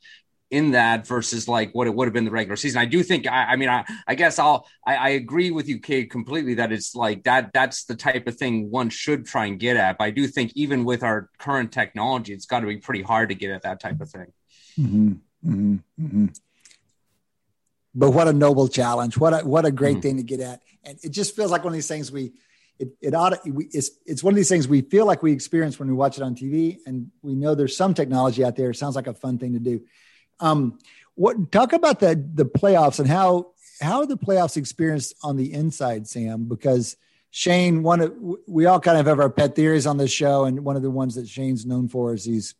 in 0.50 0.72
that 0.72 1.06
versus 1.06 1.48
like 1.48 1.74
what 1.74 1.86
it 1.86 1.94
would 1.94 2.06
have 2.06 2.14
been 2.14 2.24
the 2.24 2.30
regular 2.30 2.56
season. 2.56 2.80
I 2.80 2.84
do 2.84 3.02
think 3.02 3.26
I, 3.26 3.44
I 3.52 3.56
mean 3.56 3.68
I, 3.68 3.84
I 4.06 4.14
guess 4.14 4.38
I'll 4.38 4.66
I, 4.86 4.96
I, 4.96 5.08
agree 5.10 5.50
with 5.50 5.68
you, 5.68 5.80
Cade, 5.80 6.10
completely 6.10 6.54
that 6.54 6.70
it's 6.70 6.94
like 6.94 7.24
that 7.24 7.52
that's 7.52 7.84
the 7.84 7.96
type 7.96 8.26
of 8.28 8.36
thing 8.36 8.70
one 8.70 8.90
should 8.90 9.26
try 9.26 9.46
and 9.46 9.58
get 9.58 9.76
at. 9.76 9.98
But 9.98 10.04
I 10.04 10.10
do 10.10 10.26
think 10.28 10.52
even 10.54 10.84
with 10.84 11.02
our 11.02 11.30
current 11.38 11.72
technology, 11.72 12.32
it's 12.32 12.46
got 12.46 12.60
to 12.60 12.66
be 12.66 12.76
pretty 12.76 13.02
hard 13.02 13.30
to 13.30 13.34
get 13.34 13.50
at 13.50 13.62
that 13.62 13.80
type 13.80 14.00
of 14.00 14.08
thing. 14.08 14.32
Mm-hmm. 14.78 15.12
Mm-hmm. 15.44 15.74
Mm-hmm 16.04 16.26
but 17.96 18.10
what 18.10 18.28
a 18.28 18.32
noble 18.32 18.68
challenge! 18.68 19.16
What 19.16 19.32
a 19.32 19.38
what 19.38 19.64
a 19.64 19.70
great 19.72 19.94
mm-hmm. 19.94 20.00
thing 20.00 20.16
to 20.18 20.22
get 20.22 20.40
at, 20.40 20.60
and 20.84 20.98
it 21.02 21.08
just 21.08 21.34
feels 21.34 21.50
like 21.50 21.64
one 21.64 21.72
of 21.72 21.76
these 21.76 21.88
things 21.88 22.12
we. 22.12 22.34
It, 22.78 22.90
it 23.00 23.14
ought 23.14 23.42
to, 23.42 23.50
we, 23.50 23.70
it's, 23.72 23.88
it's 24.04 24.22
one 24.22 24.34
of 24.34 24.36
these 24.36 24.50
things 24.50 24.68
we 24.68 24.82
feel 24.82 25.06
like 25.06 25.22
we 25.22 25.32
experience 25.32 25.78
when 25.78 25.88
we 25.88 25.94
watch 25.94 26.18
it 26.18 26.22
on 26.22 26.34
TV, 26.34 26.76
and 26.84 27.10
we 27.22 27.34
know 27.34 27.54
there's 27.54 27.74
some 27.74 27.94
technology 27.94 28.44
out 28.44 28.54
there. 28.54 28.68
It 28.68 28.74
sounds 28.74 28.94
like 28.94 29.06
a 29.06 29.14
fun 29.14 29.38
thing 29.38 29.54
to 29.54 29.58
do. 29.58 29.82
Um, 30.40 30.78
what 31.14 31.50
talk 31.50 31.72
about 31.72 32.00
the 32.00 32.22
the 32.34 32.44
playoffs 32.44 32.98
and 32.98 33.08
how 33.08 33.52
how 33.80 34.04
the 34.04 34.16
playoffs 34.16 34.56
experienced 34.56 35.14
on 35.22 35.36
the 35.36 35.52
inside, 35.52 36.06
Sam? 36.06 36.44
Because 36.44 36.96
Shane, 37.30 37.82
one 37.82 38.00
of 38.00 38.14
we 38.46 38.66
all 38.66 38.80
kind 38.80 38.98
of 38.98 39.06
have 39.06 39.20
our 39.20 39.30
pet 39.30 39.54
theories 39.54 39.86
on 39.86 39.96
this 39.96 40.10
show, 40.10 40.44
and 40.44 40.64
one 40.64 40.76
of 40.76 40.82
the 40.82 40.90
ones 40.90 41.14
that 41.16 41.28
Shane's 41.28 41.66
known 41.66 41.88
for 41.88 42.14
is 42.14 42.24
these 42.24 42.54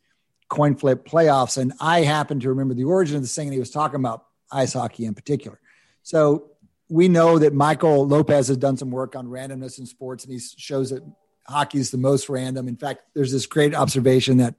coin 0.49 0.75
flip 0.75 1.05
playoffs. 1.07 1.57
And 1.57 1.73
I 1.79 2.01
happen 2.01 2.39
to 2.41 2.49
remember 2.49 2.73
the 2.73 2.85
origin 2.85 3.15
of 3.15 3.21
the 3.21 3.27
thing, 3.27 3.47
and 3.47 3.53
he 3.53 3.59
was 3.59 3.71
talking 3.71 3.99
about 3.99 4.25
ice 4.51 4.73
hockey 4.73 5.05
in 5.05 5.13
particular. 5.13 5.59
So 6.03 6.51
we 6.89 7.07
know 7.07 7.37
that 7.39 7.53
Michael 7.53 8.07
Lopez 8.07 8.47
has 8.47 8.57
done 8.57 8.77
some 8.77 8.91
work 8.91 9.15
on 9.15 9.27
randomness 9.27 9.79
in 9.79 9.85
sports, 9.85 10.23
and 10.23 10.33
he 10.33 10.39
shows 10.39 10.91
that 10.91 11.03
hockey 11.47 11.79
is 11.79 11.91
the 11.91 11.97
most 11.97 12.29
random. 12.29 12.67
In 12.67 12.77
fact, 12.77 13.01
there's 13.13 13.31
this 13.31 13.45
great 13.45 13.73
observation 13.73 14.37
that 14.37 14.55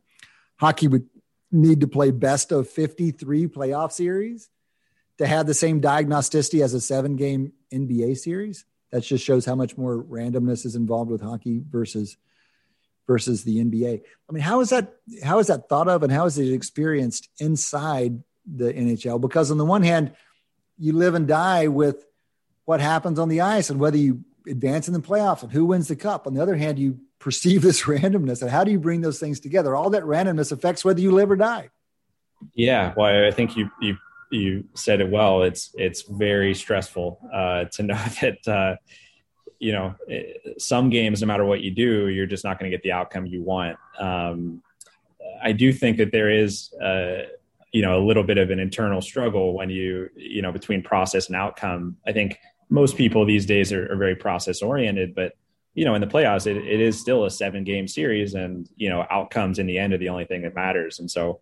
hockey 0.56 0.88
would 0.88 1.08
need 1.50 1.80
to 1.80 1.88
play 1.88 2.10
best 2.10 2.52
of 2.52 2.68
53 2.68 3.46
playoff 3.48 3.92
series 3.92 4.48
to 5.18 5.26
have 5.26 5.46
the 5.46 5.54
same 5.54 5.80
diagnosticity 5.80 6.62
as 6.62 6.74
a 6.74 6.80
seven 6.80 7.16
game 7.16 7.52
NBA 7.72 8.18
series. 8.18 8.64
That 8.90 9.02
just 9.02 9.24
shows 9.24 9.44
how 9.44 9.54
much 9.54 9.76
more 9.76 10.02
randomness 10.02 10.64
is 10.64 10.74
involved 10.74 11.10
with 11.10 11.20
hockey 11.20 11.62
versus 11.68 12.16
versus 13.06 13.44
the 13.44 13.56
NBA. 13.58 14.02
I 14.28 14.32
mean, 14.32 14.42
how 14.42 14.60
is 14.60 14.70
that 14.70 14.94
how 15.22 15.38
is 15.38 15.48
that 15.48 15.68
thought 15.68 15.88
of 15.88 16.02
and 16.02 16.12
how 16.12 16.26
is 16.26 16.38
it 16.38 16.52
experienced 16.52 17.28
inside 17.38 18.22
the 18.46 18.72
NHL 18.72 19.20
because 19.20 19.50
on 19.50 19.58
the 19.58 19.64
one 19.64 19.82
hand, 19.82 20.12
you 20.78 20.92
live 20.92 21.14
and 21.14 21.26
die 21.26 21.68
with 21.68 22.06
what 22.64 22.80
happens 22.80 23.18
on 23.18 23.28
the 23.28 23.40
ice 23.40 23.70
and 23.70 23.80
whether 23.80 23.96
you 23.96 24.24
advance 24.46 24.88
in 24.88 24.94
the 24.94 25.00
playoffs 25.00 25.42
and 25.42 25.52
who 25.52 25.66
wins 25.66 25.88
the 25.88 25.96
cup. 25.96 26.26
On 26.26 26.34
the 26.34 26.42
other 26.42 26.56
hand, 26.56 26.78
you 26.78 27.00
perceive 27.18 27.62
this 27.62 27.82
randomness 27.84 28.42
and 28.42 28.50
how 28.50 28.64
do 28.64 28.70
you 28.70 28.78
bring 28.78 29.00
those 29.00 29.18
things 29.18 29.40
together? 29.40 29.74
All 29.74 29.90
that 29.90 30.04
randomness 30.04 30.52
affects 30.52 30.84
whether 30.84 31.00
you 31.00 31.12
live 31.12 31.30
or 31.30 31.36
die. 31.36 31.70
Yeah, 32.54 32.94
well, 32.96 33.26
I 33.26 33.30
think 33.30 33.56
you 33.56 33.70
you 33.80 33.96
you 34.30 34.64
said 34.74 35.00
it 35.00 35.10
well. 35.10 35.42
It's 35.42 35.70
it's 35.74 36.02
very 36.02 36.54
stressful 36.54 37.18
uh, 37.32 37.64
to 37.64 37.82
know 37.82 38.04
that 38.20 38.48
uh, 38.48 38.76
you 39.58 39.72
know 39.72 39.94
some 40.56 40.90
games, 40.90 41.20
no 41.20 41.26
matter 41.26 41.44
what 41.44 41.60
you 41.60 41.70
do, 41.70 42.08
you're 42.08 42.26
just 42.26 42.44
not 42.44 42.58
going 42.58 42.70
to 42.70 42.76
get 42.76 42.82
the 42.82 42.92
outcome 42.92 43.26
you 43.26 43.42
want. 43.42 43.76
Um, 43.98 44.62
I 45.42 45.52
do 45.52 45.72
think 45.72 45.98
that 45.98 46.12
there 46.12 46.30
is. 46.30 46.72
Uh, 46.74 47.26
you 47.70 47.82
know 47.82 47.98
a 47.98 48.04
little 48.04 48.22
bit 48.22 48.38
of 48.38 48.50
an 48.50 48.58
internal 48.58 49.02
struggle 49.02 49.52
when 49.52 49.68
you 49.68 50.08
you 50.16 50.40
know 50.40 50.50
between 50.50 50.82
process 50.82 51.26
and 51.26 51.36
outcome 51.36 51.98
i 52.06 52.12
think 52.12 52.38
most 52.70 52.96
people 52.96 53.26
these 53.26 53.44
days 53.44 53.74
are, 53.74 53.92
are 53.92 53.96
very 53.96 54.16
process 54.16 54.62
oriented 54.62 55.14
but 55.14 55.34
you 55.78 55.84
know 55.84 55.94
in 55.94 56.00
the 56.00 56.08
playoffs 56.08 56.48
it, 56.48 56.56
it 56.56 56.80
is 56.80 56.98
still 56.98 57.24
a 57.24 57.30
seven 57.30 57.62
game 57.62 57.86
series 57.86 58.34
and 58.34 58.68
you 58.74 58.90
know 58.90 59.06
outcomes 59.10 59.60
in 59.60 59.66
the 59.66 59.78
end 59.78 59.92
are 59.92 59.98
the 59.98 60.08
only 60.08 60.24
thing 60.24 60.42
that 60.42 60.52
matters 60.52 60.98
and 60.98 61.08
so 61.08 61.40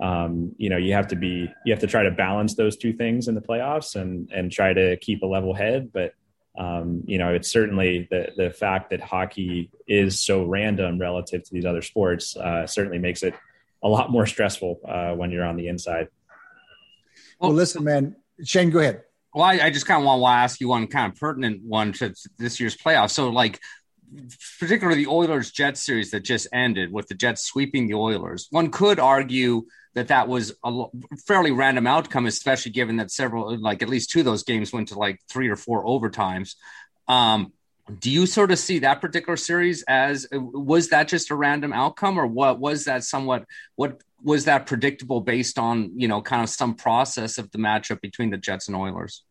um, 0.00 0.52
you 0.58 0.68
know 0.68 0.76
you 0.76 0.92
have 0.92 1.06
to 1.06 1.16
be 1.16 1.48
you 1.64 1.72
have 1.72 1.78
to 1.78 1.86
try 1.86 2.02
to 2.02 2.10
balance 2.10 2.56
those 2.56 2.76
two 2.76 2.92
things 2.92 3.28
in 3.28 3.36
the 3.36 3.40
playoffs 3.40 3.94
and 3.94 4.28
and 4.32 4.50
try 4.50 4.72
to 4.72 4.96
keep 4.96 5.22
a 5.22 5.26
level 5.26 5.54
head 5.54 5.92
but 5.92 6.14
um, 6.58 7.02
you 7.06 7.16
know 7.16 7.32
it's 7.32 7.50
certainly 7.50 8.08
the 8.10 8.32
the 8.36 8.50
fact 8.50 8.90
that 8.90 9.00
hockey 9.00 9.70
is 9.86 10.18
so 10.18 10.44
random 10.44 10.98
relative 10.98 11.44
to 11.44 11.52
these 11.52 11.64
other 11.64 11.82
sports 11.82 12.36
uh, 12.36 12.66
certainly 12.66 12.98
makes 12.98 13.22
it 13.22 13.34
a 13.84 13.88
lot 13.88 14.10
more 14.10 14.26
stressful 14.26 14.80
uh, 14.88 15.12
when 15.12 15.30
you're 15.30 15.44
on 15.44 15.56
the 15.56 15.68
inside. 15.68 16.08
Well, 17.38 17.52
listen, 17.52 17.84
man, 17.84 18.16
Shane, 18.42 18.70
go 18.70 18.80
ahead. 18.80 19.05
Well, 19.36 19.44
I, 19.44 19.66
I 19.66 19.70
just 19.70 19.84
kind 19.84 20.00
of 20.00 20.06
want 20.06 20.22
to 20.22 20.26
ask 20.28 20.62
you 20.62 20.68
one 20.68 20.86
kind 20.86 21.12
of 21.12 21.18
pertinent 21.20 21.60
one 21.62 21.92
to 21.92 22.14
this 22.38 22.58
year's 22.58 22.74
playoffs. 22.74 23.10
So, 23.10 23.28
like, 23.28 23.60
particularly 24.58 25.04
the 25.04 25.10
Oilers 25.10 25.50
Jets 25.50 25.84
series 25.84 26.10
that 26.12 26.20
just 26.20 26.48
ended 26.54 26.90
with 26.90 27.06
the 27.08 27.14
Jets 27.14 27.42
sweeping 27.42 27.86
the 27.86 27.96
Oilers, 27.96 28.46
one 28.50 28.70
could 28.70 28.98
argue 28.98 29.66
that 29.94 30.08
that 30.08 30.26
was 30.26 30.54
a 30.64 30.84
fairly 31.26 31.50
random 31.50 31.86
outcome, 31.86 32.24
especially 32.24 32.72
given 32.72 32.96
that 32.96 33.10
several, 33.10 33.58
like 33.60 33.82
at 33.82 33.90
least 33.90 34.08
two 34.08 34.20
of 34.20 34.24
those 34.24 34.42
games 34.42 34.72
went 34.72 34.88
to 34.88 34.98
like 34.98 35.20
three 35.28 35.50
or 35.50 35.56
four 35.56 35.84
overtimes. 35.84 36.54
Um, 37.06 37.52
do 38.00 38.10
you 38.10 38.26
sort 38.26 38.50
of 38.50 38.58
see 38.58 38.80
that 38.80 39.00
particular 39.00 39.36
series 39.36 39.84
as 39.86 40.26
was 40.32 40.88
that 40.88 41.08
just 41.08 41.30
a 41.30 41.34
random 41.34 41.72
outcome 41.72 42.18
or 42.18 42.26
what 42.26 42.58
was 42.58 42.84
that 42.86 43.04
somewhat 43.04 43.44
what 43.76 44.00
was 44.22 44.46
that 44.46 44.66
predictable 44.66 45.20
based 45.20 45.58
on 45.58 45.92
you 45.94 46.08
know 46.08 46.20
kind 46.20 46.42
of 46.42 46.48
some 46.48 46.74
process 46.74 47.38
of 47.38 47.50
the 47.52 47.58
matchup 47.58 48.00
between 48.00 48.30
the 48.30 48.36
jets 48.36 48.66
and 48.66 48.76
oilers 48.76 49.22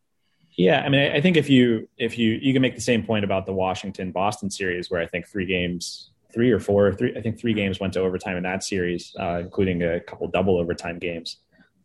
yeah 0.57 0.81
i 0.81 0.89
mean 0.89 1.11
i 1.11 1.21
think 1.21 1.37
if 1.37 1.49
you 1.49 1.87
if 1.97 2.17
you 2.17 2.31
you 2.41 2.53
can 2.53 2.61
make 2.61 2.75
the 2.75 2.81
same 2.81 3.03
point 3.03 3.23
about 3.23 3.45
the 3.45 3.53
washington 3.53 4.11
boston 4.11 4.49
series 4.49 4.89
where 4.89 5.01
i 5.01 5.07
think 5.07 5.27
three 5.27 5.45
games 5.45 6.11
three 6.33 6.51
or 6.51 6.59
four 6.59 6.93
three 6.93 7.15
i 7.17 7.21
think 7.21 7.39
three 7.39 7.53
games 7.53 7.79
went 7.79 7.93
to 7.93 7.99
overtime 7.99 8.37
in 8.37 8.43
that 8.43 8.63
series 8.63 9.15
uh, 9.19 9.39
including 9.39 9.83
a 9.83 9.99
couple 10.01 10.27
double 10.27 10.57
overtime 10.57 10.99
games 10.99 11.37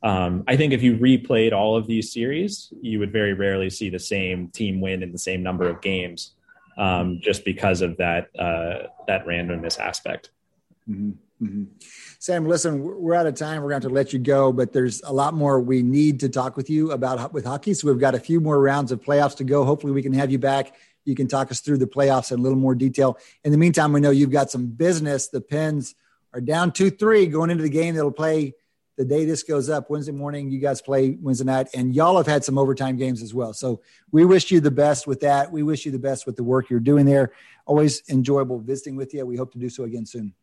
um, 0.02 0.44
I 0.48 0.56
think 0.56 0.72
if 0.72 0.82
you 0.82 0.96
replayed 0.96 1.52
all 1.52 1.76
of 1.76 1.86
these 1.86 2.12
series, 2.12 2.72
you 2.80 2.98
would 3.00 3.12
very 3.12 3.34
rarely 3.34 3.68
see 3.68 3.90
the 3.90 3.98
same 3.98 4.48
team 4.48 4.80
win 4.80 5.02
in 5.02 5.12
the 5.12 5.18
same 5.18 5.42
number 5.42 5.68
of 5.68 5.82
games 5.82 6.32
um, 6.78 7.20
just 7.22 7.44
because 7.44 7.82
of 7.82 7.96
that 7.98 8.28
uh, 8.38 8.88
that 9.06 9.26
randomness 9.26 9.78
aspect. 9.78 10.30
Mm-hmm. 10.88 11.44
Mm-hmm. 11.44 11.64
Sam, 12.22 12.46
listen, 12.46 12.82
we're 12.82 13.14
out 13.14 13.26
of 13.26 13.34
time. 13.34 13.62
We're 13.62 13.70
going 13.70 13.80
to, 13.80 13.88
let 13.88 14.12
you 14.12 14.18
go, 14.18 14.52
but 14.52 14.74
there's 14.74 15.00
a 15.04 15.12
lot 15.12 15.32
more 15.32 15.58
we 15.58 15.82
need 15.82 16.20
to 16.20 16.28
talk 16.28 16.54
with 16.54 16.68
you 16.68 16.92
about 16.92 17.32
with 17.32 17.46
hockey. 17.46 17.72
So 17.72 17.88
we've 17.88 17.98
got 17.98 18.14
a 18.14 18.20
few 18.20 18.42
more 18.42 18.60
rounds 18.60 18.92
of 18.92 19.00
playoffs 19.00 19.38
to 19.38 19.44
go. 19.44 19.64
Hopefully, 19.64 19.94
we 19.94 20.02
can 20.02 20.12
have 20.12 20.30
you 20.30 20.38
back. 20.38 20.74
You 21.06 21.14
can 21.14 21.28
talk 21.28 21.50
us 21.50 21.60
through 21.60 21.78
the 21.78 21.86
playoffs 21.86 22.30
in 22.30 22.38
a 22.38 22.42
little 22.42 22.58
more 22.58 22.74
detail. 22.74 23.16
In 23.42 23.52
the 23.52 23.56
meantime, 23.56 23.94
we 23.94 24.00
know 24.00 24.10
you've 24.10 24.30
got 24.30 24.50
some 24.50 24.66
business. 24.66 25.28
The 25.28 25.40
Pens 25.40 25.94
are 26.34 26.42
down 26.42 26.72
two 26.72 26.90
three 26.90 27.26
going 27.26 27.48
into 27.48 27.62
the 27.62 27.70
game. 27.70 27.94
That'll 27.94 28.12
play 28.12 28.52
the 28.98 29.06
day 29.06 29.24
this 29.24 29.42
goes 29.42 29.70
up, 29.70 29.88
Wednesday 29.88 30.12
morning, 30.12 30.50
you 30.50 30.58
guys 30.58 30.82
play 30.82 31.16
Wednesday 31.22 31.46
night, 31.46 31.68
and 31.72 31.94
y'all 31.94 32.18
have 32.18 32.26
had 32.26 32.44
some 32.44 32.58
overtime 32.58 32.98
games 32.98 33.22
as 33.22 33.32
well. 33.32 33.54
So 33.54 33.80
we 34.12 34.26
wish 34.26 34.50
you 34.50 34.60
the 34.60 34.70
best 34.70 35.06
with 35.06 35.20
that. 35.20 35.50
We 35.50 35.62
wish 35.62 35.86
you 35.86 35.90
the 35.90 35.98
best 35.98 36.26
with 36.26 36.36
the 36.36 36.44
work 36.44 36.68
you're 36.68 36.80
doing 36.80 37.06
there. 37.06 37.32
Always 37.64 38.02
enjoyable 38.10 38.58
visiting 38.58 38.96
with 38.96 39.14
you. 39.14 39.24
We 39.24 39.36
hope 39.38 39.52
to 39.52 39.58
do 39.58 39.70
so 39.70 39.84
again 39.84 40.04
soon. 40.04 40.34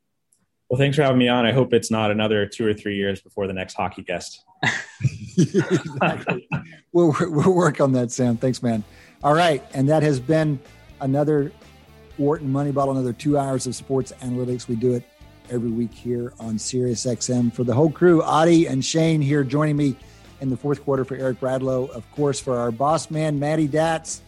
Well, 0.70 0.78
thanks 0.78 0.98
for 0.98 1.04
having 1.04 1.18
me 1.18 1.30
on. 1.30 1.46
I 1.46 1.54
hope 1.54 1.74
it's 1.74 1.90
not 1.90 2.12
another 2.12 2.46
two 2.46 2.66
or 2.66 2.74
three 2.74 2.98
years 2.98 3.22
before 3.22 3.48
the 3.48 3.54
next 3.54 3.76
hockey 3.76 4.04
guest. 4.04 4.44
we'll, 6.92 7.16
we'll 7.22 7.54
work 7.54 7.80
on 7.80 7.94
that, 7.94 8.12
Sam. 8.12 8.36
Thanks, 8.36 8.62
man. 8.62 8.84
All 9.24 9.34
right. 9.34 9.64
And 9.74 9.88
that 9.88 10.04
has 10.04 10.20
been 10.20 10.60
another 11.00 11.54
Wharton 12.18 12.52
Moneyball, 12.52 12.92
another 12.92 13.14
two 13.14 13.38
hours 13.38 13.66
of 13.66 13.76
sports 13.76 14.12
analytics. 14.22 14.68
We 14.68 14.76
do 14.76 14.94
it 14.94 15.04
every 15.50 15.70
week 15.70 15.94
here 15.94 16.34
on 16.40 16.60
Sirius 16.60 17.06
XM. 17.06 17.54
For 17.54 17.64
the 17.64 17.74
whole 17.74 17.92
crew, 17.92 18.22
Adi 18.24 18.68
and 18.68 18.84
Shane 18.84 19.22
here 19.22 19.46
joining 19.46 19.78
me 19.78 19.96
in 20.42 20.50
the 20.50 20.58
fourth 20.58 20.84
quarter 20.84 21.06
for 21.06 21.16
Eric 21.16 21.40
Bradlow. 21.40 21.90
Of 21.92 22.10
course, 22.12 22.40
for 22.40 22.58
our 22.58 22.72
boss 22.72 23.10
man, 23.10 23.40
Maddie 23.40 23.70
Datz, 23.70 24.20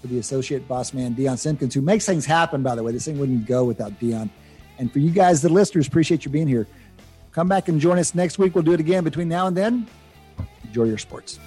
for 0.00 0.06
the 0.06 0.18
associate 0.18 0.66
boss 0.68 0.94
man, 0.94 1.14
Dion 1.14 1.36
Simpkins, 1.36 1.74
who 1.74 1.80
makes 1.80 2.06
things 2.06 2.24
happen, 2.24 2.62
by 2.62 2.74
the 2.74 2.82
way. 2.82 2.92
This 2.92 3.04
thing 3.04 3.18
wouldn't 3.18 3.46
go 3.46 3.64
without 3.64 3.98
Dion. 3.98 4.30
And 4.80 4.90
for 4.90 4.98
you 4.98 5.10
guys, 5.10 5.42
the 5.42 5.50
listeners, 5.50 5.86
appreciate 5.86 6.24
you 6.24 6.30
being 6.30 6.48
here. 6.48 6.66
Come 7.32 7.48
back 7.48 7.68
and 7.68 7.78
join 7.78 7.98
us 7.98 8.14
next 8.14 8.38
week. 8.38 8.54
We'll 8.54 8.64
do 8.64 8.72
it 8.72 8.80
again. 8.80 9.04
Between 9.04 9.28
now 9.28 9.46
and 9.46 9.54
then, 9.54 9.86
enjoy 10.64 10.84
your 10.84 10.96
sports. 10.96 11.38